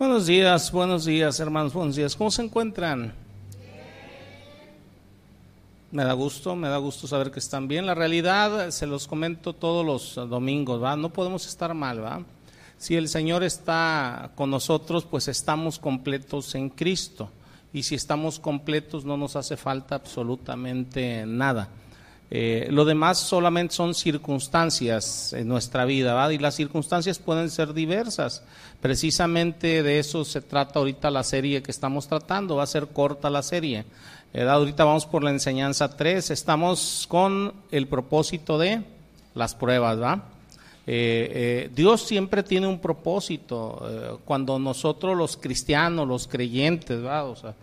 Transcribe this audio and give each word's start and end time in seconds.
Buenos 0.00 0.24
días, 0.24 0.72
buenos 0.72 1.04
días, 1.04 1.40
hermanos, 1.40 1.74
buenos 1.74 1.94
días. 1.94 2.16
¿Cómo 2.16 2.30
se 2.30 2.40
encuentran? 2.40 3.12
Me 5.90 6.04
da 6.04 6.14
gusto, 6.14 6.56
me 6.56 6.70
da 6.70 6.78
gusto 6.78 7.06
saber 7.06 7.30
que 7.30 7.38
están 7.38 7.68
bien. 7.68 7.84
La 7.84 7.94
realidad, 7.94 8.70
se 8.70 8.86
los 8.86 9.06
comento 9.06 9.52
todos 9.52 9.84
los 9.84 10.30
domingos, 10.30 10.82
¿va? 10.82 10.96
No 10.96 11.10
podemos 11.10 11.46
estar 11.46 11.74
mal, 11.74 12.02
¿va? 12.02 12.24
Si 12.78 12.96
el 12.96 13.10
Señor 13.10 13.42
está 13.42 14.30
con 14.36 14.50
nosotros, 14.50 15.04
pues 15.04 15.28
estamos 15.28 15.78
completos 15.78 16.54
en 16.54 16.70
Cristo. 16.70 17.28
Y 17.70 17.82
si 17.82 17.94
estamos 17.94 18.40
completos, 18.40 19.04
no 19.04 19.18
nos 19.18 19.36
hace 19.36 19.58
falta 19.58 19.96
absolutamente 19.96 21.26
nada. 21.26 21.68
Eh, 22.32 22.68
lo 22.70 22.84
demás 22.84 23.18
solamente 23.18 23.74
son 23.74 23.94
circunstancias 23.94 25.32
en 25.32 25.48
nuestra 25.48 25.84
vida, 25.84 26.14
¿va? 26.14 26.32
Y 26.32 26.38
las 26.38 26.54
circunstancias 26.54 27.18
pueden 27.18 27.50
ser 27.50 27.74
diversas. 27.74 28.44
Precisamente 28.80 29.82
de 29.82 29.98
eso 29.98 30.24
se 30.24 30.40
trata 30.40 30.78
ahorita 30.78 31.10
la 31.10 31.24
serie 31.24 31.62
que 31.62 31.72
estamos 31.72 32.06
tratando, 32.06 32.56
va 32.56 32.62
a 32.62 32.66
ser 32.66 32.86
corta 32.86 33.28
la 33.30 33.42
serie. 33.42 33.84
Eh, 34.32 34.48
ahorita 34.48 34.84
vamos 34.84 35.06
por 35.06 35.24
la 35.24 35.30
enseñanza 35.30 35.96
3, 35.96 36.30
estamos 36.30 37.04
con 37.08 37.52
el 37.72 37.88
propósito 37.88 38.58
de 38.58 38.84
las 39.34 39.56
pruebas, 39.56 40.00
¿va? 40.00 40.24
Eh, 40.86 41.30
eh, 41.66 41.70
Dios 41.74 42.02
siempre 42.02 42.44
tiene 42.44 42.68
un 42.68 42.78
propósito. 42.78 44.18
cuando 44.24 44.58
nosotros 44.58 45.16
los 45.16 45.36
cristianos, 45.36 46.06
los 46.06 46.28
creyentes, 46.28 47.04
¿va? 47.04 47.24
O 47.24 47.34
sea, 47.34 47.54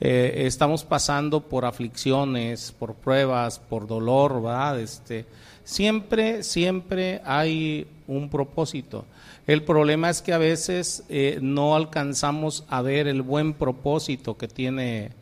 estamos 0.00 0.84
pasando 0.84 1.40
por 1.40 1.64
aflicciones, 1.64 2.72
por 2.78 2.94
pruebas, 2.94 3.58
por 3.58 3.86
dolor, 3.86 4.44
¿va? 4.44 4.78
Este, 4.78 5.24
siempre, 5.64 6.42
siempre 6.42 7.20
hay 7.24 7.86
un 8.06 8.28
propósito. 8.28 9.06
El 9.46 9.62
problema 9.62 10.10
es 10.10 10.22
que 10.22 10.32
a 10.32 10.38
veces 10.38 11.04
eh, 11.08 11.38
no 11.40 11.74
alcanzamos 11.74 12.64
a 12.68 12.82
ver 12.82 13.08
el 13.08 13.22
buen 13.22 13.52
propósito 13.52 14.36
que 14.36 14.48
tiene 14.48 15.04
eh, 15.06 15.12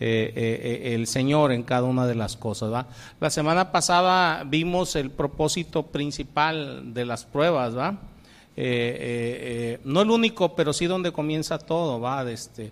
eh, 0.00 0.92
el 0.94 1.06
Señor 1.06 1.52
en 1.52 1.62
cada 1.62 1.84
una 1.84 2.06
de 2.06 2.14
las 2.14 2.36
cosas. 2.36 2.86
La 3.20 3.30
semana 3.30 3.72
pasada 3.72 4.44
vimos 4.44 4.96
el 4.96 5.10
propósito 5.10 5.84
principal 5.84 6.92
de 6.92 7.06
las 7.06 7.24
pruebas, 7.24 7.76
¿va? 7.76 7.98
no 8.54 10.02
el 10.02 10.10
único, 10.10 10.54
pero 10.54 10.74
sí 10.74 10.84
donde 10.84 11.10
comienza 11.10 11.58
todo, 11.58 11.98
¿va? 11.98 12.30
Este, 12.30 12.70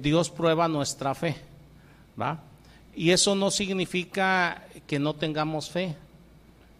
Dios 0.00 0.30
prueba 0.30 0.66
nuestra 0.66 1.14
fe, 1.14 1.36
¿va? 2.20 2.40
Y 2.96 3.10
eso 3.10 3.34
no 3.34 3.50
significa 3.50 4.64
que 4.86 4.98
no 4.98 5.14
tengamos 5.14 5.68
fe. 5.70 5.94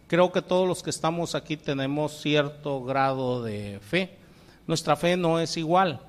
Creo 0.07 0.31
que 0.31 0.41
todos 0.41 0.67
los 0.67 0.81
que 0.81 0.89
estamos 0.89 1.35
aquí 1.35 1.57
tenemos 1.57 2.21
cierto 2.21 2.83
grado 2.83 3.43
de 3.43 3.79
fe. 3.79 4.11
Nuestra 4.67 4.95
fe 4.95 5.17
no 5.17 5.39
es 5.39 5.57
igual 5.57 5.99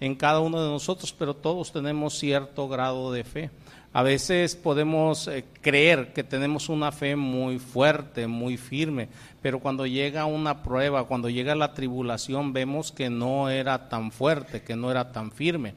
en 0.00 0.16
cada 0.16 0.40
uno 0.40 0.60
de 0.60 0.68
nosotros, 0.68 1.14
pero 1.16 1.34
todos 1.34 1.70
tenemos 1.70 2.18
cierto 2.18 2.68
grado 2.68 3.12
de 3.12 3.22
fe. 3.22 3.50
A 3.92 4.02
veces 4.02 4.56
podemos 4.56 5.28
eh, 5.28 5.44
creer 5.60 6.12
que 6.12 6.24
tenemos 6.24 6.68
una 6.68 6.90
fe 6.92 7.14
muy 7.14 7.58
fuerte, 7.58 8.26
muy 8.26 8.56
firme, 8.56 9.08
pero 9.42 9.60
cuando 9.60 9.86
llega 9.86 10.24
una 10.24 10.62
prueba, 10.62 11.04
cuando 11.04 11.28
llega 11.28 11.54
la 11.54 11.74
tribulación, 11.74 12.52
vemos 12.52 12.90
que 12.90 13.10
no 13.10 13.50
era 13.50 13.88
tan 13.88 14.10
fuerte, 14.10 14.62
que 14.62 14.76
no 14.76 14.90
era 14.90 15.12
tan 15.12 15.30
firme. 15.30 15.74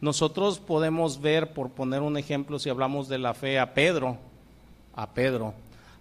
Nosotros 0.00 0.58
podemos 0.58 1.20
ver, 1.20 1.52
por 1.52 1.70
poner 1.70 2.02
un 2.02 2.18
ejemplo, 2.18 2.58
si 2.58 2.68
hablamos 2.68 3.08
de 3.08 3.18
la 3.18 3.32
fe 3.32 3.58
a 3.58 3.72
Pedro, 3.72 4.18
a 4.94 5.10
Pedro, 5.10 5.54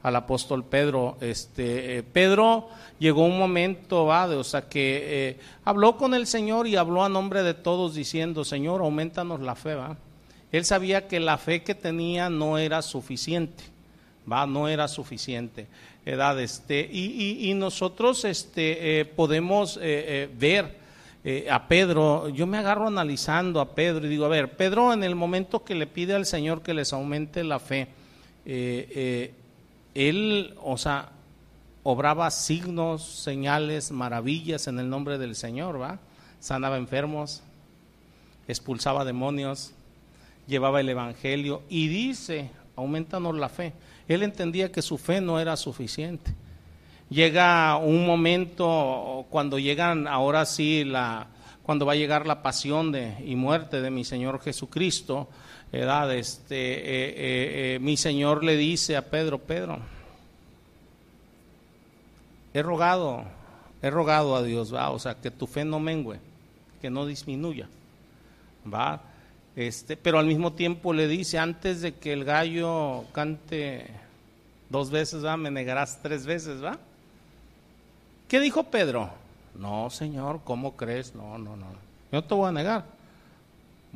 al 0.04 0.16
apóstol 0.16 0.64
Pedro. 0.64 1.18
Este, 1.22 1.98
eh, 1.98 2.04
Pedro 2.04 2.70
llegó 3.00 3.26
un 3.26 3.40
momento, 3.40 4.06
¿va? 4.06 4.26
o 4.26 4.44
sea, 4.44 4.68
que 4.68 5.30
eh, 5.30 5.40
habló 5.64 5.98
con 5.98 6.14
el 6.14 6.28
Señor 6.28 6.68
y 6.68 6.76
habló 6.76 7.04
a 7.04 7.10
nombre 7.10 7.42
de 7.42 7.54
todos 7.54 7.96
diciendo, 7.96 8.44
Señor, 8.44 8.82
aumentanos 8.82 9.40
la 9.40 9.56
fe, 9.56 9.76
¿va? 9.76 9.98
Él 10.52 10.64
sabía 10.64 11.08
que 11.08 11.20
la 11.20 11.38
fe 11.38 11.64
que 11.64 11.74
tenía 11.74 12.30
no 12.30 12.58
era 12.58 12.82
suficiente, 12.82 13.64
¿va? 14.32 14.46
No 14.46 14.68
era 14.68 14.88
suficiente. 14.88 15.68
Edad, 16.06 16.40
este, 16.40 16.88
y, 16.92 17.50
y, 17.50 17.54
nosotros 17.56 18.26
este, 18.26 19.00
eh, 19.00 19.06
podemos 19.06 19.78
ver 19.78 20.85
a 21.50 21.68
Pedro, 21.68 22.30
yo 22.30 22.46
me 22.46 22.60
agarro 22.60 22.88
analizando 22.88 23.60
a 23.60 23.74
Pedro 23.74 24.06
y 24.06 24.10
digo, 24.10 24.26
a 24.26 24.30
ver, 24.30 24.56
Pedro 24.58 24.94
en 24.94 25.04
el 25.04 25.16
momento 25.16 25.64
que 25.64 25.74
le 25.74 25.88
pide 25.88 26.14
al 26.14 26.28
Señor 26.28 26.62
que 26.62 26.76
les 26.76 26.94
aumente 26.94 27.44
la 27.44 27.60
fe, 27.60 27.88
eh, 28.46 29.34
él, 29.96 30.54
o 30.62 30.78
sea, 30.78 31.10
obraba 31.82 32.30
signos, 32.32 33.04
señales, 33.04 33.92
maravillas 33.92 34.68
en 34.68 34.80
el 34.80 34.90
nombre 34.90 35.18
del 35.18 35.36
Señor, 35.36 35.82
¿va? 35.82 36.00
Sanaba 36.40 36.78
enfermos, 36.78 37.42
expulsaba 38.48 39.06
demonios, 39.06 39.72
llevaba 40.48 40.82
el 40.82 40.90
Evangelio 40.90 41.64
y 41.70 41.88
dice, 41.88 42.50
aumentanos 42.76 43.36
la 43.36 43.50
fe. 43.50 43.74
Él 44.08 44.24
entendía 44.24 44.72
que 44.72 44.82
su 44.82 44.98
fe 44.98 45.22
no 45.22 45.40
era 45.40 45.56
suficiente. 45.58 46.34
Llega 47.10 47.78
un 47.78 48.06
momento 48.06 49.26
cuando 49.30 49.60
llegan, 49.60 50.08
ahora 50.08 50.46
sí, 50.46 50.84
la, 50.84 51.28
cuando 51.66 51.86
va 51.86 51.94
a 51.94 51.96
llegar 51.96 52.26
la 52.26 52.42
pasión 52.42 52.92
de, 52.92 53.16
y 53.26 53.36
muerte 53.36 53.82
de 53.82 53.92
mi 53.92 54.04
Señor 54.04 54.42
Jesucristo, 54.42 55.28
edad, 55.72 56.14
este, 56.14 56.56
eh, 56.56 57.10
eh, 57.10 57.76
eh, 57.76 57.80
mi 57.80 57.98
Señor 57.98 58.44
le 58.44 58.58
dice 58.58 58.96
a 58.96 59.10
Pedro, 59.10 59.40
Pedro, 59.40 59.80
he 62.54 62.62
rogado, 62.62 63.24
he 63.82 63.90
rogado 63.90 64.36
a 64.36 64.44
Dios, 64.44 64.74
va, 64.74 64.90
o 64.90 65.00
sea, 65.00 65.16
que 65.16 65.32
tu 65.32 65.48
fe 65.48 65.66
no 65.66 65.80
mengue, 65.80 66.20
que 66.82 66.90
no 66.90 67.06
disminuya, 67.06 67.68
va, 68.72 69.02
este, 69.56 69.98
pero 69.98 70.20
al 70.20 70.26
mismo 70.26 70.54
tiempo 70.54 70.94
le 70.94 71.08
dice, 71.08 71.40
antes 71.40 71.82
de 71.82 71.94
que 71.94 72.14
el 72.14 72.26
gallo 72.26 73.06
cante 73.12 73.88
dos 74.70 74.92
veces, 74.92 75.24
va, 75.24 75.38
me 75.38 75.52
negarás 75.52 76.00
tres 76.02 76.26
veces, 76.26 76.64
va. 76.64 76.78
¿Qué 78.28 78.40
dijo 78.40 78.64
Pedro? 78.64 79.10
No, 79.56 79.90
Señor, 79.90 80.42
¿cómo 80.44 80.76
crees? 80.76 81.16
No, 81.16 81.38
no, 81.38 81.56
no, 81.56 81.68
yo 82.12 82.24
te 82.24 82.34
voy 82.34 82.50
a 82.50 82.52
negar 82.52 82.96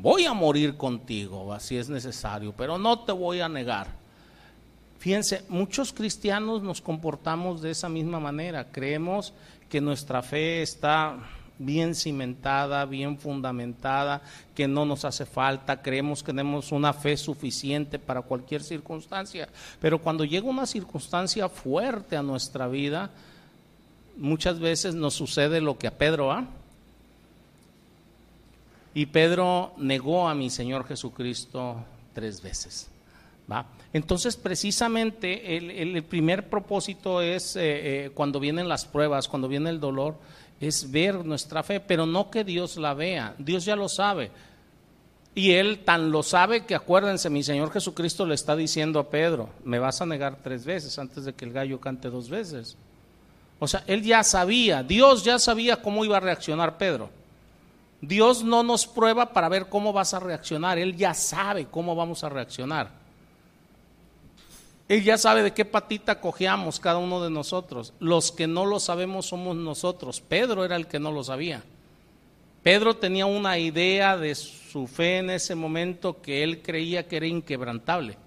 voy 0.02 0.26
a 0.26 0.34
morir 0.34 0.78
contigo, 0.78 1.58
si 1.60 1.78
es 1.78 1.90
necesario, 1.90 2.54
pero 2.54 2.78
no 2.78 3.00
te 3.00 3.12
voy 3.12 3.42
a 3.42 3.50
negar. 3.50 3.88
Fíjense, 5.00 5.44
muchos 5.50 5.94
cristianos 5.94 6.62
nos 6.62 6.82
comportamos 6.82 7.62
de 7.62 7.72
esa 7.72 7.90
misma 7.90 8.20
manera. 8.20 8.68
Creemos 8.72 9.34
que 9.70 9.82
nuestra 9.82 10.22
fe 10.22 10.62
está 10.62 11.18
bien 11.58 11.94
cimentada, 11.96 12.86
bien 12.86 13.18
fundamentada, 13.18 14.22
que 14.56 14.68
no 14.68 14.86
nos 14.86 15.04
hace 15.04 15.26
falta, 15.26 15.82
creemos 15.82 16.24
que 16.24 16.32
tenemos 16.32 16.72
una 16.72 16.94
fe 16.94 17.18
suficiente 17.18 18.00
para 18.00 18.22
cualquier 18.22 18.64
circunstancia, 18.64 19.50
pero 19.82 20.00
cuando 20.00 20.24
llega 20.24 20.48
una 20.48 20.66
circunstancia 20.66 21.50
fuerte 21.50 22.16
a 22.16 22.24
nuestra 22.24 22.70
vida, 22.70 23.10
muchas 24.20 24.60
veces 24.60 24.94
nos 24.94 25.14
sucede 25.14 25.62
lo 25.62 25.78
que 25.78 25.88
a 25.88 25.98
Pedro, 25.98 26.32
¿ah? 26.32 26.46
Y 28.94 29.06
Pedro 29.08 29.74
negó 29.78 30.28
a 30.28 30.36
mi 30.36 30.50
Señor 30.50 30.86
Jesucristo 30.86 31.78
tres 32.14 32.42
veces. 32.42 32.90
¿va? 33.50 33.66
Entonces, 33.94 34.36
precisamente, 34.36 35.58
el, 35.58 36.04
primer 36.04 36.50
propósito 36.50 37.22
es, 37.22 37.56
eh, 37.56 37.62
eh, 38.06 38.12
cuando 38.14 38.40
vienen 38.40 38.68
las 38.68 38.86
pruebas, 38.86 39.28
cuando 39.28 39.48
viene 39.48 39.70
el 39.70 39.80
dolor, 39.80 40.16
es 40.60 40.92
ver 40.92 41.24
nuestra 41.26 41.64
fe, 41.64 41.80
pero 41.80 42.06
no 42.06 42.30
que 42.30 42.44
Dios 42.44 42.78
la 42.78 42.94
vea. 42.94 43.36
Dios 43.38 43.64
ya 43.64 43.76
lo 43.76 43.88
sabe. 43.88 44.32
Y 45.34 45.52
Él 45.52 45.80
tan 45.86 46.12
lo 46.12 46.24
sabe 46.24 46.66
que 46.66 46.76
acuérdense, 46.76 47.30
mi 47.30 47.44
Señor 47.44 47.72
Jesucristo 47.72 48.26
le 48.26 48.36
está 48.36 48.56
diciendo 48.56 49.00
a 49.00 49.10
Pedro, 49.10 49.50
me 49.64 49.80
vas 49.80 50.02
a 50.02 50.06
negar 50.06 50.40
tres 50.44 50.66
veces 50.66 51.00
antes 51.00 51.24
de 51.24 51.34
que 51.34 51.46
el 51.46 51.54
gallo 51.54 51.80
cante 51.80 52.10
dos 52.10 52.30
veces. 52.30 52.76
O 53.60 53.68
sea, 53.68 53.84
Él 53.88 54.02
ya 54.04 54.24
sabía, 54.24 54.84
Dios 54.84 55.24
ya 55.24 55.38
sabía 55.38 55.82
cómo 55.82 56.06
iba 56.06 56.18
a 56.18 56.22
reaccionar 56.22 56.78
Pedro. 56.78 57.10
Dios 58.02 58.44
no 58.44 58.64
nos 58.64 58.88
prueba 58.88 59.34
para 59.34 59.50
ver 59.50 59.68
cómo 59.68 59.92
vas 59.92 60.14
a 60.14 60.20
reaccionar, 60.20 60.78
Él 60.78 60.96
ya 60.96 61.14
sabe 61.14 61.66
cómo 61.66 61.96
vamos 61.96 62.24
a 62.24 62.30
reaccionar. 62.30 63.00
Él 64.88 65.04
ya 65.04 65.20
sabe 65.20 65.44
de 65.44 65.54
qué 65.54 65.66
patita 65.66 66.20
cojeamos 66.20 66.80
cada 66.80 66.98
uno 66.98 67.22
de 67.22 67.30
nosotros. 67.30 67.94
Los 68.00 68.32
que 68.32 68.48
no 68.48 68.66
lo 68.66 68.80
sabemos 68.80 69.28
somos 69.28 69.56
nosotros. 69.56 70.20
Pedro 70.20 70.66
era 70.66 70.76
el 70.76 70.88
que 70.88 70.98
no 70.98 71.12
lo 71.12 71.24
sabía. 71.24 71.64
Pedro 72.64 72.96
tenía 72.96 73.28
una 73.28 73.60
idea 73.60 74.18
de 74.18 74.34
su 74.34 74.88
fe 74.88 75.20
en 75.20 75.30
ese 75.30 75.54
momento 75.54 76.24
que 76.24 76.44
él 76.44 76.64
creía 76.64 77.08
que 77.08 77.18
era 77.18 77.28
inquebrantable. 77.28 78.18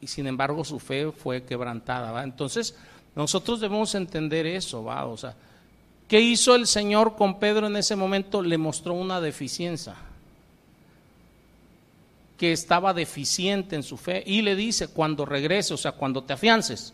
Y 0.00 0.06
sin 0.06 0.26
embargo 0.26 0.64
su 0.64 0.78
fe 0.78 1.12
fue 1.12 1.44
quebrantada. 1.44 2.24
Entonces 2.24 2.74
nosotros 3.16 3.60
debemos 3.60 3.94
entender 3.94 4.46
eso. 4.46 4.84
¿va? 4.84 5.06
O 5.06 5.16
sea, 5.16 5.34
¿Qué 6.08 6.20
hizo 6.20 6.54
el 6.54 6.66
Señor 6.66 7.16
con 7.16 7.38
Pedro 7.38 7.66
en 7.66 7.76
ese 7.76 7.96
momento? 7.96 8.42
Le 8.42 8.58
mostró 8.58 8.94
una 8.94 9.20
deficiencia, 9.20 9.94
que 12.36 12.52
estaba 12.52 12.92
deficiente 12.92 13.74
en 13.74 13.82
su 13.82 13.96
fe. 13.96 14.22
Y 14.26 14.42
le 14.42 14.54
dice, 14.54 14.88
cuando 14.88 15.24
regrese, 15.24 15.72
o 15.72 15.76
sea, 15.78 15.92
cuando 15.92 16.22
te 16.22 16.34
afiances, 16.34 16.92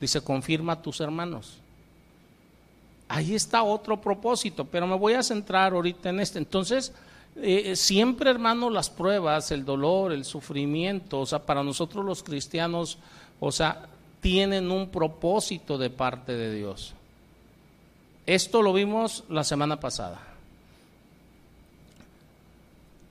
dice, 0.00 0.20
confirma 0.20 0.74
a 0.74 0.82
tus 0.82 1.00
hermanos. 1.00 1.58
Ahí 3.08 3.34
está 3.34 3.62
otro 3.62 4.00
propósito, 4.00 4.64
pero 4.64 4.86
me 4.86 4.96
voy 4.96 5.14
a 5.14 5.22
centrar 5.22 5.72
ahorita 5.72 6.10
en 6.10 6.20
este. 6.20 6.38
Entonces, 6.38 6.92
eh, 7.36 7.74
siempre, 7.76 8.30
hermano, 8.30 8.68
las 8.68 8.90
pruebas, 8.90 9.50
el 9.52 9.64
dolor, 9.64 10.12
el 10.12 10.24
sufrimiento, 10.24 11.20
o 11.20 11.26
sea, 11.26 11.38
para 11.38 11.62
nosotros 11.62 12.04
los 12.04 12.22
cristianos, 12.22 12.98
o 13.40 13.50
sea, 13.50 13.88
tienen 14.24 14.70
un 14.70 14.88
propósito 14.88 15.76
de 15.76 15.90
parte 15.90 16.32
de 16.32 16.54
Dios. 16.54 16.94
Esto 18.24 18.62
lo 18.62 18.72
vimos 18.72 19.22
la 19.28 19.44
semana 19.44 19.80
pasada. 19.80 20.18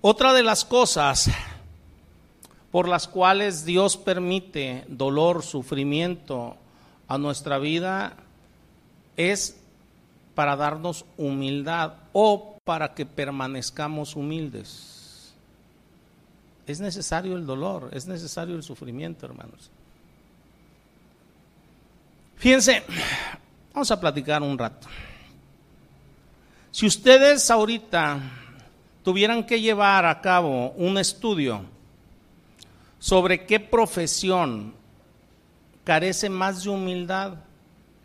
Otra 0.01 0.33
de 0.33 0.42
las 0.42 0.65
cosas 0.65 1.30
por 2.71 2.88
las 2.88 3.07
cuales 3.07 3.63
Dios 3.63 3.95
permite 3.95 4.86
dolor, 4.88 5.44
sufrimiento 5.44 6.57
a 7.07 7.19
nuestra 7.19 7.59
vida 7.59 8.16
es 9.16 9.56
para 10.33 10.56
darnos 10.56 11.06
humildad 11.18 11.94
o 12.13 12.57
para 12.63 12.95
que 12.95 13.06
permanezcamos 13.06 14.16
humildes. 14.16 15.31
Es 16.66 16.80
necesario 16.80 17.38
el 17.38 17.45
dolor, 17.45 17.92
es 17.94 18.07
necesario 18.07 18.56
el 18.56 18.63
sufrimiento, 18.63 19.27
hermanos. 19.27 19.69
Fíjense, 22.38 22.83
vamos 23.74 23.89
a 23.91 24.00
platicar 24.00 24.41
un 24.41 24.57
rato. 24.57 24.88
Si 26.71 26.85
ustedes 26.85 27.50
ahorita 27.51 28.19
tuvieran 29.03 29.45
que 29.45 29.62
llevar 29.62 30.06
a 30.06 30.21
cabo 30.21 30.71
un 30.71 30.97
estudio 30.97 31.62
sobre 33.00 33.45
qué 33.45 33.59
profesión 33.59 34.74
carece 35.83 36.30
más 36.30 36.63
de 36.63 36.69
humildad, 36.69 37.35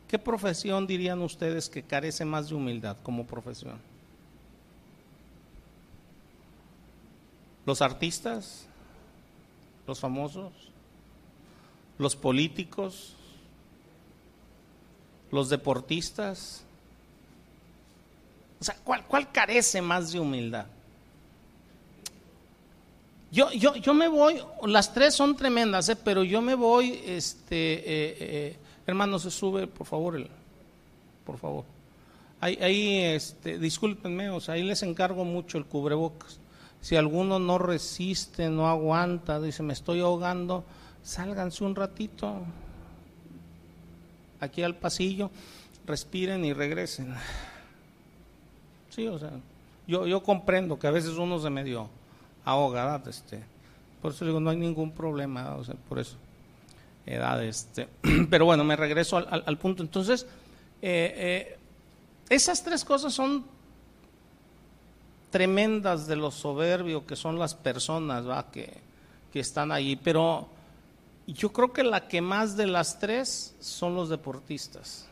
¿qué 0.06 0.18
profesión 0.18 0.86
dirían 0.86 1.22
ustedes 1.22 1.68
que 1.70 1.82
carece 1.82 2.24
más 2.24 2.48
de 2.48 2.56
humildad 2.56 2.96
como 3.02 3.26
profesión? 3.26 3.78
¿Los 7.64 7.82
artistas? 7.82 8.66
¿Los 9.86 10.00
famosos? 10.00 10.52
¿Los 11.98 12.16
políticos? 12.16 13.14
¿Los 15.30 15.48
deportistas? 15.48 16.62
O 18.60 18.64
sea, 18.64 18.76
¿cuál, 18.82 19.04
cuál 19.04 19.30
carece 19.30 19.80
más 19.80 20.12
de 20.12 20.20
humildad? 20.20 20.66
Yo, 23.30 23.50
yo, 23.52 23.76
yo 23.76 23.92
me 23.92 24.08
voy, 24.08 24.40
las 24.66 24.92
tres 24.94 25.14
son 25.14 25.36
tremendas, 25.36 25.88
¿eh? 25.90 25.96
pero 25.96 26.24
yo 26.24 26.40
me 26.40 26.54
voy, 26.54 27.02
este, 27.04 27.74
eh, 27.74 28.16
eh, 28.20 28.56
hermano, 28.86 29.18
se 29.18 29.30
sube, 29.30 29.66
por 29.66 29.86
favor, 29.86 30.16
el, 30.16 30.28
por 31.26 31.36
favor. 31.36 31.64
Ahí, 32.40 32.58
ahí 32.62 33.00
este, 33.02 33.58
discúlpenme, 33.58 34.30
o 34.30 34.40
sea, 34.40 34.54
ahí 34.54 34.62
les 34.62 34.82
encargo 34.82 35.24
mucho 35.24 35.58
el 35.58 35.66
cubrebocas. 35.66 36.40
Si 36.80 36.96
alguno 36.96 37.38
no 37.38 37.58
resiste, 37.58 38.48
no 38.48 38.68
aguanta, 38.68 39.40
dice, 39.40 39.62
me 39.62 39.74
estoy 39.74 40.00
ahogando, 40.00 40.64
sálganse 41.02 41.64
un 41.64 41.74
ratito 41.74 42.42
aquí 44.40 44.62
al 44.62 44.76
pasillo, 44.76 45.30
respiren 45.86 46.44
y 46.44 46.52
regresen. 46.52 47.14
Sí, 48.90 49.06
o 49.06 49.18
sea, 49.18 49.32
yo, 49.86 50.06
yo 50.06 50.22
comprendo 50.22 50.78
que 50.78 50.86
a 50.86 50.90
veces 50.90 51.16
uno 51.16 51.38
se 51.38 51.50
medio 51.50 51.88
ahoga, 52.44 53.02
este, 53.06 53.42
por 54.00 54.12
eso 54.12 54.24
digo, 54.24 54.40
no 54.40 54.50
hay 54.50 54.56
ningún 54.56 54.92
problema, 54.92 55.56
o 55.56 55.64
sea, 55.64 55.74
por 55.88 55.98
eso, 55.98 56.16
edad, 57.06 57.42
este, 57.44 57.88
pero 58.30 58.44
bueno, 58.44 58.64
me 58.64 58.76
regreso 58.76 59.16
al, 59.16 59.58
punto. 59.58 59.82
Entonces, 59.82 60.26
eh, 60.82 61.14
eh, 61.16 61.58
esas 62.28 62.62
tres 62.62 62.84
cosas 62.84 63.12
son 63.12 63.44
tremendas 65.30 66.06
de 66.06 66.16
lo 66.16 66.30
soberbio 66.30 67.06
que 67.06 67.14
son 67.14 67.38
las 67.38 67.54
personas 67.54 68.26
¿va? 68.26 68.50
Que, 68.50 68.72
que 69.32 69.40
están 69.40 69.72
allí, 69.72 69.96
pero 69.96 70.48
yo 71.34 71.52
creo 71.52 71.72
que 71.72 71.82
la 71.82 72.08
que 72.08 72.20
más 72.20 72.56
de 72.56 72.66
las 72.66 72.98
tres 72.98 73.54
son 73.60 73.94
los 73.94 74.08
deportistas. 74.08 75.08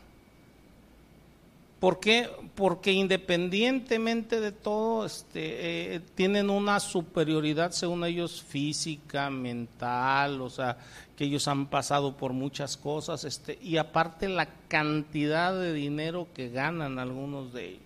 ¿Por 1.79 1.99
qué? 1.99 2.27
Porque 2.55 2.91
independientemente 2.91 4.41
de 4.41 4.51
todo, 4.51 5.05
este, 5.05 5.95
eh, 5.95 5.99
tienen 6.15 6.49
una 6.49 6.79
superioridad, 6.79 7.69
según 7.69 8.03
ellos, 8.03 8.41
física, 8.41 9.29
mental, 9.29 10.41
o 10.41 10.49
sea, 10.49 10.77
que 11.15 11.25
ellos 11.25 11.47
han 11.47 11.67
pasado 11.67 12.17
por 12.17 12.33
muchas 12.33 12.77
cosas, 12.77 13.25
este, 13.25 13.59
y 13.61 13.77
aparte 13.77 14.27
la 14.27 14.47
cantidad 14.67 15.53
de 15.53 15.71
dinero 15.71 16.27
que 16.33 16.49
ganan 16.49 16.97
algunos 16.97 17.53
de 17.53 17.69
ellos. 17.69 17.81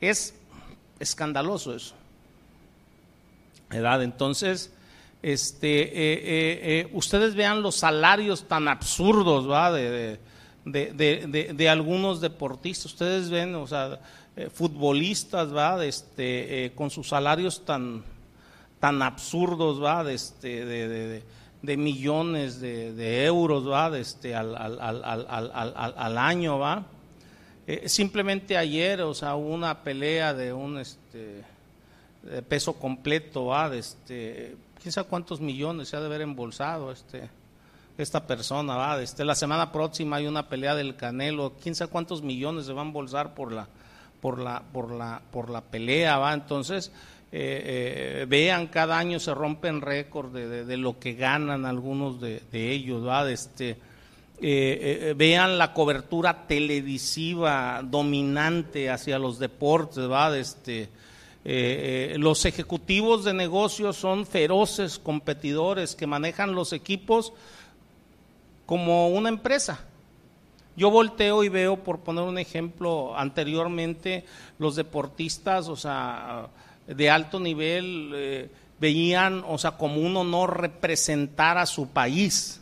Es 0.00 0.34
escandaloso 0.98 1.74
eso. 1.74 1.94
¿Verdad? 3.68 4.02
Entonces, 4.02 4.72
este, 5.22 5.82
eh, 5.82 6.80
eh, 6.80 6.90
ustedes 6.92 7.34
vean 7.34 7.62
los 7.62 7.76
salarios 7.76 8.46
tan 8.46 8.68
absurdos, 8.68 9.50
¿va? 9.50 9.72
de 9.72 10.18
de, 10.72 11.52
de, 11.54 11.68
algunos 11.68 12.20
deportistas. 12.20 12.92
Ustedes 12.92 13.30
ven, 13.30 13.54
o 13.54 13.66
sea, 13.66 14.00
eh, 14.36 14.48
futbolistas, 14.52 15.54
¿va? 15.54 15.84
Este, 15.84 16.66
eh, 16.66 16.72
con 16.72 16.90
sus 16.90 17.08
salarios 17.08 17.64
tan, 17.64 18.02
tan 18.78 19.02
absurdos, 19.02 19.82
¿va? 19.82 20.04
De, 20.04 20.14
este, 20.14 20.64
de, 20.64 21.76
millones 21.76 22.60
de, 22.60 23.24
euros, 23.24 23.68
¿va? 23.68 23.90
De 23.90 24.00
este, 24.00 24.34
al, 24.34 24.56
al, 24.56 24.78
al, 24.80 25.94
al 25.96 26.18
año, 26.18 26.58
¿va? 26.58 26.86
Eh, 27.66 27.88
simplemente 27.88 28.56
ayer, 28.56 29.02
o 29.02 29.14
sea, 29.14 29.36
hubo 29.36 29.48
una 29.52 29.82
pelea 29.82 30.32
de 30.32 30.52
un 30.52 30.78
este, 30.78 31.44
peso 32.48 32.74
completo, 32.74 33.46
¿va? 33.46 33.68
De 33.68 33.78
este, 33.78 34.56
quién 34.88 34.94
sabe 34.94 35.08
cuántos 35.08 35.42
millones 35.42 35.90
se 35.90 35.98
ha 35.98 36.00
de 36.00 36.06
haber 36.06 36.22
embolsado, 36.22 36.90
este 36.90 37.28
esta 37.98 38.26
persona, 38.26 38.74
va, 38.74 39.02
este, 39.02 39.22
la 39.22 39.34
semana 39.34 39.70
próxima 39.70 40.16
hay 40.16 40.26
una 40.26 40.48
pelea 40.48 40.74
del 40.74 40.96
Canelo, 40.96 41.52
quién 41.62 41.74
sabe 41.74 41.90
cuántos 41.90 42.22
millones 42.22 42.64
se 42.64 42.72
van 42.72 42.86
a 42.86 42.88
embolsar 42.88 43.34
por 43.34 43.52
la, 43.52 43.68
por 44.22 44.38
la, 44.38 44.62
por 44.72 44.90
la, 44.90 45.20
por 45.30 45.50
la 45.50 45.60
pelea, 45.60 46.16
va, 46.16 46.32
entonces 46.32 46.90
eh, 47.30 48.22
eh, 48.22 48.26
vean, 48.26 48.68
cada 48.68 48.96
año 48.96 49.20
se 49.20 49.34
rompen 49.34 49.82
récords 49.82 50.32
de, 50.32 50.76
lo 50.78 50.98
que 50.98 51.12
ganan 51.12 51.66
algunos 51.66 52.18
de, 52.18 52.40
ellos, 52.52 53.06
va, 53.06 53.30
este, 53.30 53.76
eh, 54.40 55.12
vean 55.18 55.58
la 55.58 55.74
cobertura 55.74 56.46
televisiva 56.46 57.82
dominante 57.84 58.88
hacia 58.88 59.18
los 59.18 59.38
deportes, 59.38 60.10
va, 60.10 60.34
este, 60.38 60.88
los 62.18 62.44
ejecutivos 62.44 63.24
de 63.24 63.32
negocios 63.32 63.96
son 63.96 64.26
feroces 64.26 64.98
competidores 64.98 65.94
que 65.94 66.06
manejan 66.06 66.54
los 66.54 66.72
equipos 66.72 67.32
como 68.66 69.08
una 69.08 69.30
empresa. 69.30 69.80
Yo 70.76 70.90
volteo 70.90 71.42
y 71.42 71.48
veo, 71.48 71.82
por 71.82 72.00
poner 72.00 72.22
un 72.22 72.38
ejemplo, 72.38 73.16
anteriormente 73.16 74.24
los 74.58 74.76
deportistas, 74.76 75.68
o 75.68 75.74
sea, 75.74 76.48
de 76.86 77.10
alto 77.10 77.40
nivel, 77.40 78.12
eh, 78.14 78.50
veían, 78.78 79.42
o 79.48 79.58
sea, 79.58 79.72
como 79.72 80.00
un 80.00 80.16
honor 80.16 80.60
representar 80.60 81.58
a 81.58 81.66
su 81.66 81.88
país. 81.88 82.60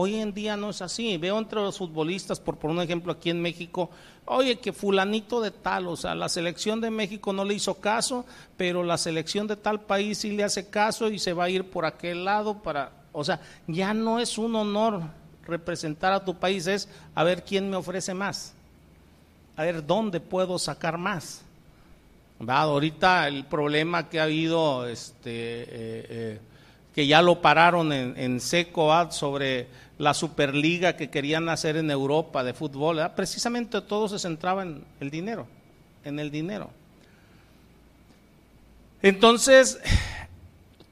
Hoy 0.00 0.14
en 0.14 0.32
día 0.32 0.56
no 0.56 0.70
es 0.70 0.80
así. 0.80 1.16
Veo 1.16 1.36
entre 1.38 1.60
los 1.60 1.76
futbolistas, 1.76 2.38
por 2.38 2.56
poner 2.56 2.76
un 2.76 2.82
ejemplo 2.84 3.10
aquí 3.10 3.30
en 3.30 3.42
México, 3.42 3.90
oye, 4.26 4.60
que 4.60 4.72
fulanito 4.72 5.40
de 5.40 5.50
tal, 5.50 5.88
o 5.88 5.96
sea, 5.96 6.14
la 6.14 6.28
selección 6.28 6.80
de 6.80 6.88
México 6.88 7.32
no 7.32 7.44
le 7.44 7.54
hizo 7.54 7.74
caso, 7.80 8.24
pero 8.56 8.84
la 8.84 8.96
selección 8.96 9.48
de 9.48 9.56
tal 9.56 9.80
país 9.80 10.18
sí 10.18 10.30
le 10.36 10.44
hace 10.44 10.70
caso 10.70 11.10
y 11.10 11.18
se 11.18 11.32
va 11.32 11.44
a 11.46 11.50
ir 11.50 11.68
por 11.68 11.84
aquel 11.84 12.24
lado 12.24 12.62
para, 12.62 12.92
o 13.10 13.24
sea, 13.24 13.40
ya 13.66 13.92
no 13.92 14.20
es 14.20 14.38
un 14.38 14.54
honor 14.54 15.02
representar 15.44 16.12
a 16.12 16.24
tu 16.24 16.36
país 16.36 16.68
es 16.68 16.88
a 17.16 17.24
ver 17.24 17.42
quién 17.42 17.68
me 17.68 17.74
ofrece 17.74 18.14
más, 18.14 18.54
a 19.56 19.64
ver 19.64 19.84
dónde 19.84 20.20
puedo 20.20 20.60
sacar 20.60 20.96
más. 20.96 21.42
¿Va? 22.48 22.60
Ahorita 22.60 23.26
el 23.26 23.46
problema 23.46 24.08
que 24.08 24.20
ha 24.20 24.24
habido, 24.24 24.86
este, 24.86 25.32
eh, 25.32 25.66
eh, 25.72 26.40
que 26.98 27.06
ya 27.06 27.22
lo 27.22 27.40
pararon 27.40 27.92
en, 27.92 28.40
seco 28.40 28.92
sobre 29.12 29.68
la 29.98 30.14
Superliga 30.14 30.96
que 30.96 31.10
querían 31.10 31.48
hacer 31.48 31.76
en 31.76 31.90
Europa 31.90 32.44
de 32.44 32.54
fútbol, 32.54 33.00
precisamente 33.16 33.80
todo 33.82 34.08
se 34.08 34.18
centraba 34.18 34.62
en 34.62 34.84
el 35.00 35.10
dinero, 35.10 35.46
en 36.04 36.20
el 36.20 36.30
dinero. 36.30 36.70
Entonces, 39.02 39.78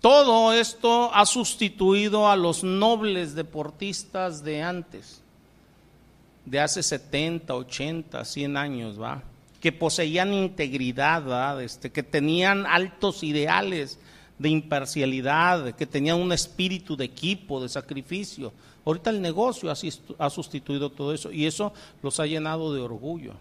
todo 0.00 0.52
esto 0.52 1.12
ha 1.14 1.26
sustituido 1.26 2.28
a 2.28 2.36
los 2.36 2.62
nobles 2.62 3.34
deportistas 3.34 4.44
de 4.44 4.62
antes, 4.62 5.22
de 6.44 6.60
hace 6.60 6.82
70, 6.82 7.54
80, 7.54 8.24
100 8.24 8.56
años, 8.56 9.00
¿va? 9.00 9.22
Que 9.60 9.72
poseían 9.72 10.32
integridad, 10.32 11.60
Este, 11.60 11.90
que 11.90 12.04
tenían 12.04 12.66
altos 12.66 13.22
ideales 13.22 13.98
de 14.38 14.48
imparcialidad, 14.50 15.74
que 15.74 15.86
tenían 15.86 16.20
un 16.20 16.32
espíritu 16.32 16.96
de 16.96 17.06
equipo, 17.06 17.60
de 17.60 17.68
sacrificio. 17.68 18.52
Ahorita 18.86 19.10
el 19.10 19.20
negocio 19.20 19.70
ha 19.70 20.30
sustituido 20.30 20.90
todo 20.90 21.12
eso 21.12 21.32
y 21.32 21.44
eso 21.44 21.72
los 22.02 22.20
ha 22.20 22.26
llenado 22.26 22.72
de 22.72 22.80
orgullo. 22.80 23.34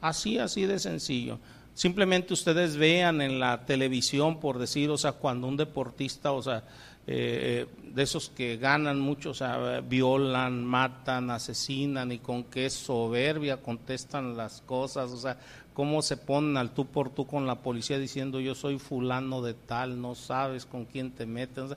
Así, 0.00 0.38
así 0.38 0.66
de 0.66 0.80
sencillo. 0.80 1.38
Simplemente 1.72 2.34
ustedes 2.34 2.76
vean 2.76 3.20
en 3.20 3.38
la 3.38 3.64
televisión, 3.64 4.40
por 4.40 4.58
decir, 4.58 4.90
o 4.90 4.98
sea, 4.98 5.12
cuando 5.12 5.46
un 5.46 5.56
deportista, 5.56 6.32
o 6.32 6.42
sea, 6.42 6.64
eh, 7.06 7.66
de 7.94 8.02
esos 8.02 8.28
que 8.28 8.56
ganan 8.56 8.98
mucho, 8.98 9.30
o 9.30 9.34
sea, 9.34 9.80
violan, 9.80 10.64
matan, 10.64 11.30
asesinan 11.30 12.10
y 12.10 12.18
con 12.18 12.44
qué 12.44 12.68
soberbia 12.70 13.58
contestan 13.58 14.36
las 14.36 14.62
cosas, 14.62 15.12
o 15.12 15.16
sea, 15.16 15.38
cómo 15.72 16.02
se 16.02 16.16
ponen 16.16 16.56
al 16.56 16.72
tú 16.72 16.86
por 16.86 17.10
tú 17.10 17.26
con 17.26 17.46
la 17.46 17.62
policía 17.62 17.98
diciendo 17.98 18.40
yo 18.40 18.54
soy 18.54 18.78
fulano 18.78 19.40
de 19.40 19.54
tal, 19.54 20.00
no 20.00 20.14
sabes 20.14 20.66
con 20.66 20.84
quién 20.84 21.12
te 21.12 21.24
metes. 21.24 21.76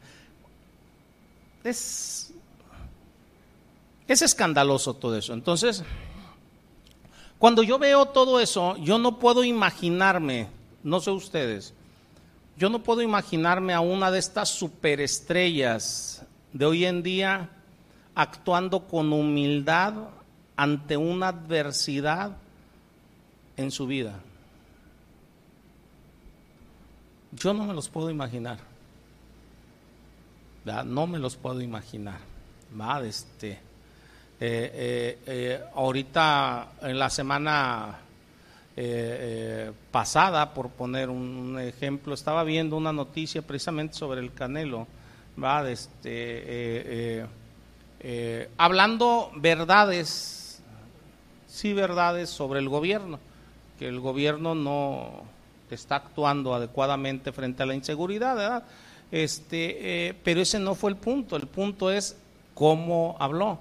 Es, 1.64 2.34
es 4.08 4.22
escandaloso 4.22 4.94
todo 4.94 5.18
eso. 5.18 5.34
Entonces, 5.34 5.84
cuando 7.40 7.64
yo 7.64 7.80
veo 7.80 8.06
todo 8.06 8.40
eso, 8.40 8.78
yo 8.78 8.98
no 8.98 9.20
puedo 9.20 9.44
imaginarme, 9.44 10.48
no 10.84 11.00
sé 11.00 11.12
ustedes, 11.12 11.74
yo 12.58 12.70
no 12.70 12.84
puedo 12.84 13.02
imaginarme 13.02 13.74
a 13.74 13.80
una 13.80 14.12
de 14.12 14.20
estas 14.20 14.50
superestrellas 14.50 16.24
de 16.52 16.66
hoy 16.66 16.86
en 16.86 17.02
día 17.02 17.50
actuando 18.16 18.88
con 18.88 19.12
humildad 19.12 19.94
ante 20.56 20.98
una 20.98 21.30
adversidad 21.30 22.38
en 23.58 23.72
su 23.72 23.88
vida. 23.88 24.20
Yo 27.32 27.54
no 27.54 27.66
me 27.66 27.74
los 27.74 27.90
puedo 27.90 28.10
imaginar. 28.12 28.73
No 30.66 31.08
me 31.08 31.20
los 31.20 31.36
puedo 31.36 31.62
imaginar. 31.62 32.34
¿va? 32.80 33.02
Este, 33.06 33.52
eh, 33.52 33.60
eh, 34.40 35.20
eh, 35.26 35.64
ahorita 35.76 36.74
en 36.82 37.00
la 37.00 37.10
semana 37.10 38.00
pasada, 39.92 40.52
por 40.52 40.70
poner 40.70 41.08
un, 41.10 41.60
ejemplo, 41.60 42.16
estaba 42.16 42.44
viendo 42.44 42.76
una 42.76 42.92
noticia 42.92 43.44
precisamente 43.44 43.94
sobre 43.94 44.20
el 44.20 44.34
Canelo, 44.34 44.88
¿va? 45.42 45.70
Este, 45.70 47.24
hablando 48.58 49.32
verdades, 49.36 50.64
sí 51.48 51.74
verdades 51.74 52.32
sobre 52.32 52.62
el 52.62 52.68
gobierno, 52.68 53.20
que 53.78 53.88
el 53.88 54.00
gobierno 54.00 54.56
no 54.56 55.22
está 55.70 55.98
actuando 55.98 56.56
adecuadamente 56.56 57.32
frente 57.32 57.62
a 57.62 57.68
la 57.68 57.76
inseguridad, 57.76 58.36
¿verdad? 58.36 58.64
Este, 59.14 60.16
pero 60.24 60.42
ese 60.42 60.58
no 60.58 60.74
fue 60.74 60.90
el 60.90 60.98
punto, 60.98 61.36
el 61.36 61.48
punto 61.48 61.92
es 61.92 62.18
cómo 62.56 63.16
habló 63.20 63.60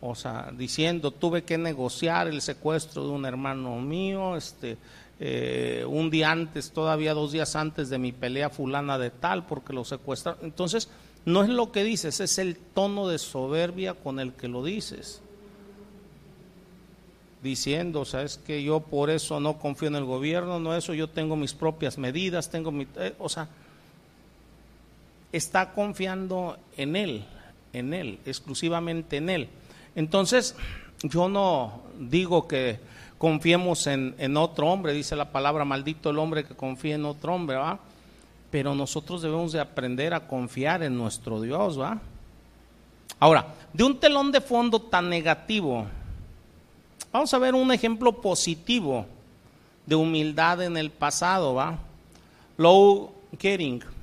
o 0.00 0.14
sea, 0.14 0.52
diciendo, 0.56 1.10
tuve 1.10 1.42
que 1.42 1.58
negociar 1.58 2.28
el 2.28 2.40
secuestro 2.40 3.04
de 3.04 3.10
un 3.10 3.24
hermano 3.24 3.80
mío, 3.80 4.36
este, 4.36 4.76
eh, 5.18 5.84
un 5.88 6.10
día 6.10 6.30
antes, 6.30 6.70
todavía 6.70 7.14
dos 7.14 7.32
días 7.32 7.56
antes 7.56 7.88
de 7.88 7.98
mi 7.98 8.12
pelea 8.12 8.50
fulana 8.50 8.98
de 8.98 9.10
tal, 9.10 9.46
porque 9.46 9.72
lo 9.72 9.84
secuestraron. 9.84 10.44
Entonces, 10.44 10.88
no 11.24 11.42
es 11.42 11.48
lo 11.48 11.72
que 11.72 11.82
dices, 11.82 12.20
es 12.20 12.38
el 12.38 12.56
tono 12.56 13.08
de 13.08 13.18
soberbia 13.18 13.94
con 13.94 14.20
el 14.20 14.32
que 14.34 14.48
lo 14.48 14.62
dices. 14.62 15.22
Diciendo, 17.42 18.00
o 18.00 18.04
sea, 18.04 18.22
es 18.22 18.38
que 18.38 18.62
yo 18.62 18.80
por 18.80 19.08
eso 19.08 19.40
no 19.40 19.58
confío 19.58 19.88
en 19.88 19.96
el 19.96 20.04
gobierno, 20.04 20.60
no 20.60 20.76
eso, 20.76 20.94
yo 20.94 21.08
tengo 21.08 21.36
mis 21.36 21.54
propias 21.54 21.96
medidas, 21.96 22.50
tengo 22.50 22.70
mi... 22.70 22.86
Eh, 22.96 23.14
o 23.18 23.28
sea, 23.28 23.48
está 25.36 25.72
confiando 25.72 26.58
en 26.76 26.96
él, 26.96 27.24
en 27.72 27.94
él, 27.94 28.18
exclusivamente 28.24 29.18
en 29.18 29.30
él. 29.30 29.48
Entonces, 29.94 30.54
yo 31.02 31.28
no 31.28 31.82
digo 31.98 32.48
que 32.48 32.78
confiemos 33.18 33.86
en, 33.86 34.36
otro 34.36 34.68
hombre, 34.68 34.92
dice 34.92 35.16
la 35.16 35.32
palabra, 35.32 35.64
maldito 35.64 36.10
el 36.10 36.18
hombre 36.18 36.44
que 36.44 36.54
confía 36.54 36.94
en 36.94 37.04
otro 37.04 37.34
hombre, 37.34 37.56
¿va? 37.56 37.78
Pero 38.50 38.74
nosotros 38.74 39.22
debemos 39.22 39.52
de 39.52 39.60
aprender 39.60 40.14
a 40.14 40.26
confiar 40.26 40.82
en 40.82 40.96
nuestro 40.96 41.40
Dios, 41.40 41.80
¿va? 41.80 41.98
Ahora, 43.18 43.54
de 43.72 43.84
un 43.84 43.98
telón 43.98 44.30
de 44.30 44.40
fondo 44.40 44.80
tan 44.80 45.08
negativo, 45.08 45.86
vamos 47.10 47.32
a 47.32 47.38
ver 47.38 47.54
un 47.54 47.72
ejemplo 47.72 48.12
positivo 48.20 49.06
de 49.86 49.94
humildad 49.94 50.62
en 50.62 50.76
el 50.76 50.90
pasado, 50.90 51.54
¿va? 51.54 51.78
Low 52.58 53.12
Gering. 53.38 53.95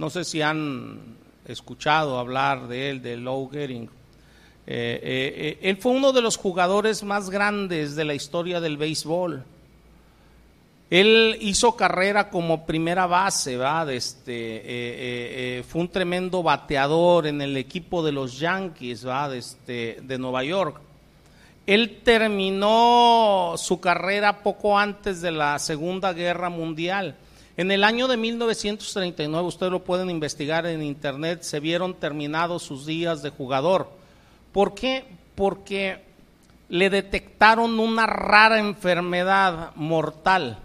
No 0.00 0.08
sé 0.08 0.24
si 0.24 0.40
han 0.40 0.98
escuchado 1.44 2.18
hablar 2.18 2.68
de 2.68 2.88
él, 2.88 3.02
de 3.02 3.18
Low 3.18 3.50
Gering. 3.50 3.84
Eh, 3.84 3.90
eh, 4.66 5.00
eh, 5.02 5.58
él 5.60 5.76
fue 5.76 5.92
uno 5.92 6.12
de 6.12 6.22
los 6.22 6.38
jugadores 6.38 7.02
más 7.02 7.28
grandes 7.28 7.96
de 7.96 8.06
la 8.06 8.14
historia 8.14 8.62
del 8.62 8.78
béisbol. 8.78 9.44
Él 10.88 11.36
hizo 11.42 11.76
carrera 11.76 12.30
como 12.30 12.64
primera 12.64 13.06
base, 13.06 13.58
Este, 13.90 15.62
fue 15.68 15.82
un 15.82 15.88
tremendo 15.88 16.42
bateador 16.42 17.26
en 17.26 17.42
el 17.42 17.58
equipo 17.58 18.02
de 18.02 18.12
los 18.12 18.38
Yankees, 18.38 19.02
De, 19.02 19.36
este, 19.36 19.98
de 20.00 20.16
Nueva 20.16 20.44
York. 20.44 20.80
Él 21.66 22.00
terminó 22.02 23.52
su 23.58 23.78
carrera 23.80 24.42
poco 24.42 24.78
antes 24.78 25.20
de 25.20 25.32
la 25.32 25.58
Segunda 25.58 26.14
Guerra 26.14 26.48
Mundial. 26.48 27.16
En 27.60 27.70
el 27.70 27.84
año 27.84 28.08
de 28.08 28.16
1939, 28.16 29.46
ustedes 29.46 29.70
lo 29.70 29.84
pueden 29.84 30.08
investigar 30.08 30.64
en 30.64 30.82
internet, 30.82 31.42
se 31.42 31.60
vieron 31.60 31.92
terminados 31.92 32.62
sus 32.62 32.86
días 32.86 33.20
de 33.20 33.28
jugador. 33.28 33.90
¿Por 34.50 34.74
qué? 34.74 35.04
Porque 35.34 36.02
le 36.70 36.88
detectaron 36.88 37.78
una 37.78 38.06
rara 38.06 38.60
enfermedad 38.60 39.72
mortal 39.76 40.58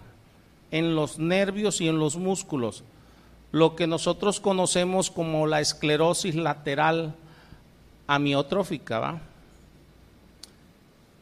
en 0.70 0.94
los 0.96 1.18
nervios 1.18 1.82
y 1.82 1.88
en 1.88 1.98
los 1.98 2.16
músculos, 2.16 2.82
lo 3.52 3.76
que 3.76 3.86
nosotros 3.86 4.40
conocemos 4.40 5.10
como 5.10 5.46
la 5.46 5.60
esclerosis 5.60 6.34
lateral 6.34 7.14
amiotrófica, 8.06 9.00
¿va? 9.00 9.20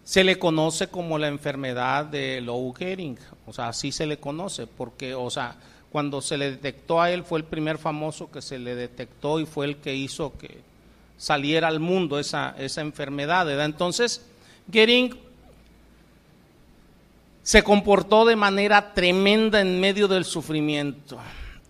Se 0.05 0.23
le 0.23 0.39
conoce 0.39 0.89
como 0.89 1.19
la 1.19 1.29
enfermedad 1.29 2.05
de 2.05 2.41
Lou 2.41 2.73
Gehrig, 2.75 3.19
o 3.47 3.53
sea, 3.53 3.69
así 3.69 3.91
se 3.91 4.07
le 4.07 4.19
conoce, 4.19 4.67
porque, 4.67 5.15
o 5.15 5.31
sea, 5.31 5.57
cuando 5.91 6.21
se 6.21 6.37
le 6.37 6.51
detectó 6.51 7.01
a 7.01 7.11
él 7.11 7.25
fue 7.25 7.39
el 7.39 7.45
primer 7.45 7.79
famoso 7.79 8.31
que 8.31 8.43
se 8.43 8.59
le 8.59 8.75
detectó 8.75 9.41
y 9.41 9.47
fue 9.47 9.67
el 9.67 9.77
que 9.77 9.95
hizo 9.95 10.37
que 10.37 10.61
saliera 11.17 11.69
al 11.69 11.81
mundo 11.81 12.19
esa, 12.19 12.55
esa 12.59 12.81
enfermedad. 12.81 13.49
Entonces, 13.65 14.27
Gering 14.71 15.17
se 17.43 17.63
comportó 17.63 18.25
de 18.25 18.37
manera 18.37 18.93
tremenda 18.93 19.61
en 19.61 19.79
medio 19.79 20.09
del 20.09 20.25
sufrimiento 20.25 21.19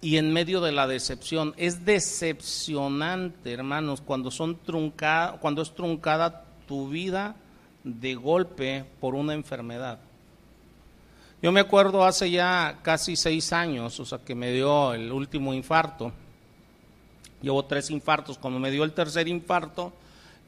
y 0.00 0.16
en 0.16 0.32
medio 0.32 0.60
de 0.60 0.72
la 0.72 0.86
decepción. 0.86 1.52
Es 1.56 1.84
decepcionante, 1.84 3.52
hermanos, 3.52 4.00
cuando, 4.00 4.30
son 4.30 4.56
truncada, 4.56 5.38
cuando 5.38 5.62
es 5.62 5.74
truncada 5.74 6.44
tu 6.66 6.88
vida 6.88 7.36
de 7.84 8.14
golpe 8.14 8.84
por 9.00 9.14
una 9.14 9.34
enfermedad. 9.34 10.00
Yo 11.42 11.52
me 11.52 11.60
acuerdo 11.60 12.04
hace 12.04 12.30
ya 12.30 12.78
casi 12.82 13.16
seis 13.16 13.52
años, 13.52 14.00
o 14.00 14.04
sea, 14.06 14.18
que 14.18 14.34
me 14.34 14.50
dio 14.50 14.94
el 14.94 15.12
último 15.12 15.52
infarto. 15.52 16.10
Llevo 17.42 17.66
tres 17.66 17.90
infartos, 17.90 18.38
cuando 18.38 18.58
me 18.58 18.70
dio 18.70 18.82
el 18.82 18.92
tercer 18.92 19.28
infarto, 19.28 19.92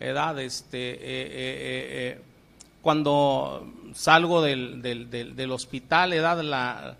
edad, 0.01 0.41
este, 0.41 0.93
eh, 0.93 0.99
eh, 1.01 1.87
eh, 1.91 2.21
cuando 2.81 3.71
salgo 3.95 4.41
del, 4.41 4.81
del, 4.81 5.53
hospital, 5.53 6.15
edad, 6.15 6.41
la, 6.41 6.97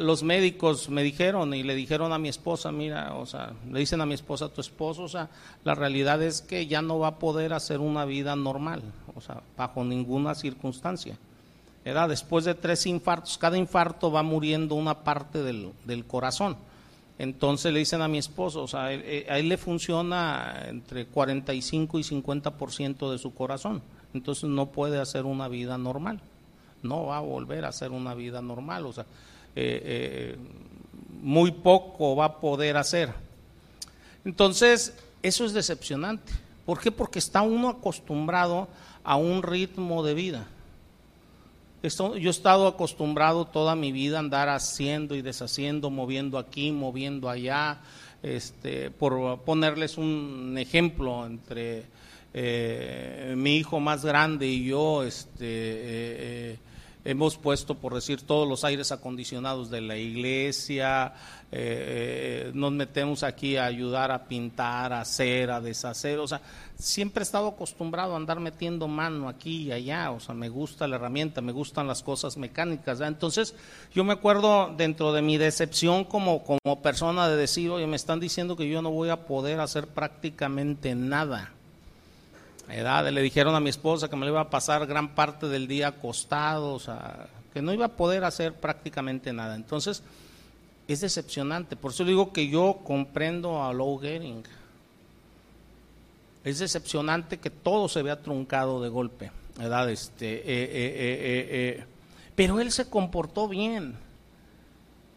los 0.00 0.24
médicos 0.24 0.88
me 0.88 1.04
dijeron 1.04 1.54
y 1.54 1.62
le 1.62 1.76
dijeron 1.76 2.12
a 2.12 2.18
mi 2.18 2.28
esposa, 2.28 2.72
mira, 2.72 3.14
o 3.14 3.26
sea, 3.26 3.52
le 3.70 3.78
dicen 3.78 4.00
a 4.00 4.06
mi 4.06 4.14
esposa, 4.14 4.48
tu 4.48 4.60
esposo, 4.60 5.04
o 5.04 5.08
sea, 5.08 5.28
la 5.62 5.76
realidad 5.76 6.20
es 6.22 6.42
que 6.42 6.66
ya 6.66 6.82
no 6.82 6.98
va 6.98 7.08
a 7.08 7.18
poder 7.20 7.52
hacer 7.52 7.78
una 7.78 8.04
vida 8.04 8.34
normal, 8.34 8.82
o 9.16 9.20
sea, 9.20 9.42
bajo 9.56 9.82
ninguna 9.82 10.34
circunstancia. 10.34 11.16
Edad, 11.84 12.08
después 12.08 12.44
de 12.44 12.54
tres 12.54 12.84
infartos, 12.86 13.38
cada 13.38 13.56
infarto 13.56 14.10
va 14.10 14.22
muriendo 14.22 14.74
una 14.74 15.04
parte 15.04 15.42
del, 15.42 15.72
del 15.84 16.04
corazón. 16.04 16.56
Entonces 17.18 17.72
le 17.72 17.78
dicen 17.78 18.02
a 18.02 18.08
mi 18.08 18.18
esposo, 18.18 18.64
o 18.64 18.68
sea, 18.68 18.86
a 18.86 18.92
él, 18.92 19.48
le 19.48 19.56
funciona 19.56 20.66
entre 20.68 21.06
45 21.06 21.98
y 21.98 22.02
50% 22.02 23.10
de 23.10 23.18
su 23.18 23.32
corazón. 23.32 23.82
Entonces 24.12 24.44
no 24.44 24.66
puede 24.66 25.00
hacer 25.00 25.24
una 25.24 25.48
vida 25.48 25.78
normal. 25.78 26.20
No 26.82 27.06
va 27.06 27.18
a 27.18 27.20
volver 27.20 27.64
a 27.64 27.68
hacer 27.68 27.90
una 27.90 28.14
vida 28.14 28.42
normal. 28.42 28.84
O 28.84 28.92
sea, 28.92 29.04
eh, 29.54 29.80
eh, 29.84 30.36
muy 31.22 31.52
poco 31.52 32.16
va 32.16 32.26
a 32.26 32.40
poder 32.40 32.76
hacer. 32.76 33.14
Entonces, 34.24 34.94
eso 35.22 35.46
es 35.46 35.54
decepcionante. 35.54 36.32
¿Por 36.66 36.80
qué? 36.80 36.90
Porque 36.90 37.18
está 37.18 37.40
uno 37.40 37.68
acostumbrado 37.70 38.68
a 39.02 39.16
un 39.16 39.42
ritmo 39.42 40.02
de 40.02 40.14
vida 40.14 40.46
yo 41.88 42.28
he 42.28 42.30
estado 42.30 42.66
acostumbrado 42.66 43.46
toda 43.46 43.76
mi 43.76 43.92
vida 43.92 44.16
a 44.16 44.20
andar 44.20 44.48
haciendo 44.48 45.14
y 45.14 45.22
deshaciendo, 45.22 45.90
moviendo 45.90 46.38
aquí, 46.38 46.72
moviendo 46.72 47.28
allá. 47.28 47.78
Este, 48.22 48.90
por 48.90 49.40
ponerles 49.40 49.98
un 49.98 50.56
ejemplo 50.58 51.26
entre 51.26 51.84
eh, 52.34 53.34
mi 53.36 53.56
hijo 53.56 53.78
más 53.78 54.04
grande 54.04 54.48
y 54.48 54.64
yo, 54.64 55.04
este, 55.04 55.38
eh, 55.42 56.58
hemos 57.06 57.36
puesto, 57.36 57.76
por 57.76 57.94
decir, 57.94 58.22
todos 58.22 58.48
los 58.48 58.64
aires 58.64 58.90
acondicionados 58.92 59.70
de 59.70 59.80
la 59.80 59.96
iglesia, 59.96 61.14
eh, 61.52 62.50
nos 62.52 62.72
metemos 62.72 63.22
aquí 63.22 63.56
a 63.56 63.66
ayudar 63.66 64.10
a 64.10 64.26
pintar, 64.26 64.92
a 64.92 65.00
hacer, 65.00 65.50
a 65.50 65.60
deshacer, 65.60 66.18
o 66.18 66.26
sea, 66.26 66.40
siempre 66.76 67.22
he 67.22 67.24
estado 67.24 67.48
acostumbrado 67.48 68.14
a 68.14 68.16
andar 68.16 68.40
metiendo 68.40 68.88
mano 68.88 69.28
aquí 69.28 69.62
y 69.62 69.72
allá, 69.72 70.10
o 70.10 70.20
sea, 70.20 70.34
me 70.34 70.48
gusta 70.48 70.88
la 70.88 70.96
herramienta, 70.96 71.40
me 71.40 71.52
gustan 71.52 71.86
las 71.86 72.02
cosas 72.02 72.36
mecánicas, 72.36 73.00
entonces 73.00 73.54
yo 73.94 74.02
me 74.02 74.12
acuerdo 74.12 74.74
dentro 74.76 75.12
de 75.12 75.22
mi 75.22 75.38
decepción 75.38 76.04
como, 76.04 76.42
como 76.42 76.82
persona 76.82 77.28
de 77.28 77.36
decir, 77.36 77.70
oye, 77.70 77.86
me 77.86 77.96
están 77.96 78.20
diciendo 78.20 78.56
que 78.56 78.68
yo 78.68 78.82
no 78.82 78.90
voy 78.90 79.10
a 79.10 79.26
poder 79.26 79.60
hacer 79.60 79.86
prácticamente 79.86 80.94
nada. 80.94 81.55
Edad, 82.70 83.08
le 83.08 83.22
dijeron 83.22 83.54
a 83.54 83.60
mi 83.60 83.70
esposa 83.70 84.08
que 84.08 84.16
me 84.16 84.26
le 84.26 84.32
iba 84.32 84.40
a 84.40 84.50
pasar 84.50 84.86
gran 84.86 85.14
parte 85.14 85.46
del 85.46 85.68
día 85.68 85.88
acostado, 85.88 86.74
o 86.74 86.78
sea, 86.80 87.28
que 87.52 87.62
no 87.62 87.72
iba 87.72 87.86
a 87.86 87.96
poder 87.96 88.24
hacer 88.24 88.54
prácticamente 88.54 89.32
nada. 89.32 89.54
Entonces, 89.54 90.02
es 90.88 91.00
decepcionante. 91.00 91.76
Por 91.76 91.92
eso 91.92 92.04
digo 92.04 92.32
que 92.32 92.48
yo 92.48 92.80
comprendo 92.84 93.62
a 93.62 93.72
Low 93.72 93.98
Gering. 93.98 94.42
Es 96.44 96.58
decepcionante 96.60 97.38
que 97.38 97.50
todo 97.50 97.88
se 97.88 98.02
vea 98.02 98.22
truncado 98.22 98.80
de 98.80 98.88
golpe. 98.88 99.30
Este, 99.88 100.36
eh, 100.36 100.42
eh, 100.46 101.48
eh, 101.50 101.84
pero 102.34 102.60
él 102.60 102.70
se 102.70 102.88
comportó 102.90 103.48
bien 103.48 103.96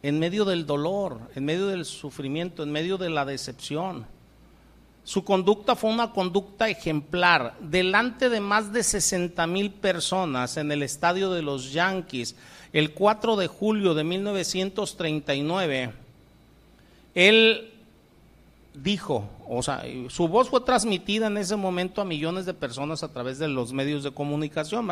en 0.02 0.18
medio 0.18 0.46
del 0.46 0.66
dolor, 0.66 1.20
en 1.36 1.44
medio 1.44 1.68
del 1.68 1.84
sufrimiento, 1.86 2.64
en 2.64 2.72
medio 2.72 2.98
de 2.98 3.10
la 3.10 3.26
decepción. 3.26 4.06
Su 5.10 5.24
conducta 5.24 5.76
fue 5.76 5.90
una 5.90 6.12
conducta 6.12 6.70
ejemplar. 6.70 7.56
Delante 7.60 8.30
de 8.30 8.40
más 8.40 8.72
de 8.72 8.84
60 8.84 9.48
mil 9.48 9.72
personas 9.72 10.56
en 10.56 10.72
el 10.72 10.84
estadio 10.84 11.32
de 11.32 11.42
los 11.42 11.74
Yankees, 11.74 12.36
el 12.74 12.94
4 12.94 13.36
de 13.36 13.48
julio 13.48 13.96
de 13.96 14.04
1939, 14.04 15.94
él 17.16 17.72
dijo, 18.76 19.28
o 19.50 19.64
sea, 19.64 19.84
su 20.10 20.28
voz 20.28 20.48
fue 20.48 20.62
transmitida 20.62 21.26
en 21.26 21.38
ese 21.38 21.56
momento 21.56 22.02
a 22.02 22.06
millones 22.06 22.46
de 22.46 22.54
personas 22.54 23.02
a 23.02 23.12
través 23.12 23.40
de 23.40 23.48
los 23.48 23.74
medios 23.74 24.04
de 24.04 24.12
comunicación, 24.12 24.92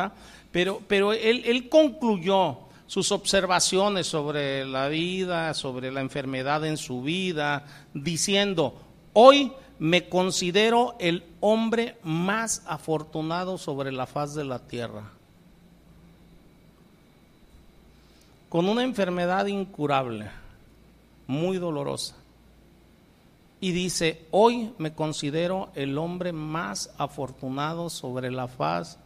pero, 0.50 0.82
pero 0.88 1.12
él, 1.12 1.44
él 1.46 1.68
concluyó 1.68 2.58
sus 2.88 3.12
observaciones 3.12 4.08
sobre 4.08 4.66
la 4.66 4.88
vida, 4.88 5.54
sobre 5.54 5.92
la 5.92 6.00
enfermedad 6.00 6.66
en 6.66 6.76
su 6.76 7.02
vida, 7.02 7.64
diciendo, 7.94 8.74
hoy 9.12 9.52
me 9.78 10.08
considero 10.08 10.96
el 10.98 11.24
hombre 11.40 11.96
más 12.02 12.62
afortunado 12.66 13.58
sobre 13.58 13.92
la 13.92 14.06
faz 14.06 14.34
de 14.34 14.44
la 14.44 14.58
tierra. 14.58 15.10
Con 18.48 18.68
una 18.68 18.82
enfermedad 18.82 19.46
incurable, 19.46 20.30
muy 21.26 21.58
dolorosa 21.58 22.14
y 23.60 23.72
dice, 23.72 24.24
hoy 24.30 24.72
me 24.78 24.94
considero 24.94 25.70
el 25.74 25.98
hombre 25.98 26.32
más 26.32 26.90
afortunado 26.96 27.90
sobre 27.90 28.30
la 28.30 28.46
faz 28.48 28.98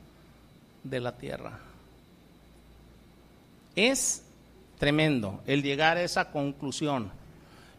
de 0.85 1.01
la 1.01 1.13
tierra. 1.17 1.59
Es 3.75 4.23
tremendo 4.79 5.41
el 5.47 5.63
llegar 5.63 5.97
a 5.97 6.03
esa 6.03 6.31
conclusión. 6.31 7.11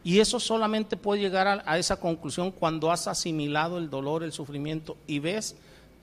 Y 0.04 0.20
eso 0.20 0.40
solamente 0.40 0.98
puede 0.98 1.22
llegar 1.22 1.64
a, 1.66 1.78
esa 1.78 1.98
conclusión 1.98 2.52
cuando 2.52 2.92
has 2.92 3.08
asimilado 3.08 3.78
el 3.78 3.90
dolor, 3.90 4.24
el 4.24 4.34
sufrimiento 4.34 4.98
y 5.08 5.20
ves 5.20 5.56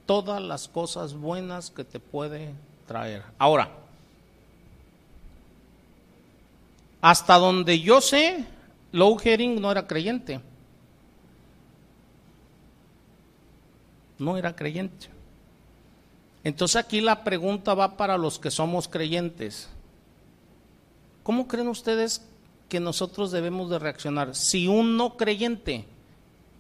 todas 0.07 0.41
las 0.41 0.69
cosas 0.69 1.15
buenas 1.15 1.71
que 1.71 1.85
te 1.85 2.01
puede 2.01 2.55
traer. 2.87 3.23
Ahora, 3.39 3.71
hasta 7.03 7.37
donde 7.37 7.81
yo 7.81 8.01
sé, 8.01 8.47
Low 8.93 9.19
Herring 9.23 9.61
no 9.61 9.71
era 9.71 9.87
creyente. 9.87 10.41
no 14.21 14.37
era 14.37 14.55
creyente. 14.55 15.09
Entonces 16.45 16.77
aquí 16.77 17.01
la 17.01 17.25
pregunta 17.25 17.75
va 17.75 17.97
para 17.97 18.17
los 18.17 18.39
que 18.39 18.51
somos 18.51 18.87
creyentes. 18.87 19.69
¿Cómo 21.23 21.49
creen 21.49 21.69
ustedes 21.69 22.23
que 22.71 22.81
nosotros 22.81 23.31
debemos 23.31 23.69
de 23.69 23.79
reaccionar? 23.79 24.35
Si 24.35 24.67
un 24.67 24.97
no 24.97 25.19
creyente 25.19 25.85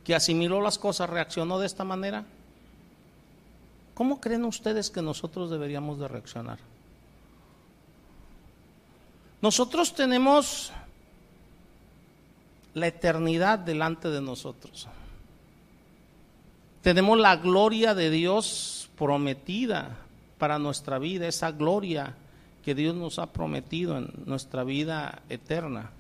que 0.05 0.14
asimiló 0.14 0.61
las 0.61 0.79
cosas 0.79 1.09
reaccionó 1.09 1.59
de 1.59 1.66
esta 1.66 1.85
manera, 1.85 2.27
¿cómo 3.94 4.20
creen 4.20 4.44
ustedes 4.44 4.90
que 4.90 5.01
nosotros 5.01 5.51
deberíamos 5.51 5.99
de 5.99 6.09
reaccionar? 6.09 6.59
Nosotros 9.40 9.94
tenemos 9.94 10.73
la 12.75 12.88
eternidad 12.88 13.59
delante 13.59 14.11
de 14.11 14.20
nosotros. 14.20 14.88
Tenemos 16.83 17.18
la 17.18 17.37
gloria 17.37 17.94
de 17.94 18.11
Dios 18.11 18.90
prometida 18.99 19.96
para 20.38 20.59
nuestra 20.59 20.99
vida, 20.99 21.29
esa 21.29 21.53
gloria 21.53 22.16
que 22.64 22.75
Dios 22.75 22.94
nos 22.94 23.18
ha 23.18 23.33
prometido 23.33 23.96
en 23.96 24.12
nuestra 24.27 24.64
vida 24.64 25.23
eterna. 25.29 25.90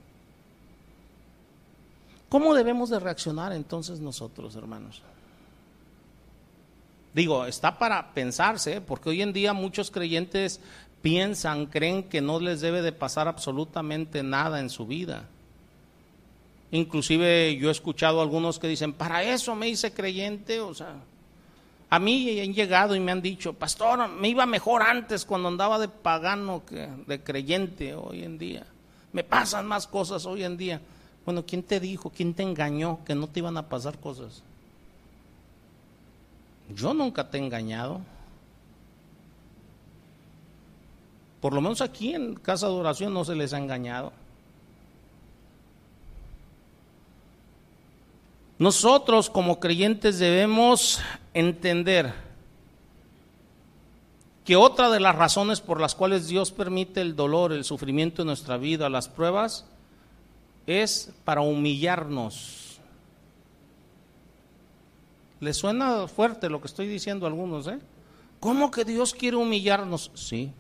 ¿Cómo 2.30 2.54
debemos 2.54 2.88
de 2.90 3.00
reaccionar 3.00 3.52
entonces 3.52 4.00
nosotros, 4.00 4.54
hermanos? 4.54 5.02
Digo, 7.12 7.44
está 7.44 7.76
para 7.76 8.14
pensarse, 8.14 8.80
porque 8.80 9.10
hoy 9.10 9.20
en 9.20 9.32
día 9.32 9.52
muchos 9.52 9.90
creyentes 9.90 10.60
piensan, 11.02 11.66
creen 11.66 12.04
que 12.04 12.20
no 12.20 12.38
les 12.38 12.60
debe 12.60 12.82
de 12.82 12.92
pasar 12.92 13.26
absolutamente 13.26 14.22
nada 14.22 14.60
en 14.60 14.70
su 14.70 14.86
vida. 14.86 15.28
Inclusive 16.70 17.56
yo 17.56 17.68
he 17.68 17.72
escuchado 17.72 18.20
a 18.20 18.22
algunos 18.22 18.60
que 18.60 18.68
dicen, 18.68 18.92
para 18.92 19.24
eso 19.24 19.56
me 19.56 19.68
hice 19.68 19.92
creyente, 19.92 20.60
o 20.60 20.72
sea, 20.72 20.94
a 21.88 21.98
mí 21.98 22.38
han 22.38 22.54
llegado 22.54 22.94
y 22.94 23.00
me 23.00 23.10
han 23.10 23.22
dicho, 23.22 23.54
pastor, 23.54 24.08
me 24.08 24.28
iba 24.28 24.46
mejor 24.46 24.82
antes 24.82 25.24
cuando 25.24 25.48
andaba 25.48 25.80
de 25.80 25.88
pagano 25.88 26.64
que 26.64 26.88
de 27.08 27.20
creyente 27.24 27.92
hoy 27.96 28.22
en 28.22 28.38
día. 28.38 28.64
Me 29.12 29.24
pasan 29.24 29.66
más 29.66 29.88
cosas 29.88 30.24
hoy 30.26 30.44
en 30.44 30.56
día. 30.56 30.80
Bueno, 31.24 31.44
¿quién 31.46 31.62
te 31.62 31.80
dijo, 31.80 32.10
quién 32.10 32.34
te 32.34 32.42
engañó 32.42 33.00
que 33.04 33.14
no 33.14 33.28
te 33.28 33.40
iban 33.40 33.56
a 33.56 33.68
pasar 33.68 33.98
cosas? 33.98 34.42
Yo 36.74 36.94
nunca 36.94 37.30
te 37.30 37.38
he 37.38 37.40
engañado. 37.40 38.00
Por 41.40 41.52
lo 41.52 41.60
menos 41.60 41.80
aquí 41.80 42.14
en 42.14 42.34
casa 42.34 42.66
de 42.66 42.74
oración 42.74 43.14
no 43.14 43.24
se 43.24 43.34
les 43.34 43.52
ha 43.52 43.58
engañado. 43.58 44.12
Nosotros 48.58 49.30
como 49.30 49.58
creyentes 49.58 50.18
debemos 50.18 51.00
entender 51.32 52.12
que 54.44 54.56
otra 54.56 54.90
de 54.90 55.00
las 55.00 55.16
razones 55.16 55.62
por 55.62 55.80
las 55.80 55.94
cuales 55.94 56.28
Dios 56.28 56.50
permite 56.50 57.00
el 57.00 57.16
dolor, 57.16 57.52
el 57.52 57.64
sufrimiento 57.64 58.20
en 58.20 58.26
nuestra 58.26 58.58
vida, 58.58 58.90
las 58.90 59.08
pruebas, 59.08 59.64
es 60.66 61.12
para 61.24 61.40
humillarnos. 61.40 62.80
¿Les 65.40 65.56
suena 65.56 66.06
fuerte 66.06 66.50
lo 66.50 66.60
que 66.60 66.66
estoy 66.66 66.86
diciendo 66.86 67.26
a 67.26 67.28
algunos? 67.28 67.66
Eh? 67.66 67.78
¿Cómo 68.40 68.70
que 68.70 68.84
Dios 68.84 69.14
quiere 69.14 69.36
humillarnos? 69.36 70.10
Sí, 70.14 70.52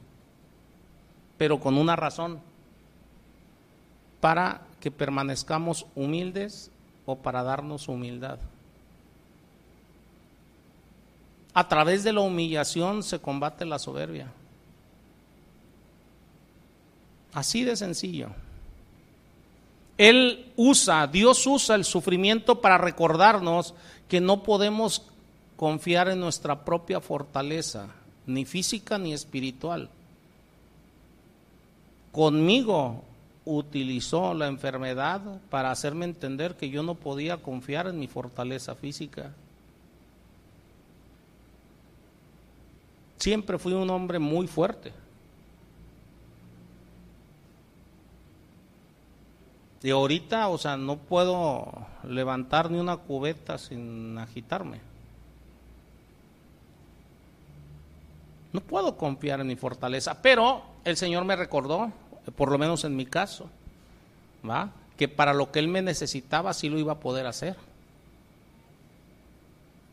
pero 1.36 1.60
con 1.60 1.76
una 1.76 1.96
razón, 1.96 2.40
para 4.20 4.62
que 4.80 4.90
permanezcamos 4.90 5.86
humildes 5.94 6.70
para 7.16 7.42
darnos 7.42 7.88
humildad. 7.88 8.38
A 11.52 11.68
través 11.68 12.04
de 12.04 12.12
la 12.12 12.20
humillación 12.20 13.02
se 13.02 13.18
combate 13.18 13.64
la 13.64 13.78
soberbia. 13.78 14.28
Así 17.32 17.64
de 17.64 17.76
sencillo. 17.76 18.30
Él 20.00 20.46
usa, 20.56 21.06
Dios 21.08 21.46
usa 21.46 21.74
el 21.74 21.84
sufrimiento 21.84 22.62
para 22.62 22.78
recordarnos 22.78 23.74
que 24.08 24.18
no 24.18 24.42
podemos 24.42 25.02
confiar 25.56 26.08
en 26.08 26.20
nuestra 26.20 26.64
propia 26.64 27.02
fortaleza, 27.02 27.88
ni 28.24 28.46
física 28.46 28.96
ni 28.96 29.12
espiritual. 29.12 29.90
Conmigo 32.12 33.04
utilizó 33.44 34.32
la 34.32 34.46
enfermedad 34.46 35.20
para 35.50 35.70
hacerme 35.70 36.06
entender 36.06 36.54
que 36.54 36.70
yo 36.70 36.82
no 36.82 36.94
podía 36.94 37.36
confiar 37.36 37.86
en 37.86 37.98
mi 37.98 38.06
fortaleza 38.06 38.74
física. 38.74 39.34
Siempre 43.18 43.58
fui 43.58 43.74
un 43.74 43.90
hombre 43.90 44.18
muy 44.18 44.46
fuerte. 44.46 44.94
Y 49.82 49.90
ahorita, 49.90 50.48
o 50.48 50.58
sea, 50.58 50.76
no 50.76 50.96
puedo 50.96 51.72
levantar 52.04 52.70
ni 52.70 52.78
una 52.78 52.98
cubeta 52.98 53.56
sin 53.56 54.18
agitarme. 54.18 54.80
No 58.52 58.60
puedo 58.60 58.96
confiar 58.96 59.40
en 59.40 59.46
mi 59.46 59.56
fortaleza, 59.56 60.20
pero 60.20 60.62
el 60.84 60.96
Señor 60.96 61.24
me 61.24 61.36
recordó, 61.36 61.92
por 62.36 62.50
lo 62.50 62.58
menos 62.58 62.84
en 62.84 62.96
mi 62.96 63.06
caso, 63.06 63.48
¿va? 64.48 64.70
que 65.00 65.08
para 65.08 65.32
lo 65.32 65.50
que 65.50 65.60
Él 65.60 65.68
me 65.68 65.80
necesitaba 65.80 66.52
sí 66.52 66.68
lo 66.68 66.78
iba 66.78 66.92
a 66.92 67.00
poder 67.00 67.26
hacer. 67.26 67.56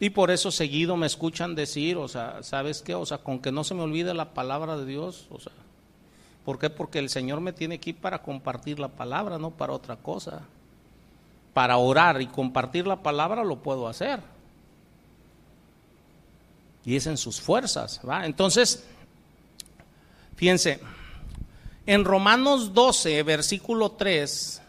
Y 0.02 0.10
por 0.10 0.32
eso 0.32 0.52
seguido 0.52 0.97
me 0.97 1.08
escuchan 1.08 1.56
decir, 1.56 1.95
o 1.95 2.10
sea, 2.10 2.43
¿sabes 2.43 2.82
qué? 2.82 2.93
O 2.93 3.06
sea, 3.06 3.19
con 3.19 3.39
que 3.39 3.54
no 3.54 3.63
se 3.63 3.73
me 3.73 3.84
olvide 3.84 4.13
la 4.13 4.34
palabra 4.34 4.76
de 4.76 4.86
Dios, 4.86 5.28
o 5.30 5.39
sea, 5.39 5.54
¿por 6.48 6.58
qué? 6.58 6.70
Porque 6.70 7.00
el 7.00 7.10
Señor 7.10 7.42
me 7.42 7.52
tiene 7.52 7.76
aquí 7.76 7.92
para 7.92 8.22
compartir 8.22 8.80
la 8.80 8.88
palabra, 8.88 9.38
no 9.38 9.52
para 9.52 9.74
otra 9.74 9.98
cosa. 9.98 10.44
Para 11.54 11.76
orar 11.76 12.22
y 12.22 12.28
compartir 12.28 12.88
la 12.88 13.04
palabra 13.04 13.44
lo 13.44 13.58
puedo 13.58 13.86
hacer. 13.86 14.22
Y 16.86 16.96
es 16.96 17.06
en 17.06 17.18
sus 17.18 17.42
fuerzas, 17.42 18.00
¿va? 18.08 18.26
Entonces, 18.26 18.86
fíjense, 20.38 20.80
en 21.86 22.06
Romanos 22.06 22.74
12, 22.74 23.24
versículo 23.24 23.92
3, 23.92 24.62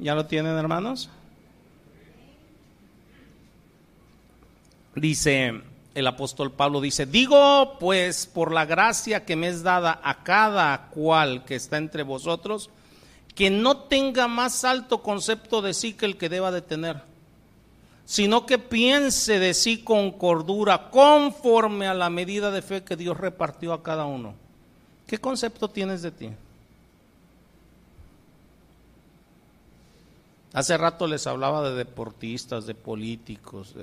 ¿Ya 0.00 0.14
lo 0.14 0.24
tienen, 0.24 0.56
hermanos? 0.56 1.10
Dice 4.94 5.60
el 5.94 6.06
apóstol 6.06 6.52
Pablo, 6.52 6.80
dice, 6.80 7.04
digo 7.04 7.76
pues 7.78 8.26
por 8.26 8.52
la 8.52 8.64
gracia 8.64 9.26
que 9.26 9.36
me 9.36 9.48
es 9.48 9.62
dada 9.62 10.00
a 10.02 10.22
cada 10.24 10.88
cual 10.88 11.44
que 11.44 11.54
está 11.54 11.76
entre 11.76 12.02
vosotros, 12.02 12.70
que 13.34 13.50
no 13.50 13.76
tenga 13.76 14.26
más 14.26 14.64
alto 14.64 15.02
concepto 15.02 15.60
de 15.60 15.74
sí 15.74 15.92
que 15.92 16.06
el 16.06 16.16
que 16.16 16.30
deba 16.30 16.50
de 16.50 16.62
tener, 16.62 17.02
sino 18.06 18.46
que 18.46 18.58
piense 18.58 19.38
de 19.38 19.52
sí 19.52 19.82
con 19.82 20.12
cordura, 20.12 20.88
conforme 20.90 21.86
a 21.86 21.94
la 21.94 22.08
medida 22.08 22.50
de 22.50 22.62
fe 22.62 22.84
que 22.84 22.96
Dios 22.96 23.18
repartió 23.18 23.74
a 23.74 23.82
cada 23.82 24.06
uno. 24.06 24.34
¿Qué 25.06 25.18
concepto 25.18 25.68
tienes 25.68 26.00
de 26.00 26.10
ti? 26.10 26.30
Hace 30.52 30.76
rato 30.76 31.06
les 31.06 31.26
hablaba 31.26 31.68
de 31.68 31.76
deportistas, 31.76 32.66
de 32.66 32.74
políticos, 32.74 33.74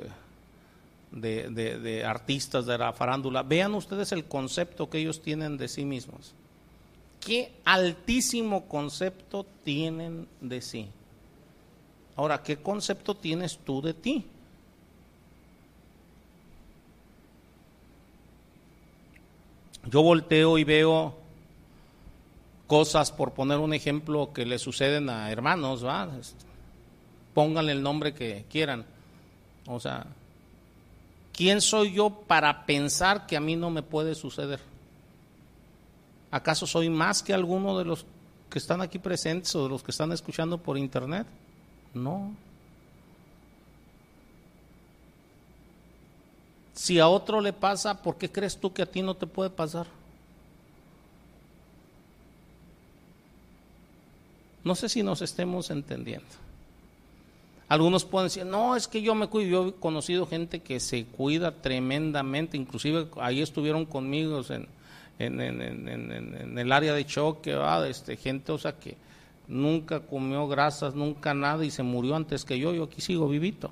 de, 1.11 1.49
de, 1.49 2.05
artistas 2.05 2.65
de 2.65 2.77
la 2.77 2.91
farándula. 2.91 3.43
Vean 3.43 3.73
ustedes 3.73 4.11
el 4.11 4.25
concepto 4.25 4.89
que 4.89 4.97
ellos 4.97 5.21
tienen 5.21 5.57
de 5.57 5.69
sí 5.69 5.85
mismos. 5.85 6.33
Qué 7.25 7.53
altísimo 7.63 8.67
concepto 8.67 9.45
tienen 9.63 10.27
de 10.41 10.61
sí. 10.61 10.87
Ahora, 12.17 12.43
¿qué 12.43 12.57
concepto 12.57 13.15
tienes 13.15 13.57
tú 13.59 13.81
de 13.81 13.93
ti? 13.93 14.25
Yo 19.89 20.01
volteo 20.01 20.57
y 20.57 20.65
veo 20.65 21.15
cosas, 22.67 23.11
por 23.11 23.31
poner 23.31 23.59
un 23.59 23.73
ejemplo, 23.73 24.33
que 24.33 24.45
le 24.45 24.59
suceden 24.59 25.09
a 25.09 25.31
hermanos, 25.31 25.85
¿va? 25.85 26.09
Pónganle 27.37 27.71
el 27.71 27.83
nombre 27.83 28.15
que 28.15 28.45
quieran. 28.49 28.83
O 29.67 29.79
sea, 29.79 30.07
¿quién 31.31 31.61
soy 31.61 31.93
yo 31.93 32.09
para 32.09 32.65
pensar 32.65 33.27
que 33.27 33.37
a 33.37 33.39
mí 33.39 33.55
no 33.55 33.69
me 33.69 33.83
puede 33.83 34.15
suceder? 34.15 34.59
¿Acaso 36.31 36.65
soy 36.65 36.89
más 36.89 37.21
que 37.21 37.35
alguno 37.35 37.77
de 37.77 37.85
los 37.85 38.07
que 38.49 38.57
están 38.57 38.81
aquí 38.81 38.97
presentes 38.97 39.55
o 39.55 39.61
de 39.61 39.69
los 39.69 39.83
que 39.83 39.91
están 39.91 40.11
escuchando 40.11 40.57
por 40.57 40.79
internet? 40.79 41.27
No. 41.93 42.33
Si 46.73 46.97
a 46.97 47.07
otro 47.07 47.39
le 47.39 47.53
pasa, 47.53 48.01
¿por 48.01 48.17
qué 48.17 48.31
crees 48.31 48.57
tú 48.57 48.73
que 48.73 48.81
a 48.81 48.87
ti 48.87 49.03
no 49.03 49.13
te 49.13 49.27
puede 49.27 49.51
pasar? 49.51 49.85
No 54.63 54.73
sé 54.73 54.89
si 54.89 55.03
nos 55.03 55.21
estemos 55.21 55.69
entendiendo. 55.69 56.46
Algunos 57.69 58.05
pueden 58.05 58.27
decir, 58.27 58.45
no, 58.45 58.75
es 58.75 58.87
que 58.87 59.01
yo 59.01 59.13
me 59.13 59.27
cuido. 59.27 59.49
Yo 59.49 59.69
he 59.69 59.73
conocido 59.73 60.25
gente 60.25 60.61
que 60.61 60.79
se 60.79 61.05
cuida 61.05 61.51
tremendamente, 61.61 62.55
inclusive 62.55 63.07
ahí 63.19 63.41
estuvieron 63.41 63.85
conmigo 63.85 64.41
en, 64.49 64.67
el 65.19 66.71
área 66.71 66.93
de 66.93 67.05
choque, 67.05 67.57
este, 67.89 68.15
gente, 68.15 68.51
o 68.51 68.57
sea, 68.57 68.73
que 68.73 68.95
nunca 69.47 69.99
comió 69.99 70.47
grasas, 70.47 70.95
nunca 70.95 71.33
nada 71.33 71.65
y 71.65 71.71
se 71.71 71.83
murió 71.83 72.15
antes 72.15 72.45
que 72.45 72.57
yo. 72.57 72.73
Yo 72.73 72.85
aquí 72.85 73.01
sigo 73.01 73.27
vivito. 73.27 73.69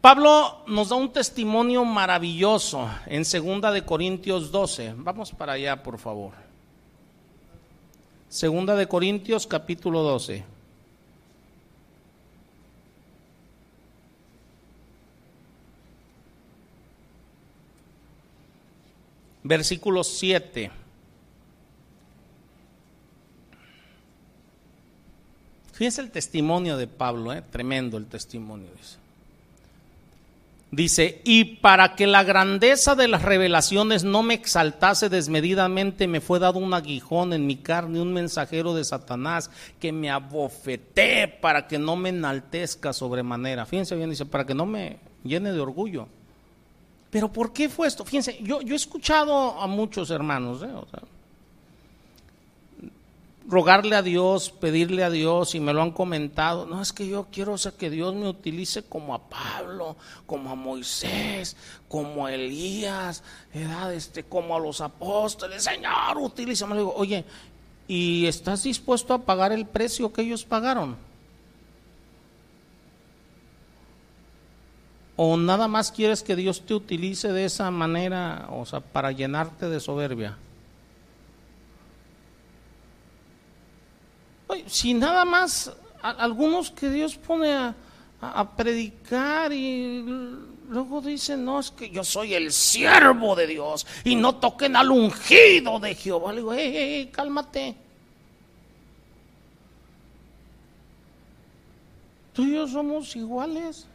Pablo 0.00 0.64
nos 0.66 0.88
da 0.88 0.96
un 0.96 1.12
testimonio 1.12 1.84
maravilloso 1.84 2.88
en 3.04 3.26
Segunda 3.26 3.70
de 3.70 3.84
Corintios 3.84 4.50
12. 4.50 4.94
Vamos 4.96 5.30
para 5.30 5.52
allá, 5.52 5.82
por 5.82 5.98
favor. 5.98 6.32
Segunda 8.30 8.74
de 8.76 8.86
Corintios 8.88 9.46
capítulo 9.46 10.02
12. 10.02 10.42
Versículo 19.42 20.02
7. 20.02 20.70
Fíjense 25.72 26.00
el 26.00 26.10
testimonio 26.10 26.78
de 26.78 26.86
Pablo, 26.86 27.34
¿eh? 27.34 27.42
tremendo 27.42 27.98
el 27.98 28.06
testimonio. 28.06 28.70
Dice. 28.78 28.99
Dice, 30.72 31.20
y 31.24 31.56
para 31.56 31.96
que 31.96 32.06
la 32.06 32.22
grandeza 32.22 32.94
de 32.94 33.08
las 33.08 33.22
revelaciones 33.22 34.04
no 34.04 34.22
me 34.22 34.34
exaltase 34.34 35.08
desmedidamente, 35.08 36.06
me 36.06 36.20
fue 36.20 36.38
dado 36.38 36.60
un 36.60 36.72
aguijón 36.72 37.32
en 37.32 37.44
mi 37.44 37.56
carne, 37.56 38.00
un 38.00 38.12
mensajero 38.12 38.72
de 38.74 38.84
Satanás 38.84 39.50
que 39.80 39.90
me 39.90 40.10
abofeté 40.10 41.26
para 41.26 41.66
que 41.66 41.78
no 41.78 41.96
me 41.96 42.10
enaltezca 42.10 42.92
sobremanera. 42.92 43.66
Fíjense 43.66 43.96
bien, 43.96 44.10
dice, 44.10 44.26
para 44.26 44.46
que 44.46 44.54
no 44.54 44.64
me 44.64 45.00
llene 45.24 45.52
de 45.52 45.58
orgullo. 45.58 46.06
Pero 47.10 47.32
¿por 47.32 47.52
qué 47.52 47.68
fue 47.68 47.88
esto? 47.88 48.04
Fíjense, 48.04 48.38
yo, 48.40 48.62
yo 48.62 48.74
he 48.74 48.76
escuchado 48.76 49.60
a 49.60 49.66
muchos 49.66 50.10
hermanos, 50.10 50.62
¿eh? 50.62 50.68
Rogarle 53.46 53.96
a 53.96 54.02
Dios, 54.02 54.50
pedirle 54.50 55.04
a 55.04 55.10
Dios, 55.10 55.54
y 55.54 55.60
me 55.60 55.72
lo 55.72 55.82
han 55.82 55.90
comentado, 55.90 56.66
no 56.66 56.80
es 56.80 56.92
que 56.92 57.08
yo 57.08 57.26
quiero 57.30 57.56
que 57.76 57.90
Dios 57.90 58.14
me 58.14 58.28
utilice 58.28 58.82
como 58.82 59.14
a 59.14 59.28
Pablo, 59.28 59.96
como 60.26 60.50
a 60.50 60.54
Moisés, 60.54 61.56
como 61.88 62.26
a 62.26 62.34
Elías, 62.34 63.22
este, 63.92 64.24
como 64.24 64.56
a 64.56 64.60
los 64.60 64.80
apóstoles, 64.80 65.64
Señor, 65.64 66.18
utilízame. 66.18 66.74
Le 66.74 66.80
digo, 66.80 66.94
oye, 66.94 67.24
¿y 67.88 68.26
estás 68.26 68.62
dispuesto 68.62 69.14
a 69.14 69.22
pagar 69.22 69.52
el 69.52 69.66
precio 69.66 70.12
que 70.12 70.22
ellos 70.22 70.44
pagaron? 70.44 70.96
¿O 75.16 75.36
nada 75.36 75.68
más 75.68 75.92
quieres 75.92 76.22
que 76.22 76.34
Dios 76.34 76.62
te 76.64 76.72
utilice 76.72 77.30
de 77.32 77.44
esa 77.44 77.70
manera, 77.70 78.48
o 78.52 78.64
sea, 78.64 78.80
para 78.80 79.12
llenarte 79.12 79.68
de 79.68 79.78
soberbia? 79.78 80.38
Si 84.66 84.94
nada 84.94 85.24
más 85.24 85.72
algunos 86.02 86.70
que 86.70 86.90
Dios 86.90 87.16
pone 87.16 87.52
a, 87.52 87.74
predicar 88.56 89.52
y 89.52 90.02
luego 90.68 91.00
dicen, 91.00 91.44
no, 91.44 91.58
es 91.58 91.70
que 91.70 91.88
yo 91.88 92.04
soy 92.04 92.34
el 92.34 92.52
siervo 92.52 93.34
de 93.34 93.46
Dios 93.46 93.86
y 94.04 94.14
no 94.14 94.36
toquen 94.36 94.76
al 94.76 94.90
ungido 94.90 95.80
de 95.80 95.94
Jehová. 95.94 96.32
Le 96.32 96.38
digo, 96.38 96.52
hey, 96.52 97.10
cálmate. 97.10 97.76
Tú 102.34 102.44
y 102.44 102.52
yo 102.52 102.68
somos 102.68 103.16
iguales. 103.16 103.86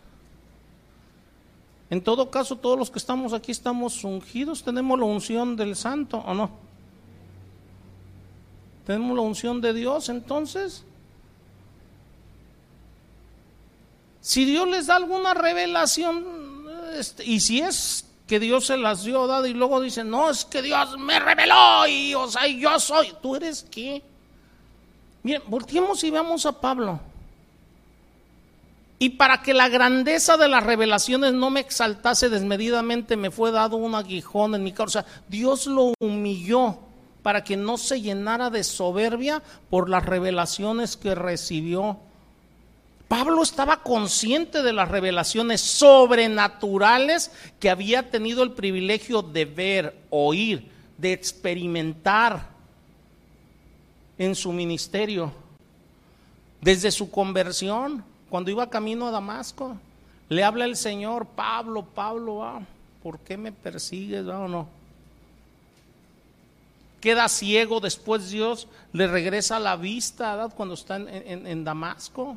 En 1.91 2.01
todo 2.01 2.31
caso, 2.31 2.55
todos 2.55 2.79
los 2.79 2.89
que 2.89 2.97
estamos 2.97 3.31
aquí 3.33 3.51
estamos 3.51 4.03
ungidos, 4.03 4.63
tenemos 4.63 4.97
la 4.97 5.05
unción 5.05 5.55
del 5.55 5.75
santo, 5.75 6.17
¿o 6.17 6.33
no? 6.33 6.64
Tenemos 8.85 9.15
la 9.15 9.23
unción 9.23 9.61
de 9.61 9.73
Dios, 9.73 10.09
entonces. 10.09 10.83
Si 14.21 14.45
Dios 14.45 14.67
les 14.67 14.87
da 14.87 14.95
alguna 14.95 15.33
revelación, 15.33 16.67
este, 16.95 17.25
y 17.25 17.39
si 17.39 17.61
es 17.61 18.05
que 18.27 18.39
Dios 18.39 18.67
se 18.67 18.77
las 18.77 19.03
dio 19.03 19.27
dado 19.27 19.45
y 19.45 19.53
luego 19.53 19.81
dice, 19.81 20.03
no, 20.03 20.29
es 20.29 20.45
que 20.45 20.61
Dios 20.61 20.97
me 20.97 21.19
reveló 21.19 21.87
y, 21.87 22.15
o 22.15 22.27
sea, 22.27 22.47
yo 22.47 22.79
soy, 22.79 23.13
¿tú 23.21 23.35
eres 23.35 23.65
qué? 23.69 24.01
Miren, 25.23 25.43
volteemos 25.47 26.03
y 26.03 26.11
veamos 26.11 26.45
a 26.45 26.59
Pablo. 26.59 26.99
Y 28.97 29.09
para 29.09 29.41
que 29.41 29.53
la 29.53 29.67
grandeza 29.67 30.37
de 30.37 30.47
las 30.47 30.63
revelaciones 30.63 31.33
no 31.33 31.49
me 31.49 31.59
exaltase 31.59 32.29
desmedidamente, 32.29 33.17
me 33.17 33.29
fue 33.29 33.51
dado 33.51 33.77
un 33.77 33.93
aguijón 33.93 34.55
en 34.55 34.63
mi 34.63 34.71
causa. 34.71 35.05
Dios 35.27 35.67
lo 35.67 35.93
humilló 35.99 36.79
para 37.25 37.43
que 37.43 37.57
no 37.57 37.79
se 37.79 38.01
llenara 38.01 38.51
de 38.51 38.63
soberbia 38.63 39.41
por 39.71 39.89
las 39.89 40.05
revelaciones 40.05 40.95
que 40.95 41.15
recibió. 41.15 41.97
Pablo 43.07 43.41
estaba 43.41 43.81
consciente 43.81 44.61
de 44.61 44.71
las 44.71 44.89
revelaciones 44.89 45.59
sobrenaturales 45.59 47.31
que 47.59 47.71
había 47.71 48.11
tenido 48.11 48.43
el 48.43 48.51
privilegio 48.51 49.23
de 49.23 49.45
ver, 49.45 49.97
oír, 50.11 50.69
de 50.99 51.13
experimentar 51.13 52.47
en 54.19 54.35
su 54.35 54.51
ministerio. 54.51 55.31
Desde 56.61 56.91
su 56.91 57.09
conversión, 57.09 58.03
cuando 58.29 58.51
iba 58.51 58.69
camino 58.69 59.07
a 59.07 59.11
Damasco, 59.11 59.75
le 60.29 60.43
habla 60.43 60.65
el 60.65 60.75
Señor, 60.75 61.25
Pablo, 61.25 61.83
Pablo, 61.83 62.43
ah, 62.43 62.61
¿por 63.01 63.17
qué 63.17 63.35
me 63.35 63.51
persigues 63.51 64.27
o 64.27 64.47
no? 64.47 64.74
Queda 67.05 67.29
ciego, 67.29 67.79
después 67.79 68.31
Dios 68.31 68.67
le 68.91 69.05
regresa 69.05 69.59
la 69.59 69.75
vista 69.75 70.49
cuando 70.55 70.73
está 70.73 70.95
en 70.95 71.63
Damasco. 71.63 72.35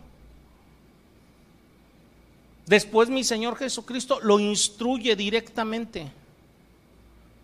Después 2.66 3.08
mi 3.08 3.24
Señor 3.24 3.56
Jesucristo 3.56 4.20
lo 4.20 4.38
instruye 4.38 5.16
directamente. 5.16 6.12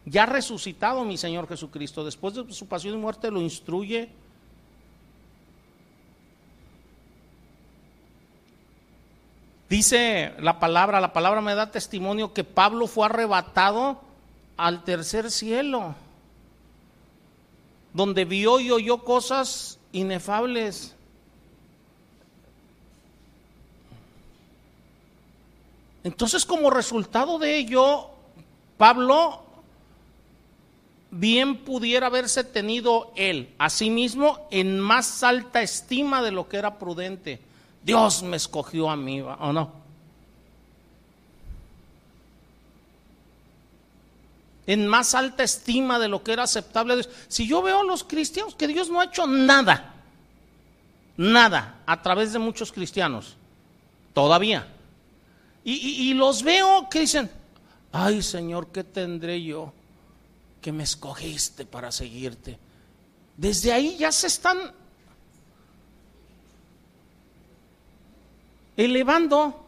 Ya 0.05 0.27
resucitado 0.27 1.03
mi 1.07 1.17
Señor 1.17 1.49
Jesucristo, 1.49 2.05
después 2.05 2.35
de 2.35 2.53
su 2.53 2.67
pasión 2.67 2.93
y 2.93 2.99
muerte 2.99 3.31
lo 3.31 3.41
instruye. 3.41 4.11
Dice 9.71 10.35
la 10.41 10.61
palabra, 10.61 11.01
la 11.01 11.15
palabra 11.15 11.41
me 11.41 11.55
da 11.55 11.71
testimonio 11.71 12.35
que 12.35 12.45
Pablo 12.45 12.87
fue 12.87 13.07
arrebatado 13.07 13.99
al 14.59 14.85
tercer 14.85 15.31
cielo, 15.31 15.95
donde 17.95 18.25
vio 18.25 18.61
y 18.61 18.71
oyó 18.71 18.99
cosas 18.99 19.79
inefables. 19.93 20.95
Entonces, 26.03 26.45
como 26.45 26.69
resultado 26.69 27.39
de 27.39 27.57
ello, 27.57 28.11
Pablo 28.77 29.43
bien 31.11 31.59
pudiera 31.65 32.09
haberse 32.09 32.43
tenido 32.43 33.13
él 33.15 33.55
a 33.57 33.71
sí 33.71 33.89
mismo 33.89 34.47
en 34.51 34.81
más 34.81 35.23
alta 35.23 35.63
estima 35.63 36.21
de 36.21 36.33
lo 36.33 36.49
que 36.49 36.57
era 36.57 36.79
prudente. 36.79 37.41
Dios 37.85 38.23
me 38.25 38.37
escogió 38.37 38.91
a 38.91 38.97
mí, 38.97 39.21
¿o 39.21 39.53
no? 39.53 39.84
En 44.67 44.87
más 44.87 45.15
alta 45.15 45.43
estima 45.43 45.99
de 45.99 46.09
lo 46.09 46.23
que 46.23 46.33
era 46.33 46.45
aceptable. 46.45 47.07
Si 47.29 47.47
yo 47.47 47.63
veo 47.63 47.81
a 47.81 47.85
los 47.85 48.05
cristianos 48.05 48.55
que 48.55 48.67
Dios 48.67 48.89
no 48.89 49.01
ha 49.01 49.05
hecho 49.05 49.27
nada, 49.27 49.95
nada 51.17 51.83
a 51.87 52.03
través 52.03 52.33
de 52.33 52.39
muchos 52.39 52.73
cristianos, 52.73 53.37
todavía. 54.13 54.69
Y, 55.67 56.13
los 56.13 56.43
veo 56.43 56.89
que 56.91 57.01
dicen, 57.01 57.31
ay 57.91 58.23
Señor, 58.23 58.67
¿qué 58.69 58.85
tendré 58.85 59.43
yo 59.43 59.73
que 60.61 60.73
me 60.73 60.85
escogiste 60.85 61.65
para 61.65 61.91
seguirte? 61.91 62.59
Desde 63.37 63.73
ahí 63.73 63.97
ya 63.97 64.13
se 64.13 64.27
están 64.27 64.59
elevando, 68.77 69.64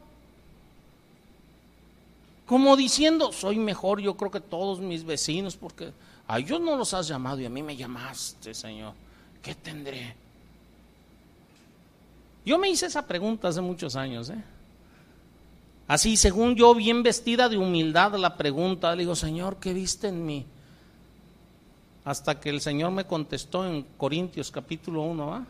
como 2.46 2.76
diciendo, 2.76 3.32
soy 3.32 3.58
mejor 3.58 4.00
yo 4.00 4.16
creo 4.16 4.30
que 4.30 4.40
todos 4.40 4.80
mis 4.80 5.04
vecinos, 5.04 5.56
porque 5.56 5.92
a 6.28 6.38
ellos 6.38 6.60
no 6.60 6.76
los 6.76 6.94
has 6.94 7.08
llamado 7.08 7.40
y 7.40 7.44
a 7.44 7.50
mí 7.50 7.62
me 7.62 7.76
llamaste, 7.76 8.54
Señor. 8.54 8.94
¿Qué 9.42 9.54
tendré? 9.54 10.14
Yo 12.44 12.58
me 12.58 12.70
hice 12.70 12.86
esa 12.86 13.06
pregunta 13.06 13.48
hace 13.48 13.60
muchos 13.60 13.96
años, 13.96 14.30
¿eh? 14.30 14.42
Así, 15.88 16.16
según 16.16 16.56
yo, 16.56 16.74
bien 16.74 17.02
vestida 17.02 17.48
de 17.48 17.58
humildad, 17.58 18.14
la 18.14 18.36
pregunta, 18.36 18.94
le 18.94 19.02
digo, 19.02 19.14
Señor, 19.14 19.58
¿qué 19.58 19.72
viste 19.72 20.08
en 20.08 20.24
mí? 20.26 20.44
Hasta 22.04 22.40
que 22.40 22.50
el 22.50 22.60
Señor 22.60 22.92
me 22.92 23.04
contestó 23.04 23.66
en 23.66 23.84
Corintios 23.96 24.50
capítulo 24.50 25.02
1, 25.02 25.26
¿va? 25.26 25.46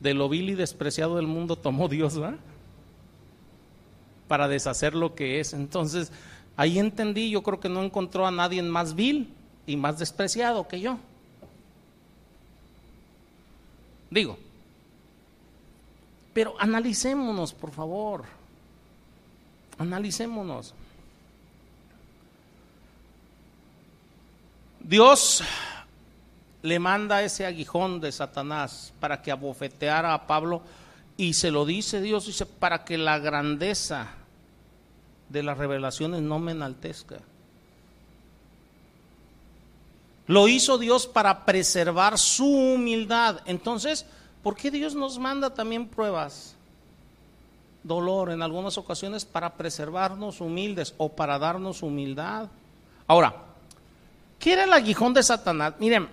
De 0.00 0.14
lo 0.14 0.28
vil 0.30 0.50
y 0.50 0.54
despreciado 0.54 1.16
del 1.16 1.26
mundo 1.26 1.56
tomó 1.56 1.88
Dios, 1.88 2.20
¿va? 2.20 2.34
Para 4.30 4.46
deshacer 4.46 4.94
lo 4.94 5.16
que 5.16 5.40
es. 5.40 5.54
Entonces, 5.54 6.12
ahí 6.56 6.78
entendí, 6.78 7.30
yo 7.30 7.42
creo 7.42 7.58
que 7.58 7.68
no 7.68 7.82
encontró 7.82 8.28
a 8.28 8.30
nadie 8.30 8.62
más 8.62 8.94
vil 8.94 9.34
y 9.66 9.76
más 9.76 9.98
despreciado 9.98 10.68
que 10.68 10.80
yo. 10.80 10.98
Digo, 14.08 14.38
pero 16.32 16.54
analicémonos, 16.60 17.52
por 17.54 17.72
favor. 17.72 18.22
Analicémonos. 19.78 20.74
Dios 24.78 25.42
le 26.62 26.78
manda 26.78 27.24
ese 27.24 27.46
aguijón 27.46 28.00
de 28.00 28.12
Satanás 28.12 28.92
para 29.00 29.22
que 29.22 29.32
abofeteara 29.32 30.14
a 30.14 30.28
Pablo 30.28 30.62
y 31.16 31.34
se 31.34 31.50
lo 31.50 31.66
dice 31.66 32.00
Dios, 32.00 32.26
dice, 32.26 32.46
para 32.46 32.84
que 32.84 32.96
la 32.96 33.18
grandeza 33.18 34.19
de 35.30 35.42
las 35.42 35.56
revelaciones 35.56 36.20
no 36.20 36.38
me 36.38 36.52
enaltezca. 36.52 37.16
Lo 40.26 40.46
hizo 40.46 40.76
Dios 40.76 41.06
para 41.06 41.44
preservar 41.44 42.18
su 42.18 42.46
humildad. 42.46 43.40
Entonces, 43.46 44.06
¿Por 44.42 44.56
qué 44.56 44.70
Dios 44.70 44.94
nos 44.94 45.18
manda 45.18 45.52
también 45.52 45.86
pruebas? 45.86 46.54
Dolor 47.82 48.30
en 48.30 48.42
algunas 48.42 48.78
ocasiones 48.78 49.24
para 49.24 49.54
preservarnos 49.54 50.40
humildes 50.40 50.94
o 50.96 51.10
para 51.10 51.38
darnos 51.38 51.82
humildad. 51.82 52.48
Ahora, 53.06 53.34
¿qué 54.38 54.54
era 54.54 54.64
el 54.64 54.72
aguijón 54.72 55.12
de 55.12 55.22
Satanás? 55.22 55.74
Miren, 55.78 56.08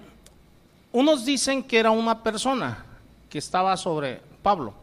unos 0.92 1.26
dicen 1.26 1.64
que 1.64 1.80
era 1.80 1.92
una 1.92 2.22
persona 2.22 2.86
que 3.30 3.38
estaba 3.38 3.76
sobre 3.78 4.22
Pablo, 4.42 4.74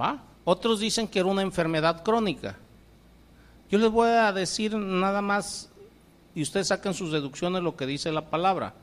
¿va? 0.00 0.22
Otros 0.44 0.78
dicen 0.78 1.08
que 1.08 1.18
era 1.18 1.28
una 1.28 1.42
enfermedad 1.42 2.02
crónica. 2.04 2.56
Yo 3.70 3.78
les 3.78 3.90
voy 3.90 4.08
a 4.08 4.32
decir 4.32 4.74
nada 4.76 5.20
más, 5.20 5.68
y 6.34 6.42
ustedes 6.42 6.68
saquen 6.68 6.94
sus 6.94 7.12
deducciones 7.12 7.62
lo 7.62 7.76
que 7.76 7.86
dice 7.86 8.12
la 8.12 8.30
palabra. 8.30 8.74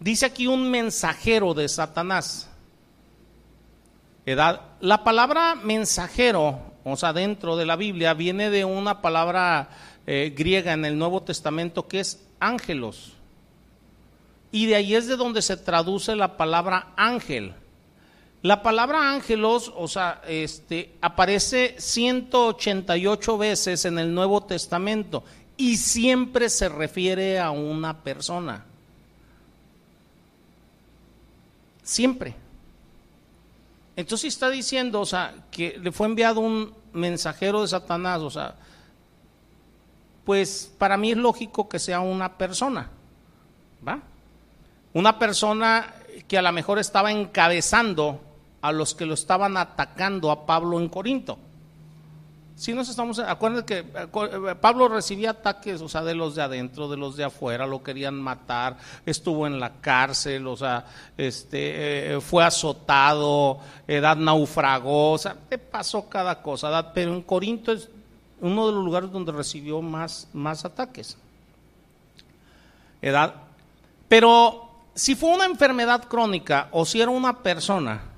Dice 0.00 0.26
aquí 0.26 0.46
un 0.46 0.70
mensajero 0.70 1.54
de 1.54 1.68
Satanás. 1.68 2.48
La 4.80 5.04
palabra 5.04 5.54
mensajero, 5.54 6.58
o 6.84 6.96
sea, 6.96 7.12
dentro 7.12 7.56
de 7.56 7.66
la 7.66 7.76
Biblia, 7.76 8.14
viene 8.14 8.50
de 8.50 8.64
una 8.64 9.00
palabra 9.00 9.68
eh, 10.06 10.34
griega 10.36 10.72
en 10.72 10.84
el 10.84 10.98
Nuevo 10.98 11.22
Testamento 11.22 11.86
que 11.86 12.00
es 12.00 12.26
ángelos. 12.40 13.12
Y 14.50 14.66
de 14.66 14.76
ahí 14.76 14.94
es 14.94 15.06
de 15.06 15.16
donde 15.16 15.42
se 15.42 15.56
traduce 15.56 16.16
la 16.16 16.36
palabra 16.36 16.92
ángel. 16.96 17.54
La 18.46 18.62
palabra 18.62 19.10
ángelos, 19.10 19.72
o 19.76 19.88
sea, 19.88 20.22
este, 20.24 20.92
aparece 21.00 21.74
188 21.78 23.38
veces 23.38 23.84
en 23.86 23.98
el 23.98 24.14
Nuevo 24.14 24.44
Testamento 24.44 25.24
y 25.56 25.78
siempre 25.78 26.48
se 26.48 26.68
refiere 26.68 27.40
a 27.40 27.50
una 27.50 28.04
persona. 28.04 28.64
Siempre. 31.82 32.36
Entonces 33.96 34.32
está 34.32 34.48
diciendo, 34.48 35.00
o 35.00 35.06
sea, 35.06 35.34
que 35.50 35.76
le 35.82 35.90
fue 35.90 36.06
enviado 36.06 36.38
un 36.38 36.72
mensajero 36.92 37.62
de 37.62 37.66
Satanás, 37.66 38.22
o 38.22 38.30
sea, 38.30 38.54
pues 40.24 40.72
para 40.78 40.96
mí 40.96 41.10
es 41.10 41.16
lógico 41.16 41.68
que 41.68 41.80
sea 41.80 41.98
una 41.98 42.38
persona, 42.38 42.90
¿va? 43.86 43.98
Una 44.92 45.18
persona 45.18 45.96
que 46.28 46.38
a 46.38 46.42
lo 46.42 46.52
mejor 46.52 46.78
estaba 46.78 47.10
encabezando 47.10 48.20
a 48.68 48.72
los 48.72 48.94
que 48.94 49.06
lo 49.06 49.14
estaban 49.14 49.56
atacando 49.56 50.30
a 50.30 50.46
Pablo 50.46 50.80
en 50.80 50.88
Corinto. 50.88 51.38
Si 52.56 52.72
nos 52.72 52.88
estamos, 52.88 53.18
acuérdense 53.18 53.66
que 53.66 53.78
eh, 53.80 53.86
eh, 53.94 54.54
Pablo 54.58 54.88
recibía 54.88 55.30
ataques, 55.30 55.82
o 55.82 55.90
sea, 55.90 56.02
de 56.02 56.14
los 56.14 56.34
de 56.34 56.42
adentro, 56.42 56.88
de 56.88 56.96
los 56.96 57.14
de 57.14 57.24
afuera, 57.24 57.66
lo 57.66 57.82
querían 57.82 58.18
matar, 58.18 58.78
estuvo 59.04 59.46
en 59.46 59.60
la 59.60 59.74
cárcel, 59.82 60.46
o 60.46 60.56
sea, 60.56 60.86
este, 61.18 62.14
eh, 62.14 62.20
fue 62.22 62.44
azotado, 62.44 63.58
edad 63.86 64.16
naufragó, 64.16 65.12
o 65.12 65.18
sea, 65.18 65.36
le 65.50 65.58
pasó 65.58 66.08
cada 66.08 66.40
cosa, 66.40 66.94
pero 66.94 67.12
en 67.12 67.20
Corinto 67.20 67.72
es 67.72 67.90
uno 68.40 68.66
de 68.66 68.72
los 68.72 68.82
lugares 68.82 69.12
donde 69.12 69.32
recibió 69.32 69.82
más, 69.82 70.26
más 70.32 70.64
ataques. 70.64 71.18
Edad, 73.02 73.34
pero 74.08 74.70
si 74.94 75.14
fue 75.14 75.28
una 75.28 75.44
enfermedad 75.44 76.04
crónica 76.04 76.68
o 76.72 76.86
si 76.86 77.02
era 77.02 77.10
una 77.10 77.42
persona 77.42 78.15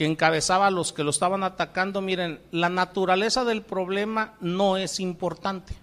que 0.00 0.06
encabezaba 0.06 0.68
a 0.68 0.70
los 0.70 0.94
que 0.94 1.04
lo 1.04 1.10
estaban 1.10 1.44
atacando, 1.44 2.00
miren, 2.00 2.40
la 2.52 2.70
naturaleza 2.70 3.44
del 3.44 3.60
problema 3.60 4.32
no 4.40 4.78
es 4.78 4.98
importante. 4.98 5.74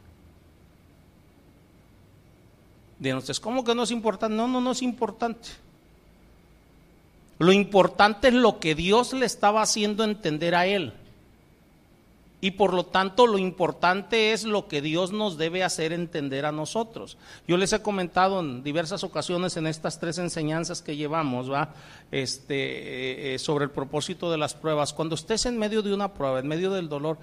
Digan 2.97 3.19
ustedes, 3.19 3.39
¿cómo 3.39 3.63
que 3.63 3.75
no 3.75 3.83
es 3.83 3.91
importante? 3.91 4.35
No, 4.35 4.47
no, 4.47 4.59
no 4.59 4.71
es 4.71 4.81
importante. 4.81 5.49
Lo 7.37 7.51
importante 7.51 8.29
es 8.29 8.33
lo 8.33 8.57
que 8.57 8.73
Dios 8.73 9.13
le 9.13 9.27
estaba 9.27 9.61
haciendo 9.61 10.03
entender 10.03 10.55
a 10.55 10.65
él. 10.65 10.93
Y 12.39 12.51
por 12.51 12.73
lo 12.73 12.85
tanto 12.85 13.25
lo 13.25 13.39
importante 13.39 14.31
es 14.31 14.43
lo 14.43 14.67
que 14.67 14.81
Dios 14.81 15.11
nos 15.11 15.37
debe 15.37 15.63
hacer 15.63 15.91
entender 15.91 16.45
a 16.45 16.51
nosotros. 16.51 17.17
Yo 17.47 17.57
les 17.57 17.73
he 17.73 17.81
comentado 17.81 18.41
en 18.41 18.63
diversas 18.63 19.03
ocasiones 19.03 19.57
en 19.57 19.65
estas 19.65 19.99
tres 19.99 20.19
enseñanzas 20.19 20.83
que 20.83 20.95
llevamos, 20.95 21.51
¿va? 21.51 21.73
Este, 22.11 22.53
eh, 22.55 23.35
eh, 23.35 23.39
sobre 23.39 23.65
el 23.65 23.71
propósito 23.71 24.29
de 24.29 24.37
las 24.37 24.53
pruebas. 24.53 24.93
Cuando 24.93 25.15
estés 25.15 25.47
en 25.47 25.57
medio 25.57 25.81
de 25.81 25.93
una 25.93 26.13
prueba, 26.13 26.39
en 26.39 26.47
medio 26.47 26.71
del 26.71 26.89
dolor, 26.89 27.17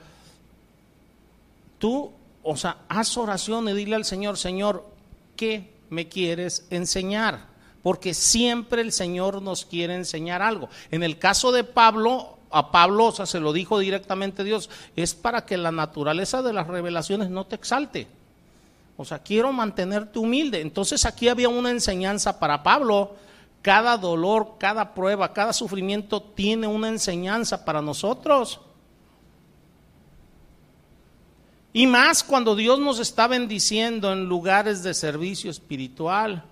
tú, 1.79 2.11
o 2.42 2.57
sea, 2.57 2.79
haz 2.88 3.16
oración 3.16 3.68
y 3.68 3.72
dile 3.72 3.94
al 3.94 4.05
Señor, 4.05 4.37
Señor, 4.37 4.85
¿qué 5.37 5.74
me 5.90 6.09
quieres 6.09 6.66
enseñar? 6.70 7.55
Porque 7.85 8.14
siempre 8.14 8.83
el 8.83 8.90
Señor 8.90 9.42
nos 9.42 9.64
quiere 9.64 9.94
enseñar 9.94 10.42
algo. 10.42 10.68
En 10.90 11.05
el 11.05 11.20
caso 11.20 11.53
de 11.53 11.62
Pablo, 11.62 12.38
a 12.55 12.71
Pablo, 12.71 13.07
o 13.07 13.12
sea, 13.12 13.27
se 13.27 13.40
lo 13.40 13.53
dijo 13.53 13.79
directamente 13.79 14.45
Dios, 14.45 14.71
es 14.95 15.14
para 15.14 15.45
que 15.45 15.57
la 15.57 15.73
naturaleza 15.73 16.40
de 16.40 16.53
las 16.53 16.69
revelaciones 16.69 17.29
no 17.31 17.47
te 17.47 17.57
exalte. 17.57 18.07
O 18.97 19.05
sea, 19.05 19.19
quiero 19.19 19.53
mantenerte 19.53 20.19
humilde. 20.19 20.61
Entonces 20.61 21.05
aquí 21.05 21.29
había 21.29 21.49
una 21.49 21.71
enseñanza 21.71 22.38
para 22.38 22.62
Pablo. 22.62 23.17
Cada 23.61 23.97
dolor, 23.97 24.55
cada 24.59 24.95
prueba, 24.95 25.33
cada 25.33 25.53
sufrimiento 25.53 26.23
tiene 26.23 26.67
una 26.67 26.88
enseñanza 26.88 27.64
para 27.64 27.83
nosotros. 27.83 28.61
Y 31.73 31.88
más 31.88 32.23
cuando 32.23 32.55
Dios 32.55 32.79
nos 32.79 33.01
está 33.01 33.27
bendiciendo 33.27 34.12
en 34.12 34.27
lugares 34.27 34.85
de 34.85 34.95
servicio 34.95 35.51
espiritual. 35.51 36.45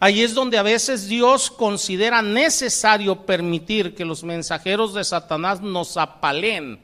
Ahí 0.00 0.22
es 0.22 0.32
donde 0.34 0.58
a 0.58 0.62
veces 0.62 1.08
Dios 1.08 1.50
considera 1.50 2.22
necesario 2.22 3.26
permitir 3.26 3.94
que 3.96 4.04
los 4.04 4.22
mensajeros 4.22 4.94
de 4.94 5.02
Satanás 5.02 5.60
nos 5.60 5.96
apalen 5.96 6.78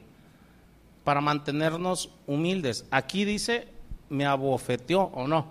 para 1.05 1.21
mantenernos 1.21 2.09
humildes. 2.27 2.83
Aquí 2.91 3.23
dice, 3.23 3.69
me 4.09 4.25
abofeteó 4.25 5.03
o 5.13 5.27
no. 5.27 5.47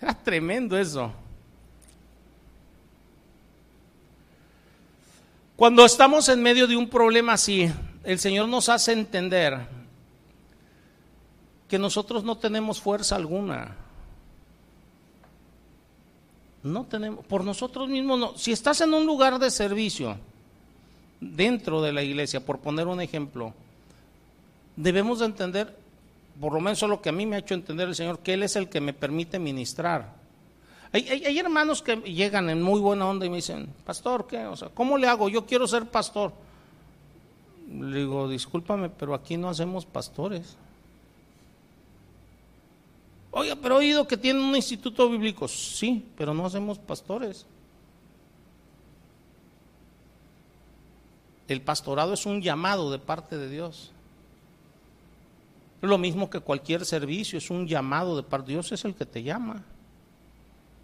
Era 0.00 0.14
tremendo 0.14 0.78
eso. 0.78 1.12
Cuando 5.56 5.84
estamos 5.84 6.28
en 6.30 6.42
medio 6.42 6.66
de 6.66 6.76
un 6.76 6.88
problema 6.88 7.34
así, 7.34 7.70
el 8.02 8.18
Señor 8.18 8.48
nos 8.48 8.68
hace 8.68 8.92
entender 8.92 9.66
que 11.68 11.78
nosotros 11.78 12.24
no 12.24 12.38
tenemos 12.38 12.80
fuerza 12.80 13.16
alguna. 13.16 13.76
No 16.64 16.84
tenemos, 16.84 17.24
por 17.26 17.44
nosotros 17.44 17.90
mismos 17.90 18.18
no. 18.18 18.38
Si 18.38 18.50
estás 18.50 18.80
en 18.80 18.94
un 18.94 19.04
lugar 19.04 19.38
de 19.38 19.50
servicio 19.50 20.16
dentro 21.20 21.82
de 21.82 21.92
la 21.92 22.02
iglesia, 22.02 22.44
por 22.44 22.58
poner 22.58 22.86
un 22.86 23.02
ejemplo, 23.02 23.52
debemos 24.74 25.18
de 25.18 25.26
entender, 25.26 25.76
por 26.40 26.54
lo 26.54 26.60
menos 26.60 26.80
lo 26.82 27.02
que 27.02 27.10
a 27.10 27.12
mí 27.12 27.26
me 27.26 27.36
ha 27.36 27.40
hecho 27.40 27.52
entender 27.52 27.88
el 27.88 27.94
Señor, 27.94 28.20
que 28.20 28.32
Él 28.32 28.42
es 28.42 28.56
el 28.56 28.70
que 28.70 28.80
me 28.80 28.94
permite 28.94 29.38
ministrar. 29.38 30.14
Hay, 30.90 31.06
hay, 31.06 31.38
hermanos 31.38 31.82
que 31.82 31.96
llegan 31.96 32.48
en 32.48 32.62
muy 32.62 32.80
buena 32.80 33.06
onda 33.06 33.26
y 33.26 33.30
me 33.30 33.36
dicen, 33.36 33.68
pastor, 33.84 34.26
¿qué? 34.26 34.46
O 34.46 34.56
sea, 34.56 34.70
¿cómo 34.70 34.96
le 34.96 35.06
hago? 35.06 35.28
Yo 35.28 35.44
quiero 35.44 35.66
ser 35.66 35.84
pastor. 35.86 36.32
Le 37.70 37.98
digo, 37.98 38.26
discúlpame, 38.26 38.88
pero 38.88 39.12
aquí 39.12 39.36
no 39.36 39.50
hacemos 39.50 39.84
pastores. 39.84 40.56
Oiga, 43.36 43.56
pero 43.56 43.74
he 43.74 43.78
oído 43.78 44.06
que 44.06 44.16
tienen 44.16 44.44
un 44.44 44.54
instituto 44.54 45.10
bíblico. 45.10 45.48
Sí, 45.48 46.06
pero 46.16 46.32
no 46.32 46.46
hacemos 46.46 46.78
pastores. 46.78 47.46
El 51.48 51.60
pastorado 51.60 52.14
es 52.14 52.26
un 52.26 52.40
llamado 52.40 52.92
de 52.92 53.00
parte 53.00 53.36
de 53.36 53.50
Dios. 53.50 53.90
Lo 55.80 55.98
mismo 55.98 56.30
que 56.30 56.38
cualquier 56.38 56.86
servicio, 56.86 57.36
es 57.36 57.50
un 57.50 57.66
llamado 57.66 58.16
de 58.16 58.22
parte 58.22 58.46
de 58.46 58.52
Dios, 58.54 58.70
es 58.70 58.84
el 58.84 58.94
que 58.94 59.04
te 59.04 59.24
llama 59.24 59.64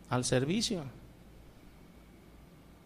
al 0.08 0.24
servicio. 0.24 0.82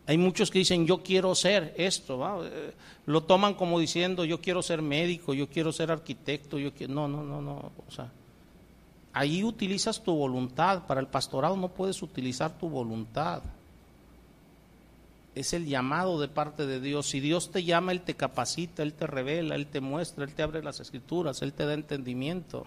Hay 0.07 0.18
muchos 0.18 0.50
que 0.50 0.59
dicen, 0.59 0.87
yo 0.87 1.03
quiero 1.03 1.35
ser 1.35 1.74
esto, 1.79 2.44
eh, 2.44 2.74
lo 3.07 3.22
toman 3.22 3.55
como 3.55 3.81
diciendo, 3.81 4.27
yo 4.27 4.42
quiero 4.42 4.62
ser 4.62 4.83
médico, 4.83 5.33
yo 5.33 5.48
quiero 5.48 5.72
ser 5.72 5.90
arquitecto, 5.90 6.59
yo 6.59 6.74
quiero... 6.74 6.92
No, 6.92 7.09
no, 7.09 7.24
no, 7.24 7.40
no, 7.40 7.72
o 7.88 7.90
sea, 7.90 8.12
Ahí 9.14 9.44
utilizas 9.44 10.03
tu 10.03 10.12
voluntad. 10.12 10.87
Para 10.87 11.00
el 11.00 11.07
pastorado 11.07 11.57
no 11.57 11.68
puedes 11.68 12.03
utilizar 12.03 12.59
tu 12.59 12.68
voluntad. 12.68 13.42
Es 15.37 15.53
el 15.53 15.66
llamado 15.66 16.20
de 16.20 16.27
parte 16.27 16.66
de 16.66 16.81
Dios. 16.81 17.07
Si 17.07 17.20
Dios 17.20 17.53
te 17.53 17.62
llama, 17.62 17.92
Él 17.92 18.03
te 18.03 18.14
capacita, 18.14 18.83
Él 18.83 18.92
te 18.92 19.07
revela, 19.07 19.55
Él 19.55 19.68
te 19.68 19.81
muestra, 19.81 20.24
Él 20.24 20.35
te 20.35 20.42
abre 20.42 20.64
las 20.64 20.81
escrituras, 20.81 21.42
Él 21.42 21.53
te 21.53 21.64
da 21.64 21.74
entendimiento. 21.74 22.66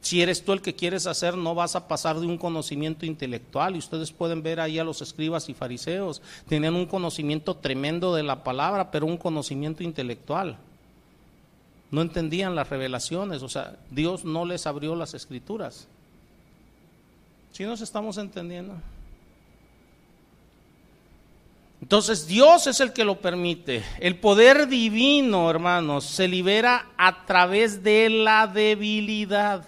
Si 0.00 0.22
eres 0.22 0.42
tú 0.42 0.54
el 0.54 0.62
que 0.62 0.74
quieres 0.74 1.06
hacer, 1.06 1.36
no 1.36 1.54
vas 1.54 1.76
a 1.76 1.88
pasar 1.88 2.18
de 2.18 2.26
un 2.26 2.38
conocimiento 2.38 3.04
intelectual. 3.04 3.76
Y 3.76 3.80
ustedes 3.80 4.12
pueden 4.12 4.42
ver 4.42 4.60
ahí 4.60 4.78
a 4.78 4.84
los 4.84 5.02
escribas 5.02 5.50
y 5.50 5.54
fariseos. 5.54 6.22
Tenían 6.48 6.74
un 6.74 6.86
conocimiento 6.86 7.56
tremendo 7.56 8.14
de 8.14 8.22
la 8.22 8.42
palabra, 8.44 8.90
pero 8.90 9.04
un 9.04 9.18
conocimiento 9.18 9.82
intelectual 9.82 10.56
no 11.90 12.02
entendían 12.02 12.54
las 12.54 12.68
revelaciones, 12.68 13.42
o 13.42 13.48
sea, 13.48 13.76
Dios 13.90 14.24
no 14.24 14.44
les 14.44 14.66
abrió 14.66 14.94
las 14.94 15.14
escrituras. 15.14 15.88
¿Sí 17.52 17.64
nos 17.64 17.80
estamos 17.80 18.18
entendiendo? 18.18 18.74
Entonces 21.80 22.26
Dios 22.26 22.66
es 22.66 22.80
el 22.80 22.92
que 22.92 23.04
lo 23.04 23.20
permite. 23.20 23.84
El 24.00 24.16
poder 24.16 24.68
divino, 24.68 25.48
hermanos, 25.48 26.04
se 26.04 26.28
libera 26.28 26.90
a 26.96 27.24
través 27.24 27.82
de 27.82 28.10
la 28.10 28.46
debilidad. 28.46 29.64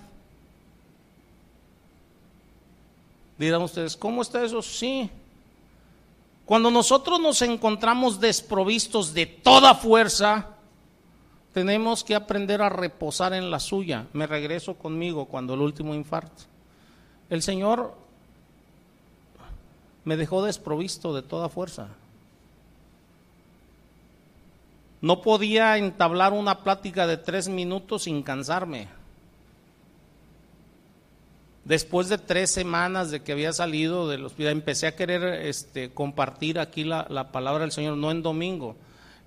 Dirán 3.39 3.63
ustedes, 3.63 3.97
¿cómo 3.97 4.21
está 4.21 4.45
eso? 4.45 4.61
Sí. 4.61 5.09
Cuando 6.45 6.71
nosotros 6.71 7.19
nos 7.21 7.41
encontramos 7.43 8.21
desprovistos 8.21 9.15
de 9.15 9.25
toda 9.25 9.75
fuerza, 9.75 10.49
tenemos 11.53 12.05
que 12.05 12.15
aprender 12.15 12.63
a 12.63 12.69
reposar 12.69 13.33
en 13.33 13.51
la 13.51 13.59
suya. 13.59 14.07
Me 14.13 14.27
regreso 14.27 14.75
conmigo 14.75 15.27
cuando 15.27 15.55
el 15.55 15.61
último 15.61 15.95
infarto. 15.95 16.43
El 17.29 17.43
Señor 17.43 17.95
me 20.05 20.17
dejó 20.17 20.45
desprovisto 20.45 21.15
de 21.15 21.23
toda 21.23 21.49
fuerza. 21.49 21.89
No 25.01 25.23
podía 25.23 25.77
entablar 25.79 26.33
una 26.33 26.61
plática 26.61 27.07
de 27.07 27.17
tres 27.17 27.49
minutos 27.49 28.05
sin 28.05 28.23
cansarme. 28.23 28.89
Después 31.65 32.09
de 32.09 32.19
tres 32.19 32.51
semanas 32.51 33.11
de 33.11 33.23
que 33.23 33.33
había 33.33 33.53
salido 33.53 34.09
del 34.09 34.25
hospital, 34.25 34.53
empecé 34.53 34.87
a 34.87 34.97
querer 34.97 35.47
este, 35.47 35.91
compartir 35.91 36.59
aquí 36.59 36.85
la, 36.85 37.07
la 37.09 37.33
palabra 37.33 37.63
del 37.63 37.73
Señor, 37.73 37.97
no 37.97 38.11
en 38.11 38.23
domingo 38.23 38.77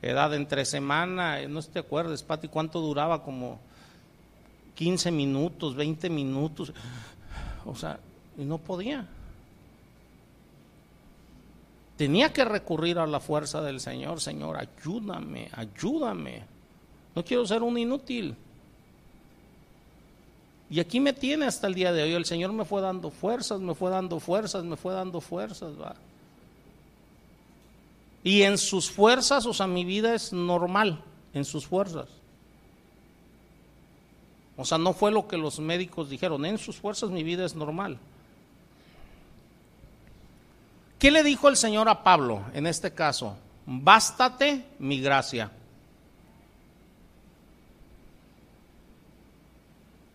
edad 0.04 0.34
entre 0.34 0.66
semana, 0.66 1.40
eh, 1.42 1.48
no 1.48 1.62
te 1.62 1.80
acuerdas, 1.80 2.24
Pati, 2.24 2.48
cuánto 2.48 2.82
duraba, 2.82 3.24
como 3.24 3.60
15 4.76 5.12
minutos, 5.12 5.76
20 5.76 6.10
minutos, 6.10 6.74
o 7.66 7.76
sea, 7.76 8.00
y 8.38 8.44
no 8.44 8.58
podía. 8.58 9.08
Tenía 11.98 12.34
que 12.34 12.44
recurrir 12.44 12.98
a 12.98 13.08
la 13.08 13.20
fuerza 13.20 13.62
del 13.62 13.80
Señor, 13.80 14.20
Señor, 14.20 14.58
ayúdame, 14.58 15.50
ayúdame. 15.54 16.44
No 17.16 17.24
quiero 17.24 17.46
ser 17.46 17.62
un 17.62 17.78
inútil. 17.78 18.36
Y 20.70 20.80
aquí 20.80 21.00
me 21.00 21.14
tiene 21.14 21.46
hasta 21.46 21.68
el 21.68 21.76
día 21.76 21.94
de 21.94 22.02
hoy. 22.02 22.14
El 22.14 22.26
Señor 22.26 22.52
me 22.52 22.66
fue 22.66 22.82
dando 22.82 23.12
fuerzas, 23.12 23.60
me 23.60 23.76
fue 23.76 23.92
dando 23.92 24.20
fuerzas, 24.20 24.64
me 24.64 24.76
fue 24.76 24.92
dando 24.94 25.22
fuerzas. 25.22 25.80
¿va? 25.80 25.96
Y 28.24 28.44
en 28.44 28.58
sus 28.58 28.90
fuerzas, 28.90 29.46
o 29.46 29.54
sea, 29.54 29.68
mi 29.68 29.84
vida 29.84 30.16
es 30.16 30.32
normal, 30.32 31.04
en 31.34 31.44
sus 31.44 31.68
fuerzas. 31.68 32.08
O 34.56 34.66
sea, 34.66 34.78
no 34.78 34.94
fue 34.94 35.12
lo 35.12 35.28
que 35.28 35.38
los 35.38 35.60
médicos 35.60 36.10
dijeron, 36.10 36.46
en 36.46 36.58
sus 36.58 36.78
fuerzas 36.78 37.10
mi 37.10 37.24
vida 37.24 37.46
es 37.46 37.56
normal. 37.56 37.98
¿Qué 41.00 41.12
le 41.12 41.24
dijo 41.24 41.50
el 41.50 41.58
Señor 41.58 41.90
a 41.90 42.04
Pablo 42.04 42.44
en 42.54 42.66
este 42.66 42.94
caso? 42.94 43.36
Bástate 43.66 44.66
mi 44.80 45.02
gracia. 45.02 45.52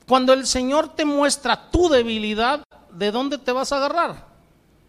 Cuando 0.07 0.33
el 0.33 0.47
Señor 0.47 0.95
te 0.95 1.05
muestra 1.05 1.71
tu 1.71 1.91
debilidad, 1.91 2.65
¿de 2.91 3.11
dónde 3.11 3.37
te 3.37 3.53
vas 3.53 3.73
a 3.73 3.77
agarrar? 3.77 4.28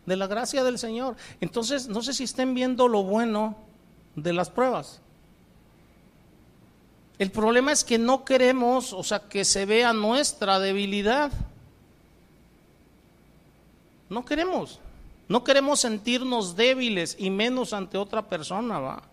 De 0.10 0.18
la 0.18 0.28
gracia 0.28 0.64
del 0.64 0.80
Señor. 0.80 1.16
Entonces, 1.40 1.88
no 1.88 2.02
sé 2.02 2.14
si 2.14 2.26
estén 2.26 2.56
viendo 2.56 2.88
lo 2.88 3.04
bueno 3.04 3.56
de 4.16 4.34
las 4.34 4.50
pruebas. 4.50 5.00
El 7.20 7.32
problema 7.32 7.72
es 7.72 7.84
que 7.84 8.00
no 8.00 8.26
queremos, 8.26 8.92
o 8.92 9.04
sea, 9.04 9.20
que 9.20 9.46
se 9.46 9.66
vea 9.66 9.94
nuestra 9.94 10.60
debilidad. 10.60 11.32
No 14.10 14.26
queremos. 14.26 14.80
No 15.28 15.44
queremos 15.44 15.82
sentirnos 15.82 16.56
débiles 16.56 17.16
y 17.20 17.30
menos 17.30 17.72
ante 17.74 18.00
otra 18.00 18.24
persona, 18.28 18.80
va. 18.80 19.04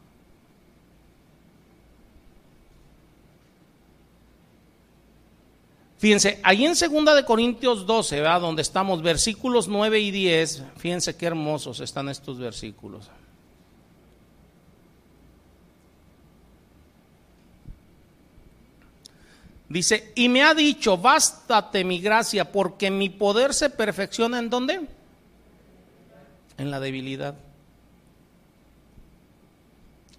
Fíjense, 5.99 6.40
ahí 6.42 6.66
en 6.66 6.74
2 6.74 7.16
de 7.16 7.24
Corintios 7.24 7.86
12, 7.86 8.16
¿verdad? 8.16 8.40
donde 8.42 8.62
estamos, 8.62 9.01
versículos 9.03 9.66
9 9.66 9.99
y 9.99 10.11
10, 10.11 10.62
fíjense 10.76 11.16
qué 11.16 11.26
hermosos 11.26 11.80
están 11.80 12.09
estos 12.11 12.38
versículos. 12.38 13.09
Dice, 19.68 20.12
y 20.14 20.28
me 20.28 20.42
ha 20.42 20.55
dicho, 20.55 20.97
bástate 20.97 21.82
mi 21.82 21.99
gracia, 22.01 22.53
porque 22.53 22.90
mi 22.90 23.09
poder 23.09 23.53
se 23.53 23.70
perfecciona 23.70 24.38
en 24.38 24.51
dónde? 24.51 24.86
En 26.59 26.70
la 26.70 26.78
debilidad. 26.78 27.34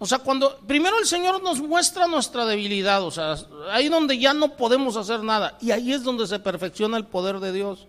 O 0.00 0.06
sea, 0.06 0.18
cuando 0.18 0.58
primero 0.66 0.98
el 0.98 1.06
Señor 1.06 1.42
nos 1.42 1.60
muestra 1.60 2.06
nuestra 2.06 2.46
debilidad, 2.46 3.02
o 3.02 3.10
sea, 3.10 3.36
ahí 3.70 3.88
donde 3.88 4.16
ya 4.18 4.32
no 4.32 4.56
podemos 4.56 4.96
hacer 4.96 5.22
nada, 5.24 5.58
y 5.60 5.72
ahí 5.72 5.92
es 5.92 6.04
donde 6.04 6.26
se 6.26 6.38
perfecciona 6.38 6.96
el 6.96 7.04
poder 7.04 7.40
de 7.40 7.52
Dios. 7.52 7.86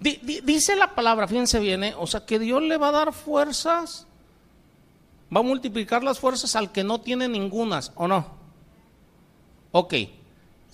dice 0.00 0.74
la 0.74 0.94
palabra, 0.94 1.28
fíjense 1.28 1.60
bien, 1.60 1.84
¿eh? 1.84 1.94
o 1.96 2.06
sea, 2.06 2.26
que 2.26 2.40
Dios 2.40 2.62
le 2.62 2.76
va 2.78 2.88
a 2.88 2.92
dar 2.92 3.12
fuerzas, 3.12 4.06
va 5.34 5.40
a 5.40 5.44
multiplicar 5.44 6.02
las 6.02 6.18
fuerzas 6.18 6.56
al 6.56 6.72
que 6.72 6.82
no 6.82 7.00
tiene 7.00 7.28
ningunas, 7.28 7.92
¿o 7.94 8.08
no? 8.08 8.34
Ok, 9.70 9.94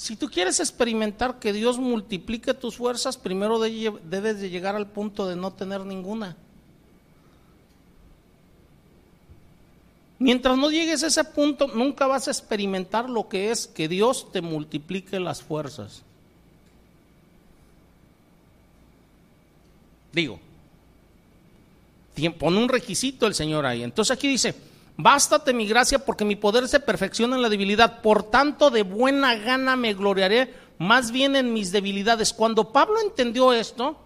si 0.03 0.17
tú 0.17 0.31
quieres 0.31 0.59
experimentar 0.59 1.39
que 1.39 1.53
Dios 1.53 1.79
multiplique 1.79 2.55
tus 2.55 2.77
fuerzas, 2.77 3.19
primero 3.19 3.61
debes 3.61 4.41
de 4.41 4.49
llegar 4.49 4.75
al 4.75 4.89
punto 4.89 5.29
de 5.29 5.37
no 5.37 5.53
tener 5.53 5.85
ninguna. 5.85 6.37
Mientras 10.23 10.57
no 10.57 10.70
llegues 10.70 11.03
a 11.03 11.09
ese 11.09 11.25
punto, 11.25 11.66
nunca 11.66 12.07
vas 12.07 12.29
a 12.29 12.31
experimentar 12.31 13.11
lo 13.11 13.29
que 13.29 13.51
es 13.51 13.66
que 13.66 13.89
Dios 13.89 14.31
te 14.31 14.41
multiplique 14.41 15.18
las 15.18 15.43
fuerzas. 15.43 16.03
Digo, 20.12 20.39
pone 22.39 22.59
un 22.62 22.68
requisito 22.68 23.27
el 23.27 23.35
Señor 23.35 23.66
ahí. 23.66 23.83
Entonces 23.83 24.16
aquí 24.16 24.29
dice, 24.29 24.55
Bástate 24.97 25.53
mi 25.53 25.66
gracia 25.66 25.99
porque 25.99 26.25
mi 26.25 26.37
poder 26.37 26.68
se 26.68 26.79
perfecciona 26.79 27.35
en 27.35 27.43
la 27.43 27.49
debilidad. 27.49 28.03
Por 28.03 28.23
tanto, 28.23 28.70
de 28.70 28.83
buena 28.85 29.35
gana 29.35 29.75
me 29.75 29.95
gloriaré 29.95 30.55
más 30.79 31.11
bien 31.11 31.35
en 31.35 31.53
mis 31.53 31.73
debilidades. 31.73 32.33
Cuando 32.33 32.70
Pablo 32.70 33.01
entendió 33.01 33.53
esto, 33.53 33.97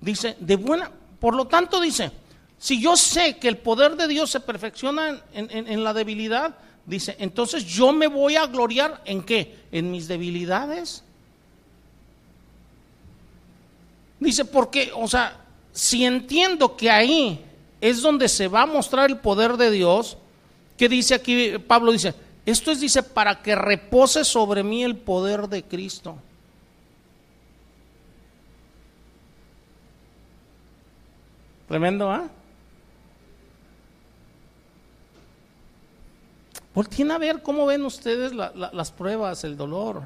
dice, 0.00 0.36
de 0.38 0.54
buena, 0.54 0.92
por 1.18 1.34
lo 1.34 1.46
tanto 1.46 1.80
dice, 1.80 2.12
si 2.58 2.80
yo 2.80 2.96
sé 2.96 3.36
que 3.38 3.48
el 3.48 3.58
poder 3.58 3.96
de 3.96 4.08
Dios 4.08 4.30
se 4.30 4.40
perfecciona 4.40 5.22
en, 5.32 5.84
la 5.84 5.92
debilidad, 5.92 6.56
dice, 6.86 7.16
entonces 7.18 7.64
yo 7.64 7.92
me 7.92 8.06
voy 8.06 8.36
a 8.36 8.46
gloriar 8.46 9.02
en 9.04 9.22
qué? 9.22 9.58
En 9.70 9.90
mis 9.90 10.08
debilidades. 10.08 11.02
Dice, 14.18 14.44
porque, 14.44 14.90
o 14.94 15.06
sea, 15.06 15.44
si 15.72 16.04
entiendo 16.04 16.76
que 16.76 16.90
ahí 16.90 17.44
es 17.80 18.00
donde 18.00 18.28
se 18.28 18.48
va 18.48 18.62
a 18.62 18.66
mostrar 18.66 19.10
el 19.10 19.18
poder 19.18 19.56
de 19.56 19.70
Dios, 19.70 20.16
¿Qué 20.76 20.88
dice 20.88 21.14
aquí? 21.14 21.58
Pablo 21.58 21.92
dice, 21.92 22.14
esto 22.44 22.70
es, 22.70 22.80
dice, 22.80 23.02
para 23.02 23.42
que 23.42 23.54
repose 23.54 24.24
sobre 24.24 24.62
mí 24.62 24.82
el 24.82 24.96
poder 24.96 25.48
de 25.48 25.62
Cristo. 25.62 26.16
Tremendo, 31.68 32.10
¿ah? 32.10 32.28
Volteen 36.74 37.12
a 37.12 37.18
ver 37.18 37.42
cómo 37.42 37.66
ven 37.66 37.84
ustedes 37.84 38.32
las 38.34 38.90
pruebas, 38.90 39.44
el 39.44 39.56
dolor. 39.56 40.02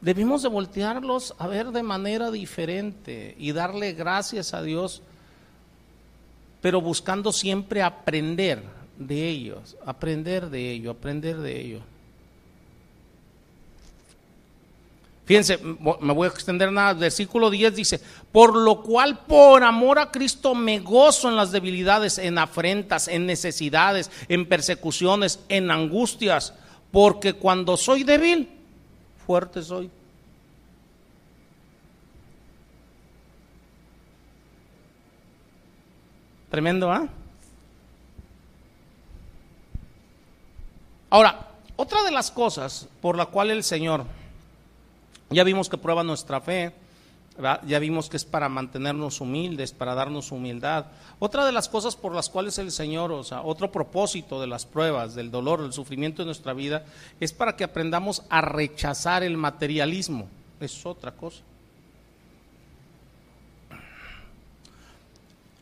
Debimos 0.00 0.42
de 0.42 0.48
voltearlos 0.48 1.34
a 1.38 1.46
ver 1.46 1.70
de 1.70 1.82
manera 1.82 2.30
diferente 2.30 3.36
y 3.38 3.52
darle 3.52 3.92
gracias 3.92 4.52
a 4.54 4.62
Dios, 4.62 5.02
pero 6.60 6.80
buscando 6.80 7.32
siempre 7.32 7.82
aprender 7.82 8.62
de 8.98 9.28
ellos, 9.28 9.76
aprender 9.84 10.50
de 10.50 10.72
ello, 10.72 10.90
aprender 10.90 11.38
de 11.38 11.60
ello. 11.60 11.80
Fíjense, 15.30 15.58
me 15.58 16.12
voy 16.12 16.26
a 16.26 16.30
extender 16.32 16.72
nada. 16.72 16.92
Versículo 16.94 17.50
10 17.50 17.76
dice, 17.76 18.00
por 18.32 18.52
lo 18.52 18.82
cual 18.82 19.16
por 19.26 19.62
amor 19.62 20.00
a 20.00 20.10
Cristo 20.10 20.56
me 20.56 20.80
gozo 20.80 21.28
en 21.28 21.36
las 21.36 21.52
debilidades, 21.52 22.18
en 22.18 22.36
afrentas, 22.36 23.06
en 23.06 23.26
necesidades, 23.26 24.10
en 24.26 24.44
persecuciones, 24.44 25.38
en 25.48 25.70
angustias, 25.70 26.52
porque 26.90 27.34
cuando 27.34 27.76
soy 27.76 28.02
débil, 28.02 28.48
fuerte 29.24 29.62
soy. 29.62 29.88
Tremendo, 36.50 36.90
¿ah? 36.90 37.06
Ahora, 41.08 41.50
otra 41.76 42.02
de 42.02 42.10
las 42.10 42.32
cosas 42.32 42.88
por 43.00 43.16
la 43.16 43.26
cual 43.26 43.52
el 43.52 43.62
Señor, 43.62 44.06
ya 45.30 45.44
vimos 45.44 45.68
que 45.68 45.78
prueba 45.78 46.02
nuestra 46.02 46.40
fe, 46.40 46.72
ya 47.66 47.78
vimos 47.78 48.08
que 48.08 48.16
es 48.16 48.24
para 48.24 48.48
mantenernos 48.48 49.20
humildes, 49.20 49.72
para 49.72 49.94
darnos 49.94 50.32
humildad. 50.32 50.86
Otra 51.18 51.46
de 51.46 51.52
las 51.52 51.68
cosas 51.68 51.96
por 51.96 52.14
las 52.14 52.28
cuales 52.28 52.58
el 52.58 52.70
Señor, 52.70 53.12
o 53.12 53.24
sea, 53.24 53.42
otro 53.42 53.72
propósito 53.72 54.40
de 54.40 54.46
las 54.46 54.66
pruebas, 54.66 55.14
del 55.14 55.30
dolor, 55.30 55.62
del 55.62 55.72
sufrimiento 55.72 56.22
de 56.22 56.26
nuestra 56.26 56.52
vida, 56.52 56.84
es 57.20 57.32
para 57.32 57.56
que 57.56 57.64
aprendamos 57.64 58.24
a 58.28 58.40
rechazar 58.40 59.22
el 59.22 59.36
materialismo. 59.36 60.28
Es 60.60 60.84
otra 60.84 61.12
cosa. 61.12 61.40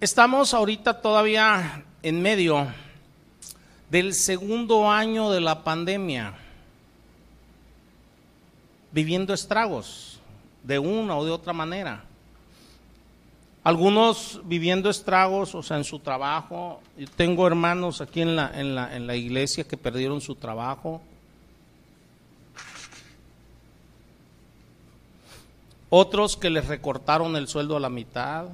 Estamos 0.00 0.54
ahorita 0.54 1.00
todavía 1.00 1.84
en 2.02 2.22
medio 2.22 2.66
del 3.90 4.14
segundo 4.14 4.90
año 4.90 5.30
de 5.30 5.40
la 5.40 5.64
pandemia, 5.64 6.34
viviendo 8.92 9.34
estragos 9.34 10.18
de 10.62 10.78
una 10.78 11.16
o 11.16 11.24
de 11.24 11.30
otra 11.30 11.52
manera. 11.52 12.04
Algunos 13.64 14.40
viviendo 14.44 14.88
estragos, 14.88 15.54
o 15.54 15.62
sea, 15.62 15.76
en 15.76 15.84
su 15.84 15.98
trabajo. 15.98 16.80
Yo 16.96 17.06
tengo 17.16 17.46
hermanos 17.46 18.00
aquí 18.00 18.22
en 18.22 18.36
la, 18.36 18.50
en 18.58 18.74
la, 18.74 18.96
en 18.96 19.06
la 19.06 19.16
iglesia 19.16 19.64
que 19.64 19.76
perdieron 19.76 20.20
su 20.20 20.34
trabajo. 20.34 21.02
Otros 25.90 26.36
que 26.36 26.50
les 26.50 26.66
recortaron 26.66 27.36
el 27.36 27.48
sueldo 27.48 27.76
a 27.76 27.80
la 27.80 27.88
mitad. 27.88 28.46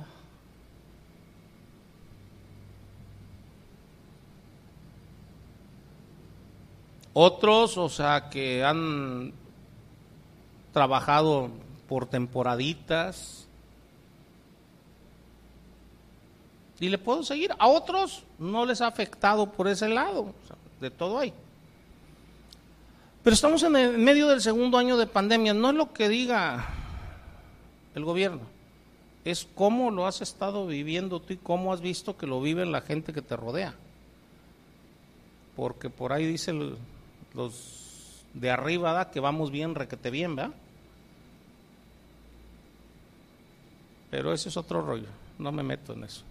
Otros, 7.13 7.79
o 7.79 7.89
sea, 7.89 8.29
que 8.29 8.65
han 8.65 9.33
trabajado 10.75 11.49
por 11.89 12.05
temporaditas. 12.05 13.47
Y 16.81 16.89
le 16.91 16.99
puedo 16.99 17.23
seguir. 17.23 17.53
A 17.59 17.69
otros 17.69 18.25
no 18.39 18.67
les 18.67 18.83
ha 18.83 18.89
afectado 18.89 19.51
por 19.51 19.69
ese 19.69 19.89
lado. 19.89 20.35
de 20.81 20.91
todo 20.91 21.19
hay. 21.21 21.33
Pero 23.23 23.33
estamos 23.33 23.63
en 23.63 24.05
medio 24.05 24.29
del 24.29 24.43
segundo 24.43 24.77
año 24.77 24.99
de 24.99 25.07
pandemia. 25.07 25.55
No 25.55 25.71
es 25.71 25.77
lo 25.77 25.95
que 25.95 26.11
diga 26.11 26.67
el 27.95 28.05
gobierno. 28.05 28.43
Es 29.25 29.49
cómo 29.55 29.91
lo 29.91 30.07
has 30.07 30.21
estado 30.21 30.67
viviendo 30.67 31.21
tú 31.21 31.33
y 31.33 31.39
cómo 31.39 31.73
has 31.73 31.81
visto 31.81 32.19
que 32.19 32.27
lo 32.27 32.43
vive 32.43 32.67
la 32.67 32.83
gente 32.83 33.15
que 33.15 33.23
te 33.23 33.37
rodea. 33.37 33.75
Porque 35.57 35.89
por 35.89 36.13
ahí 36.13 36.27
dice 36.27 36.51
el, 36.51 36.77
los 37.33 38.25
de 38.35 38.51
arriba, 38.51 39.11
que 39.11 39.21
vamos 39.21 39.51
bien, 39.51 39.75
requete 39.75 40.11
bien, 40.11 40.37
¿verdad? 40.37 40.55
Pero 44.15 44.33
ese 44.33 44.49
es 44.49 44.57
otro 44.57 44.81
rollo, 44.81 45.09
no 45.41 45.51
me 45.51 45.65
meto 45.65 45.93
en 45.93 46.05
eso. 46.05 46.23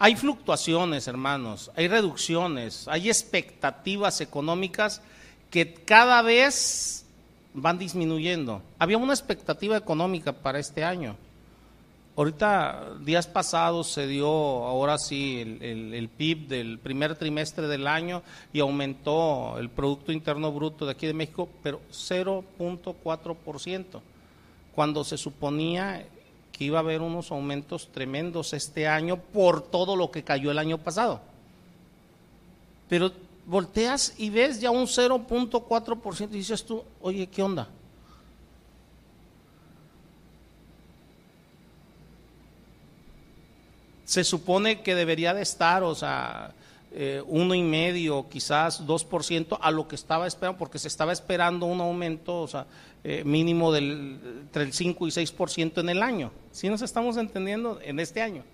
Hay 0.00 0.16
fluctuaciones, 0.16 1.06
hermanos, 1.06 1.70
hay 1.76 1.86
reducciones, 1.86 2.88
hay 2.88 3.08
expectativas 3.08 4.20
económicas 4.20 5.00
que 5.48 5.74
cada 5.74 6.20
vez 6.22 7.04
van 7.54 7.78
disminuyendo. 7.78 8.62
Había 8.80 8.98
una 8.98 9.12
expectativa 9.12 9.76
económica 9.76 10.32
para 10.32 10.58
este 10.58 10.82
año. 10.82 11.14
Ahorita, 12.16 12.94
días 13.04 13.28
pasados 13.28 13.92
se 13.92 14.08
dio, 14.08 14.26
ahora 14.26 14.98
sí, 14.98 15.40
el, 15.40 15.94
el, 15.94 16.08
PIB 16.08 16.48
del 16.48 16.80
primer 16.80 17.14
trimestre 17.14 17.68
del 17.68 17.86
año 17.86 18.24
y 18.52 18.58
aumentó 18.58 19.56
el 19.56 19.70
Producto 19.70 20.10
Interno 20.10 20.50
Bruto 20.50 20.84
de 20.84 20.90
aquí 20.90 21.06
de 21.06 21.14
México, 21.14 21.48
pero 21.62 21.80
0.4%, 21.92 24.00
cuando 24.74 25.04
se 25.04 25.18
suponía 25.18 26.06
que 26.52 26.64
iba 26.64 26.78
a 26.78 26.80
haber 26.80 27.00
unos 27.00 27.30
aumentos 27.30 27.88
tremendos 27.92 28.52
este 28.52 28.86
año 28.86 29.16
por 29.16 29.62
todo 29.62 29.96
lo 29.96 30.10
que 30.10 30.22
cayó 30.22 30.50
el 30.50 30.58
año 30.58 30.78
pasado. 30.78 31.20
Pero 32.88 33.12
volteas 33.46 34.14
y 34.18 34.30
ves 34.30 34.60
ya 34.60 34.70
un 34.70 34.86
0.4% 34.86 36.28
y 36.30 36.36
dices 36.36 36.64
tú, 36.64 36.84
oye, 37.00 37.26
¿qué 37.26 37.42
onda? 37.42 37.68
Se 44.04 44.24
supone 44.24 44.82
que 44.82 44.94
debería 44.94 45.32
de 45.32 45.40
estar, 45.40 45.82
o 45.82 45.94
sea, 45.94 46.52
eh, 46.92 47.22
uno 47.26 47.54
y 47.54 47.62
medio, 47.62 48.28
quizás 48.28 48.84
dos 48.84 49.04
por 49.04 49.24
ciento 49.24 49.58
a 49.62 49.70
lo 49.70 49.88
que 49.88 49.94
estaba 49.94 50.26
esperando, 50.26 50.58
porque 50.58 50.78
se 50.78 50.88
estaba 50.88 51.12
esperando 51.12 51.64
un 51.64 51.80
aumento, 51.80 52.42
o 52.42 52.46
sea, 52.46 52.66
eh, 53.04 53.24
mínimo 53.24 53.72
del 53.72 54.20
entre 54.42 54.62
el 54.62 54.72
5 54.72 55.06
y 55.08 55.10
6 55.10 55.32
por 55.32 55.50
ciento 55.50 55.80
en 55.80 55.88
el 55.88 56.02
año. 56.02 56.30
Si 56.52 56.68
nos 56.68 56.82
estamos 56.82 57.16
entendiendo 57.16 57.80
en 57.82 57.98
este 57.98 58.22
año. 58.22 58.44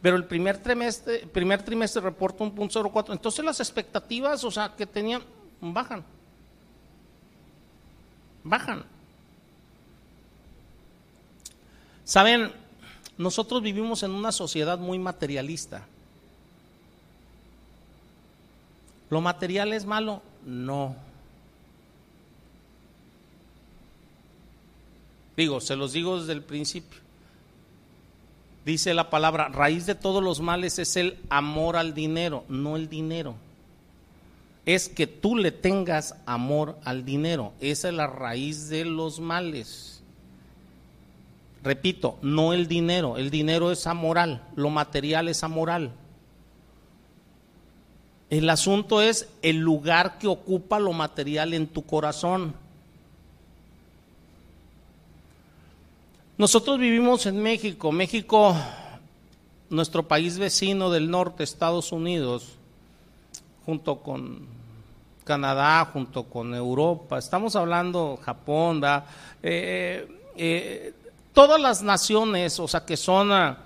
Pero 0.00 0.16
el 0.16 0.24
primer 0.24 0.58
trimestre, 0.58 1.26
primer 1.26 1.62
trimestre 1.62 2.00
reporta 2.00 2.44
un 2.44 2.52
punto 2.52 2.90
04. 2.90 3.12
Entonces 3.12 3.44
las 3.44 3.58
expectativas, 3.58 4.44
o 4.44 4.50
sea, 4.50 4.74
que 4.76 4.86
tenían, 4.86 5.22
bajan. 5.60 6.04
Bajan. 8.44 8.84
Saben, 12.04 12.52
nosotros 13.16 13.60
vivimos 13.60 14.04
en 14.04 14.12
una 14.12 14.30
sociedad 14.30 14.78
muy 14.78 14.98
materialista. 14.98 15.86
¿Lo 19.10 19.20
material 19.20 19.72
es 19.72 19.84
malo? 19.84 20.22
No. 20.44 21.07
Digo, 25.38 25.60
se 25.60 25.76
los 25.76 25.92
digo 25.92 26.18
desde 26.18 26.32
el 26.32 26.42
principio. 26.42 26.98
Dice 28.64 28.92
la 28.92 29.08
palabra, 29.08 29.48
raíz 29.48 29.86
de 29.86 29.94
todos 29.94 30.20
los 30.20 30.40
males 30.40 30.80
es 30.80 30.96
el 30.96 31.16
amor 31.30 31.76
al 31.76 31.94
dinero, 31.94 32.44
no 32.48 32.74
el 32.74 32.88
dinero. 32.88 33.36
Es 34.66 34.88
que 34.88 35.06
tú 35.06 35.36
le 35.36 35.52
tengas 35.52 36.16
amor 36.26 36.76
al 36.84 37.04
dinero. 37.04 37.52
Esa 37.60 37.86
es 37.86 37.94
la 37.94 38.08
raíz 38.08 38.68
de 38.68 38.84
los 38.84 39.20
males. 39.20 40.02
Repito, 41.62 42.18
no 42.20 42.52
el 42.52 42.66
dinero. 42.66 43.16
El 43.16 43.30
dinero 43.30 43.70
es 43.70 43.86
amoral, 43.86 44.42
lo 44.56 44.70
material 44.70 45.28
es 45.28 45.44
amoral. 45.44 45.92
El 48.28 48.50
asunto 48.50 49.00
es 49.02 49.28
el 49.42 49.58
lugar 49.58 50.18
que 50.18 50.26
ocupa 50.26 50.80
lo 50.80 50.92
material 50.92 51.54
en 51.54 51.68
tu 51.68 51.86
corazón. 51.86 52.54
Nosotros 56.38 56.78
vivimos 56.78 57.26
en 57.26 57.42
México. 57.42 57.90
México, 57.90 58.54
nuestro 59.70 60.06
país 60.06 60.38
vecino 60.38 60.88
del 60.88 61.10
norte, 61.10 61.42
Estados 61.42 61.90
Unidos, 61.90 62.50
junto 63.66 63.96
con 63.96 64.46
Canadá, 65.24 65.90
junto 65.92 66.22
con 66.22 66.54
Europa, 66.54 67.18
estamos 67.18 67.56
hablando 67.56 68.20
Japón, 68.22 68.80
eh, 69.42 70.06
eh, 70.36 70.92
todas 71.32 71.60
las 71.60 71.82
naciones, 71.82 72.60
o 72.60 72.68
sea, 72.68 72.84
que 72.86 72.96
son 72.96 73.32
ah, 73.32 73.58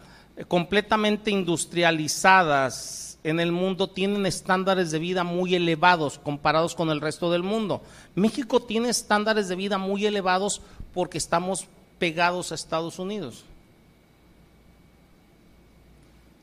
completamente 0.49 1.31
industrializadas 1.31 3.19
en 3.23 3.39
el 3.39 3.53
mundo, 3.53 3.91
tienen 3.91 4.25
estándares 4.25 4.91
de 4.91 4.99
vida 4.99 5.25
muy 5.25 5.55
elevados 5.55 6.19
comparados 6.19 6.75
con 6.75 6.89
el 6.89 7.03
resto 7.03 7.31
del 7.31 7.43
mundo. 7.43 7.83
México 8.15 8.61
tiene 8.61 8.89
estándares 8.89 9.49
de 9.49 9.57
vida 9.57 9.77
muy 9.77 10.07
elevados 10.07 10.63
porque 10.95 11.19
estamos 11.19 11.69
pegados 12.03 12.51
a 12.51 12.57
Estados 12.57 12.99
Unidos. 12.99 13.45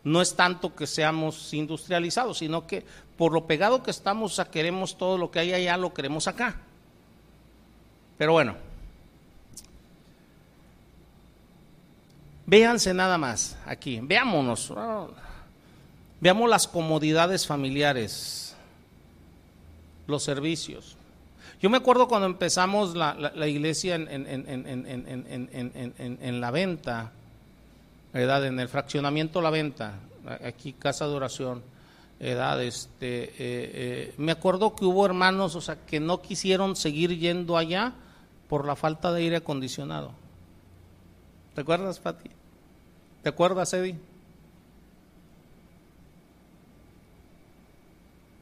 No 0.06 0.22
es 0.22 0.34
tanto 0.34 0.74
que 0.74 0.88
seamos 0.88 1.54
industrializados, 1.54 2.38
sino 2.38 2.66
que 2.66 2.86
por 3.18 3.34
lo 3.34 3.46
pegado 3.46 3.84
que 3.84 3.92
estamos, 3.92 4.42
queremos 4.54 4.98
todo 4.98 5.18
lo 5.18 5.30
que 5.30 5.40
hay 5.40 5.52
allá, 5.52 5.76
lo 5.76 5.94
queremos 5.94 6.30
acá. 6.30 6.56
Pero 8.18 8.32
bueno, 8.32 8.56
véanse 12.46 12.94
nada 12.94 13.18
más 13.18 13.58
aquí, 13.66 14.00
veámonos, 14.02 14.74
veamos 16.22 16.50
las 16.50 16.70
comodidades 16.70 17.46
familiares, 17.46 18.56
los 20.08 20.24
servicios. 20.24 20.96
Yo 21.62 21.70
me 21.70 21.78
acuerdo 21.78 22.08
cuando 22.08 22.26
empezamos 22.28 22.96
la, 22.96 23.48
iglesia 23.48 23.96
en, 23.96 24.06
la 26.42 26.52
venta, 26.52 27.12
¿verdad? 28.14 28.46
en 28.46 28.60
el 28.62 28.70
fraccionamiento 28.70 29.42
La 29.42 29.50
Venta, 29.50 29.96
aquí 30.42 30.72
casa 30.72 31.06
de 31.06 31.14
oración, 31.14 31.62
edad, 32.22 32.64
este, 32.64 33.24
eh, 33.24 33.32
eh, 33.38 34.14
me 34.18 34.32
acuerdo 34.32 34.74
que 34.74 34.86
hubo 34.86 35.06
hermanos, 35.06 35.56
o 35.56 35.62
sea, 35.62 35.86
que 35.86 36.00
no 36.00 36.22
quisieron 36.22 36.78
seguir 36.78 37.18
yendo 37.18 37.58
allá 37.58 37.92
por 38.48 38.66
la 38.66 38.78
falta 38.78 39.12
de 39.12 39.24
aire 39.24 39.36
acondicionado. 39.38 40.12
¿Te 41.56 41.62
acuerdas, 41.62 42.00
Pati? 42.00 42.30
¿Te 43.22 43.30
acuerdas, 43.30 43.74
Eddie? 43.74 43.98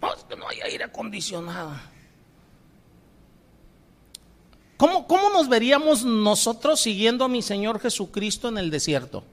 No, 0.01 0.09
no 0.37 0.49
hay 0.49 0.61
aire 0.61 0.83
acondicionado. 0.83 1.96
¿Cómo, 4.77 5.29
nos 5.33 5.49
veríamos 5.49 6.05
nosotros 6.05 6.79
siguiendo 6.79 7.25
a 7.25 7.27
mi 7.27 7.41
Señor 7.41 7.79
Jesucristo 7.79 8.47
en 8.47 8.59
el 8.59 8.69
desierto? 8.69 9.23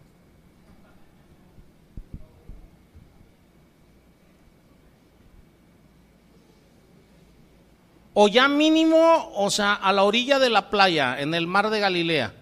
O 8.15 8.29
ya 8.29 8.49
mínimo, 8.49 9.33
o 9.35 9.51
sea, 9.51 9.75
a 9.75 9.93
la 9.93 10.05
orilla 10.05 10.39
de 10.39 10.49
la 10.49 10.71
playa, 10.71 11.21
en 11.21 11.35
el 11.35 11.47
mar 11.47 11.69
de 11.69 11.81
Galilea, 11.81 12.33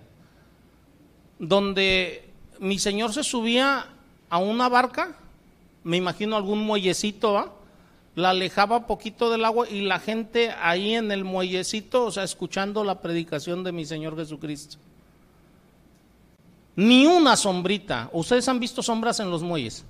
donde 1.40 2.30
mi 2.60 2.78
Señor 2.78 3.12
se 3.12 3.24
subía 3.24 3.86
a 4.28 4.38
una 4.38 4.68
barca, 4.68 5.16
me 5.82 5.96
imagino 5.96 6.36
algún 6.36 6.60
muellecito, 6.64 7.32
¿va? 7.32 7.52
La 8.14 8.30
alejaba 8.30 8.86
poquito 8.86 9.30
del 9.30 9.44
agua 9.44 9.68
y 9.68 9.82
la 9.82 9.98
gente 9.98 10.50
ahí 10.50 10.94
en 10.94 11.10
el 11.10 11.24
muellecito, 11.24 12.04
o 12.04 12.10
sea, 12.10 12.24
escuchando 12.24 12.84
la 12.84 13.00
predicación 13.00 13.64
de 13.64 13.72
mi 13.72 13.86
Señor 13.86 14.16
Jesucristo. 14.16 14.76
Ni 16.76 17.06
una 17.06 17.36
sombrita. 17.36 18.10
¿Ustedes 18.12 18.48
han 18.48 18.60
visto 18.60 18.82
sombras 18.82 19.20
en 19.20 19.30
los 19.30 19.42
muelles? 19.42 19.84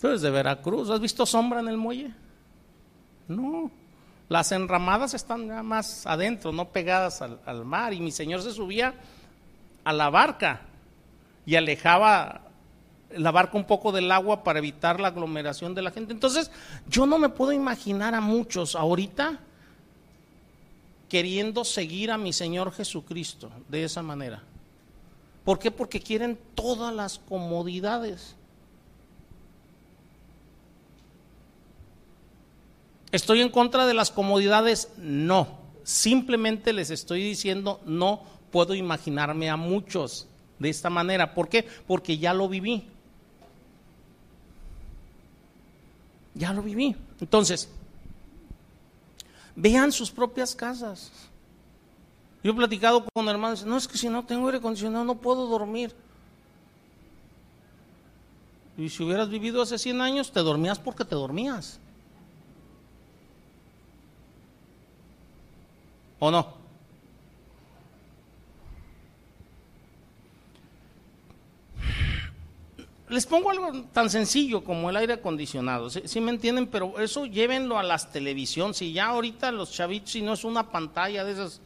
Tú 0.00 0.08
de 0.08 0.30
Veracruz, 0.30 0.90
¿has 0.90 1.00
visto 1.00 1.24
sombra 1.24 1.60
en 1.60 1.68
el 1.68 1.76
muelle? 1.76 2.12
No. 3.28 3.70
Las 4.28 4.50
enramadas 4.52 5.14
están 5.14 5.46
ya 5.46 5.62
más 5.62 6.06
adentro, 6.06 6.52
no 6.52 6.68
pegadas 6.68 7.22
al, 7.22 7.40
al 7.46 7.64
mar. 7.64 7.92
Y 7.92 8.00
mi 8.00 8.10
Señor 8.10 8.42
se 8.42 8.52
subía 8.52 8.94
a 9.84 9.92
la 9.92 10.10
barca 10.10 10.62
y 11.44 11.54
alejaba 11.54 12.45
la 13.10 13.30
barca 13.30 13.56
un 13.56 13.64
poco 13.64 13.92
del 13.92 14.10
agua 14.10 14.42
para 14.42 14.58
evitar 14.58 15.00
la 15.00 15.08
aglomeración 15.08 15.74
de 15.74 15.82
la 15.82 15.90
gente. 15.90 16.12
Entonces, 16.12 16.50
yo 16.88 17.06
no 17.06 17.18
me 17.18 17.28
puedo 17.28 17.52
imaginar 17.52 18.14
a 18.14 18.20
muchos 18.20 18.74
ahorita 18.74 19.40
queriendo 21.08 21.64
seguir 21.64 22.10
a 22.10 22.18
mi 22.18 22.32
Señor 22.32 22.72
Jesucristo 22.72 23.50
de 23.68 23.84
esa 23.84 24.02
manera. 24.02 24.42
¿Por 25.44 25.58
qué? 25.58 25.70
Porque 25.70 26.00
quieren 26.00 26.38
todas 26.54 26.92
las 26.92 27.18
comodidades. 27.18 28.34
¿Estoy 33.12 33.40
en 33.40 33.48
contra 33.48 33.86
de 33.86 33.94
las 33.94 34.10
comodidades? 34.10 34.90
No. 34.98 35.64
Simplemente 35.84 36.72
les 36.72 36.90
estoy 36.90 37.22
diciendo, 37.22 37.80
no 37.86 38.22
puedo 38.50 38.74
imaginarme 38.74 39.48
a 39.48 39.56
muchos 39.56 40.26
de 40.58 40.68
esta 40.68 40.90
manera. 40.90 41.32
¿Por 41.32 41.48
qué? 41.48 41.64
Porque 41.86 42.18
ya 42.18 42.34
lo 42.34 42.48
viví. 42.48 42.88
Ya 46.36 46.52
lo 46.52 46.62
viví. 46.62 46.94
Entonces, 47.18 47.68
vean 49.54 49.90
sus 49.90 50.10
propias 50.10 50.54
casas. 50.54 51.10
Yo 52.44 52.52
he 52.52 52.54
platicado 52.54 53.04
con 53.12 53.28
hermanos, 53.28 53.64
no 53.64 53.76
es 53.76 53.88
que 53.88 53.98
si 53.98 54.08
no 54.08 54.24
tengo 54.24 54.46
aire 54.46 54.58
acondicionado 54.58 55.04
no 55.04 55.16
puedo 55.16 55.46
dormir. 55.46 55.92
Y 58.76 58.90
si 58.90 59.02
hubieras 59.02 59.30
vivido 59.30 59.62
hace 59.62 59.78
100 59.78 60.00
años, 60.02 60.30
te 60.30 60.40
dormías 60.40 60.78
porque 60.78 61.06
te 61.06 61.14
dormías. 61.14 61.80
¿O 66.18 66.30
no? 66.30 66.55
Les 73.08 73.24
pongo 73.24 73.50
algo 73.50 73.84
tan 73.92 74.10
sencillo 74.10 74.64
como 74.64 74.90
el 74.90 74.96
aire 74.96 75.14
acondicionado, 75.14 75.90
¿sí, 75.90 76.20
me 76.20 76.30
entienden? 76.30 76.66
Pero 76.66 76.98
eso 76.98 77.24
llévenlo 77.24 77.78
a 77.78 77.84
las 77.84 78.10
televisión, 78.10 78.74
si 78.74 78.92
ya 78.92 79.06
ahorita 79.06 79.52
los 79.52 79.70
chavitos, 79.70 80.10
si 80.10 80.22
no 80.22 80.32
es 80.32 80.42
una 80.42 80.72
pantalla 80.72 81.24
de 81.24 81.32
esas, 81.32 81.60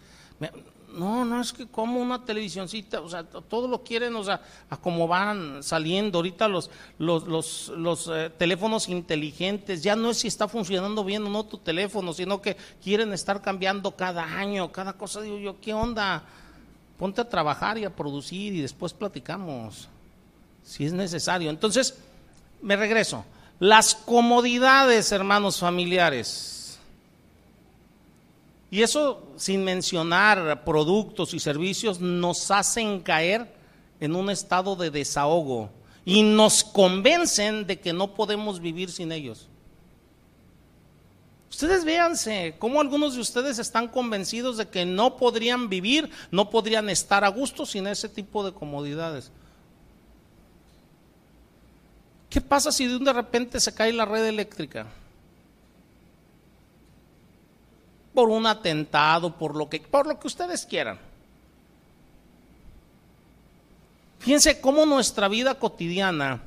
no, 0.93 1.24
no 1.24 1.41
es 1.41 1.55
que 1.55 1.66
como 1.66 1.99
una 1.99 2.26
televisioncita, 2.26 3.01
o 3.01 3.09
sea, 3.09 3.24
todo 3.24 3.68
lo 3.68 3.82
quieren, 3.82 4.14
o 4.16 4.24
sea, 4.24 4.43
a 4.68 4.76
como 4.76 5.09
van 5.09 5.62
saliendo 5.62 6.18
ahorita 6.18 6.47
los, 6.47 6.70
los, 6.99 7.26
los, 7.26 7.68
los 7.68 8.11
eh, 8.12 8.28
teléfonos 8.36 8.91
inteligentes, 8.91 9.82
ya 9.82 9.97
no 9.97 10.11
es 10.11 10.18
si 10.18 10.28
está 10.28 10.47
funcionando 10.47 11.05
bien 11.05 11.24
o 11.24 11.30
no 11.30 11.47
tu 11.47 11.57
teléfono, 11.57 12.12
sino 12.12 12.43
que 12.43 12.59
quieren 12.84 13.14
estar 13.14 13.41
cambiando 13.41 13.97
cada 13.97 14.24
año, 14.24 14.70
cada 14.72 14.93
cosa, 14.93 15.22
digo 15.22 15.38
yo, 15.38 15.59
¿qué 15.59 15.72
onda? 15.72 16.22
Ponte 16.99 17.22
a 17.22 17.28
trabajar 17.30 17.78
y 17.78 17.86
a 17.86 17.97
producir 17.97 18.53
y 18.53 18.61
después 18.61 18.93
platicamos 18.93 19.88
si 20.70 20.86
es 20.86 20.92
necesario. 20.92 21.50
Entonces, 21.50 21.96
me 22.62 22.76
regreso. 22.76 23.24
Las 23.58 23.92
comodidades, 23.92 25.10
hermanos 25.10 25.58
familiares. 25.58 26.78
Y 28.70 28.82
eso 28.82 29.32
sin 29.36 29.64
mencionar 29.64 30.62
productos 30.64 31.34
y 31.34 31.40
servicios 31.40 31.98
nos 31.98 32.52
hacen 32.52 33.00
caer 33.00 33.52
en 33.98 34.14
un 34.14 34.30
estado 34.30 34.76
de 34.76 34.92
desahogo 34.92 35.70
y 36.04 36.22
nos 36.22 36.62
convencen 36.62 37.66
de 37.66 37.80
que 37.80 37.92
no 37.92 38.14
podemos 38.14 38.60
vivir 38.60 38.92
sin 38.92 39.10
ellos. 39.10 39.48
Ustedes 41.50 41.84
véanse 41.84 42.54
cómo 42.60 42.80
algunos 42.80 43.16
de 43.16 43.20
ustedes 43.20 43.58
están 43.58 43.88
convencidos 43.88 44.56
de 44.56 44.68
que 44.68 44.84
no 44.84 45.16
podrían 45.16 45.68
vivir, 45.68 46.08
no 46.30 46.48
podrían 46.48 46.88
estar 46.88 47.24
a 47.24 47.28
gusto 47.28 47.66
sin 47.66 47.88
ese 47.88 48.08
tipo 48.08 48.44
de 48.44 48.52
comodidades. 48.52 49.32
¿Qué 52.31 52.41
pasa 52.41 52.70
si 52.70 52.87
de 52.87 52.97
un 52.97 53.05
de 53.05 53.12
repente 53.12 53.59
se 53.59 53.74
cae 53.74 53.93
la 53.93 54.05
red 54.05 54.24
eléctrica? 54.24 54.87
Por 58.14 58.28
un 58.28 58.47
atentado, 58.47 59.37
por 59.37 59.57
lo 59.57 59.68
que, 59.68 59.81
por 59.81 60.07
lo 60.07 60.18
que 60.18 60.28
ustedes 60.28 60.64
quieran. 60.64 60.99
Fíjense 64.20 64.61
cómo 64.61 64.87
nuestra 64.87 65.26
vida 65.26 65.57
cotidiana 65.57 66.43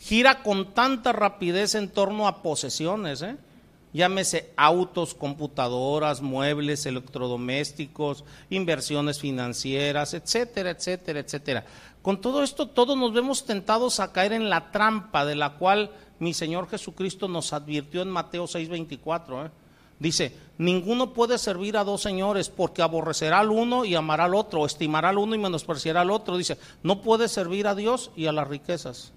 gira 0.00 0.42
con 0.42 0.74
tanta 0.74 1.12
rapidez 1.12 1.76
en 1.76 1.88
torno 1.88 2.26
a 2.26 2.42
posesiones, 2.42 3.22
¿eh? 3.22 3.36
Llámese 3.92 4.52
autos, 4.56 5.14
computadoras, 5.14 6.20
muebles, 6.22 6.86
electrodomésticos, 6.86 8.24
inversiones 8.50 9.20
financieras, 9.20 10.14
etcétera, 10.14 10.70
etcétera, 10.70 11.20
etcétera. 11.20 11.64
Con 12.02 12.20
todo 12.20 12.42
esto, 12.42 12.68
todos 12.68 12.96
nos 12.96 13.12
vemos 13.12 13.44
tentados 13.44 14.00
a 14.00 14.12
caer 14.12 14.32
en 14.32 14.50
la 14.50 14.72
trampa 14.72 15.24
de 15.24 15.36
la 15.36 15.50
cual 15.54 15.90
mi 16.18 16.34
Señor 16.34 16.68
Jesucristo 16.68 17.28
nos 17.28 17.52
advirtió 17.52 18.02
en 18.02 18.10
Mateo 18.10 18.46
6:24. 18.46 19.46
¿eh? 19.46 19.50
Dice, 19.98 20.34
ninguno 20.58 21.12
puede 21.12 21.38
servir 21.38 21.76
a 21.76 21.84
dos 21.84 22.02
señores 22.02 22.48
porque 22.48 22.82
aborrecerá 22.82 23.38
al 23.38 23.50
uno 23.50 23.84
y 23.84 23.94
amará 23.94 24.24
al 24.24 24.34
otro, 24.34 24.66
estimará 24.66 25.10
al 25.10 25.18
uno 25.18 25.36
y 25.36 25.38
menospreciará 25.38 26.00
al 26.00 26.10
otro. 26.10 26.36
Dice, 26.36 26.58
no 26.82 27.02
puede 27.02 27.28
servir 27.28 27.68
a 27.68 27.76
Dios 27.76 28.10
y 28.16 28.26
a 28.26 28.32
las 28.32 28.48
riquezas. 28.48 29.12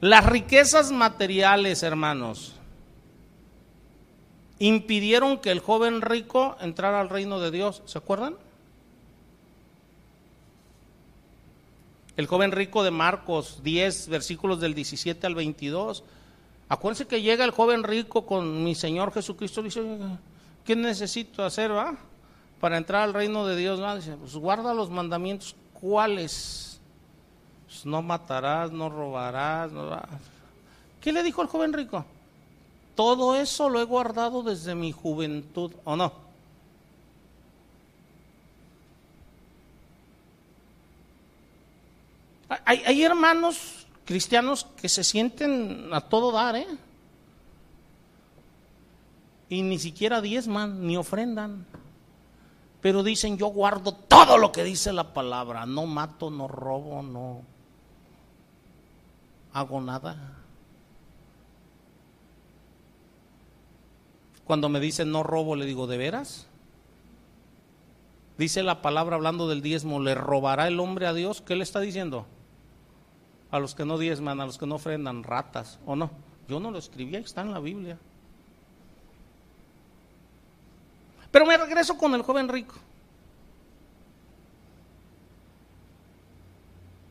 Las 0.00 0.24
riquezas 0.24 0.92
materiales, 0.92 1.82
hermanos, 1.82 2.54
impidieron 4.60 5.38
que 5.38 5.50
el 5.50 5.58
joven 5.58 6.02
rico 6.02 6.56
entrara 6.60 7.00
al 7.00 7.08
reino 7.08 7.40
de 7.40 7.50
Dios. 7.50 7.82
¿Se 7.86 7.98
acuerdan? 7.98 8.36
El 12.16 12.26
joven 12.26 12.52
rico 12.52 12.84
de 12.84 12.90
Marcos 12.90 13.62
10, 13.64 14.08
versículos 14.08 14.60
del 14.60 14.74
17 14.74 15.26
al 15.26 15.34
22. 15.34 16.04
Acuérdense 16.68 17.06
que 17.06 17.22
llega 17.22 17.44
el 17.44 17.52
joven 17.52 17.82
rico 17.82 18.26
con 18.26 18.62
mi 18.62 18.74
Señor 18.74 19.12
Jesucristo. 19.12 19.62
Dice, 19.62 19.82
¿qué 20.64 20.76
necesito 20.76 21.42
hacer, 21.42 21.72
va? 21.72 21.96
Para 22.60 22.76
entrar 22.76 23.02
al 23.02 23.14
reino 23.14 23.46
de 23.46 23.56
Dios, 23.56 23.80
Dice, 23.96 24.14
pues 24.16 24.34
guarda 24.34 24.74
los 24.74 24.90
mandamientos. 24.90 25.56
¿Cuáles? 25.72 26.78
Pues 27.66 27.86
no 27.86 28.02
matarás, 28.02 28.70
no 28.70 28.90
robarás. 28.90 29.72
No... 29.72 29.98
¿Qué 31.00 31.12
le 31.12 31.22
dijo 31.22 31.40
el 31.40 31.48
joven 31.48 31.72
rico? 31.72 32.04
Todo 33.00 33.34
eso 33.34 33.70
lo 33.70 33.80
he 33.80 33.84
guardado 33.84 34.42
desde 34.42 34.74
mi 34.74 34.92
juventud, 34.92 35.72
¿o 35.84 35.96
no? 35.96 36.12
Hay, 42.66 43.02
hermanos 43.02 43.86
cristianos 44.04 44.66
que 44.76 44.90
se 44.90 45.02
sienten 45.02 45.88
a 45.94 46.02
todo 46.02 46.30
dar, 46.30 46.56
¿eh? 46.56 46.66
Y 49.48 49.62
ni 49.62 49.78
siquiera 49.78 50.20
diezman, 50.20 50.86
ni 50.86 50.98
ofrendan. 50.98 51.64
Pero 52.82 53.02
dicen, 53.02 53.38
yo 53.38 53.46
guardo 53.46 53.94
todo 53.94 54.36
lo 54.36 54.52
que 54.52 54.62
dice 54.62 54.92
la 54.92 55.14
palabra. 55.14 55.64
No 55.64 55.86
mato, 55.86 56.30
no 56.30 56.48
robo, 56.48 57.02
no 57.02 57.40
hago 59.54 59.80
nada. 59.80 60.39
Cuando 64.50 64.68
me 64.68 64.80
dicen 64.80 65.12
no 65.12 65.22
robo, 65.22 65.54
le 65.54 65.64
digo, 65.64 65.86
¿de 65.86 65.96
veras? 65.96 66.48
Dice 68.36 68.64
la 68.64 68.82
palabra 68.82 69.14
hablando 69.14 69.46
del 69.46 69.62
diezmo, 69.62 70.00
¿le 70.00 70.16
robará 70.16 70.66
el 70.66 70.80
hombre 70.80 71.06
a 71.06 71.14
Dios? 71.14 71.40
¿Qué 71.40 71.54
le 71.54 71.62
está 71.62 71.78
diciendo? 71.78 72.26
A 73.52 73.60
los 73.60 73.76
que 73.76 73.84
no 73.84 73.96
diezman, 73.96 74.40
a 74.40 74.46
los 74.46 74.58
que 74.58 74.66
no 74.66 74.74
ofrendan, 74.74 75.22
ratas, 75.22 75.78
¿o 75.86 75.94
no? 75.94 76.10
Yo 76.48 76.58
no 76.58 76.72
lo 76.72 76.78
escribí, 76.78 77.14
está 77.14 77.42
en 77.42 77.52
la 77.52 77.60
Biblia. 77.60 77.96
Pero 81.30 81.46
me 81.46 81.56
regreso 81.56 81.96
con 81.96 82.12
el 82.16 82.22
joven 82.22 82.48
rico. 82.48 82.74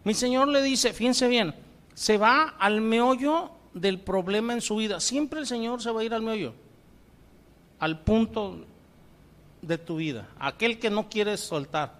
Mi 0.03 0.13
Señor 0.13 0.49
le 0.49 0.61
dice, 0.61 0.91
fíjense 0.91 1.29
bien, 1.29 1.55
se 1.93 2.17
va 2.17 2.55
al 2.59 2.81
meollo 2.81 3.51
del 3.73 3.97
problema 3.97 4.51
en 4.51 4.59
su 4.59 4.75
vida. 4.75 4.99
Siempre 4.99 5.39
el 5.39 5.47
Señor 5.47 5.81
se 5.81 5.91
va 5.91 6.01
a 6.01 6.03
ir 6.03 6.13
al 6.13 6.21
meollo 6.21 6.53
al 7.79 7.99
punto 7.99 8.65
de 9.61 9.77
tu 9.77 9.97
vida, 9.97 10.27
aquel 10.39 10.79
que 10.79 10.89
no 10.89 11.09
quieres 11.09 11.39
soltar. 11.39 11.99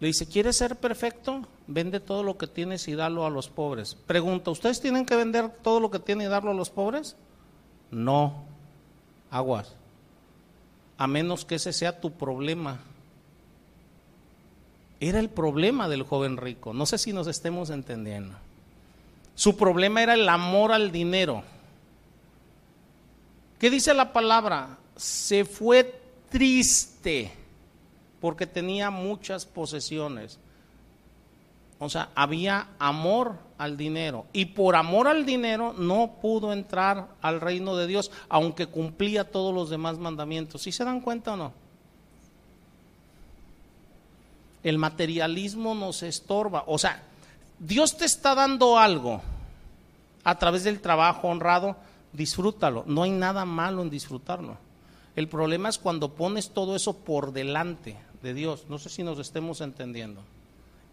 Le 0.00 0.08
dice, 0.08 0.26
¿quieres 0.26 0.56
ser 0.56 0.76
perfecto? 0.76 1.46
Vende 1.68 2.00
todo 2.00 2.24
lo 2.24 2.36
que 2.36 2.48
tienes 2.48 2.88
y 2.88 2.94
dalo 2.94 3.24
a 3.24 3.30
los 3.30 3.48
pobres. 3.48 3.94
Pregunta, 3.94 4.50
¿ustedes 4.50 4.80
tienen 4.80 5.06
que 5.06 5.14
vender 5.14 5.48
todo 5.62 5.78
lo 5.78 5.90
que 5.90 6.00
tienen 6.00 6.26
y 6.26 6.30
darlo 6.30 6.50
a 6.50 6.54
los 6.54 6.70
pobres? 6.70 7.14
No, 7.92 8.42
aguas. 9.30 9.76
A 10.98 11.06
menos 11.06 11.44
que 11.44 11.54
ese 11.54 11.72
sea 11.72 12.00
tu 12.00 12.12
problema. 12.12 12.80
Era 14.98 15.20
el 15.20 15.28
problema 15.28 15.88
del 15.88 16.02
joven 16.02 16.36
rico. 16.36 16.74
No 16.74 16.84
sé 16.84 16.98
si 16.98 17.12
nos 17.12 17.28
estemos 17.28 17.70
entendiendo. 17.70 18.34
Su 19.34 19.56
problema 19.56 20.02
era 20.02 20.14
el 20.14 20.28
amor 20.28 20.72
al 20.72 20.90
dinero. 20.90 21.44
¿Qué 23.62 23.70
dice 23.70 23.94
la 23.94 24.12
palabra? 24.12 24.76
Se 24.96 25.44
fue 25.44 26.02
triste 26.30 27.30
porque 28.20 28.44
tenía 28.44 28.90
muchas 28.90 29.46
posesiones. 29.46 30.40
O 31.78 31.88
sea, 31.88 32.08
había 32.16 32.70
amor 32.80 33.38
al 33.58 33.76
dinero. 33.76 34.26
Y 34.32 34.46
por 34.46 34.74
amor 34.74 35.06
al 35.06 35.24
dinero 35.24 35.76
no 35.78 36.16
pudo 36.20 36.52
entrar 36.52 37.10
al 37.20 37.40
reino 37.40 37.76
de 37.76 37.86
Dios, 37.86 38.10
aunque 38.28 38.66
cumplía 38.66 39.30
todos 39.30 39.54
los 39.54 39.70
demás 39.70 39.96
mandamientos. 39.96 40.62
¿Sí 40.62 40.72
se 40.72 40.84
dan 40.84 41.00
cuenta 41.00 41.34
o 41.34 41.36
no? 41.36 41.52
El 44.64 44.78
materialismo 44.78 45.76
nos 45.76 46.02
estorba. 46.02 46.64
O 46.66 46.78
sea, 46.78 47.00
Dios 47.60 47.96
te 47.96 48.06
está 48.06 48.34
dando 48.34 48.76
algo 48.76 49.22
a 50.24 50.36
través 50.36 50.64
del 50.64 50.80
trabajo 50.80 51.28
honrado 51.28 51.76
disfrútalo. 52.12 52.84
No 52.86 53.02
hay 53.02 53.10
nada 53.10 53.44
malo 53.44 53.82
en 53.82 53.90
disfrutarlo. 53.90 54.56
El 55.14 55.28
problema 55.28 55.68
es 55.68 55.78
cuando 55.78 56.14
pones 56.14 56.50
todo 56.50 56.74
eso 56.74 56.96
por 56.96 57.32
delante 57.32 57.96
de 58.22 58.34
Dios. 58.34 58.66
No 58.68 58.78
sé 58.78 58.88
si 58.88 59.02
nos 59.02 59.18
estemos 59.18 59.60
entendiendo. 59.60 60.22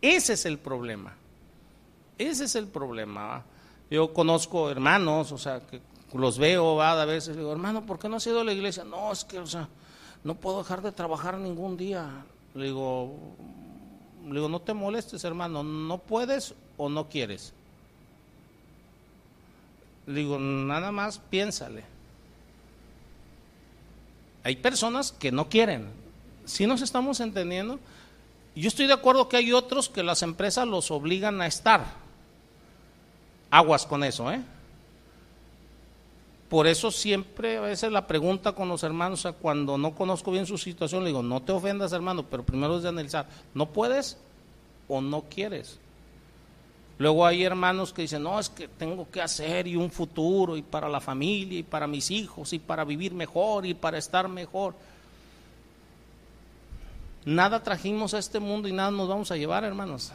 Ese 0.01 0.33
es 0.33 0.45
el 0.45 0.57
problema. 0.57 1.13
Ese 2.17 2.45
es 2.45 2.55
el 2.55 2.67
problema. 2.67 3.43
Yo 3.89 4.13
conozco 4.13 4.69
hermanos, 4.69 5.31
o 5.31 5.37
sea, 5.37 5.61
que 5.61 5.81
los 6.13 6.37
veo, 6.37 6.81
a 6.81 7.05
veces 7.05 7.37
digo, 7.37 7.51
hermano, 7.51 7.85
¿por 7.85 7.99
qué 7.99 8.09
no 8.09 8.17
has 8.17 8.27
ido 8.27 8.41
a 8.41 8.43
la 8.43 8.53
iglesia? 8.53 8.83
No, 8.83 9.11
es 9.11 9.23
que, 9.23 9.39
o 9.39 9.47
sea, 9.47 9.67
no 10.23 10.35
puedo 10.35 10.59
dejar 10.59 10.81
de 10.81 10.91
trabajar 10.91 11.37
ningún 11.37 11.77
día. 11.77 12.25
Le 12.55 12.65
digo, 12.65 13.15
le 14.25 14.33
digo, 14.33 14.49
no 14.49 14.59
te 14.59 14.73
molestes, 14.73 15.23
hermano, 15.23 15.63
no 15.63 15.97
puedes 15.97 16.55
o 16.77 16.89
no 16.89 17.07
quieres. 17.07 17.53
Le 20.09 20.21
digo, 20.21 20.39
nada 20.39 20.91
más 20.91 21.19
piénsale. 21.19 21.83
hay 24.43 24.55
personas 24.55 25.11
que 25.11 25.31
no 25.31 25.49
quieren. 25.49 25.87
Si 26.45 26.65
nos 26.65 26.81
estamos 26.81 27.19
entendiendo, 27.19 27.79
yo 28.55 28.67
estoy 28.67 28.87
de 28.87 28.93
acuerdo 28.93 29.29
que 29.29 29.37
hay 29.37 29.53
otros 29.53 29.87
que 29.87 30.01
las 30.01 30.23
empresas 30.23 30.67
los 30.67 30.89
obligan 30.89 31.39
a 31.41 31.45
estar. 31.45 31.85
Aguas 33.51 33.85
con 33.85 34.03
eso, 34.03 34.31
¿eh? 34.31 34.41
Por 36.49 36.65
eso 36.65 36.89
siempre 36.89 37.57
a 37.57 37.61
veces 37.61 37.91
la 37.91 38.07
pregunta 38.07 38.53
con 38.53 38.67
los 38.67 38.81
hermanos, 38.81 39.27
cuando 39.39 39.77
no 39.77 39.93
conozco 39.93 40.31
bien 40.31 40.47
su 40.47 40.57
situación, 40.57 41.03
le 41.03 41.09
digo, 41.09 41.21
no 41.21 41.43
te 41.43 41.51
ofendas 41.51 41.93
hermano, 41.93 42.23
pero 42.23 42.43
primero 42.43 42.77
es 42.77 42.81
de 42.81 42.89
analizar, 42.89 43.27
¿no 43.53 43.67
puedes 43.67 44.17
o 44.87 45.01
no 45.01 45.25
quieres? 45.29 45.77
Luego 46.99 47.25
hay 47.25 47.43
hermanos 47.45 47.93
que 47.93 48.01
dicen, 48.01 48.23
no, 48.23 48.37
es 48.37 48.49
que 48.49 48.67
tengo 48.67 49.09
que 49.09 49.21
hacer 49.21 49.67
y 49.67 49.77
un 49.77 49.89
futuro 49.89 50.57
y 50.57 50.61
para 50.61 50.89
la 50.89 50.99
familia 50.99 51.59
y 51.59 51.63
para 51.63 51.87
mis 51.87 52.11
hijos 52.11 52.51
y 52.51 52.59
para 52.59 52.83
vivir 52.83 53.13
mejor 53.13 53.65
y 53.65 53.73
para 53.73 53.97
estar 53.97 54.27
mejor. 54.27 54.75
Nada 57.23 57.63
trajimos 57.63 58.13
a 58.13 58.19
este 58.19 58.41
mundo 58.41 58.67
y 58.67 58.73
nada 58.73 58.91
nos 58.91 59.07
vamos 59.07 59.31
a 59.31 59.37
llevar, 59.37 59.63
hermanos. 59.63 60.11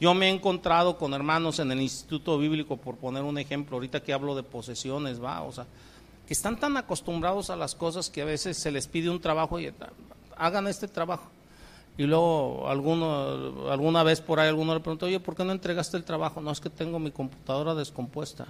Yo 0.00 0.14
me 0.14 0.30
he 0.30 0.30
encontrado 0.30 0.96
con 0.96 1.12
hermanos 1.12 1.58
en 1.58 1.70
el 1.70 1.82
Instituto 1.82 2.38
Bíblico, 2.38 2.78
por 2.78 2.96
poner 2.96 3.24
un 3.24 3.36
ejemplo, 3.36 3.76
ahorita 3.76 4.02
que 4.02 4.14
hablo 4.14 4.36
de 4.36 4.42
posesiones, 4.42 5.22
va, 5.22 5.42
o 5.42 5.52
sea, 5.52 5.66
que 6.26 6.32
están 6.32 6.58
tan 6.58 6.78
acostumbrados 6.78 7.50
a 7.50 7.56
las 7.56 7.74
cosas 7.74 8.08
que 8.08 8.22
a 8.22 8.24
veces 8.24 8.56
se 8.56 8.70
les 8.70 8.86
pide 8.86 9.10
un 9.10 9.20
trabajo 9.20 9.60
y 9.60 9.70
hagan 10.38 10.66
este 10.66 10.88
trabajo. 10.88 11.28
Y 11.98 12.04
luego 12.04 12.68
alguno, 12.68 13.68
alguna 13.68 14.04
vez 14.04 14.20
por 14.20 14.38
ahí 14.38 14.48
alguno 14.48 14.72
le 14.72 14.80
preguntó, 14.80 15.06
oye, 15.06 15.18
¿por 15.18 15.34
qué 15.34 15.44
no 15.44 15.50
entregaste 15.50 15.96
el 15.96 16.04
trabajo? 16.04 16.40
No, 16.40 16.52
es 16.52 16.60
que 16.60 16.70
tengo 16.70 17.00
mi 17.00 17.10
computadora 17.10 17.74
descompuesta. 17.74 18.46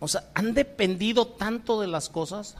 O 0.00 0.08
sea, 0.08 0.24
han 0.34 0.54
dependido 0.54 1.26
tanto 1.26 1.78
de 1.78 1.86
las 1.86 2.08
cosas. 2.08 2.56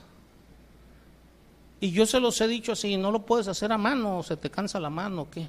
Y 1.81 1.91
yo 1.91 2.05
se 2.05 2.20
los 2.20 2.39
he 2.43 2.47
dicho 2.47 2.72
así, 2.72 2.99
no 2.99 3.11
lo 3.11 3.22
puedes 3.22 3.49
hacer 3.49 3.72
a 3.72 3.79
mano, 3.79 4.22
se 4.22 4.37
te 4.37 4.51
cansa 4.51 4.79
la 4.79 4.91
mano, 4.91 5.27
¿qué? 5.31 5.49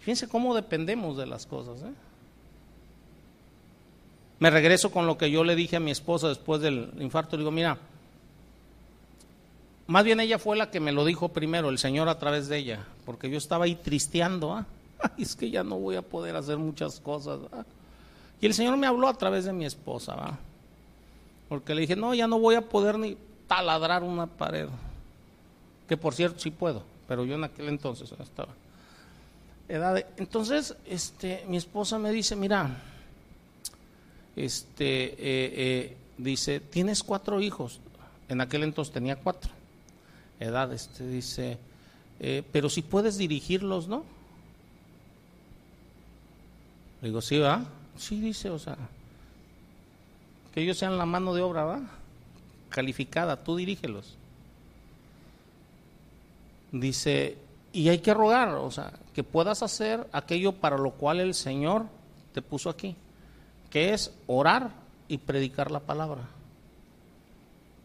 Fíjense 0.00 0.28
cómo 0.28 0.54
dependemos 0.54 1.16
de 1.16 1.26
las 1.26 1.44
cosas. 1.44 1.82
¿eh? 1.82 1.92
Me 4.40 4.50
regreso 4.50 4.90
con 4.90 5.06
lo 5.06 5.16
que 5.16 5.30
yo 5.30 5.44
le 5.44 5.54
dije 5.54 5.76
a 5.76 5.80
mi 5.80 5.90
esposa 5.90 6.28
después 6.28 6.60
del 6.60 6.90
infarto. 6.98 7.36
Le 7.36 7.42
digo, 7.42 7.50
mira, 7.50 7.78
más 9.86 10.02
bien 10.02 10.18
ella 10.18 10.38
fue 10.38 10.56
la 10.56 10.70
que 10.70 10.80
me 10.80 10.92
lo 10.92 11.04
dijo 11.04 11.28
primero, 11.28 11.68
el 11.68 11.78
Señor 11.78 12.08
a 12.08 12.18
través 12.18 12.48
de 12.48 12.56
ella, 12.56 12.84
porque 13.04 13.30
yo 13.30 13.38
estaba 13.38 13.66
ahí 13.66 13.76
tristeando. 13.76 14.54
¿ah? 14.54 14.66
es 15.18 15.36
que 15.36 15.50
ya 15.50 15.62
no 15.62 15.78
voy 15.78 15.96
a 15.96 16.02
poder 16.02 16.36
hacer 16.36 16.56
muchas 16.56 16.98
cosas. 17.00 17.38
Y 18.40 18.46
el 18.46 18.54
Señor 18.54 18.76
me 18.76 18.86
habló 18.86 19.08
a 19.08 19.14
través 19.14 19.44
de 19.44 19.52
mi 19.52 19.66
esposa, 19.66 20.14
¿va? 20.14 20.38
porque 21.48 21.74
le 21.74 21.80
dije, 21.82 21.96
no, 21.96 22.14
ya 22.14 22.28
no 22.28 22.38
voy 22.38 22.54
a 22.54 22.62
poder 22.62 22.98
ni 22.98 23.16
taladrar 23.46 24.04
una 24.04 24.26
pared. 24.26 24.68
Que 25.88 25.96
por 25.96 26.14
cierto 26.14 26.38
sí 26.38 26.50
puedo, 26.50 26.82
pero 27.08 27.24
yo 27.24 27.34
en 27.34 27.44
aquel 27.44 27.68
entonces 27.68 28.10
estaba 28.12 28.54
edad. 29.68 30.04
Entonces, 30.16 30.76
este, 30.86 31.44
mi 31.48 31.56
esposa 31.56 31.98
me 31.98 32.12
dice, 32.12 32.36
mira, 32.36 32.70
este, 34.44 35.04
eh, 35.04 35.16
eh, 35.18 35.96
dice, 36.18 36.60
tienes 36.60 37.02
cuatro 37.02 37.40
hijos. 37.40 37.80
En 38.28 38.40
aquel 38.40 38.62
entonces 38.62 38.92
tenía 38.92 39.16
cuatro. 39.16 39.50
Edad, 40.38 40.72
este, 40.72 41.06
dice, 41.06 41.58
eh, 42.20 42.42
pero 42.52 42.70
si 42.70 42.82
puedes 42.82 43.18
dirigirlos, 43.18 43.88
¿no? 43.88 44.04
Le 47.02 47.08
digo, 47.08 47.20
sí, 47.20 47.38
va. 47.38 47.64
Sí, 47.96 48.20
dice, 48.20 48.50
o 48.50 48.58
sea, 48.58 48.76
que 50.54 50.62
ellos 50.62 50.78
sean 50.78 50.96
la 50.96 51.06
mano 51.06 51.34
de 51.34 51.42
obra, 51.42 51.64
¿va? 51.64 51.80
Calificada, 52.70 53.42
tú 53.42 53.56
dirígelos. 53.56 54.16
Dice, 56.72 57.36
y 57.72 57.88
hay 57.88 57.98
que 57.98 58.14
rogar, 58.14 58.54
o 58.54 58.70
sea, 58.70 58.92
que 59.14 59.22
puedas 59.22 59.62
hacer 59.62 60.06
aquello 60.12 60.52
para 60.52 60.78
lo 60.78 60.92
cual 60.92 61.20
el 61.20 61.34
Señor 61.34 61.86
te 62.32 62.42
puso 62.42 62.70
aquí, 62.70 62.96
que 63.70 63.94
es 63.94 64.12
orar 64.26 64.70
y 65.08 65.18
predicar 65.18 65.70
la 65.70 65.80
palabra. 65.80 66.22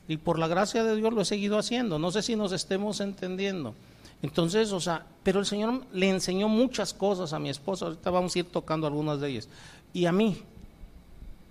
Y 0.08 0.18
por 0.18 0.38
la 0.38 0.48
gracia 0.48 0.84
de 0.84 0.96
Dios 0.96 1.14
lo 1.14 1.22
he 1.22 1.26
seguido 1.26 1.58
haciendo. 1.58 1.98
No 1.98 2.12
sé 2.12 2.22
si 2.22 2.36
nos 2.36 2.52
estemos 2.52 3.00
entendiendo. 3.00 3.74
Entonces, 4.22 4.72
o 4.72 4.80
sea, 4.80 5.06
pero 5.24 5.40
el 5.40 5.46
Señor 5.46 5.84
le 5.94 6.10
enseñó 6.10 6.48
muchas 6.48 6.94
cosas 6.94 7.34
a 7.34 7.40
mi 7.40 7.50
esposa. 7.50 7.86
Ahorita 7.86 8.10
vamos 8.10 8.36
a 8.36 8.40
ir 8.40 8.46
tocando 8.46 8.88
algunas 8.88 9.20
de 9.20 9.30
ellas. 9.30 9.50
Y 9.94 10.06
a 10.06 10.12
mí, 10.12 10.38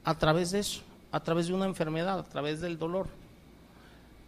a 0.04 0.16
través 0.16 0.50
de 0.52 0.60
eso, 0.60 0.80
a 1.10 1.20
través 1.20 1.46
de 1.46 1.54
una 1.54 1.66
enfermedad, 1.66 2.18
a 2.18 2.24
través 2.24 2.60
del 2.60 2.78
dolor. 2.78 3.06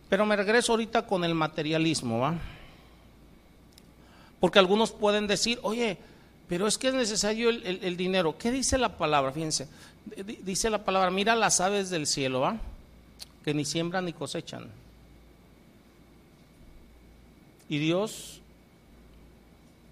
Pero 0.09 0.27
me 0.27 0.37
regreso 0.37 0.73
ahorita 0.73 1.07
con 1.07 1.25
el 1.25 1.35
materialismo, 1.35 2.21
¿va? 2.21 2.35
Porque 4.39 4.59
algunos 4.59 4.93
pueden 4.93 5.27
decir, 5.27 5.59
oye, 5.63 5.99
pero 6.49 6.67
es 6.67 6.79
que 6.79 6.89
es 6.89 6.95
necesario 6.95 7.51
el, 7.51 7.97
dinero. 7.97 8.37
¿Qué 8.39 8.53
dice 8.53 8.79
la 8.79 8.97
palabra? 8.97 9.33
Fíjense, 9.33 9.69
dice 10.45 10.71
la 10.71 10.85
palabra, 10.85 11.11
mira 11.11 11.35
las 11.35 11.61
aves 11.61 11.91
del 11.91 12.07
cielo, 12.07 12.41
¿va? 12.41 12.59
Que 13.45 13.55
ni 13.55 13.65
siembran 13.65 14.05
ni 14.05 14.13
cosechan. 14.13 14.71
Y 17.69 17.79
Dios 17.79 18.41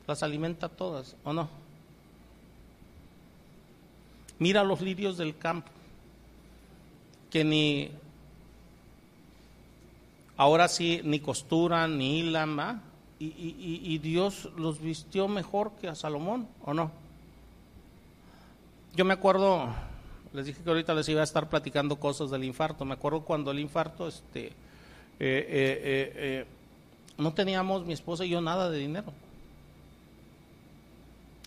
las 0.07 0.23
alimenta 0.23 0.69
todas, 0.69 1.17
¿o 1.25 1.33
no? 1.33 1.49
Mira 4.39 4.65
los 4.65 4.81
lirios 4.81 5.17
del 5.17 5.37
campo, 5.37 5.71
que 7.31 7.45
ni, 7.45 7.91
ahora 10.37 10.69
sí, 10.69 11.01
ni 11.05 11.21
costuran, 11.21 11.99
ni 11.99 12.21
hilan, 12.21 12.59
¿va? 12.59 12.81
y, 13.19 13.99
Dios 13.99 14.51
los 14.57 14.81
vistió 14.81 15.29
mejor 15.29 15.73
que 15.81 15.89
a 15.89 15.95
Salomón, 15.95 16.49
¿o 16.65 16.75
no? 16.75 16.91
Yo 18.95 19.05
me 19.05 19.15
acuerdo, 19.15 19.69
les 20.35 20.47
dije 20.47 20.63
que 20.63 20.69
ahorita 20.69 20.93
les 20.95 21.09
iba 21.09 21.21
a 21.21 21.25
estar 21.25 21.49
platicando 21.49 21.97
cosas 21.97 22.29
del 22.31 22.43
infarto. 22.43 22.85
Me 22.85 22.95
acuerdo 22.95 23.21
cuando 23.21 23.53
el 23.53 23.61
infarto, 23.61 24.09
este, 24.09 24.47
eh, 24.47 24.53
eh, 25.21 26.13
eh, 26.17 26.47
no 27.17 27.33
teníamos 27.33 27.87
mi 27.87 27.93
esposa 27.93 28.25
y 28.25 28.31
yo 28.31 28.41
nada 28.41 28.69
de 28.69 28.79
dinero. 28.79 29.13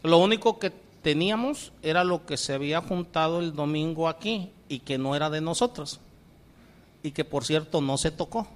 Lo 0.03 0.19
único 0.19 0.57
que 0.57 0.71
teníamos 1.01 1.73
era 1.81 2.05
lo 2.05 2.25
que 2.25 2.37
se 2.37 2.53
había 2.53 2.79
juntado 2.79 3.39
el 3.39 3.53
domingo 3.53 4.07
aquí 4.07 4.51
y 4.69 4.79
que 4.79 4.97
no 4.97 5.17
era 5.17 5.29
de 5.29 5.41
nosotros. 5.41 5.99
Y 7.03 7.11
que 7.11 7.25
por 7.25 7.43
cierto 7.43 7.81
no 7.81 7.97
se 7.97 8.11
tocó. 8.11 8.47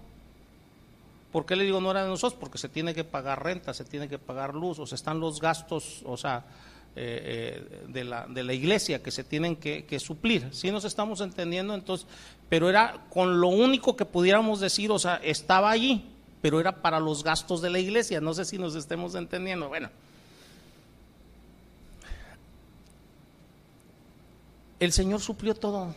¿Por 1.34 1.46
qué 1.46 1.58
le 1.58 1.66
digo 1.66 1.82
no 1.82 1.92
era 1.92 2.04
de 2.04 2.10
nosotros? 2.10 2.40
Porque 2.40 2.58
se 2.58 2.70
tiene 2.70 2.94
que 2.94 3.04
pagar 3.04 3.44
renta, 3.44 3.74
se 3.74 3.84
tiene 3.84 4.08
que 4.08 4.18
pagar 4.18 4.54
luz, 4.56 4.80
o 4.80 4.86
sea, 4.86 4.96
están 4.96 5.20
los 5.20 5.42
gastos, 5.42 6.02
o 6.06 6.16
sea, 6.16 6.46
eh, 6.94 7.64
eh, 7.64 7.86
de, 7.88 8.04
la, 8.04 8.28
de 8.28 8.44
la 8.44 8.54
iglesia 8.54 9.02
que 9.02 9.12
se 9.12 9.24
tienen 9.24 9.56
que, 9.56 10.00
suplir. 10.00 10.50
Si 10.52 10.72
nos 10.72 10.84
estamos 10.84 11.22
entendiendo, 11.22 11.74
entonces, 11.74 12.06
pero 12.50 12.70
era 12.70 13.06
con 13.10 13.40
lo 13.40 13.48
único 13.48 13.96
que 13.96 14.04
pudiéramos 14.04 14.60
decir, 14.60 14.92
o 14.92 15.00
sea, 15.00 15.16
estaba 15.24 15.72
allí, 15.72 16.04
pero 16.42 16.60
era 16.60 16.82
para 16.82 17.00
los 17.00 17.24
gastos 17.24 17.62
de 17.62 17.70
la 17.70 17.80
iglesia. 17.80 18.20
No 18.20 18.34
sé 18.34 18.44
si 18.44 18.58
nos 18.58 18.76
estemos 18.76 19.16
entendiendo. 19.16 19.70
Bueno. 19.70 19.90
El 24.80 24.92
Señor 24.92 25.22
suplió 25.22 25.56
todo. 25.56 25.96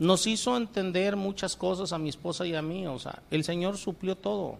Nos 0.00 0.26
hizo 0.26 0.56
entender 0.56 1.14
muchas 1.14 1.56
cosas 1.56 1.92
a 1.92 1.98
mi 1.98 2.08
esposa 2.08 2.46
y 2.46 2.54
a 2.54 2.62
mí, 2.62 2.86
o 2.86 2.98
sea, 2.98 3.22
el 3.30 3.44
Señor 3.44 3.76
suplió 3.76 4.16
todo. 4.16 4.56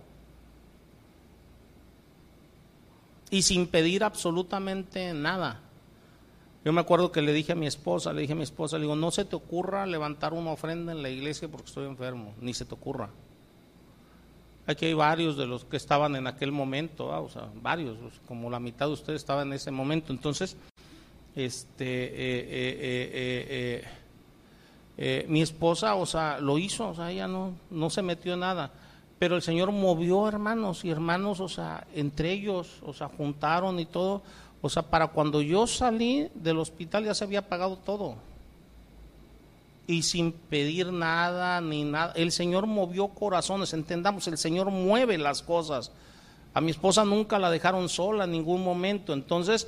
Y 3.30 3.40
sin 3.40 3.66
pedir 3.66 4.04
absolutamente 4.04 5.14
nada. 5.14 5.60
Yo 6.62 6.74
me 6.74 6.82
acuerdo 6.82 7.10
que 7.10 7.22
le 7.22 7.32
dije 7.32 7.52
a 7.52 7.54
mi 7.54 7.66
esposa, 7.66 8.12
le 8.12 8.20
dije 8.20 8.34
a 8.34 8.36
mi 8.36 8.42
esposa, 8.42 8.76
le 8.76 8.82
digo, 8.82 8.96
no 8.96 9.10
se 9.10 9.24
te 9.24 9.34
ocurra 9.34 9.86
levantar 9.86 10.34
una 10.34 10.50
ofrenda 10.50 10.92
en 10.92 11.02
la 11.02 11.08
iglesia 11.08 11.48
porque 11.48 11.68
estoy 11.68 11.86
enfermo, 11.86 12.34
ni 12.38 12.52
se 12.52 12.66
te 12.66 12.74
ocurra. 12.74 13.08
Aquí 14.66 14.84
hay 14.84 14.94
varios 14.94 15.38
de 15.38 15.46
los 15.46 15.64
que 15.64 15.78
estaban 15.78 16.16
en 16.16 16.26
aquel 16.26 16.52
momento, 16.52 17.06
o 17.06 17.30
sea, 17.30 17.48
varios, 17.62 17.96
como 18.28 18.50
la 18.50 18.60
mitad 18.60 18.88
de 18.88 18.92
ustedes 18.92 19.22
estaban 19.22 19.48
en 19.48 19.54
ese 19.54 19.70
momento. 19.70 20.12
Entonces, 20.12 20.54
este, 21.34 22.04
eh, 22.04 22.10
eh, 22.12 23.82
eh, 23.82 23.84
eh, 25.02 25.24
mi 25.30 25.40
esposa, 25.40 25.94
o 25.94 26.04
sea, 26.04 26.38
lo 26.40 26.58
hizo, 26.58 26.90
o 26.90 26.94
sea, 26.94 27.10
ella 27.10 27.26
no, 27.26 27.54
no 27.70 27.88
se 27.88 28.02
metió 28.02 28.34
en 28.34 28.40
nada. 28.40 28.70
Pero 29.18 29.34
el 29.34 29.40
Señor 29.40 29.72
movió 29.72 30.28
hermanos 30.28 30.84
y 30.84 30.90
hermanos, 30.90 31.40
o 31.40 31.48
sea, 31.48 31.86
entre 31.94 32.32
ellos, 32.32 32.80
o 32.84 32.92
sea, 32.92 33.08
juntaron 33.08 33.80
y 33.80 33.86
todo. 33.86 34.20
O 34.60 34.68
sea, 34.68 34.82
para 34.82 35.06
cuando 35.06 35.40
yo 35.40 35.66
salí 35.66 36.28
del 36.34 36.58
hospital 36.58 37.06
ya 37.06 37.14
se 37.14 37.24
había 37.24 37.48
pagado 37.48 37.78
todo. 37.78 38.16
y 39.86 40.02
sin 40.02 40.32
pedir 40.32 40.92
nada 40.92 41.62
ni 41.62 41.82
nada. 41.82 42.12
El 42.14 42.30
Señor 42.30 42.66
movió 42.66 43.08
corazones, 43.08 43.72
entendamos, 43.72 44.28
el 44.28 44.36
Señor 44.36 44.70
mueve 44.70 45.16
las 45.16 45.42
cosas. 45.42 45.92
A 46.52 46.60
mi 46.60 46.72
esposa 46.72 47.06
nunca 47.06 47.38
la 47.38 47.50
dejaron 47.50 47.88
sola 47.88 48.24
en 48.24 48.32
ningún 48.32 48.62
momento. 48.62 49.14
Entonces, 49.14 49.66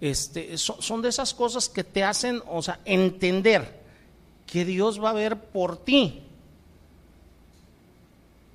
este, 0.00 0.56
son, 0.56 1.02
de 1.02 1.10
esas 1.10 1.34
cosas 1.34 1.68
que 1.68 1.84
te 1.84 2.02
hacen, 2.02 2.42
o 2.48 2.62
sea, 2.62 2.80
entender 2.86 3.79
que 4.50 4.64
Dios 4.64 5.02
va 5.02 5.10
a 5.10 5.14
ver 5.14 5.38
por 5.38 5.76
ti 5.76 6.20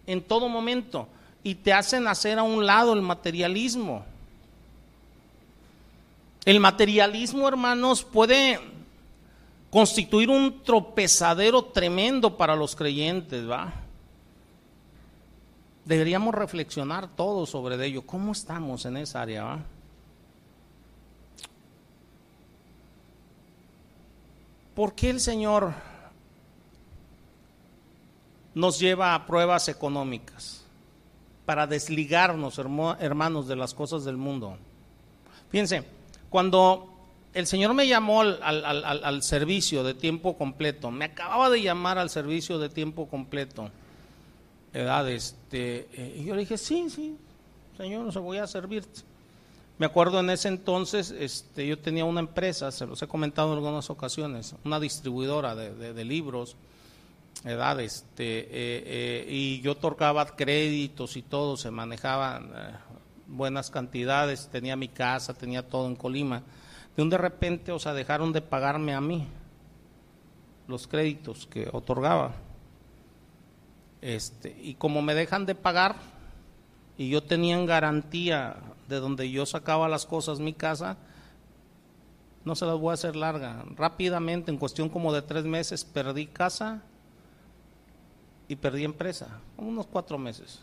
en 0.08 0.22
todo 0.22 0.50
momento 0.50 1.08
y 1.44 1.56
te 1.56 1.74
hacen 1.74 2.08
hacer 2.08 2.38
a 2.38 2.44
un 2.44 2.66
lado 2.66 2.94
el 2.94 3.02
materialismo. 3.02 4.06
El 6.44 6.60
materialismo, 6.60 7.48
hermanos, 7.48 8.04
puede 8.04 8.60
constituir 9.70 10.30
un 10.30 10.64
tropezadero 10.64 11.64
tremendo 11.66 12.38
para 12.38 12.56
los 12.56 12.76
creyentes, 12.76 13.50
¿va? 13.50 13.74
Deberíamos 15.86 16.34
reflexionar 16.36 17.08
todos 17.08 17.50
sobre 17.50 17.84
ello. 17.86 18.02
¿Cómo 18.04 18.32
estamos 18.32 18.86
en 18.86 18.98
esa 18.98 19.22
área, 19.22 19.44
va? 19.44 19.60
¿Por 24.76 24.94
qué 24.94 25.10
el 25.10 25.22
Señor 25.22 25.74
nos 28.54 28.78
lleva 28.78 29.16
a 29.16 29.26
pruebas 29.26 29.70
económicas? 29.70 30.66
Para 31.46 31.66
desligarnos, 31.66 32.60
hermanos, 32.60 33.48
de 33.48 33.56
las 33.56 33.74
cosas 33.74 34.04
del 34.04 34.18
mundo. 34.18 34.58
Fíjense, 35.50 35.86
cuando 36.30 36.92
el 37.34 37.48
Señor 37.48 37.74
me 37.74 37.88
llamó 37.88 38.22
al, 38.22 39.24
servicio 39.24 39.84
de 39.84 39.94
tiempo 39.94 40.38
completo, 40.38 40.92
me 40.92 41.06
acababa 41.06 41.50
de 41.50 41.62
llamar 41.62 41.98
al 41.98 42.10
servicio 42.10 42.60
de 42.60 42.68
tiempo 42.68 43.08
completo, 43.08 43.70
¿verdad? 44.74 45.10
Este, 45.10 45.88
eh, 45.94 46.18
y 46.20 46.26
yo 46.26 46.34
le 46.34 46.42
dije, 46.42 46.58
sí, 46.58 46.90
sí, 46.90 47.16
Señor, 47.78 48.12
se 48.12 48.20
voy 48.20 48.40
a 48.40 48.48
servirte. 48.48 49.02
Me 49.78 49.86
acuerdo 49.86 50.22
en 50.22 50.30
ese 50.30 50.48
entonces, 50.48 51.12
este, 51.12 51.68
yo 51.68 51.78
tenía 51.78 52.06
una 52.06 52.22
empresa, 52.22 52.72
se 52.72 52.86
los 52.86 53.02
he 53.02 53.08
comentado 53.08 53.52
en 53.52 53.58
algunas 53.58 53.90
ocasiones, 53.90 54.56
una 54.64 54.80
distribuidora 54.80 55.54
de, 55.54 56.06
libros, 56.06 56.56
edad, 57.44 57.82
este, 57.82 58.40
eh, 58.40 58.48
eh, 58.52 59.28
y 59.30 59.60
yo 59.60 59.74
otorgaba 59.74 60.26
créditos 60.38 61.18
y 61.18 61.24
todo, 61.24 61.58
se 61.58 61.72
manejaban 61.72 62.54
eh, 62.56 62.76
buenas 63.28 63.70
cantidades, 63.70 64.48
tenía 64.50 64.78
mi 64.78 64.88
casa, 64.88 65.34
tenía 65.34 65.68
todo 65.68 65.88
en 65.88 65.98
Colima. 65.98 66.42
De 66.96 67.04
un 67.04 67.10
de 67.10 67.18
repente, 67.18 67.74
o 67.74 67.80
sea, 67.80 67.94
dejaron 67.94 68.32
de 68.32 68.42
pagarme 68.42 68.94
a 68.94 69.02
mí 69.02 69.28
los 70.70 70.88
créditos 70.88 71.48
que 71.48 71.68
otorgaba. 71.74 72.34
Este, 74.02 74.56
y 74.62 74.76
como 74.76 75.02
me 75.02 75.16
dejan 75.16 75.46
de 75.46 75.56
pagar, 75.56 75.98
y 76.98 77.10
yo 77.10 77.24
tenía 77.24 77.58
en 77.58 77.66
garantía 77.66 78.56
de 78.88 79.00
donde 79.00 79.30
yo 79.30 79.46
sacaba 79.46 79.88
las 79.88 80.06
cosas, 80.06 80.40
mi 80.40 80.54
casa, 80.54 80.98
no 82.44 82.56
se 82.56 82.66
las 82.66 82.78
voy 82.78 82.92
a 82.92 82.94
hacer 82.94 83.16
larga. 83.16 83.66
Rápidamente, 83.76 84.52
en 84.52 84.58
cuestión 84.58 84.90
como 84.90 85.12
de 85.12 85.22
tres 85.22 85.46
meses, 85.46 85.84
perdí 85.84 86.28
casa 86.28 86.82
y 88.48 88.56
perdí 88.56 88.84
empresa, 88.84 89.40
unos 89.58 89.88
cuatro 89.88 90.18
meses. 90.18 90.60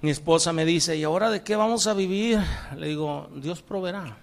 Mi 0.00 0.10
esposa 0.10 0.52
me 0.52 0.64
dice, 0.64 0.96
¿y 0.96 1.04
ahora 1.04 1.30
de 1.30 1.44
qué 1.44 1.54
vamos 1.54 1.86
a 1.86 1.94
vivir? 1.94 2.40
Le 2.76 2.88
digo, 2.88 3.30
Dios 3.36 3.62
proveerá. 3.62 4.16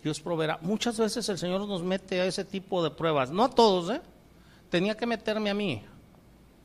Dios 0.00 0.20
proveerá. 0.20 0.60
Muchas 0.62 0.96
veces 0.96 1.28
el 1.28 1.36
Señor 1.36 1.66
nos 1.66 1.82
mete 1.82 2.20
a 2.20 2.26
ese 2.26 2.44
tipo 2.44 2.84
de 2.84 2.90
pruebas, 2.90 3.32
no 3.32 3.42
a 3.42 3.50
todos, 3.50 3.90
¿eh? 3.90 4.00
Tenía 4.70 4.96
que 4.96 5.06
meterme 5.06 5.50
a 5.50 5.54
mí, 5.54 5.82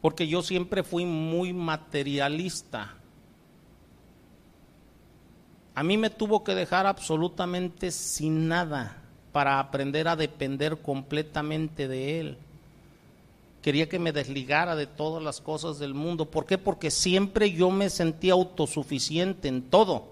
porque 0.02 0.28
yo 0.28 0.42
siempre 0.42 0.84
fui 0.84 1.06
muy 1.06 1.54
materialista. 1.54 2.96
A 5.76 5.84
mí 5.84 5.98
me 5.98 6.10
tuvo 6.10 6.44
que 6.44 6.56
dejar 6.56 6.88
absolutamente 6.88 7.92
sin 7.92 8.48
nada 8.48 8.98
para 9.32 9.60
aprender 9.60 10.08
a 10.08 10.16
depender 10.16 10.78
completamente 10.82 11.88
de 11.88 12.20
Él. 12.20 12.38
Quería 13.62 13.88
que 13.88 14.00
me 14.00 14.12
desligara 14.12 14.76
de 14.76 14.88
todas 14.88 15.24
las 15.24 15.40
cosas 15.40 15.78
del 15.78 15.94
mundo. 15.94 16.26
¿Por 16.26 16.46
qué? 16.46 16.58
Porque 16.58 16.90
siempre 16.90 17.52
yo 17.52 17.70
me 17.70 17.90
sentía 17.90 18.34
autosuficiente 18.34 19.48
en 19.48 19.62
todo. 19.62 20.10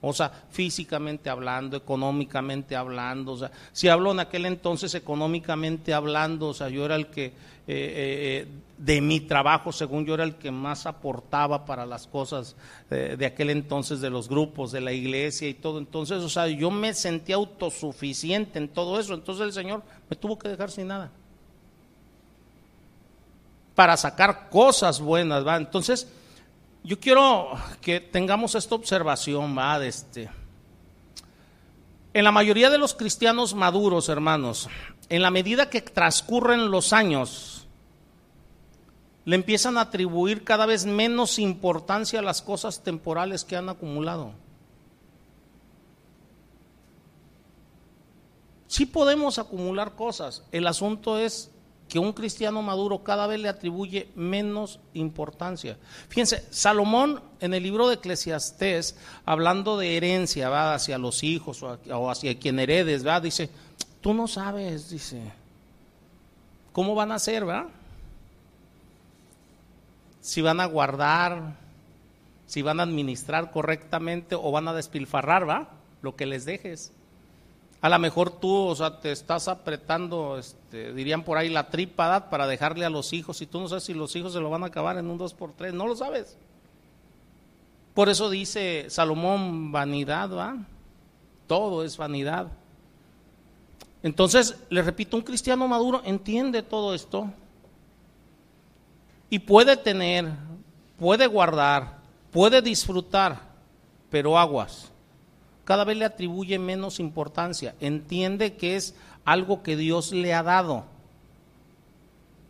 O 0.00 0.12
sea, 0.12 0.30
físicamente 0.50 1.30
hablando, 1.30 1.76
económicamente 1.76 2.74
hablando. 2.74 3.32
O 3.32 3.38
sea, 3.38 3.50
si 3.72 3.88
hablo 3.88 4.12
en 4.12 4.20
aquel 4.20 4.46
entonces 4.46 4.94
económicamente 4.94 5.94
hablando, 5.94 6.48
o 6.48 6.54
sea, 6.54 6.68
yo 6.68 6.84
era 6.84 6.96
el 6.96 7.06
que, 7.06 7.32
eh, 7.66 7.72
eh, 7.72 8.46
eh, 8.46 8.48
de 8.76 9.00
mi 9.00 9.20
trabajo, 9.20 9.72
según 9.72 10.04
yo 10.04 10.12
era 10.12 10.24
el 10.24 10.34
que 10.34 10.50
más 10.50 10.84
aportaba 10.84 11.64
para 11.64 11.86
las 11.86 12.06
cosas 12.06 12.56
de 12.90 13.24
aquel 13.24 13.50
entonces, 13.50 14.00
de 14.00 14.10
los 14.10 14.28
grupos, 14.28 14.72
de 14.72 14.80
la 14.80 14.92
iglesia 14.92 15.48
y 15.48 15.54
todo. 15.54 15.78
Entonces, 15.78 16.18
o 16.22 16.28
sea, 16.28 16.48
yo 16.48 16.70
me 16.70 16.92
sentía 16.92 17.36
autosuficiente 17.36 18.58
en 18.58 18.68
todo 18.68 19.00
eso. 19.00 19.14
Entonces 19.14 19.46
el 19.46 19.52
Señor 19.52 19.82
me 20.10 20.16
tuvo 20.16 20.38
que 20.38 20.48
dejar 20.48 20.70
sin 20.70 20.88
nada. 20.88 21.10
Para 23.74 23.96
sacar 23.96 24.50
cosas 24.50 25.00
buenas, 25.00 25.46
¿va? 25.46 25.56
Entonces, 25.56 26.08
yo 26.82 27.00
quiero 27.00 27.48
que 27.80 28.00
tengamos 28.00 28.54
esta 28.54 28.74
observación, 28.74 29.56
¿va? 29.56 29.82
Este. 29.84 30.28
En 32.12 32.24
la 32.24 32.32
mayoría 32.32 32.70
de 32.70 32.78
los 32.78 32.94
cristianos 32.94 33.54
maduros, 33.54 34.08
hermanos, 34.08 34.68
en 35.08 35.22
la 35.22 35.30
medida 35.30 35.70
que 35.70 35.80
transcurren 35.80 36.70
los 36.70 36.92
años, 36.92 37.53
le 39.24 39.36
empiezan 39.36 39.78
a 39.78 39.82
atribuir 39.82 40.44
cada 40.44 40.66
vez 40.66 40.86
menos 40.86 41.38
importancia 41.38 42.18
a 42.18 42.22
las 42.22 42.42
cosas 42.42 42.82
temporales 42.82 43.44
que 43.44 43.56
han 43.56 43.68
acumulado. 43.68 44.32
Sí 48.66 48.86
podemos 48.86 49.38
acumular 49.38 49.92
cosas, 49.92 50.42
el 50.50 50.66
asunto 50.66 51.18
es 51.18 51.50
que 51.88 51.98
un 51.98 52.12
cristiano 52.12 52.62
maduro 52.62 53.04
cada 53.04 53.26
vez 53.26 53.38
le 53.38 53.48
atribuye 53.48 54.08
menos 54.16 54.80
importancia. 54.94 55.76
Fíjense, 56.08 56.44
Salomón 56.50 57.22
en 57.40 57.54
el 57.54 57.62
libro 57.62 57.88
de 57.88 57.94
Eclesiastés, 57.94 58.96
hablando 59.24 59.76
de 59.76 59.96
herencia, 59.96 60.48
va 60.48 60.74
hacia 60.74 60.98
los 60.98 61.22
hijos 61.22 61.62
o, 61.62 62.10
hacia 62.10 62.38
quien 62.38 62.58
heredes, 62.58 63.06
va, 63.06 63.20
dice, 63.20 63.50
tú 64.00 64.14
no 64.14 64.26
sabes, 64.26 64.90
dice, 64.90 65.20
cómo 66.72 66.94
van 66.94 67.12
a 67.12 67.18
ser, 67.18 67.48
va. 67.48 67.68
Si 70.24 70.40
van 70.40 70.58
a 70.58 70.64
guardar, 70.64 71.54
si 72.46 72.62
van 72.62 72.80
a 72.80 72.84
administrar 72.84 73.50
correctamente 73.50 74.34
o 74.34 74.50
van 74.50 74.66
a 74.66 74.72
despilfarrar, 74.72 75.46
va, 75.46 75.68
lo 76.00 76.16
que 76.16 76.24
les 76.24 76.46
dejes. 76.46 76.92
A 77.82 77.90
lo 77.90 77.98
mejor 77.98 78.30
tú, 78.30 78.50
o 78.50 78.74
sea, 78.74 79.00
te 79.00 79.12
estás 79.12 79.48
apretando, 79.48 80.38
este, 80.38 80.94
dirían 80.94 81.24
por 81.24 81.36
ahí, 81.36 81.50
la 81.50 81.68
tripa 81.68 82.30
para 82.30 82.46
dejarle 82.46 82.86
a 82.86 82.90
los 82.90 83.12
hijos 83.12 83.42
y 83.42 83.46
tú 83.46 83.60
no 83.60 83.68
sabes 83.68 83.84
si 83.84 83.92
los 83.92 84.16
hijos 84.16 84.32
se 84.32 84.40
lo 84.40 84.48
van 84.48 84.62
a 84.62 84.68
acabar 84.68 84.96
en 84.96 85.10
un 85.10 85.18
2 85.18 85.34
por 85.34 85.52
3 85.52 85.74
no 85.74 85.86
lo 85.86 85.94
sabes. 85.94 86.38
Por 87.92 88.08
eso 88.08 88.30
dice 88.30 88.86
Salomón, 88.88 89.72
vanidad, 89.72 90.34
¿va? 90.34 90.56
Todo 91.46 91.84
es 91.84 91.98
vanidad. 91.98 92.46
Entonces, 94.02 94.56
le 94.70 94.80
repito, 94.80 95.18
un 95.18 95.22
cristiano 95.22 95.68
maduro 95.68 96.00
entiende 96.06 96.62
todo 96.62 96.94
esto 96.94 97.30
y 99.34 99.40
puede 99.40 99.76
tener, 99.76 100.30
puede 100.96 101.26
guardar, 101.26 101.98
puede 102.30 102.62
disfrutar, 102.62 103.40
pero 104.10 104.38
aguas 104.38 104.92
cada 105.64 105.84
vez 105.84 105.96
le 105.96 106.04
atribuye 106.04 106.58
menos 106.58 107.00
importancia. 107.00 107.74
Entiende 107.80 108.54
que 108.54 108.76
es 108.76 108.94
algo 109.24 109.62
que 109.62 109.76
Dios 109.76 110.12
le 110.12 110.34
ha 110.34 110.42
dado 110.42 110.84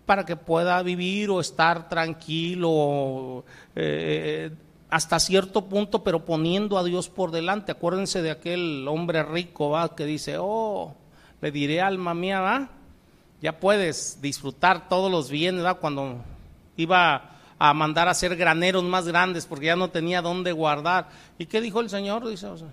para 0.04 0.26
que 0.26 0.36
pueda 0.36 0.82
vivir 0.82 1.30
o 1.30 1.40
estar 1.40 1.88
tranquilo 1.88 3.44
eh, 3.74 4.50
hasta 4.90 5.18
cierto 5.18 5.64
punto, 5.66 6.04
pero 6.04 6.24
poniendo 6.24 6.76
a 6.76 6.84
Dios 6.84 7.08
por 7.08 7.30
delante. 7.30 7.72
Acuérdense 7.72 8.20
de 8.20 8.32
aquel 8.32 8.86
hombre 8.88 9.22
rico 9.22 9.70
¿va? 9.70 9.94
que 9.94 10.04
dice, 10.04 10.36
oh, 10.38 10.94
le 11.40 11.50
diré 11.50 11.80
alma 11.80 12.12
mía, 12.14 12.68
ya 13.40 13.60
puedes 13.60 14.20
disfrutar 14.20 14.88
todos 14.88 15.10
los 15.10 15.30
bienes, 15.30 15.64
¿va? 15.64 15.74
cuando 15.74 16.18
iba 16.76 17.30
a 17.58 17.74
mandar 17.74 18.08
a 18.08 18.12
hacer 18.12 18.36
graneros 18.36 18.84
más 18.84 19.06
grandes 19.06 19.46
porque 19.46 19.66
ya 19.66 19.76
no 19.76 19.90
tenía 19.90 20.22
dónde 20.22 20.52
guardar. 20.52 21.08
¿Y 21.38 21.46
qué 21.46 21.60
dijo 21.60 21.80
el 21.80 21.90
Señor? 21.90 22.28
Dice, 22.28 22.46
o 22.46 22.56
sea, 22.56 22.68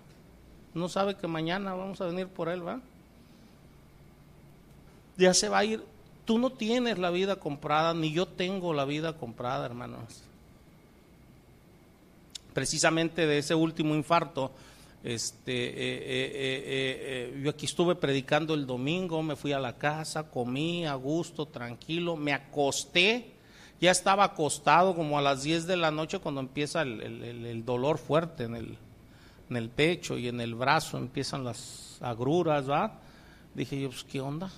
no 0.73 0.89
sabe 0.89 1.15
que 1.15 1.27
mañana 1.27 1.73
vamos 1.73 2.01
a 2.01 2.05
venir 2.05 2.27
por 2.27 2.49
él, 2.49 2.65
¿va? 2.65 2.79
Ya 5.17 5.33
se 5.33 5.49
va 5.49 5.59
a 5.59 5.65
ir. 5.65 5.83
Tú 6.25 6.39
no 6.39 6.51
tienes 6.51 6.97
la 6.97 7.09
vida 7.09 7.35
comprada, 7.35 7.93
ni 7.93 8.11
yo 8.11 8.27
tengo 8.27 8.73
la 8.73 8.85
vida 8.85 9.17
comprada, 9.17 9.65
hermanos. 9.65 10.23
Precisamente 12.53 13.27
de 13.27 13.37
ese 13.37 13.55
último 13.55 13.95
infarto 13.95 14.51
Este, 15.03 15.51
eh, 15.51 15.73
eh, 15.73 17.31
eh, 17.33 17.41
yo 17.43 17.49
aquí 17.49 17.65
estuve 17.65 17.95
predicando 17.95 18.53
el 18.53 18.67
domingo, 18.67 19.23
me 19.23 19.35
fui 19.35 19.51
a 19.51 19.59
la 19.59 19.77
casa, 19.77 20.29
comí 20.29 20.85
a 20.85 20.93
gusto, 20.93 21.47
tranquilo, 21.47 22.15
me 22.15 22.33
acosté, 22.33 23.31
ya 23.81 23.91
estaba 23.91 24.23
acostado 24.23 24.95
como 24.95 25.17
a 25.17 25.21
las 25.21 25.43
10 25.43 25.67
de 25.67 25.75
la 25.75 25.91
noche 25.91 26.19
cuando 26.19 26.39
empieza 26.39 26.83
el, 26.83 27.65
dolor 27.65 27.97
fuerte 27.97 28.45
en 28.45 28.77
el, 29.49 29.69
pecho 29.69 30.17
y 30.17 30.29
en 30.29 30.39
el 30.39 30.55
brazo, 30.55 30.97
empiezan 30.97 31.43
las 31.43 31.97
agruras. 32.01 32.65
Dije 33.53 33.81
yo, 33.81 33.89
pues, 33.89 34.05
¿qué 34.05 34.21
onda? 34.21 34.49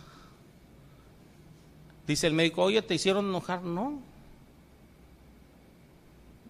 Dice 2.05 2.27
el 2.27 2.33
médico, 2.33 2.63
oye, 2.63 2.81
¿te 2.81 2.93
hicieron 2.93 3.27
enojar? 3.27 3.63
No, 3.63 3.99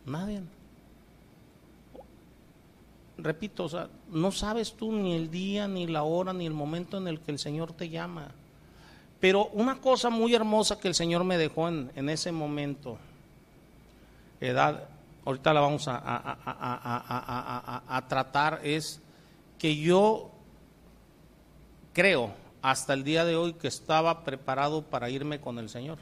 nadie 0.06 0.42
repito, 3.18 3.66
o 3.66 3.70
sea, 3.70 3.90
no 4.10 4.32
sabes 4.32 4.74
tú 4.74 4.92
ni 4.92 5.14
el 5.14 5.32
día, 5.32 5.68
ni 5.68 5.88
la 5.88 6.04
hora, 6.04 6.34
ni 6.34 6.46
el 6.46 6.54
momento 6.54 6.98
en 6.98 7.08
el 7.08 7.20
que 7.20 7.32
el 7.32 7.40
Señor 7.40 7.74
te 7.74 7.90
llama. 7.90 8.32
Pero 9.24 9.48
una 9.54 9.80
cosa 9.80 10.10
muy 10.10 10.36
hermosa 10.36 10.82
que 10.82 10.90
el 10.90 10.94
Señor 10.94 11.24
me 11.24 11.38
dejó 11.38 11.70
en, 11.70 12.10
ese 12.10 12.34
momento, 12.34 12.98
edad, 14.42 14.90
ahorita 15.24 15.54
la 15.54 15.62
vamos 15.62 15.88
a, 15.88 15.98
a, 17.88 18.08
tratar, 18.10 18.60
es 18.66 19.00
que 19.58 19.78
yo 19.78 20.30
creo 21.94 22.34
hasta 22.62 22.92
el 22.92 23.06
día 23.06 23.24
de 23.24 23.38
hoy 23.38 23.54
que 23.54 23.70
estaba 23.70 24.26
preparado 24.26 24.82
para 24.82 25.10
irme 25.10 25.40
con 25.40 25.58
el 25.58 25.70
Señor. 25.70 26.00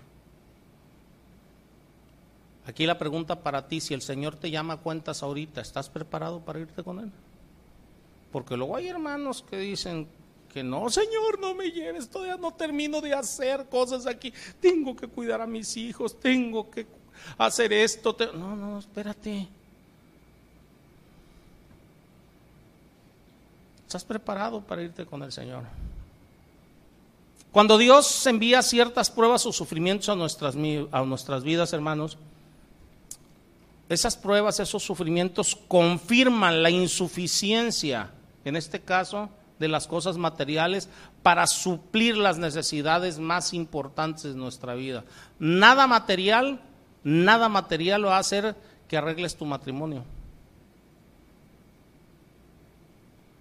Aquí 2.66 2.88
la 2.88 2.98
pregunta 2.98 3.44
para 3.44 3.68
ti, 3.68 3.82
si 3.82 3.94
el 3.94 4.02
Señor 4.02 4.36
te 4.36 4.50
llama 4.50 4.78
cuentas 4.78 5.22
ahorita, 5.22 5.62
¿estás 5.62 5.90
preparado 5.90 6.40
para 6.40 6.62
irte 6.62 6.84
con 6.84 6.98
Él? 6.98 7.12
Porque 8.32 8.58
luego 8.58 8.78
hay 8.78 8.88
hermanos 8.88 9.46
que 9.48 9.58
dicen 9.58 10.08
que 10.52 10.64
no, 10.64 10.90
Señor, 10.90 11.40
no 11.40 11.56
me 11.56 11.72
lleves, 11.72 12.10
todavía 12.10 12.38
no 12.38 12.54
termino 12.54 13.02
de 13.02 13.14
hacer 13.14 13.68
cosas 13.70 14.06
aquí, 14.06 14.34
tengo 14.60 14.96
que 14.96 15.08
cuidar 15.08 15.42
a 15.42 15.48
mis 15.48 15.78
hijos, 15.78 16.20
tengo 16.20 16.70
que 16.70 16.86
hacer 17.38 17.72
esto. 17.74 18.16
No, 18.34 18.56
no, 18.56 18.80
espérate. 18.80 19.48
¿Estás 23.88 24.04
preparado 24.06 24.62
para 24.62 24.84
irte 24.84 25.06
con 25.06 25.22
el 25.24 25.32
Señor? 25.32 25.64
Cuando 27.52 27.78
Dios 27.78 28.26
envía 28.28 28.62
ciertas 28.62 29.10
pruebas 29.10 29.46
o 29.46 29.52
sufrimientos 29.52 30.08
a 30.08 30.16
nuestras, 30.16 30.56
a 30.92 31.02
nuestras 31.04 31.44
vidas, 31.44 31.74
hermanos, 31.74 32.18
esas 33.90 34.16
pruebas, 34.16 34.62
esos 34.62 34.84
sufrimientos 34.84 35.58
confirman 35.68 36.64
la 36.64 36.70
insuficiencia, 36.70 38.12
en 38.46 38.56
este 38.56 38.80
caso, 38.80 39.30
de 39.62 39.70
las 39.70 39.88
cosas 39.88 40.18
materiales 40.18 40.90
para 41.24 41.48
suplir 41.48 42.18
las 42.18 42.38
necesidades 42.38 43.20
más 43.20 43.54
importantes 43.54 44.24
de 44.24 44.36
nuestra 44.36 44.74
vida. 44.74 45.06
Nada 45.40 45.88
material, 45.88 46.60
nada 47.06 47.48
material 47.48 48.06
va 48.06 48.18
a 48.18 48.20
hacer 48.20 48.56
que 48.90 48.98
arregles 48.98 49.38
tu 49.38 49.46
matrimonio. 49.46 50.04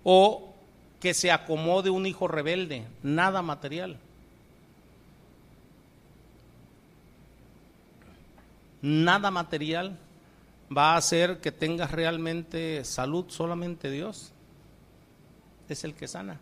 O 0.04 0.54
que 1.00 1.14
se 1.14 1.32
acomode 1.32 1.90
un 1.90 2.06
hijo 2.06 2.28
rebelde, 2.28 2.86
nada 3.02 3.42
material. 3.42 3.98
Nada 8.82 9.30
material 9.30 9.98
va 10.74 10.94
a 10.94 10.96
hacer 10.96 11.40
que 11.40 11.52
tengas 11.52 11.90
realmente 11.90 12.84
salud 12.84 13.26
solamente 13.28 13.90
Dios. 13.90 14.32
Es 15.70 15.84
el 15.84 15.94
que 15.94 16.08
sana. 16.08 16.40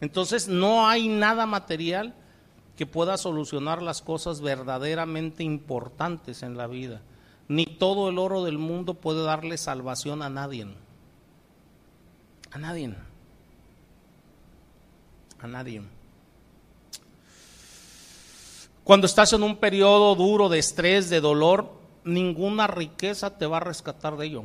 Entonces 0.00 0.46
no 0.46 0.86
hay 0.86 1.08
nada 1.08 1.46
material 1.46 2.14
que 2.76 2.84
pueda 2.84 3.16
solucionar 3.16 3.80
las 3.80 4.02
cosas 4.02 4.42
verdaderamente 4.42 5.42
importantes 5.42 6.42
en 6.42 6.58
la 6.58 6.66
vida. 6.66 7.00
Ni 7.48 7.64
todo 7.64 8.10
el 8.10 8.18
oro 8.18 8.44
del 8.44 8.58
mundo 8.58 8.92
puede 8.92 9.22
darle 9.24 9.56
salvación 9.56 10.22
a 10.22 10.28
nadie. 10.28 10.66
A 12.50 12.58
nadie. 12.58 12.94
A 15.40 15.46
nadie. 15.46 15.82
Cuando 18.82 19.06
estás 19.06 19.32
en 19.32 19.42
un 19.42 19.56
periodo 19.56 20.14
duro 20.14 20.50
de 20.50 20.58
estrés, 20.58 21.08
de 21.08 21.22
dolor, 21.22 21.72
ninguna 22.04 22.66
riqueza 22.66 23.38
te 23.38 23.46
va 23.46 23.56
a 23.56 23.60
rescatar 23.60 24.18
de 24.18 24.26
ello. 24.26 24.44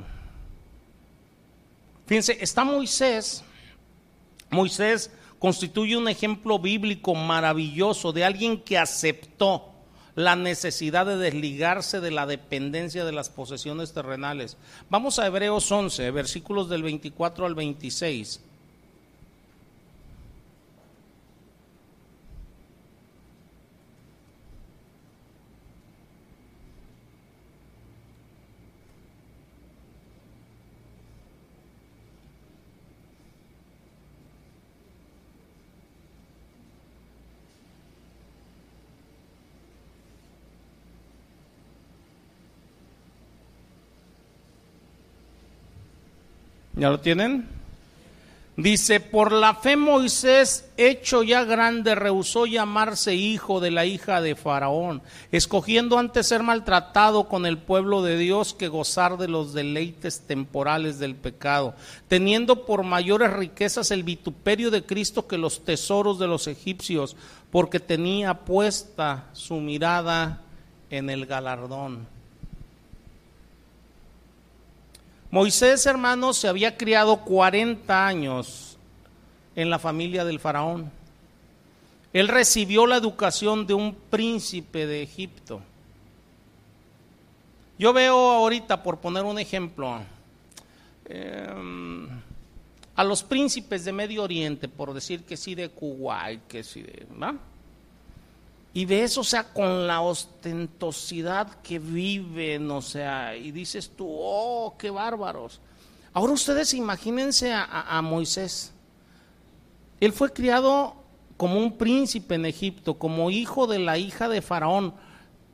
Fíjense, 2.10 2.39
está 2.41 2.64
Moisés. 2.64 3.43
Moisés 4.49 5.12
constituye 5.38 5.95
un 5.95 6.07
ejemplo 6.07 6.57
bíblico 6.57 7.14
maravilloso 7.14 8.12
de 8.14 8.26
alguien 8.26 8.64
que 8.64 8.80
aceptó 8.80 9.70
la 10.16 10.36
necesidad 10.36 11.05
de 11.05 11.18
desligarse 11.18 12.01
de 12.01 12.10
la 12.10 12.26
dependencia 12.26 13.05
de 13.05 13.12
las 13.12 13.30
posesiones 13.30 13.93
terrenales. 13.93 14.57
Vamos 14.89 15.20
a 15.20 15.28
Hebreos 15.28 15.72
11, 15.72 16.10
versículos 16.10 16.68
del 16.68 16.82
24 16.82 17.45
al 17.45 17.53
26. 17.53 18.41
¿Ya 46.80 46.89
lo 46.89 47.01
tienen? 47.01 47.45
Dice, 48.55 49.01
por 49.01 49.34
la 49.34 49.55
fe 49.55 49.75
Moisés, 49.75 50.69
hecho 50.77 51.23
ya 51.23 51.43
grande, 51.43 51.93
rehusó 51.93 52.45
llamarse 52.45 53.15
hijo 53.15 53.59
de 53.59 53.69
la 53.69 53.86
hija 53.86 54.21
de 54.21 54.36
Faraón, 54.36 55.01
escogiendo 55.34 55.97
antes 55.97 56.27
ser 56.27 56.41
maltratado 56.41 57.27
con 57.27 57.45
el 57.45 57.57
pueblo 57.57 58.01
de 58.01 58.17
Dios 58.17 58.53
que 58.53 58.69
gozar 58.69 59.17
de 59.17 59.27
los 59.27 59.53
deleites 59.53 60.21
temporales 60.21 60.99
del 60.99 61.15
pecado, 61.15 61.73
teniendo 62.07 62.65
por 62.65 62.84
mayores 62.84 63.34
riquezas 63.34 63.91
el 63.91 64.03
vituperio 64.03 64.71
de 64.71 64.86
Cristo 64.86 65.27
que 65.27 65.38
los 65.38 65.65
tesoros 65.65 66.17
de 66.17 66.27
los 66.27 66.47
egipcios, 66.47 67.17
porque 67.51 67.82
tenía 67.82 68.34
puesta 68.34 69.25
su 69.34 69.55
mirada 69.55 70.41
en 70.89 71.09
el 71.09 71.25
galardón. 71.25 72.18
Moisés, 75.32 75.86
hermanos, 75.86 76.38
se 76.38 76.47
había 76.47 76.75
criado 76.75 77.17
40 77.17 78.07
años 78.07 78.77
en 79.55 79.69
la 79.69 79.77
familia 79.77 80.25
del 80.25 80.39
faraón. 80.39 80.91
Él 82.13 82.27
recibió 82.27 82.88
la 82.88 82.97
educación 82.97 83.67
de 83.67 83.75
un 83.75 83.93
príncipe 83.93 84.88
de 84.88 85.03
Egipto. 85.03 85.61
Yo 87.77 87.93
veo 87.93 88.15
ahorita, 88.15 88.82
por 88.82 88.97
poner 88.97 89.23
un 89.23 89.38
ejemplo, 89.38 89.99
em, 91.05 92.09
a 92.95 93.03
los 93.03 93.21
príncipes 93.21 93.86
de 93.86 93.93
Medio 93.93 94.23
Oriente, 94.23 94.67
por 94.67 94.95
decir 94.95 95.23
que 95.23 95.38
sí 95.38 95.53
de 95.53 95.69
Kuwait, 95.69 96.41
que 96.47 96.63
sí 96.63 96.82
de... 96.82 97.05
Y 98.74 98.86
ves, 98.86 99.17
o 99.17 99.24
sea, 99.24 99.51
con 99.51 99.88
la 99.88 100.01
ostentosidad 100.01 101.61
que 101.61 101.80
viven, 101.80 102.70
o 102.70 102.82
sea, 102.82 103.36
y 103.36 103.51
dices 103.51 103.91
tú, 103.95 104.07
oh, 104.07 104.76
qué 104.78 104.89
bárbaros. 104.89 105.59
Ahora 106.13 106.34
ustedes 106.34 106.74
imagínense 106.74 107.51
a, 107.53 108.01
Moisés. 108.03 108.72
Él 109.99 110.13
fue 110.13 110.32
criado 110.32 110.95
como 111.38 111.59
un 111.59 111.78
príncipe 111.78 112.36
en 112.36 112.45
Egipto, 112.45 112.95
como 112.95 113.32
hijo 113.32 113.67
de 113.67 113.80
la 113.80 113.97
hija 113.97 114.28
de 114.30 114.41
Faraón, 114.41 114.93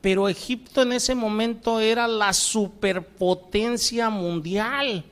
pero 0.01 0.29
Egipto 0.29 0.81
en 0.81 0.93
ese 0.93 1.15
momento 1.15 1.79
era 1.79 2.07
la 2.07 2.33
superpotencia 2.33 4.09
mundial. 4.09 5.03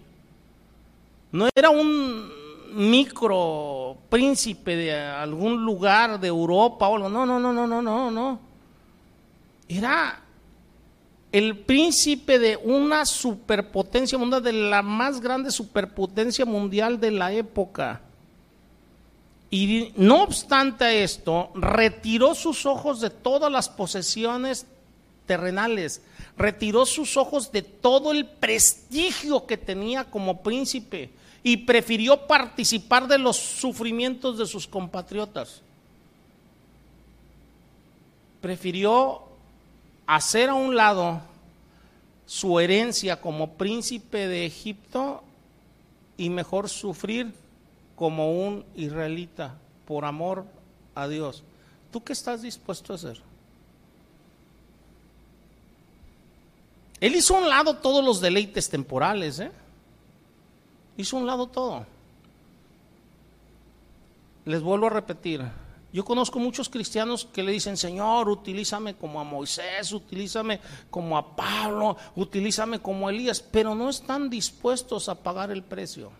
No 1.32 1.48
era 1.56 1.70
un 1.70 2.43
micro 2.74 3.98
príncipe 4.10 4.76
de 4.76 4.94
algún 4.94 5.64
lugar 5.64 6.20
de 6.20 6.28
Europa 6.28 6.88
o. 6.88 6.98
No, 6.98 7.10
no, 7.10 7.26
no, 7.26 7.40
no, 7.40 7.68
no, 7.68 7.82
no, 7.82 8.12
no. 8.12 8.40
Era 9.68 10.22
el 11.32 11.58
príncipe 11.58 12.38
de 12.38 12.58
una 12.58 13.06
superpotencia 13.06 14.18
mundial, 14.18 14.44
de 14.44 14.54
la 14.54 14.82
más 14.82 15.20
grande 15.20 15.52
superpotencia 15.52 16.46
mundial 16.46 17.00
de 17.00 17.12
la 17.12 17.32
época. 17.32 18.02
Y 19.50 19.94
no 19.96 20.24
obstante 20.24 21.04
esto, 21.04 21.52
retiró 21.56 22.36
sus 22.36 22.66
ojos 22.66 23.02
de 23.02 23.10
todas 23.10 23.52
las 23.52 23.70
posesiones 23.70 24.66
terrenales, 25.26 26.02
retiró 26.38 26.86
sus 26.86 27.18
ojos 27.18 27.52
de 27.52 27.62
todo 27.62 28.12
el 28.12 28.26
prestigio 28.26 29.46
que 29.46 29.58
tenía 29.58 30.06
como 30.06 30.42
príncipe 30.42 31.12
y 31.44 31.58
prefirió 31.58 32.26
participar 32.26 33.08
de 33.08 33.18
los 33.18 33.36
sufrimientos 33.36 34.38
de 34.38 34.46
sus 34.46 34.66
compatriotas. 34.66 35.62
Prefirió 38.42 39.22
hacer 40.08 40.50
a 40.50 40.54
un 40.54 40.76
lado 40.76 41.22
su 42.26 42.60
herencia 42.60 43.20
como 43.20 43.52
príncipe 43.54 44.28
de 44.28 44.46
Egipto 44.46 45.22
y 46.16 46.30
mejor 46.30 46.70
sufrir 46.70 47.34
como 47.96 48.46
un 48.46 48.66
israelita 48.76 49.56
por 49.86 50.06
amor 50.06 50.46
a 50.96 51.08
Dios. 51.10 51.44
¿Tú 51.92 52.02
qué 52.04 52.14
estás 52.14 52.42
dispuesto 52.42 52.94
a 52.94 52.96
hacer? 52.96 53.20
Él 57.02 57.16
hizo 57.16 57.36
a 57.36 57.42
un 57.42 57.50
lado 57.50 57.76
todos 57.76 58.04
los 58.04 58.22
deleites 58.22 58.70
temporales, 58.70 59.40
¿eh? 59.40 59.52
Hizo 60.98 61.18
un 61.18 61.26
lado 61.26 61.48
todo. 61.48 61.86
Les 64.46 64.62
vuelvo 64.62 64.88
a 64.88 64.90
repetir, 64.90 65.42
yo 65.94 66.04
conozco 66.04 66.40
muchos 66.40 66.70
cristianos 66.70 67.26
que 67.32 67.44
le 67.44 67.52
dicen, 67.52 67.78
Señor, 67.78 68.28
utilízame 68.28 68.96
como 68.96 69.22
a 69.22 69.24
Moisés, 69.24 69.92
utilízame 69.92 70.60
como 70.90 71.16
a 71.20 71.36
Pablo, 71.36 71.96
utilízame 72.16 72.80
como 72.80 73.08
a 73.08 73.12
Elías, 73.12 73.42
pero 73.42 73.76
no 73.76 73.90
están 73.90 74.28
dispuestos 74.28 75.08
a 75.08 75.14
pagar 75.14 75.52
el 75.52 75.62
precio. 75.62 76.12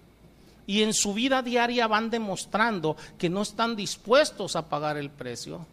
Y 0.68 0.84
en 0.84 0.94
su 0.94 1.16
vida 1.16 1.42
diaria 1.42 1.88
van 1.88 2.12
demostrando 2.12 2.96
que 3.18 3.32
no 3.32 3.42
están 3.42 3.76
dispuestos 3.76 4.56
a 4.56 4.70
pagar 4.70 4.96
el 4.98 5.10
precio. 5.10 5.66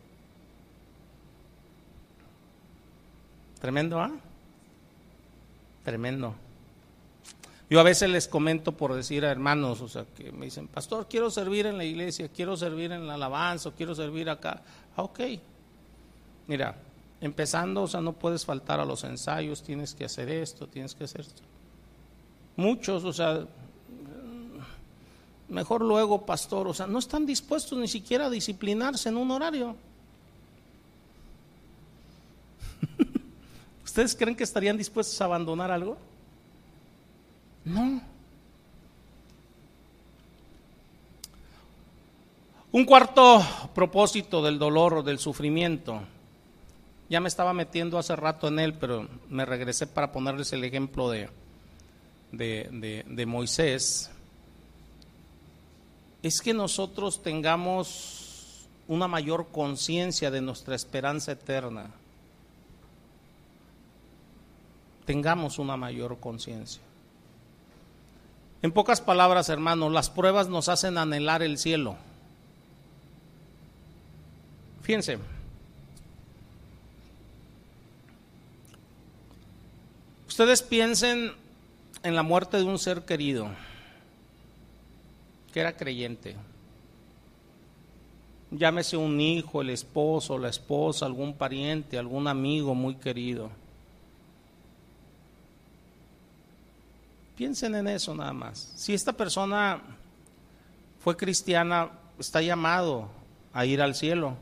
Tremendo, 3.61 4.01
¿ah? 4.01 4.11
Tremendo. 5.84 6.34
Yo 7.70 7.78
a 7.78 7.84
veces 7.84 8.10
les 8.10 8.26
comento 8.26 8.72
por 8.72 8.92
decir 8.94 9.24
a 9.24 9.30
hermanos, 9.30 9.80
o 9.80 9.88
sea, 9.88 10.04
que 10.04 10.32
me 10.32 10.46
dicen, 10.46 10.66
pastor, 10.66 11.06
quiero 11.08 11.30
servir 11.30 11.66
en 11.66 11.78
la 11.78 11.84
iglesia, 11.84 12.28
quiero 12.28 12.56
servir 12.56 12.90
en 12.90 13.06
la 13.06 13.14
alabanza, 13.14 13.70
quiero 13.70 13.94
servir 13.94 14.28
acá. 14.28 14.60
Ah, 14.96 15.02
ok. 15.02 15.20
Mira, 16.48 16.74
empezando, 17.20 17.82
o 17.82 17.86
sea, 17.86 18.00
no 18.00 18.12
puedes 18.12 18.44
faltar 18.44 18.80
a 18.80 18.84
los 18.84 19.04
ensayos, 19.04 19.62
tienes 19.62 19.94
que 19.94 20.04
hacer 20.04 20.28
esto, 20.28 20.66
tienes 20.66 20.96
que 20.96 21.04
hacer 21.04 21.20
esto. 21.20 21.42
Muchos, 22.56 23.04
o 23.04 23.12
sea, 23.12 23.46
mejor 25.48 25.82
luego, 25.82 26.26
pastor, 26.26 26.66
o 26.66 26.74
sea, 26.74 26.88
no 26.88 26.98
están 26.98 27.24
dispuestos 27.24 27.78
ni 27.78 27.86
siquiera 27.86 28.26
a 28.26 28.30
disciplinarse 28.30 29.10
en 29.10 29.16
un 29.16 29.30
horario. 29.30 29.76
¿Ustedes 33.84 34.16
creen 34.16 34.34
que 34.34 34.42
estarían 34.42 34.76
dispuestos 34.76 35.20
a 35.20 35.26
abandonar 35.26 35.70
algo? 35.70 36.09
No. 37.70 38.00
Un 42.72 42.84
cuarto 42.84 43.44
propósito 43.74 44.42
del 44.42 44.58
dolor 44.58 44.94
o 44.94 45.02
del 45.02 45.20
sufrimiento. 45.20 46.00
Ya 47.08 47.20
me 47.20 47.28
estaba 47.28 47.52
metiendo 47.52 47.96
hace 47.98 48.16
rato 48.16 48.48
en 48.48 48.58
él, 48.58 48.74
pero 48.74 49.08
me 49.28 49.44
regresé 49.44 49.86
para 49.86 50.10
ponerles 50.10 50.52
el 50.52 50.64
ejemplo 50.64 51.10
de, 51.10 51.28
de, 52.32 53.04
de 53.06 53.26
Moisés. 53.26 54.10
Es 56.22 56.40
que 56.40 56.52
nosotros 56.52 57.22
tengamos 57.22 58.66
una 58.88 59.06
mayor 59.06 59.48
conciencia 59.52 60.30
de 60.30 60.40
nuestra 60.40 60.74
esperanza 60.74 61.32
eterna. 61.32 61.90
Tengamos 65.04 65.58
una 65.58 65.76
mayor 65.76 66.18
conciencia. 66.18 66.82
En 68.62 68.72
pocas 68.72 69.00
palabras, 69.00 69.48
hermanos, 69.48 69.92
las 69.92 70.11
pruebas 70.11 70.48
nos 70.48 70.68
hacen 70.68 70.98
anhelar 70.98 71.42
el 71.42 71.56
cielo. 71.56 71.96
Fíjense. 74.82 75.18
Ustedes 80.28 80.62
piensen 80.62 81.32
en 82.02 82.14
la 82.14 82.22
muerte 82.22 82.58
de 82.58 82.64
un 82.64 82.78
ser 82.78 83.04
querido 83.04 83.50
que 85.52 85.61
era 85.61 85.76
creyente. 85.76 86.36
Llámese 88.50 88.96
un 88.96 89.20
hijo, 89.20 89.62
el 89.62 89.70
esposo, 89.70 90.38
la 90.38 90.48
esposa, 90.48 91.06
algún 91.06 91.34
pariente, 91.34 91.98
algún 91.98 92.26
amigo 92.26 92.74
muy 92.74 92.96
querido. 92.96 93.50
Piensen 97.41 97.74
en 97.74 97.88
eso 97.88 98.14
nada 98.14 98.34
más. 98.34 98.70
Si 98.76 98.93
esta 98.93 99.14
persona 99.14 99.80
fue 101.03 101.16
cristiana, 101.16 101.88
está 102.18 102.43
llamado 102.43 103.09
a 103.55 103.64
ir 103.64 103.80
al 103.80 103.95
cielo. 103.95 104.34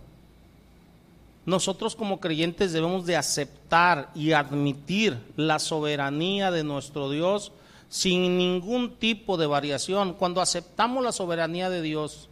Nosotros 1.46 1.94
como 1.94 2.18
creyentes 2.18 2.72
debemos 2.72 3.07
de 3.07 3.16
aceptar 3.16 4.11
y 4.16 4.32
admitir 4.32 5.16
la 5.36 5.61
soberanía 5.61 6.51
de 6.51 6.64
nuestro 6.64 7.09
Dios 7.09 7.53
sin 7.88 8.36
ningún 8.36 8.96
tipo 8.96 9.36
de 9.36 9.46
variación. 9.46 10.14
Cuando 10.14 10.40
aceptamos 10.40 11.05
la 11.05 11.12
soberanía 11.12 11.70
de 11.70 11.82
Dios 11.82 12.28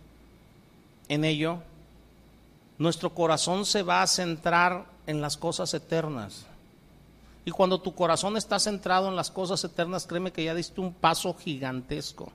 en 1.07 1.25
ello, 1.25 1.59
nuestro 2.77 3.15
corazón 3.15 3.67
se 3.67 3.85
va 3.85 4.03
a 4.03 4.09
centrar 4.09 4.87
en 5.07 5.21
las 5.21 5.37
cosas 5.37 5.73
eternas. 5.75 6.45
Y 7.47 7.53
cuando 7.53 7.81
tu 7.81 7.95
corazón 7.95 8.37
está 8.37 8.59
centrado 8.59 9.09
en 9.09 9.15
las 9.15 9.31
cosas 9.31 9.63
eternas, 9.63 10.05
créeme 10.05 10.33
que 10.33 10.43
ya 10.43 10.53
diste 10.53 10.81
un 10.81 10.93
paso 10.93 11.33
gigantesco. 11.33 12.33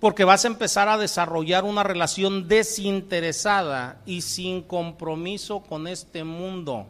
Porque 0.00 0.24
vas 0.24 0.44
a 0.44 0.48
empezar 0.48 0.88
a 0.88 0.98
desarrollar 0.98 1.62
una 1.62 1.84
relación 1.84 2.48
desinteresada 2.48 4.02
y 4.06 4.22
sin 4.22 4.60
compromiso 4.60 5.60
con 5.60 5.86
este 5.86 6.24
mundo. 6.24 6.88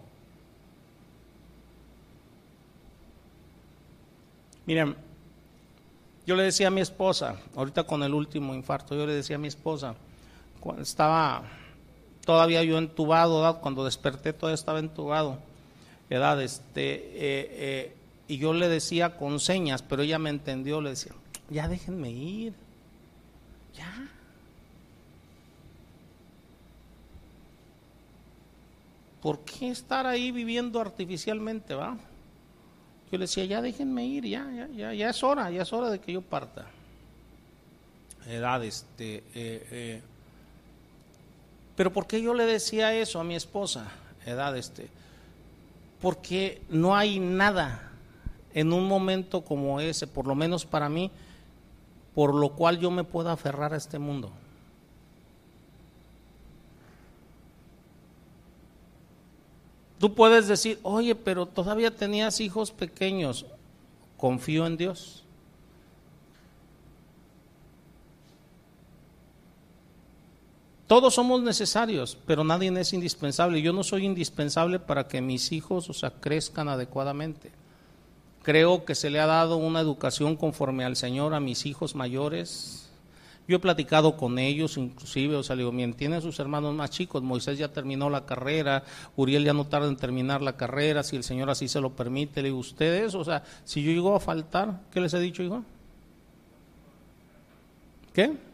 Miren, 4.64 4.96
yo 6.26 6.34
le 6.34 6.44
decía 6.44 6.68
a 6.68 6.70
mi 6.70 6.80
esposa, 6.80 7.36
ahorita 7.54 7.84
con 7.84 8.02
el 8.02 8.14
último 8.14 8.54
infarto, 8.54 8.94
yo 8.94 9.04
le 9.04 9.12
decía 9.12 9.36
a 9.36 9.38
mi 9.38 9.48
esposa, 9.48 9.96
cuando 10.60 10.80
estaba 10.80 11.42
todavía 12.24 12.64
yo 12.64 12.78
entubado, 12.78 13.60
cuando 13.60 13.84
desperté 13.84 14.32
todavía 14.32 14.54
estaba 14.54 14.78
entubado 14.78 15.51
edad, 16.12 16.42
este, 16.42 16.94
eh, 16.94 17.48
eh, 17.52 17.92
y 18.28 18.36
yo 18.36 18.52
le 18.52 18.68
decía 18.68 19.16
con 19.16 19.40
señas, 19.40 19.82
pero 19.82 20.02
ella 20.02 20.18
me 20.18 20.28
entendió, 20.28 20.80
le 20.82 20.90
decía, 20.90 21.12
ya 21.48 21.68
déjenme 21.68 22.10
ir, 22.10 22.52
ya. 23.74 24.08
¿Por 29.22 29.40
qué 29.40 29.70
estar 29.70 30.06
ahí 30.06 30.32
viviendo 30.32 30.80
artificialmente, 30.80 31.74
va? 31.74 31.96
Yo 33.10 33.18
le 33.18 33.24
decía, 33.24 33.46
ya 33.46 33.62
déjenme 33.62 34.04
ir, 34.04 34.26
ya, 34.26 34.50
ya, 34.54 34.68
ya, 34.68 34.92
ya 34.92 35.10
es 35.10 35.22
hora, 35.22 35.50
ya 35.50 35.62
es 35.62 35.72
hora 35.72 35.88
de 35.88 35.98
que 35.98 36.12
yo 36.12 36.20
parta. 36.20 36.66
Edad, 38.26 38.62
este, 38.64 39.24
eh, 39.34 40.02
pero 41.74 41.92
¿por 41.92 42.06
qué 42.06 42.20
yo 42.20 42.34
le 42.34 42.44
decía 42.44 42.94
eso 42.94 43.18
a 43.18 43.24
mi 43.24 43.34
esposa? 43.34 43.90
Edad, 44.26 44.56
este, 44.56 44.88
porque 46.02 46.60
no 46.68 46.96
hay 46.96 47.20
nada 47.20 47.92
en 48.52 48.72
un 48.72 48.88
momento 48.88 49.42
como 49.42 49.80
ese, 49.80 50.08
por 50.08 50.26
lo 50.26 50.34
menos 50.34 50.66
para 50.66 50.88
mí, 50.88 51.12
por 52.12 52.34
lo 52.34 52.50
cual 52.50 52.80
yo 52.80 52.90
me 52.90 53.04
pueda 53.04 53.32
aferrar 53.32 53.72
a 53.72 53.76
este 53.76 54.00
mundo. 54.00 54.32
Tú 60.00 60.12
puedes 60.12 60.48
decir, 60.48 60.80
oye, 60.82 61.14
pero 61.14 61.46
todavía 61.46 61.94
tenías 61.94 62.40
hijos 62.40 62.72
pequeños, 62.72 63.46
confío 64.16 64.66
en 64.66 64.76
Dios. 64.76 65.21
Todos 70.92 71.14
somos 71.14 71.42
necesarios, 71.42 72.18
pero 72.26 72.44
nadie 72.44 72.70
es 72.78 72.92
indispensable. 72.92 73.62
Yo 73.62 73.72
no 73.72 73.82
soy 73.82 74.04
indispensable 74.04 74.78
para 74.78 75.08
que 75.08 75.22
mis 75.22 75.50
hijos, 75.50 75.88
o 75.88 75.94
sea, 75.94 76.10
crezcan 76.10 76.68
adecuadamente. 76.68 77.50
Creo 78.42 78.84
que 78.84 78.94
se 78.94 79.08
le 79.08 79.18
ha 79.18 79.24
dado 79.24 79.56
una 79.56 79.80
educación 79.80 80.36
conforme 80.36 80.84
al 80.84 80.96
Señor 80.96 81.32
a 81.32 81.40
mis 81.40 81.64
hijos 81.64 81.94
mayores. 81.94 82.90
Yo 83.48 83.56
he 83.56 83.58
platicado 83.58 84.18
con 84.18 84.38
ellos, 84.38 84.76
inclusive, 84.76 85.36
o 85.36 85.42
sea, 85.42 85.56
le 85.56 85.64
digo, 85.64 85.94
tienen 85.96 86.20
sus 86.20 86.38
hermanos 86.38 86.74
más 86.74 86.90
chicos, 86.90 87.22
Moisés 87.22 87.56
ya 87.56 87.68
terminó 87.68 88.10
la 88.10 88.26
carrera, 88.26 88.84
Uriel 89.16 89.46
ya 89.46 89.54
no 89.54 89.66
tarda 89.66 89.88
en 89.88 89.96
terminar 89.96 90.42
la 90.42 90.58
carrera, 90.58 91.02
si 91.02 91.16
el 91.16 91.24
Señor 91.24 91.48
así 91.48 91.68
se 91.68 91.80
lo 91.80 91.96
permite, 91.96 92.42
le 92.42 92.48
digo, 92.48 92.58
ustedes, 92.58 93.14
o 93.14 93.24
sea, 93.24 93.42
si 93.64 93.82
yo 93.82 93.92
llego 93.92 94.14
a 94.14 94.20
faltar, 94.20 94.82
¿qué 94.92 95.00
les 95.00 95.14
he 95.14 95.20
dicho, 95.20 95.42
hijo? 95.42 95.64
¿Qué? 98.12 98.51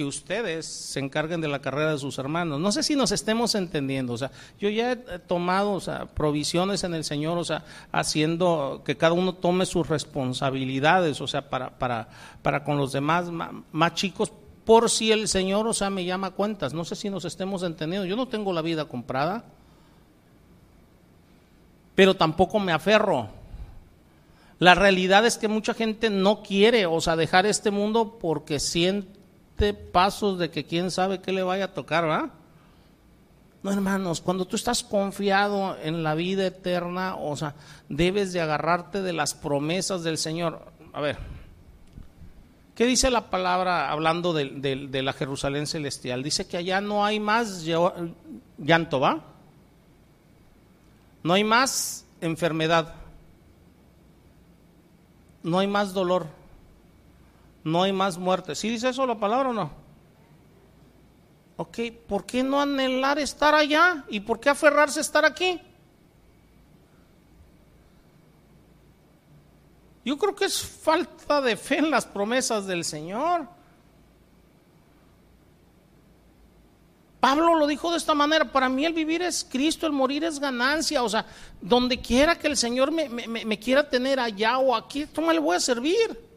Que 0.00 0.06
ustedes 0.06 0.64
se 0.64 0.98
encarguen 0.98 1.42
de 1.42 1.48
la 1.48 1.58
carrera 1.58 1.92
de 1.92 1.98
sus 1.98 2.18
hermanos. 2.18 2.58
No 2.58 2.72
sé 2.72 2.82
si 2.82 2.96
nos 2.96 3.12
estemos 3.12 3.54
entendiendo, 3.54 4.14
o 4.14 4.16
sea, 4.16 4.30
yo 4.58 4.70
ya 4.70 4.92
he 4.92 4.96
tomado, 4.96 5.72
o 5.72 5.80
sea, 5.80 6.06
provisiones 6.06 6.84
en 6.84 6.94
el 6.94 7.04
Señor, 7.04 7.36
o 7.36 7.44
sea, 7.44 7.64
haciendo 7.92 8.80
que 8.82 8.96
cada 8.96 9.12
uno 9.12 9.34
tome 9.34 9.66
sus 9.66 9.86
responsabilidades, 9.90 11.20
o 11.20 11.26
sea, 11.26 11.50
para, 11.50 11.78
para, 11.78 12.08
para 12.40 12.64
con 12.64 12.78
los 12.78 12.92
demás 12.92 13.28
más, 13.30 13.92
chicos, 13.92 14.32
por 14.64 14.88
si 14.88 15.12
el 15.12 15.28
Señor, 15.28 15.66
o 15.66 15.74
sea, 15.74 15.90
me 15.90 16.06
llama 16.06 16.30
cuentas. 16.30 16.72
No 16.72 16.86
sé 16.86 16.96
si 16.96 17.10
nos 17.10 17.26
estemos 17.26 17.62
entendiendo. 17.62 18.06
Yo 18.06 18.16
no 18.16 18.26
tengo 18.26 18.54
la 18.54 18.62
vida 18.62 18.86
comprada, 18.86 19.44
pero 21.94 22.16
tampoco 22.16 22.58
me 22.58 22.72
aferro. 22.72 23.28
La 24.58 24.74
realidad 24.74 25.26
es 25.26 25.36
que 25.36 25.48
mucha 25.48 25.74
gente 25.74 26.08
no 26.08 26.42
quiere, 26.42 26.86
o 26.86 27.02
sea, 27.02 27.16
dejar 27.16 27.44
este 27.44 27.70
mundo 27.70 28.16
porque 28.18 28.60
siente 28.60 29.19
pasos 29.74 30.38
de 30.38 30.50
que 30.50 30.64
quién 30.64 30.90
sabe 30.90 31.20
qué 31.20 31.32
le 31.32 31.42
vaya 31.42 31.66
a 31.66 31.74
tocar, 31.74 32.08
¿va? 32.08 32.30
No, 33.62 33.70
hermanos, 33.70 34.20
cuando 34.20 34.46
tú 34.46 34.56
estás 34.56 34.82
confiado 34.82 35.76
en 35.82 36.02
la 36.02 36.14
vida 36.14 36.46
eterna, 36.46 37.16
o 37.16 37.36
sea, 37.36 37.54
debes 37.88 38.32
de 38.32 38.40
agarrarte 38.40 39.02
de 39.02 39.12
las 39.12 39.34
promesas 39.34 40.02
del 40.02 40.16
Señor. 40.16 40.72
A 40.92 41.00
ver, 41.00 41.18
¿qué 42.74 42.86
dice 42.86 43.10
la 43.10 43.28
palabra 43.28 43.90
hablando 43.90 44.32
de, 44.32 44.46
de 44.90 45.02
la 45.02 45.12
Jerusalén 45.12 45.66
celestial? 45.66 46.22
Dice 46.22 46.46
que 46.46 46.56
allá 46.56 46.80
no 46.80 47.04
hay 47.04 47.20
más 47.20 47.64
llanto, 48.58 49.00
¿va? 49.00 49.20
No 51.22 51.34
hay 51.34 51.44
más 51.44 52.06
enfermedad 52.22 52.94
no 55.42 55.58
hay 55.58 55.66
más 55.66 55.92
dolor, 55.92 56.26
no 57.64 57.82
hay 57.82 57.92
más 57.92 58.18
muerte. 58.18 58.54
¿Sí 58.54 58.68
dice 58.68 58.88
eso 58.88 59.06
la 59.06 59.18
palabra 59.18 59.50
o 59.50 59.52
no? 59.52 59.70
Ok, 61.56 61.78
¿por 62.08 62.24
qué 62.24 62.42
no 62.42 62.60
anhelar 62.60 63.18
estar 63.18 63.54
allá? 63.54 64.04
¿Y 64.08 64.20
por 64.20 64.40
qué 64.40 64.48
aferrarse 64.48 65.00
a 65.00 65.02
estar 65.02 65.24
aquí? 65.24 65.60
Yo 70.04 70.16
creo 70.16 70.34
que 70.34 70.46
es 70.46 70.62
falta 70.62 71.40
de 71.42 71.56
fe 71.56 71.78
en 71.78 71.90
las 71.90 72.06
promesas 72.06 72.66
del 72.66 72.84
Señor. 72.84 73.46
Pablo 77.20 77.54
lo 77.54 77.66
dijo 77.66 77.90
de 77.90 77.98
esta 77.98 78.14
manera, 78.14 78.50
para 78.50 78.70
mí 78.70 78.86
el 78.86 78.94
vivir 78.94 79.20
es 79.20 79.46
Cristo, 79.48 79.86
el 79.86 79.92
morir 79.92 80.24
es 80.24 80.40
ganancia, 80.40 81.02
o 81.02 81.08
sea, 81.08 81.26
donde 81.60 82.00
quiera 82.00 82.38
que 82.38 82.46
el 82.46 82.56
Señor 82.56 82.90
me, 82.90 83.58
quiera 83.58 83.86
tener 83.86 84.18
allá 84.18 84.56
o 84.56 84.74
aquí, 84.74 85.06
¿cómo 85.14 85.30
le 85.30 85.38
voy 85.38 85.56
a 85.56 85.60
servir? 85.60 86.29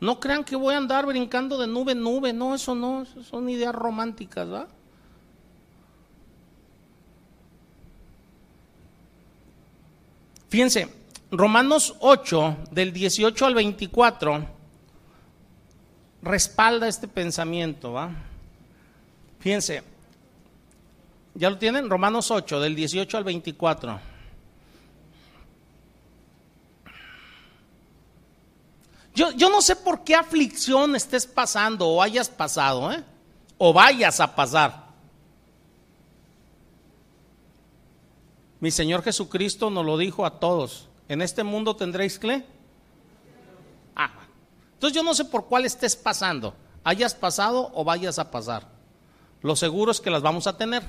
No 0.00 0.20
crean 0.20 0.44
que 0.44 0.56
voy 0.56 0.74
a 0.74 0.78
andar 0.78 1.06
brincando 1.06 1.58
de 1.58 1.66
nube 1.66 1.92
en 1.92 2.02
nube, 2.02 2.32
no, 2.32 2.54
eso 2.54 2.74
no, 2.74 3.04
son 3.06 3.48
ideas 3.48 3.74
románticas, 3.74 4.50
¿va? 4.50 4.68
Fíjense, 10.48 10.88
Romanos 11.30 11.96
8, 12.00 12.56
del 12.70 12.92
18 12.92 13.46
al 13.46 13.54
24 13.54 14.56
respalda 16.22 16.88
este 16.88 17.08
pensamiento, 17.08 17.92
¿va? 17.92 18.10
Fíjense, 19.40 19.82
¿ya 21.34 21.50
lo 21.50 21.58
tienen? 21.58 21.88
Romanos 21.88 22.30
8, 22.30 22.60
del 22.60 22.74
18 22.74 23.16
al 23.16 23.24
24. 23.24 24.15
Yo, 29.16 29.32
yo 29.32 29.50
no 29.50 29.60
sé 29.60 29.74
por 29.74 30.04
qué 30.04 30.14
aflicción 30.14 30.94
estés 30.94 31.26
pasando 31.26 31.88
o 31.88 32.00
hayas 32.00 32.28
pasado, 32.28 32.92
¿eh? 32.92 33.02
O 33.58 33.72
vayas 33.72 34.20
a 34.20 34.36
pasar. 34.36 34.86
Mi 38.60 38.70
Señor 38.70 39.02
Jesucristo 39.02 39.70
nos 39.70 39.84
lo 39.84 39.98
dijo 39.98 40.24
a 40.24 40.38
todos. 40.38 40.88
En 41.08 41.20
este 41.20 41.42
mundo 41.42 41.74
tendréis 41.74 42.18
que 42.18 42.44
entonces 44.76 44.94
yo 44.94 45.02
no 45.02 45.14
sé 45.14 45.24
por 45.24 45.46
cuál 45.46 45.64
estés 45.64 45.96
pasando, 45.96 46.54
hayas 46.84 47.14
pasado 47.14 47.70
o 47.74 47.82
vayas 47.82 48.18
a 48.18 48.30
pasar. 48.30 48.68
Lo 49.40 49.56
seguro 49.56 49.90
es 49.90 50.00
que 50.00 50.10
las 50.10 50.20
vamos 50.20 50.46
a 50.46 50.56
tener. 50.58 50.82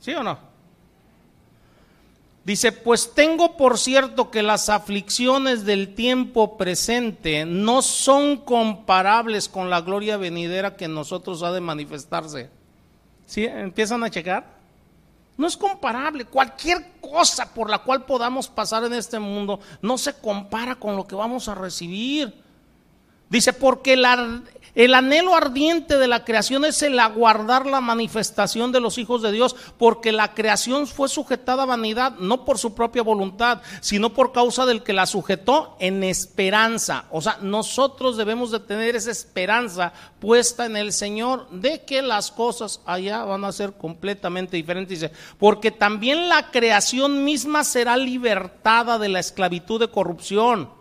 ¿Sí 0.00 0.12
o 0.12 0.22
no? 0.22 0.36
Dice, 2.46 2.70
pues 2.70 3.12
tengo 3.12 3.56
por 3.56 3.76
cierto 3.76 4.30
que 4.30 4.40
las 4.40 4.68
aflicciones 4.68 5.64
del 5.64 5.96
tiempo 5.96 6.56
presente 6.56 7.44
no 7.44 7.82
son 7.82 8.36
comparables 8.36 9.48
con 9.48 9.68
la 9.68 9.80
gloria 9.80 10.16
venidera 10.16 10.76
que 10.76 10.84
en 10.84 10.94
nosotros 10.94 11.42
ha 11.42 11.50
de 11.50 11.60
manifestarse. 11.60 12.48
¿Sí? 13.26 13.44
¿Empiezan 13.46 14.04
a 14.04 14.10
checar? 14.10 14.46
No 15.36 15.48
es 15.48 15.56
comparable. 15.56 16.24
Cualquier 16.24 16.92
cosa 17.00 17.52
por 17.52 17.68
la 17.68 17.80
cual 17.80 18.04
podamos 18.04 18.46
pasar 18.46 18.84
en 18.84 18.92
este 18.92 19.18
mundo 19.18 19.58
no 19.82 19.98
se 19.98 20.14
compara 20.14 20.76
con 20.76 20.94
lo 20.94 21.04
que 21.04 21.16
vamos 21.16 21.48
a 21.48 21.56
recibir. 21.56 22.32
Dice, 23.28 23.52
porque 23.52 23.96
la, 23.96 24.42
el 24.76 24.94
anhelo 24.94 25.34
ardiente 25.34 25.96
de 25.96 26.06
la 26.06 26.22
creación 26.26 26.66
es 26.66 26.82
el 26.82 27.00
aguardar 27.00 27.64
la 27.64 27.80
manifestación 27.80 28.72
de 28.72 28.80
los 28.80 28.98
hijos 28.98 29.22
de 29.22 29.32
Dios, 29.32 29.56
porque 29.78 30.12
la 30.12 30.34
creación 30.34 30.86
fue 30.86 31.08
sujetada 31.08 31.62
a 31.62 31.66
vanidad, 31.66 32.12
no 32.18 32.44
por 32.44 32.58
su 32.58 32.74
propia 32.74 33.02
voluntad, 33.02 33.62
sino 33.80 34.10
por 34.10 34.32
causa 34.32 34.66
del 34.66 34.82
que 34.82 34.92
la 34.92 35.06
sujetó 35.06 35.78
en 35.80 36.04
esperanza. 36.04 37.06
O 37.10 37.22
sea, 37.22 37.38
nosotros 37.40 38.18
debemos 38.18 38.50
de 38.50 38.60
tener 38.60 38.96
esa 38.96 39.10
esperanza 39.10 39.94
puesta 40.20 40.66
en 40.66 40.76
el 40.76 40.92
Señor 40.92 41.48
de 41.48 41.86
que 41.86 42.02
las 42.02 42.30
cosas 42.30 42.82
allá 42.84 43.24
van 43.24 43.46
a 43.46 43.52
ser 43.52 43.72
completamente 43.72 44.58
diferentes. 44.58 45.00
Dice, 45.00 45.14
porque 45.38 45.70
también 45.70 46.28
la 46.28 46.50
creación 46.50 47.24
misma 47.24 47.64
será 47.64 47.96
libertada 47.96 48.98
de 48.98 49.08
la 49.08 49.20
esclavitud 49.20 49.80
de 49.80 49.88
corrupción 49.88 50.75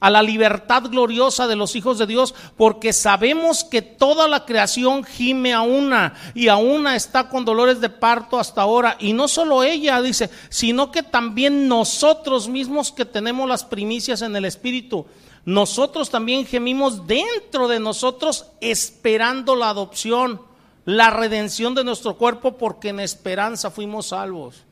a 0.00 0.10
la 0.10 0.22
libertad 0.22 0.84
gloriosa 0.84 1.46
de 1.46 1.56
los 1.56 1.74
hijos 1.76 1.98
de 1.98 2.06
Dios, 2.06 2.34
porque 2.56 2.92
sabemos 2.92 3.64
que 3.64 3.82
toda 3.82 4.28
la 4.28 4.44
creación 4.44 5.04
gime 5.04 5.52
a 5.52 5.62
una 5.62 6.14
y 6.34 6.48
a 6.48 6.56
una 6.56 6.96
está 6.96 7.28
con 7.28 7.44
dolores 7.44 7.80
de 7.80 7.88
parto 7.88 8.38
hasta 8.38 8.62
ahora. 8.62 8.96
Y 9.00 9.12
no 9.12 9.28
solo 9.28 9.62
ella, 9.62 10.00
dice, 10.02 10.30
sino 10.48 10.90
que 10.90 11.02
también 11.02 11.68
nosotros 11.68 12.48
mismos 12.48 12.92
que 12.92 13.04
tenemos 13.04 13.48
las 13.48 13.64
primicias 13.64 14.22
en 14.22 14.36
el 14.36 14.44
Espíritu, 14.44 15.06
nosotros 15.44 16.10
también 16.10 16.46
gemimos 16.46 17.06
dentro 17.06 17.68
de 17.68 17.80
nosotros 17.80 18.46
esperando 18.60 19.56
la 19.56 19.70
adopción, 19.70 20.42
la 20.84 21.10
redención 21.10 21.74
de 21.74 21.84
nuestro 21.84 22.16
cuerpo, 22.16 22.56
porque 22.56 22.90
en 22.90 23.00
esperanza 23.00 23.70
fuimos 23.70 24.08
salvos. 24.08 24.64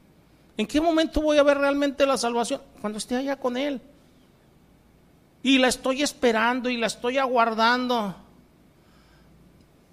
¿En 0.57 0.67
qué 0.67 0.81
momento 0.81 1.21
voy 1.21 1.39
a 1.39 1.43
ver 1.43 1.59
realmente 1.59 2.07
la 2.07 2.17
salvación? 2.17 2.61
Cuando 2.81 2.99
esté 2.99 3.17
allá 3.17 3.37
con 3.37 3.57
Él. 3.57 3.81
Y 5.47 5.59
la 5.59 5.69
estoy 5.69 6.03
esperando 6.03 6.69
y 6.69 6.77
la 6.77 6.89
estoy 6.89 7.19
aguardando. 7.19 8.17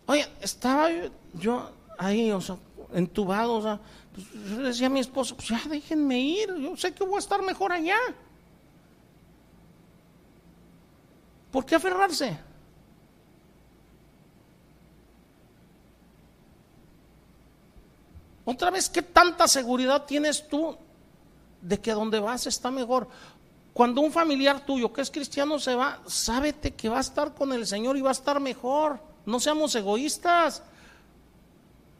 Oye, 0.08 0.28
estaba 0.42 0.90
yo, 1.36 1.70
ahí, 2.00 2.32
o 2.32 2.42
sea, 2.42 2.58
entubado, 2.92 3.54
o 3.54 3.62
sea, 3.62 3.80
pues, 4.16 4.28
yo 4.34 4.64
decía 4.64 4.88
a 4.88 4.90
mi 4.90 5.00
esposo, 5.00 5.36
pues 5.36 5.50
ya 5.50 5.62
déjenme 5.70 6.20
ir, 6.20 6.56
yo 6.56 6.76
sé 6.76 6.92
que 6.92 7.04
voy 7.04 7.18
a 7.18 7.20
estar 7.20 7.44
mejor 7.44 7.72
allá. 7.72 8.00
¿Por 11.52 11.64
qué 11.68 11.76
aferrarse? 11.76 12.36
Otra 18.44 18.72
vez, 18.72 18.90
¿qué 18.90 19.04
tanta 19.04 19.48
seguridad 19.48 20.04
tienes 20.08 20.48
tú 20.48 20.76
de 21.62 21.80
que 21.80 21.92
donde 21.92 22.20
vas 22.20 22.48
está 22.48 22.72
mejor? 22.72 23.08
Cuando 23.74 24.02
un 24.02 24.12
familiar 24.12 24.64
tuyo 24.66 24.94
que 24.94 25.02
es 25.02 25.10
cristiano 25.10 25.58
se 25.58 25.74
va, 25.74 26.00
sábete 26.06 26.76
que 26.76 26.90
va 26.90 26.98
a 26.98 27.02
estar 27.02 27.34
con 27.34 27.52
el 27.54 27.66
Señor 27.66 27.98
y 27.98 28.02
va 28.02 28.10
a 28.10 28.14
estar 28.14 28.40
mejor. 28.40 29.00
No 29.26 29.40
seamos 29.40 29.74
egoístas. 29.74 30.62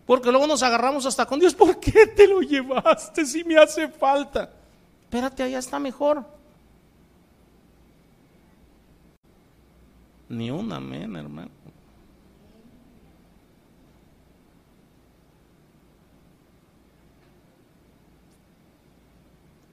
Porque 0.06 0.32
luego 0.32 0.46
nos 0.46 0.62
agarramos 0.62 1.06
hasta 1.08 1.26
con 1.26 1.40
Dios. 1.40 1.56
¿Por 1.56 1.80
qué 1.80 2.08
te 2.08 2.28
lo 2.28 2.42
llevaste 2.42 3.26
si 3.26 3.44
me 3.44 3.58
hace 3.58 3.88
falta? 3.88 4.52
Espérate, 5.02 5.42
allá 5.42 5.58
está 5.58 5.80
mejor. 5.80 6.24
Ni 10.30 10.52
un 10.52 10.72
amén, 10.72 11.16
hermano. 11.16 11.52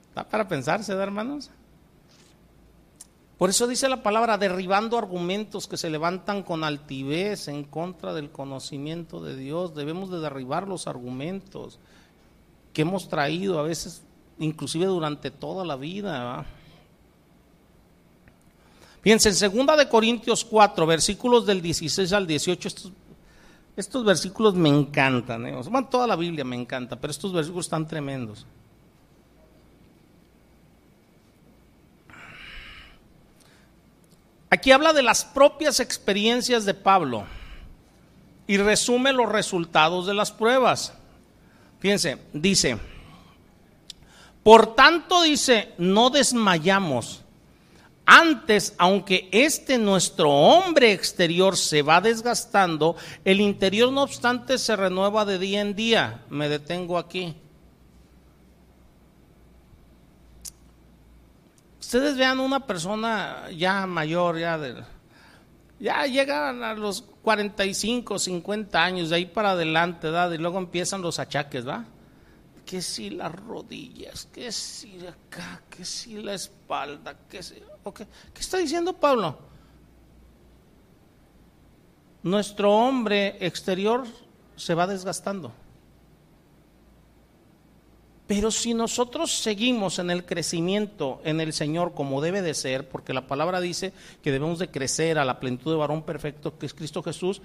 ¿Está 0.09 0.27
para 0.27 0.47
pensarse, 0.47 0.91
hermanos? 0.93 1.49
Por 3.41 3.49
eso 3.49 3.65
dice 3.65 3.89
la 3.89 4.03
palabra, 4.03 4.37
derribando 4.37 4.99
argumentos 4.99 5.67
que 5.67 5.75
se 5.75 5.89
levantan 5.89 6.43
con 6.43 6.63
altivez 6.63 7.47
en 7.47 7.63
contra 7.63 8.13
del 8.13 8.29
conocimiento 8.29 9.19
de 9.19 9.35
Dios. 9.35 9.73
Debemos 9.73 10.11
de 10.11 10.19
derribar 10.19 10.67
los 10.67 10.85
argumentos 10.85 11.79
que 12.71 12.83
hemos 12.83 13.09
traído 13.09 13.57
a 13.57 13.63
veces, 13.63 14.03
inclusive 14.37 14.85
durante 14.85 15.31
toda 15.31 15.65
la 15.65 15.75
vida. 15.75 16.45
Fíjense, 19.01 19.29
en 19.29 19.35
segunda 19.35 19.75
de 19.75 19.89
Corintios 19.89 20.45
4, 20.45 20.85
versículos 20.85 21.43
del 21.43 21.63
16 21.63 22.13
al 22.13 22.27
18, 22.27 22.69
estos, 23.75 24.05
versículos 24.05 24.53
me 24.53 24.69
encantan. 24.69 25.47
¿eh? 25.47 25.59
toda 25.89 26.05
la 26.05 26.15
Biblia 26.15 26.45
me 26.45 26.57
encanta, 26.57 26.95
pero 26.95 27.09
estos 27.09 27.33
versículos 27.33 27.65
están 27.65 27.87
tremendos. 27.87 28.45
Aquí 34.53 34.73
habla 34.73 34.91
de 34.91 35.01
las 35.01 35.23
propias 35.23 35.79
experiencias 35.79 36.65
de 36.65 36.73
Pablo 36.73 37.23
y 38.47 38.57
resume 38.57 39.13
los 39.13 39.29
resultados 39.29 40.05
de 40.05 40.13
las 40.13 40.33
pruebas. 40.33 40.91
Fíjense, 41.79 42.17
dice, 42.33 42.77
por 44.43 44.75
tanto 44.75 45.21
dice, 45.21 45.73
no 45.77 46.09
desmayamos. 46.09 47.21
Antes, 48.05 48.75
aunque 48.77 49.29
este 49.31 49.77
nuestro 49.77 50.29
hombre 50.29 50.91
exterior 50.91 51.55
se 51.55 51.81
va 51.81 52.01
desgastando, 52.01 52.97
el 53.23 53.39
interior 53.39 53.89
no 53.93 54.03
obstante 54.03 54.57
se 54.57 54.75
renueva 54.75 55.23
de 55.23 55.39
día 55.39 55.61
en 55.61 55.75
día. 55.75 56.25
Me 56.29 56.49
detengo 56.49 56.97
aquí. 56.97 57.37
Ustedes 61.91 62.15
vean 62.15 62.39
una 62.39 62.65
persona 62.65 63.49
ya 63.51 63.85
mayor, 63.85 64.39
ya 64.39 64.57
de, 64.57 64.81
ya 65.77 66.05
llegan 66.05 66.63
a 66.63 66.73
los 66.73 67.01
45, 67.01 68.17
50 68.17 68.81
años, 68.81 69.09
de 69.09 69.17
ahí 69.17 69.25
para 69.25 69.51
adelante, 69.51 70.07
¿verdad? 70.07 70.31
Y 70.31 70.37
luego 70.37 70.57
empiezan 70.57 71.01
los 71.01 71.19
achaques, 71.19 71.67
¿va? 71.67 71.83
Que 72.65 72.81
si 72.81 73.09
las 73.09 73.35
rodillas, 73.35 74.25
que 74.31 74.53
si 74.53 75.05
acá, 75.05 75.63
que 75.69 75.83
si 75.83 76.21
la 76.21 76.33
espalda, 76.33 77.13
que 77.29 77.43
si... 77.43 77.55
¿Qué 77.93 78.39
está 78.39 78.55
diciendo 78.55 78.93
Pablo? 78.93 79.37
Nuestro 82.23 82.73
hombre 82.73 83.35
exterior 83.45 84.07
se 84.55 84.75
va 84.75 84.87
desgastando. 84.87 85.51
Pero 88.31 88.49
si 88.49 88.73
nosotros 88.73 89.29
seguimos 89.29 89.99
en 89.99 90.09
el 90.09 90.25
crecimiento 90.25 91.19
en 91.25 91.41
el 91.41 91.51
Señor 91.51 91.93
como 91.93 92.21
debe 92.21 92.41
de 92.41 92.53
ser, 92.53 92.87
porque 92.87 93.11
la 93.11 93.27
palabra 93.27 93.59
dice 93.59 93.91
que 94.23 94.31
debemos 94.31 94.57
de 94.57 94.69
crecer 94.69 95.19
a 95.19 95.25
la 95.25 95.37
plenitud 95.41 95.69
de 95.69 95.77
varón 95.77 96.03
perfecto 96.03 96.57
que 96.57 96.65
es 96.65 96.73
Cristo 96.73 97.03
Jesús, 97.03 97.41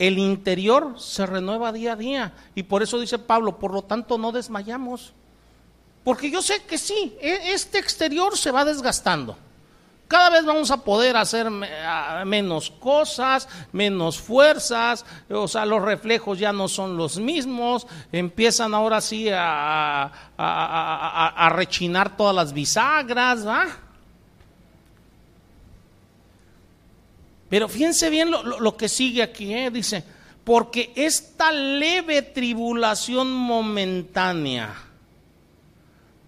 el 0.00 0.18
interior 0.18 0.98
se 0.98 1.26
renueva 1.26 1.70
día 1.70 1.92
a 1.92 1.96
día. 1.96 2.34
Y 2.56 2.64
por 2.64 2.82
eso 2.82 2.98
dice 2.98 3.20
Pablo, 3.20 3.60
por 3.60 3.72
lo 3.72 3.82
tanto 3.82 4.18
no 4.18 4.32
desmayamos. 4.32 5.12
Porque 6.02 6.28
yo 6.28 6.42
sé 6.42 6.64
que 6.64 6.76
sí, 6.76 7.16
e-, 7.20 7.52
este 7.52 7.78
exterior 7.78 8.36
se 8.36 8.50
va 8.50 8.64
desgastando. 8.64 9.38
Cada 10.08 10.30
vez 10.30 10.46
vamos 10.46 10.70
a 10.70 10.82
poder 10.82 11.18
hacer 11.18 11.50
menos 12.24 12.70
cosas, 12.70 13.46
menos 13.72 14.18
fuerzas, 14.18 15.04
o 15.28 15.46
sea, 15.46 15.66
los 15.66 15.82
reflejos 15.82 16.38
ya 16.38 16.50
no 16.50 16.66
son 16.66 16.96
los 16.96 17.18
mismos, 17.18 17.86
empiezan 18.10 18.72
ahora 18.72 19.02
sí 19.02 19.28
a, 19.30 20.10
rechinar 21.54 22.16
todas 22.16 22.34
las 22.34 22.54
bisagras. 22.54 23.44
Pero 27.50 27.68
fíjense 27.68 28.08
bien 28.08 28.30
lo, 28.30 28.76
que 28.78 28.88
sigue 28.88 29.22
aquí, 29.22 29.52
¿eh? 29.52 29.70
dice, 29.70 30.02
porque 30.42 30.90
esta 30.96 31.52
leve 31.52 32.22
tribulación 32.22 33.30
momentánea, 33.30 34.74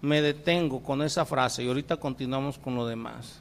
me 0.01 0.21
detengo 0.21 0.83
con 0.83 1.01
esa 1.01 1.25
frase 1.25 1.63
y 1.63 1.67
ahorita 1.67 1.97
continuamos 1.97 2.59
con 2.59 2.75
lo 2.75 2.85
demás. 2.85 3.40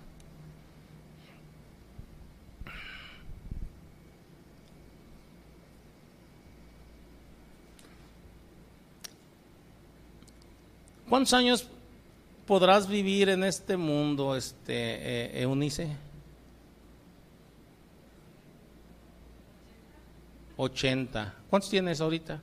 ¿Cuántos 11.11 11.35
años 11.35 11.67
podrás 12.47 12.87
vivir 12.87 13.31
en 13.31 13.43
este 13.43 13.77
mundo, 13.77 14.37
este, 14.37 14.75
eh, 14.75 15.43
Eunice? 15.43 15.89
80. 20.57 21.35
¿Cuántos 21.51 21.69
tienes 21.69 22.01
ahorita? 22.01 22.41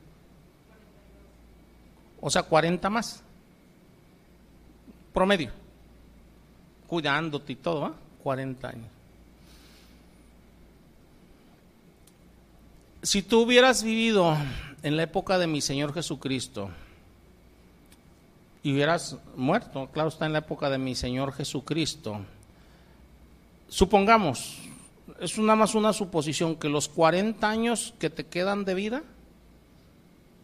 O 2.20 2.30
sea, 2.30 2.44
40 2.44 2.90
más. 2.90 3.24
Promedio. 5.14 5.52
Cuidándote 6.88 7.54
y 7.54 7.56
todo, 7.56 7.86
¿ah? 7.86 7.96
40 8.22 8.68
años. 8.68 8.90
Si 13.02 13.22
tú 13.22 13.44
hubieras 13.44 13.82
vivido 13.82 14.36
en 14.84 14.98
la 14.98 15.04
época 15.04 15.38
de 15.38 15.48
mi 15.48 15.62
Señor 15.62 15.94
Jesucristo, 15.94 16.70
y 18.68 18.74
hubieras 18.74 19.16
muerto, 19.38 19.90
claro 19.94 20.10
está 20.10 20.26
en 20.26 20.34
la 20.34 20.40
época 20.40 20.70
de 20.70 20.78
mi 20.78 20.94
Señor 20.94 21.32
Jesucristo, 21.32 22.20
supongamos, 23.70 24.60
es 25.22 25.38
nada 25.38 25.56
más 25.56 25.74
una 25.74 25.94
suposición, 25.94 26.58
que 26.58 26.68
los 26.68 26.90
40 26.90 27.50
años 27.50 27.94
que 27.98 28.10
te 28.10 28.26
quedan 28.26 28.66
de 28.66 28.74
vida, 28.74 29.04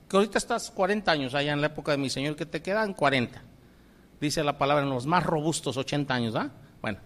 que 0.08 0.16
ahorita 0.16 0.38
estás 0.38 0.72
40 0.72 1.12
años 1.12 1.36
allá 1.36 1.52
en 1.52 1.60
la 1.60 1.68
época 1.68 1.92
de 1.92 1.98
mi 1.98 2.10
Señor, 2.10 2.38
que 2.38 2.46
te 2.46 2.62
quedan 2.62 2.94
40, 2.94 3.42
dice 4.22 4.42
la 4.42 4.58
palabra, 4.58 4.86
en 4.86 4.90
los 4.90 5.06
más 5.06 5.26
robustos 5.26 5.76
80 5.76 6.14
años, 6.14 6.36
¿ah? 6.38 6.50
Bueno, 6.82 7.00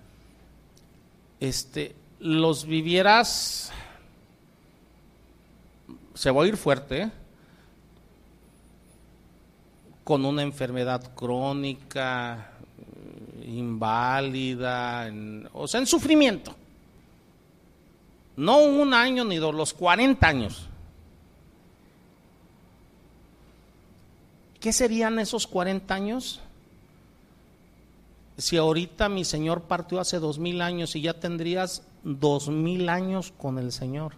este, 1.40 1.96
los 2.20 2.68
vivieras, 2.68 3.72
se 6.14 6.30
va 6.30 6.44
a 6.44 6.48
ir 6.48 6.58
fuerte, 6.58 7.02
¿eh? 7.02 7.12
Con 10.08 10.24
una 10.24 10.42
enfermedad 10.42 11.14
crónica, 11.16 12.54
inválida, 13.46 15.12
o 15.52 15.68
sea, 15.68 15.82
en 15.82 15.86
sufrimiento. 15.86 16.56
No 18.38 18.60
un 18.60 18.94
año 18.94 19.26
ni 19.26 19.36
dos, 19.36 19.54
los 19.54 19.74
40 19.74 20.26
años. 20.26 20.70
¿Qué 24.62 24.72
serían 24.72 25.20
esos 25.20 25.46
40 25.46 25.94
años? 25.94 26.40
Si 28.38 28.56
ahorita 28.56 29.10
mi 29.10 29.26
Señor 29.26 29.64
partió 29.64 30.00
hace 30.00 30.20
dos 30.20 30.40
mil 30.40 30.62
años 30.62 30.96
y 30.96 31.02
ya 31.02 31.20
tendrías 31.20 31.86
dos 32.04 32.48
mil 32.48 32.88
años 32.88 33.34
con 33.38 33.60
el 33.60 33.74
Señor, 33.74 34.14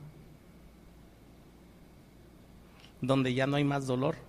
donde 3.02 3.34
ya 3.34 3.48
no 3.48 3.56
hay 3.56 3.64
más 3.64 3.88
dolor 3.88 4.29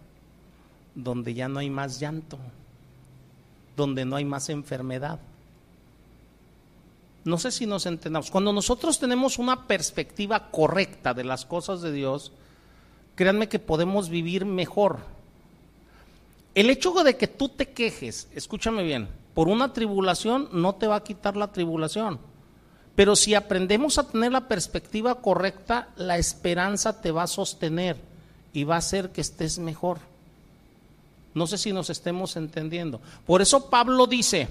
donde 0.95 1.35
ya 1.35 1.49
no 1.49 1.59
hay 1.59 1.71
más 1.71 2.01
llanto, 2.01 2.39
donde 3.77 4.05
no 4.05 4.17
hay 4.17 4.25
más 4.25 4.49
enfermedad. 4.49 5.21
No 7.25 7.39
sé 7.39 7.51
si 7.51 7.67
nos 7.67 7.87
entendamos. 7.87 8.31
Cuando 8.31 8.53
nosotros 8.53 8.99
tenemos 8.99 9.39
una 9.39 9.67
perspectiva 9.67 10.51
correcta 10.51 11.13
de 11.13 11.25
las 11.25 11.45
cosas 11.45 11.83
de 11.83 11.93
Dios, 11.93 12.33
créanme 13.15 13.49
que 13.49 13.59
podemos 13.59 14.09
vivir 14.09 14.47
mejor. 14.47 14.99
El 16.55 16.71
hecho 16.71 16.93
de 16.93 17.17
que 17.17 17.29
tú 17.29 17.49
te 17.49 17.71
quejes, 17.71 18.29
escúchame 18.35 18.83
bien, 18.83 19.09
por 19.35 19.49
una 19.49 19.73
tribulación 19.73 20.49
no 20.53 20.75
te 20.75 20.87
va 20.87 20.97
a 20.97 21.05
quitar 21.05 21.37
la 21.37 21.53
tribulación. 21.53 22.19
Pero 22.97 23.15
si 23.17 23.35
aprendemos 23.35 23.99
a 23.99 24.09
tener 24.09 24.33
la 24.33 24.49
perspectiva 24.49 25.21
correcta, 25.23 25.89
la 25.97 26.19
esperanza 26.19 27.01
te 27.01 27.13
va 27.13 27.23
a 27.23 27.29
sostener 27.29 27.97
y 28.53 28.65
va 28.65 28.75
a 28.75 28.79
hacer 28.79 29.11
que 29.11 29.21
estés 29.21 29.59
mejor. 29.59 29.99
No 31.35 31.47
sé 31.47 31.59
si 31.59 31.73
nos 31.73 31.91
estemos 31.91 32.37
entendiendo. 32.37 33.01
Por 33.27 33.41
eso 33.41 33.71
Pablo 33.71 34.07
dice, 34.07 34.49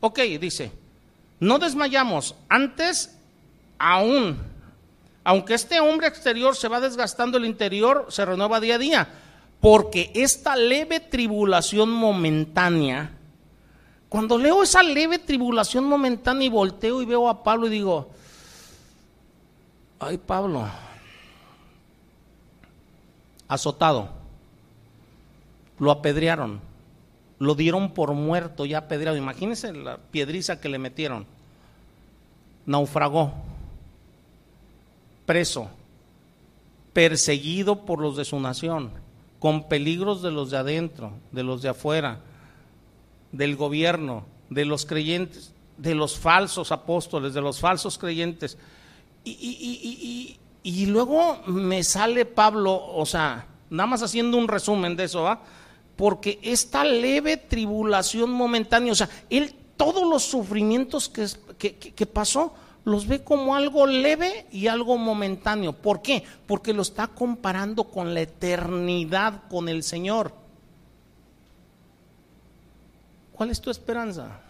ok, 0.00 0.18
dice, 0.40 0.72
no 1.40 1.58
desmayamos, 1.58 2.34
antes 2.48 3.16
aún, 3.78 4.38
aunque 5.24 5.54
este 5.54 5.80
hombre 5.80 6.06
exterior 6.06 6.56
se 6.56 6.68
va 6.68 6.80
desgastando, 6.80 7.36
el 7.36 7.44
interior 7.44 8.06
se 8.08 8.24
renueva 8.24 8.60
día 8.60 8.76
a 8.76 8.78
día, 8.78 9.08
porque 9.60 10.10
esta 10.14 10.56
leve 10.56 11.00
tribulación 11.00 11.90
momentánea, 11.90 13.12
cuando 14.08 14.38
leo 14.38 14.62
esa 14.62 14.82
leve 14.82 15.18
tribulación 15.18 15.84
momentánea 15.84 16.46
y 16.46 16.50
volteo 16.50 17.02
y 17.02 17.04
veo 17.04 17.28
a 17.28 17.42
Pablo 17.42 17.66
y 17.66 17.70
digo, 17.70 18.08
ay 19.98 20.16
Pablo, 20.16 20.66
azotado 23.48 24.25
lo 25.78 25.90
apedrearon, 25.90 26.60
lo 27.38 27.54
dieron 27.54 27.92
por 27.92 28.12
muerto, 28.12 28.64
ya 28.64 28.78
apedreado. 28.78 29.16
Imagínense 29.16 29.72
la 29.72 29.98
piedriza 29.98 30.60
que 30.60 30.68
le 30.68 30.78
metieron. 30.78 31.26
Naufragó, 32.64 33.32
preso, 35.24 35.70
perseguido 36.92 37.84
por 37.84 38.00
los 38.00 38.16
de 38.16 38.24
su 38.24 38.40
nación, 38.40 38.90
con 39.38 39.68
peligros 39.68 40.22
de 40.22 40.30
los 40.30 40.50
de 40.50 40.56
adentro, 40.56 41.12
de 41.30 41.42
los 41.42 41.62
de 41.62 41.68
afuera, 41.68 42.20
del 43.32 43.56
gobierno, 43.56 44.24
de 44.50 44.64
los 44.64 44.86
creyentes. 44.86 45.52
de 45.76 45.94
los 45.94 46.16
falsos 46.16 46.72
apóstoles, 46.72 47.34
de 47.34 47.42
los 47.42 47.60
falsos 47.60 47.98
creyentes. 47.98 48.56
Y, 49.24 49.30
y, 49.32 50.38
y, 50.62 50.86
luego 50.86 51.42
me 51.46 51.84
sale 51.84 52.24
Pablo, 52.24 52.80
o 52.94 53.04
sea, 53.04 53.44
nada 53.68 53.86
más 53.86 54.02
haciendo 54.02 54.38
un 54.38 54.48
resumen 54.48 54.96
de 54.96 55.04
eso, 55.04 55.22
¿va? 55.24 55.42
Porque 55.96 56.38
esta 56.42 56.84
leve 56.84 57.36
tribulación 57.38 58.30
momentánea, 58.30 58.92
o 58.92 58.96
sea, 58.96 59.08
él 59.30 59.54
todos 59.76 60.08
los 60.08 60.22
sufrimientos 60.22 61.08
que, 61.08 61.26
que, 61.76 62.06
pasó, 62.06 62.54
los 62.84 63.06
ve 63.06 63.22
como 63.22 63.54
algo 63.54 63.86
leve 63.86 64.46
y 64.50 64.68
algo 64.68 64.96
momentáneo. 64.96 65.72
¿Por 65.72 66.02
qué? 66.02 66.22
Porque 66.46 66.72
lo 66.72 66.82
está 66.82 67.08
comparando 67.08 67.84
con 67.84 68.14
la 68.14 68.22
eternidad, 68.22 69.42
con 69.48 69.68
el 69.68 69.82
Señor. 69.82 70.32
¿Cuál 73.32 73.50
es 73.50 73.60
tu 73.60 73.70
esperanza? 73.70 74.40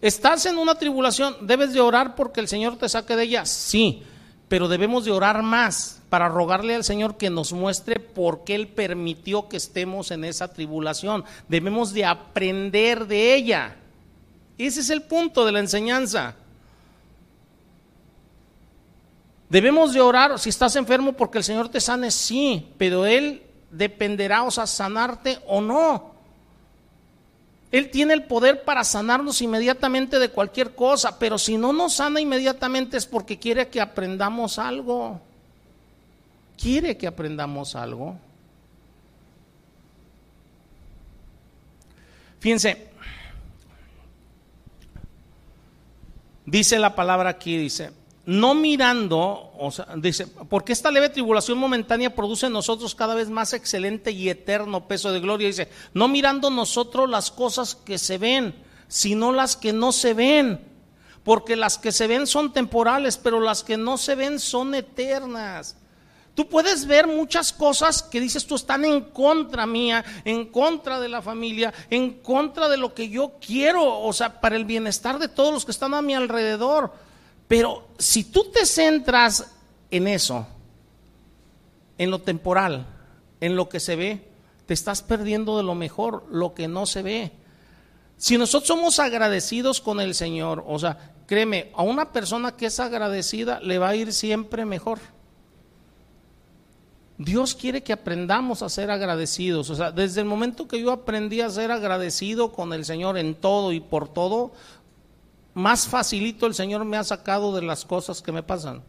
¿Estás 0.00 0.46
en 0.46 0.58
una 0.58 0.74
tribulación? 0.74 1.46
¿Debes 1.46 1.72
de 1.72 1.80
orar 1.80 2.16
porque 2.16 2.40
el 2.40 2.48
Señor 2.48 2.76
te 2.76 2.88
saque 2.88 3.16
de 3.16 3.22
ella? 3.22 3.46
Sí, 3.46 4.02
pero 4.52 4.68
debemos 4.68 5.06
de 5.06 5.10
orar 5.10 5.42
más 5.42 6.02
para 6.10 6.28
rogarle 6.28 6.74
al 6.74 6.84
Señor 6.84 7.16
que 7.16 7.30
nos 7.30 7.54
muestre 7.54 7.98
por 7.98 8.44
qué 8.44 8.54
Él 8.54 8.68
permitió 8.68 9.48
que 9.48 9.56
estemos 9.56 10.10
en 10.10 10.24
esa 10.24 10.52
tribulación. 10.52 11.24
Debemos 11.48 11.94
de 11.94 12.04
aprender 12.04 13.06
de 13.06 13.34
ella. 13.34 13.76
Ese 14.58 14.80
es 14.80 14.90
el 14.90 15.04
punto 15.04 15.46
de 15.46 15.52
la 15.52 15.60
enseñanza. 15.60 16.34
Debemos 19.48 19.94
de 19.94 20.02
orar 20.02 20.38
si 20.38 20.50
estás 20.50 20.76
enfermo 20.76 21.14
porque 21.14 21.38
el 21.38 21.44
Señor 21.44 21.70
te 21.70 21.80
sane, 21.80 22.10
sí, 22.10 22.74
pero 22.76 23.06
Él 23.06 23.42
dependerá, 23.70 24.42
o 24.42 24.50
sanarte 24.50 25.38
o 25.46 25.62
no. 25.62 26.11
Él 27.72 27.90
tiene 27.90 28.12
el 28.12 28.24
poder 28.24 28.64
para 28.64 28.84
sanarnos 28.84 29.40
inmediatamente 29.40 30.18
de 30.18 30.28
cualquier 30.28 30.74
cosa, 30.74 31.18
pero 31.18 31.38
si 31.38 31.56
no 31.56 31.72
nos 31.72 31.94
sana 31.94 32.20
inmediatamente 32.20 32.98
es 32.98 33.06
porque 33.06 33.38
quiere 33.38 33.68
que 33.68 33.80
aprendamos 33.80 34.58
algo. 34.58 35.18
Quiere 36.58 36.98
que 36.98 37.06
aprendamos 37.06 37.74
algo. 37.74 38.18
Fíjense, 42.40 42.88
dice 46.44 46.78
la 46.78 46.94
palabra 46.94 47.30
aquí, 47.30 47.56
dice, 47.56 47.90
no 48.24 48.54
mirando, 48.54 49.52
o 49.58 49.70
sea, 49.72 49.88
dice, 49.96 50.26
porque 50.48 50.72
esta 50.72 50.90
leve 50.90 51.08
tribulación 51.08 51.58
momentánea 51.58 52.14
produce 52.14 52.46
en 52.46 52.52
nosotros 52.52 52.94
cada 52.94 53.14
vez 53.14 53.28
más 53.30 53.52
excelente 53.52 54.12
y 54.12 54.28
eterno 54.28 54.86
peso 54.86 55.12
de 55.12 55.20
gloria. 55.20 55.48
Dice, 55.48 55.68
no 55.92 56.06
mirando 56.06 56.48
nosotros 56.48 57.10
las 57.10 57.30
cosas 57.30 57.74
que 57.74 57.98
se 57.98 58.18
ven, 58.18 58.54
sino 58.86 59.32
las 59.32 59.56
que 59.56 59.72
no 59.72 59.90
se 59.90 60.14
ven. 60.14 60.72
Porque 61.24 61.56
las 61.56 61.78
que 61.78 61.92
se 61.92 62.06
ven 62.06 62.26
son 62.26 62.52
temporales, 62.52 63.16
pero 63.16 63.40
las 63.40 63.62
que 63.62 63.76
no 63.76 63.96
se 63.96 64.14
ven 64.14 64.40
son 64.40 64.74
eternas. 64.74 65.76
Tú 66.34 66.48
puedes 66.48 66.86
ver 66.86 67.06
muchas 67.06 67.52
cosas 67.52 68.02
que 68.02 68.20
dices 68.20 68.46
tú 68.46 68.54
están 68.54 68.84
en 68.84 69.02
contra 69.02 69.66
mía, 69.66 70.04
en 70.24 70.46
contra 70.46 70.98
de 70.98 71.08
la 71.08 71.20
familia, 71.20 71.74
en 71.90 72.14
contra 72.20 72.68
de 72.68 72.78
lo 72.78 72.94
que 72.94 73.08
yo 73.10 73.34
quiero, 73.44 74.00
o 74.00 74.12
sea, 74.12 74.40
para 74.40 74.56
el 74.56 74.64
bienestar 74.64 75.18
de 75.18 75.28
todos 75.28 75.52
los 75.52 75.64
que 75.64 75.72
están 75.72 75.92
a 75.92 76.02
mi 76.02 76.14
alrededor. 76.14 76.92
Pero 77.52 77.88
si 77.98 78.24
tú 78.24 78.44
te 78.44 78.64
centras 78.64 79.44
en 79.90 80.08
eso, 80.08 80.46
en 81.98 82.10
lo 82.10 82.22
temporal, 82.22 82.86
en 83.42 83.56
lo 83.56 83.68
que 83.68 83.78
se 83.78 83.94
ve, 83.94 84.26
te 84.64 84.72
estás 84.72 85.02
perdiendo 85.02 85.58
de 85.58 85.62
lo 85.62 85.74
mejor, 85.74 86.24
lo 86.30 86.54
que 86.54 86.66
no 86.66 86.86
se 86.86 87.02
ve. 87.02 87.30
Si 88.16 88.38
nosotros 88.38 88.68
somos 88.68 88.98
agradecidos 88.98 89.82
con 89.82 90.00
el 90.00 90.14
Señor, 90.14 90.64
o 90.66 90.78
sea, 90.78 91.12
créeme, 91.26 91.70
a 91.74 91.82
una 91.82 92.10
persona 92.10 92.56
que 92.56 92.64
es 92.64 92.80
agradecida 92.80 93.60
le 93.60 93.76
va 93.76 93.90
a 93.90 93.96
ir 93.96 94.14
siempre 94.14 94.64
mejor. 94.64 94.98
Dios 97.18 97.54
quiere 97.54 97.82
que 97.82 97.92
aprendamos 97.92 98.62
a 98.62 98.70
ser 98.70 98.90
agradecidos. 98.90 99.68
O 99.68 99.74
sea, 99.74 99.92
desde 99.92 100.22
el 100.22 100.26
momento 100.26 100.66
que 100.66 100.80
yo 100.80 100.90
aprendí 100.90 101.42
a 101.42 101.50
ser 101.50 101.70
agradecido 101.70 102.50
con 102.50 102.72
el 102.72 102.86
Señor 102.86 103.18
en 103.18 103.34
todo 103.34 103.74
y 103.74 103.80
por 103.80 104.08
todo, 104.08 104.52
más 105.54 105.86
facilito 105.86 106.46
el 106.46 106.54
Señor 106.54 106.84
me 106.84 106.96
ha 106.96 107.04
sacado 107.04 107.54
de 107.54 107.62
las 107.62 107.84
cosas 107.84 108.22
que 108.22 108.32
me 108.32 108.42
pasan. 108.42 108.82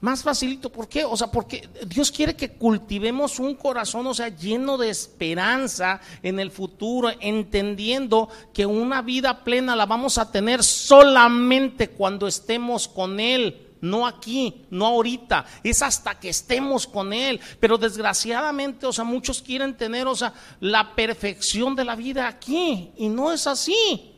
Más 0.00 0.24
facilito, 0.24 0.68
¿por 0.68 0.88
qué? 0.88 1.04
O 1.04 1.16
sea, 1.16 1.28
porque 1.28 1.68
Dios 1.86 2.10
quiere 2.10 2.34
que 2.34 2.54
cultivemos 2.54 3.38
un 3.38 3.54
corazón, 3.54 4.04
o 4.08 4.14
sea, 4.14 4.30
lleno 4.30 4.76
de 4.76 4.90
esperanza 4.90 6.00
en 6.24 6.40
el 6.40 6.50
futuro, 6.50 7.08
entendiendo 7.20 8.28
que 8.52 8.66
una 8.66 9.00
vida 9.00 9.44
plena 9.44 9.76
la 9.76 9.86
vamos 9.86 10.18
a 10.18 10.32
tener 10.32 10.64
solamente 10.64 11.90
cuando 11.90 12.26
estemos 12.26 12.88
con 12.88 13.20
Él 13.20 13.68
no 13.82 14.06
aquí, 14.06 14.64
no 14.70 14.86
ahorita, 14.86 15.44
es 15.62 15.82
hasta 15.82 16.18
que 16.18 16.30
estemos 16.30 16.86
con 16.86 17.12
Él. 17.12 17.40
Pero 17.60 17.76
desgraciadamente, 17.76 18.86
o 18.86 18.92
sea, 18.92 19.04
muchos 19.04 19.42
quieren 19.42 19.76
tener, 19.76 20.06
o 20.06 20.14
sea, 20.14 20.32
la 20.60 20.94
perfección 20.94 21.74
de 21.74 21.84
la 21.84 21.96
vida 21.96 22.28
aquí 22.28 22.92
y 22.96 23.08
no 23.08 23.32
es 23.32 23.46
así. 23.46 24.11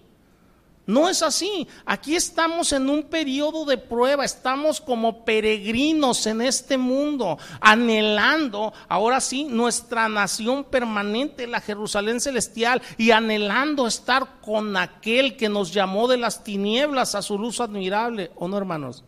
No 0.87 1.09
es 1.09 1.23
así. 1.23 1.67
Aquí 1.87 2.15
estamos 2.15 2.73
en 2.73 2.91
un 2.91 3.05
periodo 3.05 3.65
de 3.65 3.79
prueba, 3.79 4.25
estamos 4.25 4.81
como 4.81 5.25
peregrinos 5.25 6.27
en 6.27 6.43
este 6.43 6.77
mundo, 6.77 7.39
anhelando, 7.61 8.73
ahora 8.89 9.21
sí, 9.21 9.45
nuestra 9.45 10.09
nación 10.11 10.65
permanente, 10.65 11.47
la 11.47 11.61
Jerusalén 11.61 12.21
celestial, 12.21 12.83
y 12.99 13.13
anhelando 13.13 13.87
estar 13.87 14.41
con 14.43 14.77
aquel 14.77 15.37
que 15.37 15.49
nos 15.49 15.73
llamó 15.73 16.07
de 16.07 16.19
las 16.19 16.45
tinieblas 16.45 17.15
a 17.15 17.23
su 17.23 17.39
luz 17.39 17.61
admirable, 17.61 18.31
¿o 18.37 18.47
no, 18.47 18.59
hermanos? 18.59 19.05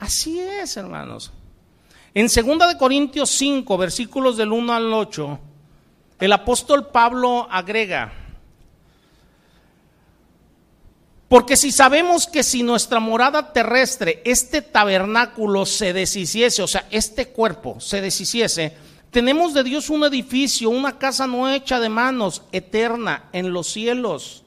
Así 0.00 0.40
es, 0.40 0.76
hermanos. 0.76 1.32
En 2.12 2.26
2 2.26 2.68
de 2.68 2.78
Corintios 2.78 3.30
5, 3.30 3.78
versículos 3.78 4.36
del 4.36 4.52
1 4.52 4.72
al 4.72 4.92
8, 4.92 5.38
el 6.24 6.32
apóstol 6.32 6.88
Pablo 6.88 7.46
agrega, 7.50 8.12
porque 11.28 11.56
si 11.56 11.70
sabemos 11.70 12.26
que 12.26 12.42
si 12.42 12.62
nuestra 12.62 13.00
morada 13.00 13.52
terrestre, 13.52 14.22
este 14.24 14.62
tabernáculo 14.62 15.66
se 15.66 15.92
deshiciese, 15.92 16.62
o 16.62 16.66
sea, 16.66 16.86
este 16.90 17.28
cuerpo 17.28 17.78
se 17.80 18.00
deshiciese, 18.00 18.74
tenemos 19.10 19.52
de 19.52 19.64
Dios 19.64 19.90
un 19.90 20.04
edificio, 20.04 20.70
una 20.70 20.98
casa 20.98 21.26
no 21.26 21.48
hecha 21.48 21.78
de 21.78 21.88
manos, 21.88 22.42
eterna 22.52 23.28
en 23.32 23.52
los 23.52 23.68
cielos. 23.68 24.44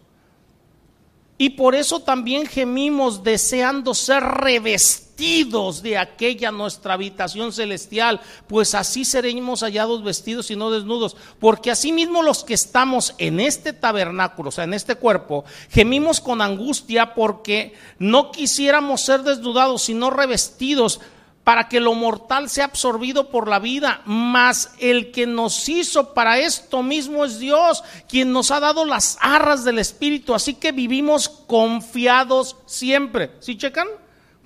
Y 1.37 1.51
por 1.51 1.75
eso 1.75 1.99
también 1.99 2.47
gemimos 2.47 3.23
deseando 3.23 3.93
ser 3.93 4.23
revestidos 4.23 5.06
de 5.17 5.97
aquella 5.97 6.51
nuestra 6.51 6.93
habitación 6.93 7.51
celestial, 7.51 8.21
pues 8.47 8.75
así 8.75 9.03
seremos 9.03 9.61
hallados 9.61 10.03
vestidos 10.03 10.51
y 10.51 10.55
no 10.55 10.69
desnudos. 10.69 11.17
Porque 11.39 11.71
asimismo 11.71 12.21
los 12.21 12.43
que 12.43 12.53
estamos 12.53 13.15
en 13.17 13.39
este 13.39 13.73
tabernáculo, 13.73 14.49
o 14.49 14.51
sea, 14.51 14.65
en 14.65 14.75
este 14.75 14.95
cuerpo, 14.95 15.43
gemimos 15.69 16.21
con 16.21 16.39
angustia 16.39 17.15
porque 17.15 17.73
no 17.97 18.31
quisiéramos 18.31 19.01
ser 19.01 19.23
desnudados, 19.23 19.81
sino 19.81 20.11
revestidos 20.11 21.01
para 21.43 21.67
que 21.67 21.79
lo 21.79 21.95
mortal 21.95 22.49
sea 22.49 22.65
absorbido 22.65 23.29
por 23.29 23.47
la 23.47 23.57
vida, 23.57 24.01
mas 24.05 24.73
el 24.79 25.11
que 25.11 25.25
nos 25.25 25.67
hizo 25.67 26.13
para 26.13 26.37
esto 26.39 26.83
mismo 26.83 27.25
es 27.25 27.39
Dios, 27.39 27.83
quien 28.07 28.33
nos 28.33 28.51
ha 28.51 28.59
dado 28.59 28.85
las 28.85 29.17
arras 29.19 29.63
del 29.63 29.79
Espíritu, 29.79 30.35
así 30.35 30.53
que 30.53 30.73
vivimos 30.73 31.27
confiados 31.29 32.57
siempre. 32.65 33.31
¿Sí 33.39 33.57
checan? 33.57 33.87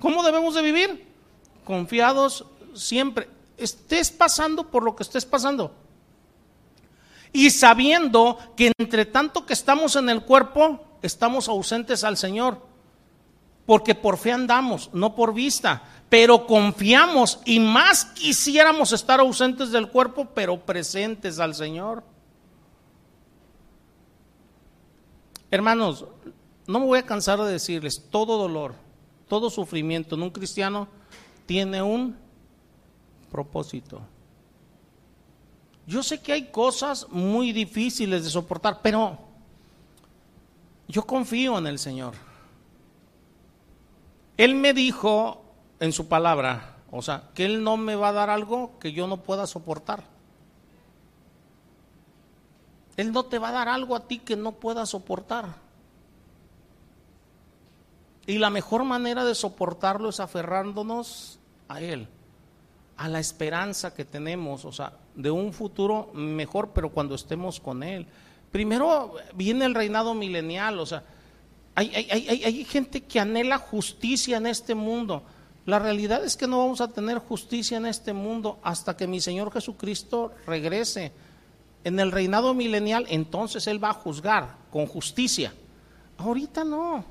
¿Cómo 0.02 0.22
debemos 0.24 0.54
de 0.54 0.62
vivir? 0.62 1.06
Confiados 1.64 2.44
siempre. 2.74 3.28
Estés 3.56 4.10
pasando 4.10 4.68
por 4.68 4.82
lo 4.82 4.96
que 4.96 5.04
estés 5.04 5.24
pasando. 5.24 5.72
Y 7.32 7.50
sabiendo 7.50 8.36
que 8.56 8.72
entre 8.78 9.06
tanto 9.06 9.46
que 9.46 9.52
estamos 9.52 9.94
en 9.94 10.10
el 10.10 10.22
cuerpo, 10.22 10.84
estamos 11.02 11.48
ausentes 11.48 12.02
al 12.02 12.16
Señor. 12.16 12.58
Porque 13.64 13.94
por 13.94 14.18
fe 14.18 14.32
andamos, 14.32 14.90
no 14.92 15.14
por 15.14 15.32
vista 15.32 15.84
pero 16.12 16.46
confiamos 16.46 17.40
y 17.46 17.58
más 17.58 18.04
quisiéramos 18.04 18.92
estar 18.92 19.18
ausentes 19.18 19.70
del 19.70 19.88
cuerpo, 19.88 20.26
pero 20.34 20.60
presentes 20.60 21.38
al 21.38 21.54
Señor. 21.54 22.04
Hermanos, 25.50 26.04
no 26.66 26.80
me 26.80 26.84
voy 26.84 26.98
a 26.98 27.06
cansar 27.06 27.40
de 27.40 27.50
decirles, 27.50 28.04
todo 28.10 28.36
dolor, 28.36 28.74
todo 29.32 29.48
sufrimiento 29.48 30.14
en 30.14 30.24
un 30.24 30.28
cristiano 30.28 30.86
tiene 31.46 31.80
un 31.80 32.14
propósito. 33.30 34.02
Yo 35.86 36.02
sé 36.02 36.20
que 36.20 36.34
hay 36.34 36.50
cosas 36.50 37.06
muy 37.08 37.50
difíciles 37.50 38.24
de 38.24 38.28
soportar, 38.28 38.80
pero 38.82 39.18
yo 40.86 41.06
confío 41.06 41.56
en 41.56 41.66
el 41.66 41.78
Señor. 41.78 42.12
Él 44.36 44.54
me 44.54 44.74
dijo 44.74 45.42
en 45.80 45.92
su 45.92 46.08
palabra, 46.08 46.76
O 46.90 47.00
sea, 47.00 47.30
que 47.32 47.46
Él 47.46 47.64
no 47.64 47.78
me 47.78 47.96
va 47.96 48.08
a 48.10 48.12
dar 48.12 48.28
algo 48.28 48.78
que 48.78 48.92
yo 48.92 49.06
no 49.06 49.22
pueda 49.22 49.46
soportar. 49.46 50.04
Él 52.98 53.12
no 53.12 53.24
te 53.24 53.38
va 53.38 53.48
a 53.48 53.52
dar 53.52 53.70
algo 53.70 53.96
a 53.96 54.06
ti 54.06 54.18
que 54.18 54.36
no 54.36 54.52
puedas 54.52 54.90
soportar. 54.90 55.61
Y 58.26 58.38
la 58.38 58.50
mejor 58.50 58.84
manera 58.84 59.24
de 59.24 59.34
soportarlo 59.34 60.08
es 60.08 60.20
aferrándonos 60.20 61.38
a 61.68 61.80
Él, 61.80 62.08
a 62.96 63.08
la 63.08 63.18
esperanza 63.18 63.94
que 63.94 64.04
tenemos, 64.04 64.64
o 64.64 64.72
sea, 64.72 64.92
de 65.14 65.30
un 65.30 65.52
futuro 65.52 66.10
mejor, 66.14 66.70
pero 66.72 66.90
cuando 66.90 67.14
estemos 67.14 67.58
con 67.58 67.82
Él. 67.82 68.06
Primero 68.52 69.14
viene 69.34 69.64
el 69.64 69.74
reinado 69.74 70.14
milenial, 70.14 70.78
o 70.78 70.86
sea, 70.86 71.02
hay, 71.74 71.90
hay, 71.94 72.64
gente 72.64 73.02
que 73.02 73.18
anhela 73.18 73.56
justicia 73.58 74.36
en 74.36 74.46
este 74.46 74.74
mundo. 74.74 75.22
La 75.64 75.78
realidad 75.78 76.22
es 76.22 76.36
que 76.36 76.46
no 76.46 76.58
vamos 76.58 76.82
a 76.82 76.88
tener 76.88 77.18
justicia 77.18 77.78
en 77.78 77.86
este 77.86 78.12
mundo 78.12 78.58
hasta 78.62 78.96
que 78.96 79.06
mi 79.06 79.20
Señor 79.20 79.50
Jesucristo 79.52 80.32
regrese. 80.46 81.12
En 81.84 81.98
el 81.98 82.12
reinado 82.12 82.52
milenial, 82.52 83.06
entonces 83.08 83.66
Él 83.66 83.82
va 83.82 83.90
a 83.90 83.94
juzgar 83.94 84.56
con 84.70 84.86
justicia. 84.86 85.52
Ahorita 86.18 86.62
no. 86.62 87.04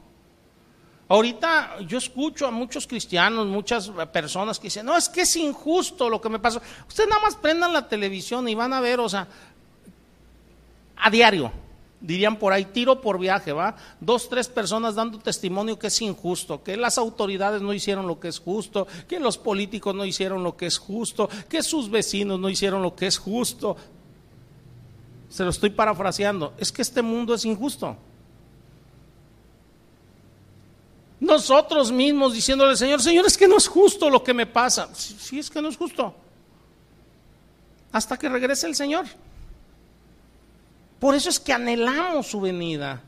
Ahorita 1.11 1.81
yo 1.81 1.97
escucho 1.97 2.47
a 2.47 2.51
muchos 2.51 2.87
cristianos, 2.87 3.45
muchas 3.45 3.91
personas 4.13 4.57
que 4.57 4.67
dicen, 4.67 4.85
no, 4.85 4.95
es 4.95 5.09
que 5.09 5.23
es 5.23 5.35
injusto 5.35 6.09
lo 6.09 6.21
que 6.21 6.29
me 6.29 6.39
pasó. 6.39 6.61
Ustedes 6.87 7.09
nada 7.09 7.21
más 7.21 7.35
prendan 7.35 7.73
la 7.73 7.85
televisión 7.85 8.47
y 8.47 8.55
van 8.55 8.71
a 8.71 8.79
ver, 8.79 9.01
o 9.01 9.09
sea, 9.09 9.27
a 10.95 11.09
diario, 11.09 11.51
dirían 11.99 12.37
por 12.37 12.53
ahí, 12.53 12.63
tiro 12.63 13.01
por 13.01 13.19
viaje, 13.19 13.51
¿va? 13.51 13.75
Dos, 13.99 14.29
tres 14.29 14.47
personas 14.47 14.95
dando 14.95 15.19
testimonio 15.19 15.77
que 15.77 15.87
es 15.87 16.01
injusto, 16.01 16.63
que 16.63 16.77
las 16.77 16.97
autoridades 16.97 17.61
no 17.61 17.73
hicieron 17.73 18.07
lo 18.07 18.17
que 18.17 18.29
es 18.29 18.39
justo, 18.39 18.87
que 19.09 19.19
los 19.19 19.37
políticos 19.37 19.93
no 19.93 20.05
hicieron 20.05 20.43
lo 20.43 20.55
que 20.55 20.67
es 20.67 20.77
justo, 20.77 21.29
que 21.49 21.61
sus 21.61 21.91
vecinos 21.91 22.39
no 22.39 22.47
hicieron 22.47 22.81
lo 22.81 22.95
que 22.95 23.07
es 23.07 23.17
justo. 23.17 23.75
Se 25.27 25.43
lo 25.43 25.49
estoy 25.49 25.71
parafraseando, 25.71 26.53
es 26.57 26.71
que 26.71 26.81
este 26.81 27.01
mundo 27.01 27.33
es 27.33 27.43
injusto. 27.43 27.97
Nosotros 31.31 31.93
mismos 31.93 32.33
diciéndole 32.33 32.75
Señor, 32.75 33.01
Señor, 33.01 33.25
es 33.25 33.37
que 33.37 33.47
no 33.47 33.55
es 33.55 33.65
justo 33.65 34.09
lo 34.09 34.21
que 34.21 34.33
me 34.33 34.45
pasa. 34.45 34.93
Sí, 34.93 35.39
es 35.39 35.49
que 35.49 35.61
no 35.61 35.69
es 35.69 35.77
justo. 35.77 36.13
Hasta 37.93 38.17
que 38.17 38.27
regrese 38.27 38.67
el 38.67 38.75
Señor. 38.75 39.05
Por 40.99 41.15
eso 41.15 41.29
es 41.29 41.39
que 41.39 41.53
anhelamos 41.53 42.27
su 42.27 42.41
venida. 42.41 43.01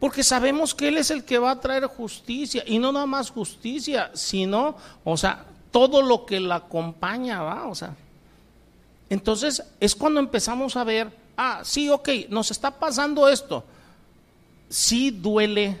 Porque 0.00 0.24
sabemos 0.24 0.74
que 0.74 0.88
Él 0.88 0.96
es 0.96 1.12
el 1.12 1.24
que 1.24 1.38
va 1.38 1.52
a 1.52 1.60
traer 1.60 1.84
justicia. 1.84 2.64
Y 2.66 2.80
no 2.80 2.90
nada 2.90 3.06
más 3.06 3.30
justicia, 3.30 4.10
sino, 4.12 4.76
o 5.04 5.16
sea, 5.16 5.44
todo 5.70 6.02
lo 6.02 6.26
que 6.26 6.40
la 6.40 6.56
acompaña, 6.56 7.42
¿va? 7.42 7.68
O 7.68 7.76
sea. 7.76 7.94
Entonces 9.08 9.62
es 9.78 9.94
cuando 9.94 10.18
empezamos 10.18 10.74
a 10.74 10.82
ver, 10.82 11.12
ah, 11.36 11.60
sí, 11.62 11.88
ok, 11.88 12.08
nos 12.28 12.50
está 12.50 12.72
pasando 12.72 13.28
esto. 13.28 13.62
Sí 14.68 15.12
duele, 15.12 15.78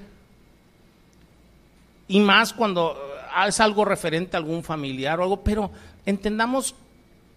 y 2.08 2.20
más 2.20 2.52
cuando 2.52 2.96
ah, 3.32 3.46
es 3.46 3.60
algo 3.60 3.84
referente 3.84 4.36
a 4.36 4.40
algún 4.40 4.64
familiar 4.64 5.20
o 5.20 5.22
algo, 5.22 5.44
pero 5.44 5.70
entendamos 6.04 6.74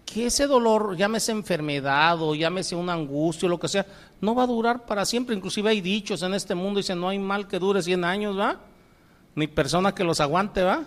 que 0.04 0.26
ese 0.26 0.46
dolor, 0.46 0.96
llámese 0.96 1.32
enfermedad 1.32 2.20
o 2.20 2.34
llámese 2.34 2.74
una 2.74 2.94
angustia 2.94 3.46
o 3.46 3.50
lo 3.50 3.60
que 3.60 3.68
sea, 3.68 3.86
no 4.20 4.34
va 4.34 4.42
a 4.42 4.46
durar 4.46 4.84
para 4.84 5.04
siempre. 5.04 5.34
Inclusive 5.34 5.70
hay 5.70 5.80
dichos 5.80 6.22
en 6.22 6.34
este 6.34 6.54
mundo, 6.54 6.78
dicen, 6.78 7.00
no 7.00 7.08
hay 7.08 7.18
mal 7.18 7.46
que 7.46 7.58
dure 7.58 7.82
100 7.82 8.04
años, 8.04 8.38
¿va? 8.38 8.58
Ni 9.34 9.46
persona 9.46 9.94
que 9.94 10.04
los 10.04 10.20
aguante, 10.20 10.62
¿va? 10.62 10.84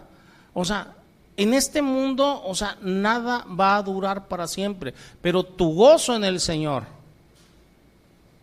O 0.54 0.64
sea, 0.64 0.94
en 1.38 1.54
este 1.54 1.82
mundo, 1.82 2.44
o 2.46 2.56
sea, 2.56 2.78
nada 2.82 3.46
va 3.48 3.76
a 3.76 3.84
durar 3.84 4.28
para 4.28 4.48
siempre, 4.48 4.94
pero 5.22 5.44
tu 5.44 5.74
gozo 5.74 6.16
en 6.16 6.24
el 6.24 6.40
Señor, 6.40 6.84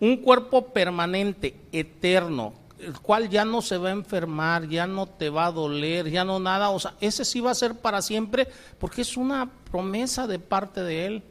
un 0.00 0.16
cuerpo 0.16 0.66
permanente, 0.66 1.54
eterno, 1.70 2.52
el 2.82 2.98
cual 3.00 3.28
ya 3.28 3.44
no 3.44 3.62
se 3.62 3.78
va 3.78 3.90
a 3.90 3.92
enfermar, 3.92 4.68
ya 4.68 4.86
no 4.86 5.06
te 5.06 5.30
va 5.30 5.46
a 5.46 5.52
doler, 5.52 6.10
ya 6.10 6.24
no 6.24 6.40
nada, 6.40 6.70
o 6.70 6.78
sea, 6.78 6.94
ese 7.00 7.24
sí 7.24 7.40
va 7.40 7.52
a 7.52 7.54
ser 7.54 7.74
para 7.76 8.02
siempre, 8.02 8.48
porque 8.78 9.02
es 9.02 9.16
una 9.16 9.48
promesa 9.70 10.26
de 10.26 10.38
parte 10.38 10.82
de 10.82 11.06
Él 11.06 11.22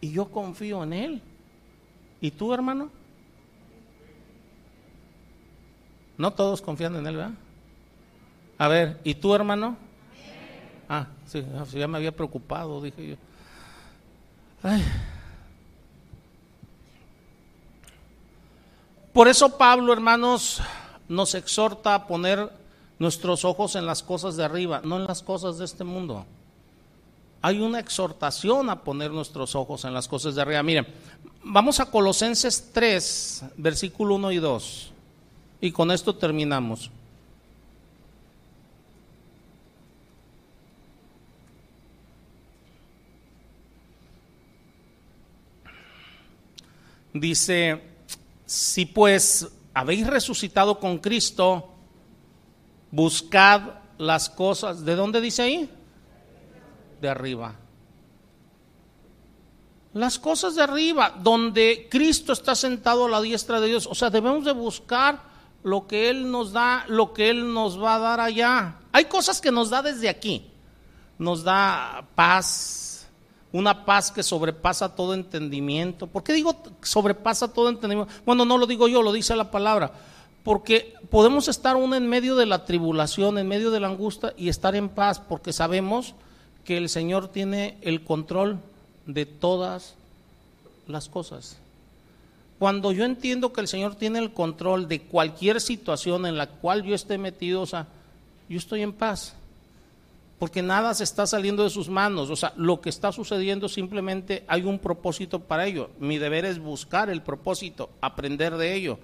y 0.00 0.12
yo 0.12 0.30
confío 0.30 0.82
en 0.82 0.92
Él. 0.92 1.22
¿Y 2.20 2.30
tú, 2.30 2.52
hermano? 2.52 2.90
No 6.16 6.32
todos 6.32 6.60
confían 6.62 6.94
en 6.96 7.06
Él, 7.06 7.16
¿verdad? 7.16 7.34
A 8.58 8.68
ver, 8.68 9.00
¿y 9.04 9.14
tú, 9.14 9.34
hermano? 9.34 9.76
Ah, 10.88 11.06
sí, 11.26 11.44
ya 11.72 11.88
me 11.88 11.96
había 11.96 12.14
preocupado, 12.14 12.80
dije 12.82 13.08
yo. 13.08 13.16
Ay. 14.62 14.82
Por 19.14 19.28
eso 19.28 19.56
Pablo, 19.56 19.92
hermanos, 19.92 20.60
nos 21.08 21.36
exhorta 21.36 21.94
a 21.94 22.08
poner 22.08 22.50
nuestros 22.98 23.44
ojos 23.44 23.76
en 23.76 23.86
las 23.86 24.02
cosas 24.02 24.36
de 24.36 24.44
arriba, 24.44 24.80
no 24.82 24.96
en 24.96 25.04
las 25.04 25.22
cosas 25.22 25.56
de 25.56 25.64
este 25.64 25.84
mundo. 25.84 26.26
Hay 27.40 27.60
una 27.60 27.78
exhortación 27.78 28.68
a 28.70 28.82
poner 28.82 29.12
nuestros 29.12 29.54
ojos 29.54 29.84
en 29.84 29.94
las 29.94 30.08
cosas 30.08 30.34
de 30.34 30.42
arriba. 30.42 30.64
Miren, 30.64 30.88
vamos 31.44 31.78
a 31.78 31.88
Colosenses 31.88 32.70
3, 32.72 33.44
versículo 33.56 34.16
1 34.16 34.32
y 34.32 34.38
2. 34.38 34.92
Y 35.60 35.70
con 35.70 35.92
esto 35.92 36.16
terminamos. 36.16 36.90
Dice, 47.12 47.93
si 48.54 48.86
pues 48.86 49.48
habéis 49.74 50.06
resucitado 50.06 50.78
con 50.78 50.98
Cristo, 50.98 51.70
buscad 52.92 53.62
las 53.98 54.30
cosas. 54.30 54.84
¿De 54.84 54.94
dónde 54.94 55.20
dice 55.20 55.42
ahí? 55.42 55.70
De 57.00 57.08
arriba. 57.08 57.56
Las 59.92 60.18
cosas 60.18 60.54
de 60.54 60.62
arriba, 60.62 61.14
donde 61.20 61.88
Cristo 61.90 62.32
está 62.32 62.54
sentado 62.54 63.06
a 63.06 63.08
la 63.08 63.20
diestra 63.20 63.60
de 63.60 63.68
Dios. 63.68 63.88
O 63.88 63.94
sea, 63.94 64.10
debemos 64.10 64.44
de 64.44 64.52
buscar 64.52 65.22
lo 65.64 65.88
que 65.88 66.08
Él 66.08 66.30
nos 66.30 66.52
da, 66.52 66.84
lo 66.88 67.12
que 67.12 67.30
Él 67.30 67.52
nos 67.52 67.80
va 67.82 67.96
a 67.96 67.98
dar 67.98 68.20
allá. 68.20 68.76
Hay 68.92 69.06
cosas 69.06 69.40
que 69.40 69.50
nos 69.50 69.70
da 69.70 69.82
desde 69.82 70.08
aquí. 70.08 70.50
Nos 71.18 71.42
da 71.42 72.06
paz, 72.14 72.83
una 73.54 73.84
paz 73.84 74.10
que 74.10 74.24
sobrepasa 74.24 74.96
todo 74.96 75.14
entendimiento. 75.14 76.08
¿Por 76.08 76.24
qué 76.24 76.32
digo 76.32 76.56
sobrepasa 76.82 77.46
todo 77.52 77.68
entendimiento? 77.68 78.12
Bueno, 78.26 78.44
no 78.44 78.58
lo 78.58 78.66
digo 78.66 78.88
yo, 78.88 79.00
lo 79.00 79.12
dice 79.12 79.36
la 79.36 79.52
palabra. 79.52 79.92
Porque 80.42 80.94
podemos 81.08 81.46
estar 81.46 81.76
uno 81.76 81.94
en 81.94 82.08
medio 82.08 82.34
de 82.34 82.46
la 82.46 82.64
tribulación, 82.64 83.38
en 83.38 83.46
medio 83.46 83.70
de 83.70 83.78
la 83.78 83.86
angustia 83.86 84.34
y 84.36 84.48
estar 84.48 84.74
en 84.74 84.88
paz, 84.88 85.20
porque 85.20 85.52
sabemos 85.52 86.14
que 86.64 86.76
el 86.76 86.88
Señor 86.88 87.28
tiene 87.28 87.78
el 87.82 88.02
control 88.02 88.58
de 89.06 89.24
todas 89.24 89.94
las 90.88 91.08
cosas. 91.08 91.56
Cuando 92.58 92.90
yo 92.90 93.04
entiendo 93.04 93.52
que 93.52 93.60
el 93.60 93.68
Señor 93.68 93.94
tiene 93.94 94.18
el 94.18 94.32
control 94.32 94.88
de 94.88 95.02
cualquier 95.02 95.60
situación 95.60 96.26
en 96.26 96.36
la 96.36 96.48
cual 96.48 96.82
yo 96.82 96.92
esté 96.92 97.18
metido, 97.18 97.62
o 97.62 97.66
sea, 97.66 97.86
yo 98.48 98.58
estoy 98.58 98.82
en 98.82 98.92
paz 98.92 99.36
porque 100.38 100.62
nada 100.62 100.94
se 100.94 101.04
está 101.04 101.26
saliendo 101.26 101.62
de 101.62 101.70
sus 101.70 101.88
manos. 101.88 102.30
O 102.30 102.36
sea, 102.36 102.52
lo 102.56 102.80
que 102.80 102.88
está 102.88 103.12
sucediendo 103.12 103.68
simplemente 103.68 104.44
hay 104.48 104.62
un 104.62 104.78
propósito 104.78 105.40
para 105.40 105.66
ello. 105.66 105.90
Mi 105.98 106.18
deber 106.18 106.44
es 106.44 106.58
buscar 106.58 107.08
el 107.08 107.22
propósito, 107.22 107.90
aprender 108.00 108.56
de 108.56 108.74
ello. 108.74 108.98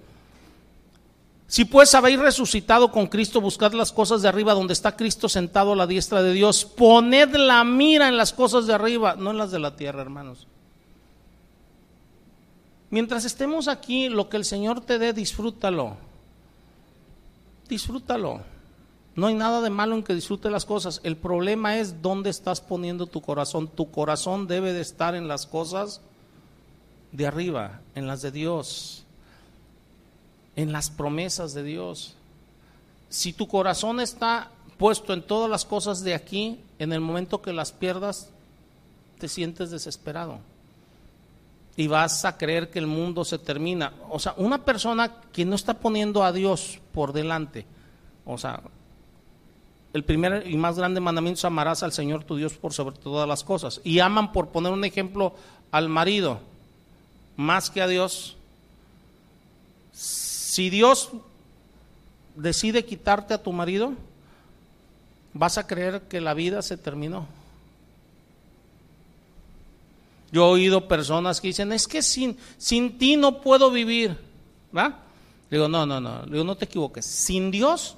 Si 1.47 1.65
pues 1.65 1.93
habéis 1.95 2.17
resucitado 2.17 2.91
con 2.91 3.07
Cristo, 3.07 3.41
buscad 3.41 3.73
las 3.73 3.91
cosas 3.91 4.21
de 4.21 4.29
arriba 4.29 4.53
donde 4.53 4.71
está 4.71 4.95
Cristo 4.95 5.27
sentado 5.27 5.73
a 5.73 5.75
la 5.75 5.87
diestra 5.87 6.23
de 6.23 6.31
Dios. 6.31 6.63
Poned 6.63 7.35
la 7.35 7.63
mira 7.65 8.07
en 8.07 8.15
las 8.15 8.31
cosas 8.31 8.67
de 8.67 8.73
arriba, 8.73 9.15
no 9.17 9.31
en 9.31 9.37
las 9.37 9.51
de 9.51 9.59
la 9.59 9.75
tierra, 9.75 10.01
hermanos. 10.01 10.47
Mientras 12.89 13.25
estemos 13.25 13.67
aquí, 13.67 14.07
lo 14.09 14.29
que 14.29 14.37
el 14.37 14.45
Señor 14.45 14.81
te 14.81 14.97
dé, 14.97 15.11
disfrútalo. 15.11 15.97
Disfrútalo. 17.67 18.41
No 19.15 19.27
hay 19.27 19.33
nada 19.33 19.61
de 19.61 19.69
malo 19.69 19.95
en 19.95 20.03
que 20.03 20.15
disfrute 20.15 20.49
las 20.49 20.65
cosas. 20.65 21.01
El 21.03 21.17
problema 21.17 21.77
es 21.77 22.01
dónde 22.01 22.29
estás 22.29 22.61
poniendo 22.61 23.07
tu 23.07 23.21
corazón. 23.21 23.67
Tu 23.67 23.91
corazón 23.91 24.47
debe 24.47 24.73
de 24.73 24.81
estar 24.81 25.15
en 25.15 25.27
las 25.27 25.45
cosas 25.45 26.01
de 27.11 27.27
arriba, 27.27 27.81
en 27.93 28.07
las 28.07 28.21
de 28.21 28.31
Dios, 28.31 29.03
en 30.55 30.71
las 30.71 30.89
promesas 30.89 31.53
de 31.53 31.63
Dios. 31.63 32.15
Si 33.09 33.33
tu 33.33 33.47
corazón 33.47 33.99
está 33.99 34.49
puesto 34.77 35.13
en 35.13 35.21
todas 35.21 35.49
las 35.49 35.65
cosas 35.65 36.03
de 36.03 36.13
aquí, 36.13 36.59
en 36.79 36.93
el 36.93 37.01
momento 37.01 37.41
que 37.41 37.51
las 37.51 37.73
pierdas, 37.73 38.29
te 39.19 39.27
sientes 39.27 39.71
desesperado. 39.71 40.39
Y 41.75 41.87
vas 41.87 42.23
a 42.23 42.37
creer 42.37 42.69
que 42.69 42.79
el 42.79 42.87
mundo 42.87 43.25
se 43.25 43.37
termina. 43.37 43.93
O 44.09 44.19
sea, 44.19 44.33
una 44.37 44.63
persona 44.63 45.21
que 45.33 45.45
no 45.45 45.55
está 45.55 45.73
poniendo 45.73 46.23
a 46.23 46.31
Dios 46.31 46.79
por 46.93 47.11
delante, 47.11 47.65
o 48.25 48.37
sea, 48.37 48.61
el 49.93 50.03
primer 50.03 50.47
y 50.47 50.55
más 50.55 50.77
grande 50.77 51.01
mandamiento 51.01 51.39
es 51.39 51.45
amarás 51.45 51.83
al 51.83 51.91
Señor 51.91 52.23
tu 52.23 52.37
Dios 52.37 52.53
por 52.53 52.73
sobre 52.73 52.97
todas 52.97 53.27
las 53.27 53.43
cosas. 53.43 53.81
Y 53.83 53.99
aman, 53.99 54.31
por 54.31 54.49
poner 54.49 54.71
un 54.71 54.85
ejemplo, 54.85 55.35
al 55.71 55.89
marido 55.89 56.39
más 57.35 57.69
que 57.69 57.81
a 57.81 57.87
Dios. 57.87 58.35
Si 59.93 60.69
Dios 60.69 61.09
decide 62.35 62.85
quitarte 62.85 63.33
a 63.33 63.41
tu 63.41 63.51
marido, 63.51 63.93
vas 65.33 65.57
a 65.57 65.67
creer 65.67 66.03
que 66.03 66.21
la 66.21 66.33
vida 66.33 66.61
se 66.61 66.77
terminó. 66.77 67.27
Yo 70.31 70.47
he 70.47 70.51
oído 70.51 70.87
personas 70.87 71.41
que 71.41 71.49
dicen, 71.49 71.73
es 71.73 71.87
que 71.87 72.01
sin, 72.01 72.37
sin 72.57 72.97
ti 72.97 73.17
no 73.17 73.41
puedo 73.41 73.71
vivir. 73.71 74.17
¿Va? 74.75 74.99
digo, 75.49 75.67
no, 75.67 75.85
no, 75.85 75.99
no. 75.99 76.25
digo, 76.25 76.45
no 76.45 76.55
te 76.55 76.65
equivoques. 76.65 77.05
Sin 77.05 77.51
Dios 77.51 77.97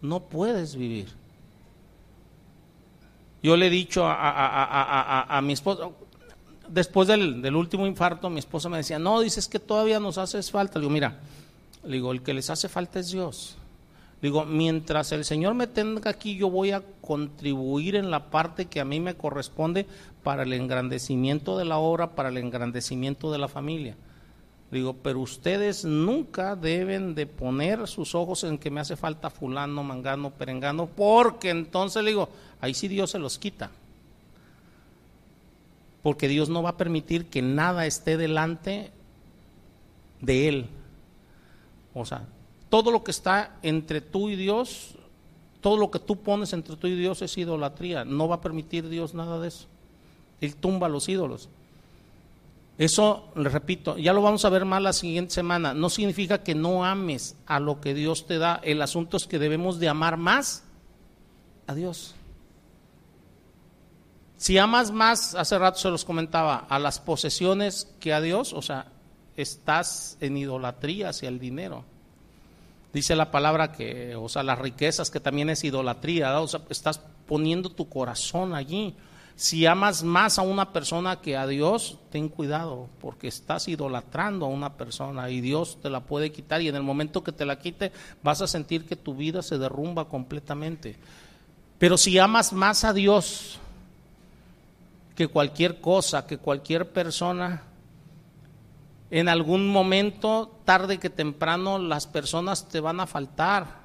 no 0.00 0.20
puedes 0.20 0.76
vivir. 0.76 1.08
Yo 3.44 3.58
le 3.58 3.66
he 3.66 3.70
dicho 3.70 4.06
a, 4.06 5.38
mi 5.44 5.52
esposa, 5.52 5.90
después 6.66 7.06
del, 7.06 7.54
último 7.54 7.86
infarto, 7.86 8.30
mi 8.30 8.38
esposa 8.38 8.70
me 8.70 8.78
decía, 8.78 8.98
no, 8.98 9.20
dices 9.20 9.48
que 9.48 9.58
todavía 9.58 10.00
nos 10.00 10.16
haces 10.16 10.50
falta. 10.50 10.78
Le 10.78 10.84
digo, 10.84 10.90
mira, 10.90 11.18
le 11.84 11.92
digo, 11.92 12.10
el 12.12 12.22
que 12.22 12.32
les 12.32 12.48
hace 12.48 12.70
falta 12.70 13.00
es 13.00 13.10
Dios. 13.10 13.58
Digo, 14.22 14.46
mientras 14.46 15.12
el 15.12 15.26
Señor 15.26 15.52
me 15.52 15.66
tenga 15.66 16.10
aquí, 16.10 16.38
yo 16.38 16.48
voy 16.48 16.70
a 16.70 16.82
contribuir 17.02 17.96
en 17.96 18.10
la 18.10 18.30
parte 18.30 18.64
que 18.64 18.80
a 18.80 18.86
mí 18.86 18.98
me 18.98 19.14
corresponde 19.14 19.86
para 20.22 20.44
el 20.44 20.54
engrandecimiento 20.54 21.58
de 21.58 21.66
la 21.66 21.76
obra, 21.76 22.14
para 22.14 22.30
el 22.30 22.38
engrandecimiento 22.38 23.30
de 23.30 23.36
la 23.36 23.48
familia. 23.48 23.94
Digo, 24.74 24.92
pero 24.92 25.20
ustedes 25.20 25.84
nunca 25.84 26.56
deben 26.56 27.14
de 27.14 27.26
poner 27.26 27.86
sus 27.86 28.16
ojos 28.16 28.42
en 28.42 28.58
que 28.58 28.72
me 28.72 28.80
hace 28.80 28.96
falta 28.96 29.30
fulano, 29.30 29.84
mangano, 29.84 30.30
perengano, 30.30 30.86
porque 30.86 31.50
entonces 31.50 32.02
le 32.02 32.10
digo, 32.10 32.28
ahí 32.60 32.74
sí 32.74 32.88
Dios 32.88 33.12
se 33.12 33.20
los 33.20 33.38
quita. 33.38 33.70
Porque 36.02 36.26
Dios 36.26 36.48
no 36.48 36.60
va 36.60 36.70
a 36.70 36.76
permitir 36.76 37.26
que 37.26 37.40
nada 37.40 37.86
esté 37.86 38.16
delante 38.16 38.90
de 40.20 40.48
Él. 40.48 40.66
O 41.94 42.04
sea, 42.04 42.26
todo 42.68 42.90
lo 42.90 43.04
que 43.04 43.12
está 43.12 43.54
entre 43.62 44.00
tú 44.00 44.28
y 44.28 44.34
Dios, 44.34 44.96
todo 45.60 45.76
lo 45.76 45.92
que 45.92 46.00
tú 46.00 46.16
pones 46.16 46.52
entre 46.52 46.74
tú 46.74 46.88
y 46.88 46.96
Dios 46.96 47.22
es 47.22 47.38
idolatría. 47.38 48.04
No 48.04 48.26
va 48.26 48.34
a 48.34 48.40
permitir 48.40 48.88
Dios 48.88 49.14
nada 49.14 49.38
de 49.38 49.46
eso. 49.46 49.66
Él 50.40 50.56
tumba 50.56 50.88
los 50.88 51.08
ídolos. 51.08 51.48
Eso, 52.76 53.30
le 53.36 53.48
repito, 53.48 53.96
ya 53.98 54.12
lo 54.12 54.20
vamos 54.20 54.44
a 54.44 54.48
ver 54.48 54.64
más 54.64 54.82
la 54.82 54.92
siguiente 54.92 55.32
semana. 55.32 55.74
No 55.74 55.88
significa 55.90 56.42
que 56.42 56.54
no 56.54 56.84
ames 56.84 57.36
a 57.46 57.60
lo 57.60 57.80
que 57.80 57.94
Dios 57.94 58.26
te 58.26 58.38
da. 58.38 58.60
El 58.64 58.82
asunto 58.82 59.16
es 59.16 59.26
que 59.26 59.38
debemos 59.38 59.78
de 59.78 59.88
amar 59.88 60.16
más 60.16 60.64
a 61.66 61.74
Dios. 61.74 62.14
Si 64.36 64.58
amas 64.58 64.90
más, 64.90 65.34
hace 65.36 65.58
rato 65.58 65.78
se 65.78 65.88
los 65.88 66.04
comentaba, 66.04 66.66
a 66.68 66.78
las 66.78 66.98
posesiones 66.98 67.94
que 68.00 68.12
a 68.12 68.20
Dios, 68.20 68.52
o 68.52 68.60
sea, 68.60 68.86
estás 69.36 70.18
en 70.20 70.36
idolatría 70.36 71.10
hacia 71.10 71.28
el 71.28 71.38
dinero. 71.38 71.84
Dice 72.92 73.16
la 73.16 73.30
palabra 73.30 73.72
que, 73.72 74.14
o 74.16 74.28
sea, 74.28 74.42
las 74.42 74.58
riquezas 74.58 75.10
que 75.10 75.20
también 75.20 75.48
es 75.48 75.64
idolatría, 75.64 76.40
o 76.40 76.48
sea, 76.48 76.60
estás 76.68 77.00
poniendo 77.26 77.70
tu 77.70 77.88
corazón 77.88 78.54
allí. 78.54 78.94
Si 79.36 79.66
amas 79.66 80.04
más 80.04 80.38
a 80.38 80.42
una 80.42 80.72
persona 80.72 81.20
que 81.20 81.36
a 81.36 81.46
Dios, 81.46 81.98
ten 82.10 82.28
cuidado, 82.28 82.88
porque 83.00 83.26
estás 83.26 83.66
idolatrando 83.66 84.46
a 84.46 84.48
una 84.48 84.74
persona 84.74 85.28
y 85.28 85.40
Dios 85.40 85.78
te 85.82 85.90
la 85.90 86.00
puede 86.00 86.30
quitar 86.30 86.62
y 86.62 86.68
en 86.68 86.76
el 86.76 86.84
momento 86.84 87.24
que 87.24 87.32
te 87.32 87.44
la 87.44 87.58
quite 87.58 87.90
vas 88.22 88.40
a 88.42 88.46
sentir 88.46 88.86
que 88.86 88.94
tu 88.94 89.14
vida 89.14 89.42
se 89.42 89.58
derrumba 89.58 90.04
completamente. 90.04 90.96
Pero 91.78 91.98
si 91.98 92.16
amas 92.18 92.52
más 92.52 92.84
a 92.84 92.92
Dios 92.92 93.58
que 95.16 95.26
cualquier 95.26 95.80
cosa, 95.80 96.26
que 96.26 96.38
cualquier 96.38 96.90
persona, 96.90 97.62
en 99.10 99.28
algún 99.28 99.68
momento, 99.68 100.58
tarde 100.64 100.98
que 100.98 101.10
temprano, 101.10 101.78
las 101.78 102.06
personas 102.06 102.68
te 102.68 102.80
van 102.80 103.00
a 103.00 103.06
faltar. 103.06 103.83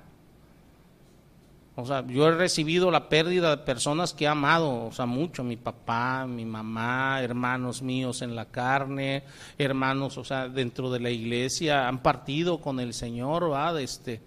O 1.81 1.85
sea, 1.85 2.05
yo 2.05 2.27
he 2.27 2.31
recibido 2.31 2.91
la 2.91 3.09
pérdida 3.09 3.49
de 3.55 3.63
personas 3.63 4.13
que 4.13 4.25
he 4.25 4.27
amado, 4.27 4.85
o 4.85 4.91
sea, 4.91 5.05
mucho, 5.05 5.43
mi 5.43 5.55
papá, 5.55 6.25
mi 6.27 6.45
mamá, 6.45 7.21
hermanos 7.21 7.81
míos 7.81 8.21
en 8.21 8.35
la 8.35 8.45
carne, 8.45 9.23
hermanos, 9.57 10.17
o 10.17 10.23
sea, 10.23 10.49
dentro 10.49 10.91
de 10.91 10.99
la 10.99 11.09
iglesia, 11.09 11.87
han 11.87 11.99
partido 11.99 12.59
con 12.59 12.79
el 12.79 12.93
Señor, 12.93 13.51
¿va? 13.51 13.79
Este, 13.81 14.21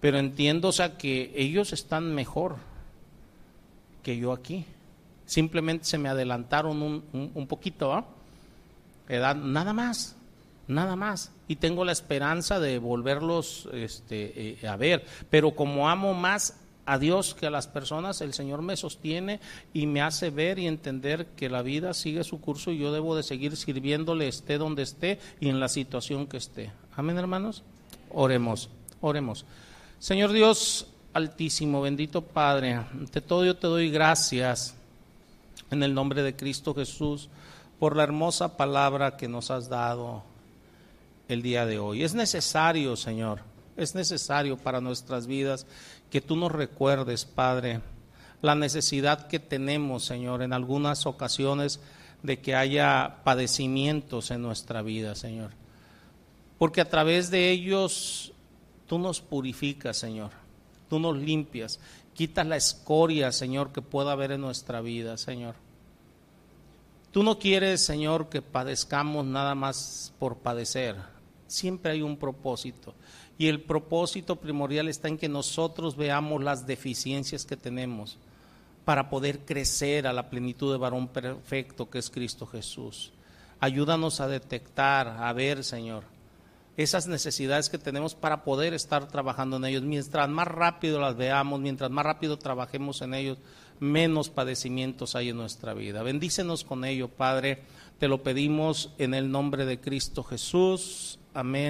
pero 0.00 0.18
entiendo, 0.18 0.68
o 0.68 0.72
sea, 0.72 0.96
que 0.96 1.32
ellos 1.34 1.72
están 1.72 2.14
mejor 2.14 2.56
que 4.02 4.16
yo 4.16 4.32
aquí. 4.32 4.64
Simplemente 5.24 5.84
se 5.84 5.98
me 5.98 6.08
adelantaron 6.08 6.82
un, 6.82 7.30
un, 7.34 7.46
poquito, 7.46 7.88
¿va? 7.88 8.06
Nada 9.08 9.72
más 9.72 10.16
nada 10.68 10.96
más. 10.96 11.32
Y 11.48 11.56
tengo 11.56 11.84
la 11.84 11.92
esperanza 11.92 12.60
de 12.60 12.78
volverlos 12.78 13.68
este, 13.72 14.58
eh, 14.62 14.68
a 14.68 14.76
ver. 14.76 15.04
Pero 15.30 15.52
como 15.54 15.88
amo 15.88 16.14
más 16.14 16.60
a 16.86 16.98
Dios 16.98 17.34
que 17.34 17.46
a 17.46 17.50
las 17.50 17.66
personas, 17.66 18.20
el 18.20 18.32
Señor 18.32 18.62
me 18.62 18.76
sostiene 18.76 19.40
y 19.74 19.86
me 19.86 20.00
hace 20.00 20.30
ver 20.30 20.58
y 20.58 20.66
entender 20.66 21.26
que 21.36 21.50
la 21.50 21.62
vida 21.62 21.92
sigue 21.92 22.24
su 22.24 22.40
curso 22.40 22.70
y 22.70 22.78
yo 22.78 22.92
debo 22.92 23.16
de 23.16 23.24
seguir 23.24 23.56
sirviéndole 23.56 24.28
esté 24.28 24.56
donde 24.56 24.84
esté 24.84 25.18
y 25.40 25.48
en 25.48 25.60
la 25.60 25.68
situación 25.68 26.26
que 26.26 26.36
esté. 26.36 26.70
Amén, 26.96 27.18
hermanos. 27.18 27.64
Oremos, 28.10 28.70
oremos. 29.00 29.44
Señor 29.98 30.32
Dios 30.32 30.86
altísimo, 31.12 31.80
bendito 31.82 32.22
Padre, 32.22 32.74
ante 32.74 33.20
todo 33.20 33.44
yo 33.44 33.56
te 33.56 33.66
doy 33.66 33.90
gracias 33.90 34.74
en 35.70 35.82
el 35.82 35.94
nombre 35.94 36.22
de 36.22 36.36
Cristo 36.36 36.74
Jesús 36.74 37.28
por 37.78 37.96
la 37.96 38.04
hermosa 38.04 38.56
palabra 38.56 39.16
que 39.16 39.26
nos 39.26 39.50
has 39.50 39.68
dado 39.68 40.22
el 41.28 41.42
día 41.42 41.66
de 41.66 41.78
hoy. 41.78 42.04
Es 42.04 42.14
necesario, 42.14 42.96
Señor, 42.96 43.40
es 43.76 43.94
necesario 43.94 44.56
para 44.56 44.80
nuestras 44.80 45.26
vidas 45.26 45.66
que 46.10 46.20
tú 46.20 46.36
nos 46.36 46.52
recuerdes, 46.52 47.24
Padre, 47.24 47.80
la 48.42 48.54
necesidad 48.54 49.26
que 49.28 49.38
tenemos, 49.38 50.04
Señor, 50.04 50.42
en 50.42 50.52
algunas 50.52 51.06
ocasiones 51.06 51.80
de 52.22 52.40
que 52.40 52.54
haya 52.54 53.18
padecimientos 53.24 54.30
en 54.30 54.42
nuestra 54.42 54.82
vida, 54.82 55.14
Señor. 55.14 55.50
Porque 56.58 56.80
a 56.80 56.88
través 56.88 57.30
de 57.30 57.50
ellos 57.50 58.32
tú 58.86 58.98
nos 58.98 59.20
purificas, 59.20 59.96
Señor. 59.96 60.30
Tú 60.88 60.98
nos 60.98 61.16
limpias. 61.16 61.80
Quitas 62.14 62.46
la 62.46 62.56
escoria, 62.56 63.32
Señor, 63.32 63.72
que 63.72 63.82
pueda 63.82 64.12
haber 64.12 64.32
en 64.32 64.40
nuestra 64.40 64.80
vida, 64.80 65.18
Señor. 65.18 65.54
Tú 67.10 67.22
no 67.22 67.38
quieres, 67.38 67.80
Señor, 67.82 68.28
que 68.28 68.42
padezcamos 68.42 69.24
nada 69.26 69.54
más 69.54 70.12
por 70.18 70.36
padecer 70.36 70.96
Siempre 71.46 71.92
hay 71.92 72.02
un 72.02 72.16
propósito. 72.16 72.94
Y 73.38 73.48
el 73.48 73.62
propósito 73.62 74.36
primordial 74.36 74.88
está 74.88 75.08
en 75.08 75.18
que 75.18 75.28
nosotros 75.28 75.96
veamos 75.96 76.42
las 76.42 76.66
deficiencias 76.66 77.44
que 77.44 77.56
tenemos 77.56 78.18
para 78.84 79.10
poder 79.10 79.40
crecer 79.40 80.06
a 80.06 80.12
la 80.12 80.30
plenitud 80.30 80.72
de 80.72 80.78
varón 80.78 81.08
perfecto 81.08 81.90
que 81.90 81.98
es 81.98 82.08
Cristo 82.08 82.46
Jesús. 82.46 83.12
Ayúdanos 83.58 84.20
a 84.20 84.28
detectar, 84.28 85.08
a 85.08 85.32
ver, 85.32 85.64
Señor, 85.64 86.04
esas 86.76 87.06
necesidades 87.06 87.70
que 87.70 87.78
tenemos 87.78 88.14
para 88.14 88.44
poder 88.44 88.74
estar 88.74 89.08
trabajando 89.08 89.56
en 89.56 89.64
ellos. 89.64 89.82
Mientras 89.82 90.28
más 90.28 90.46
rápido 90.46 91.00
las 91.00 91.16
veamos, 91.16 91.60
mientras 91.60 91.90
más 91.90 92.04
rápido 92.04 92.38
trabajemos 92.38 93.00
en 93.02 93.14
ellos, 93.14 93.38
menos 93.80 94.28
padecimientos 94.28 95.16
hay 95.16 95.30
en 95.30 95.36
nuestra 95.36 95.74
vida. 95.74 96.02
Bendícenos 96.02 96.64
con 96.64 96.84
ello, 96.84 97.08
Padre. 97.08 97.62
Te 97.98 98.08
lo 98.08 98.22
pedimos 98.22 98.92
en 98.98 99.14
el 99.14 99.30
nombre 99.30 99.64
de 99.64 99.80
Cristo 99.80 100.22
Jesús. 100.22 101.18
Amén. 101.32 101.64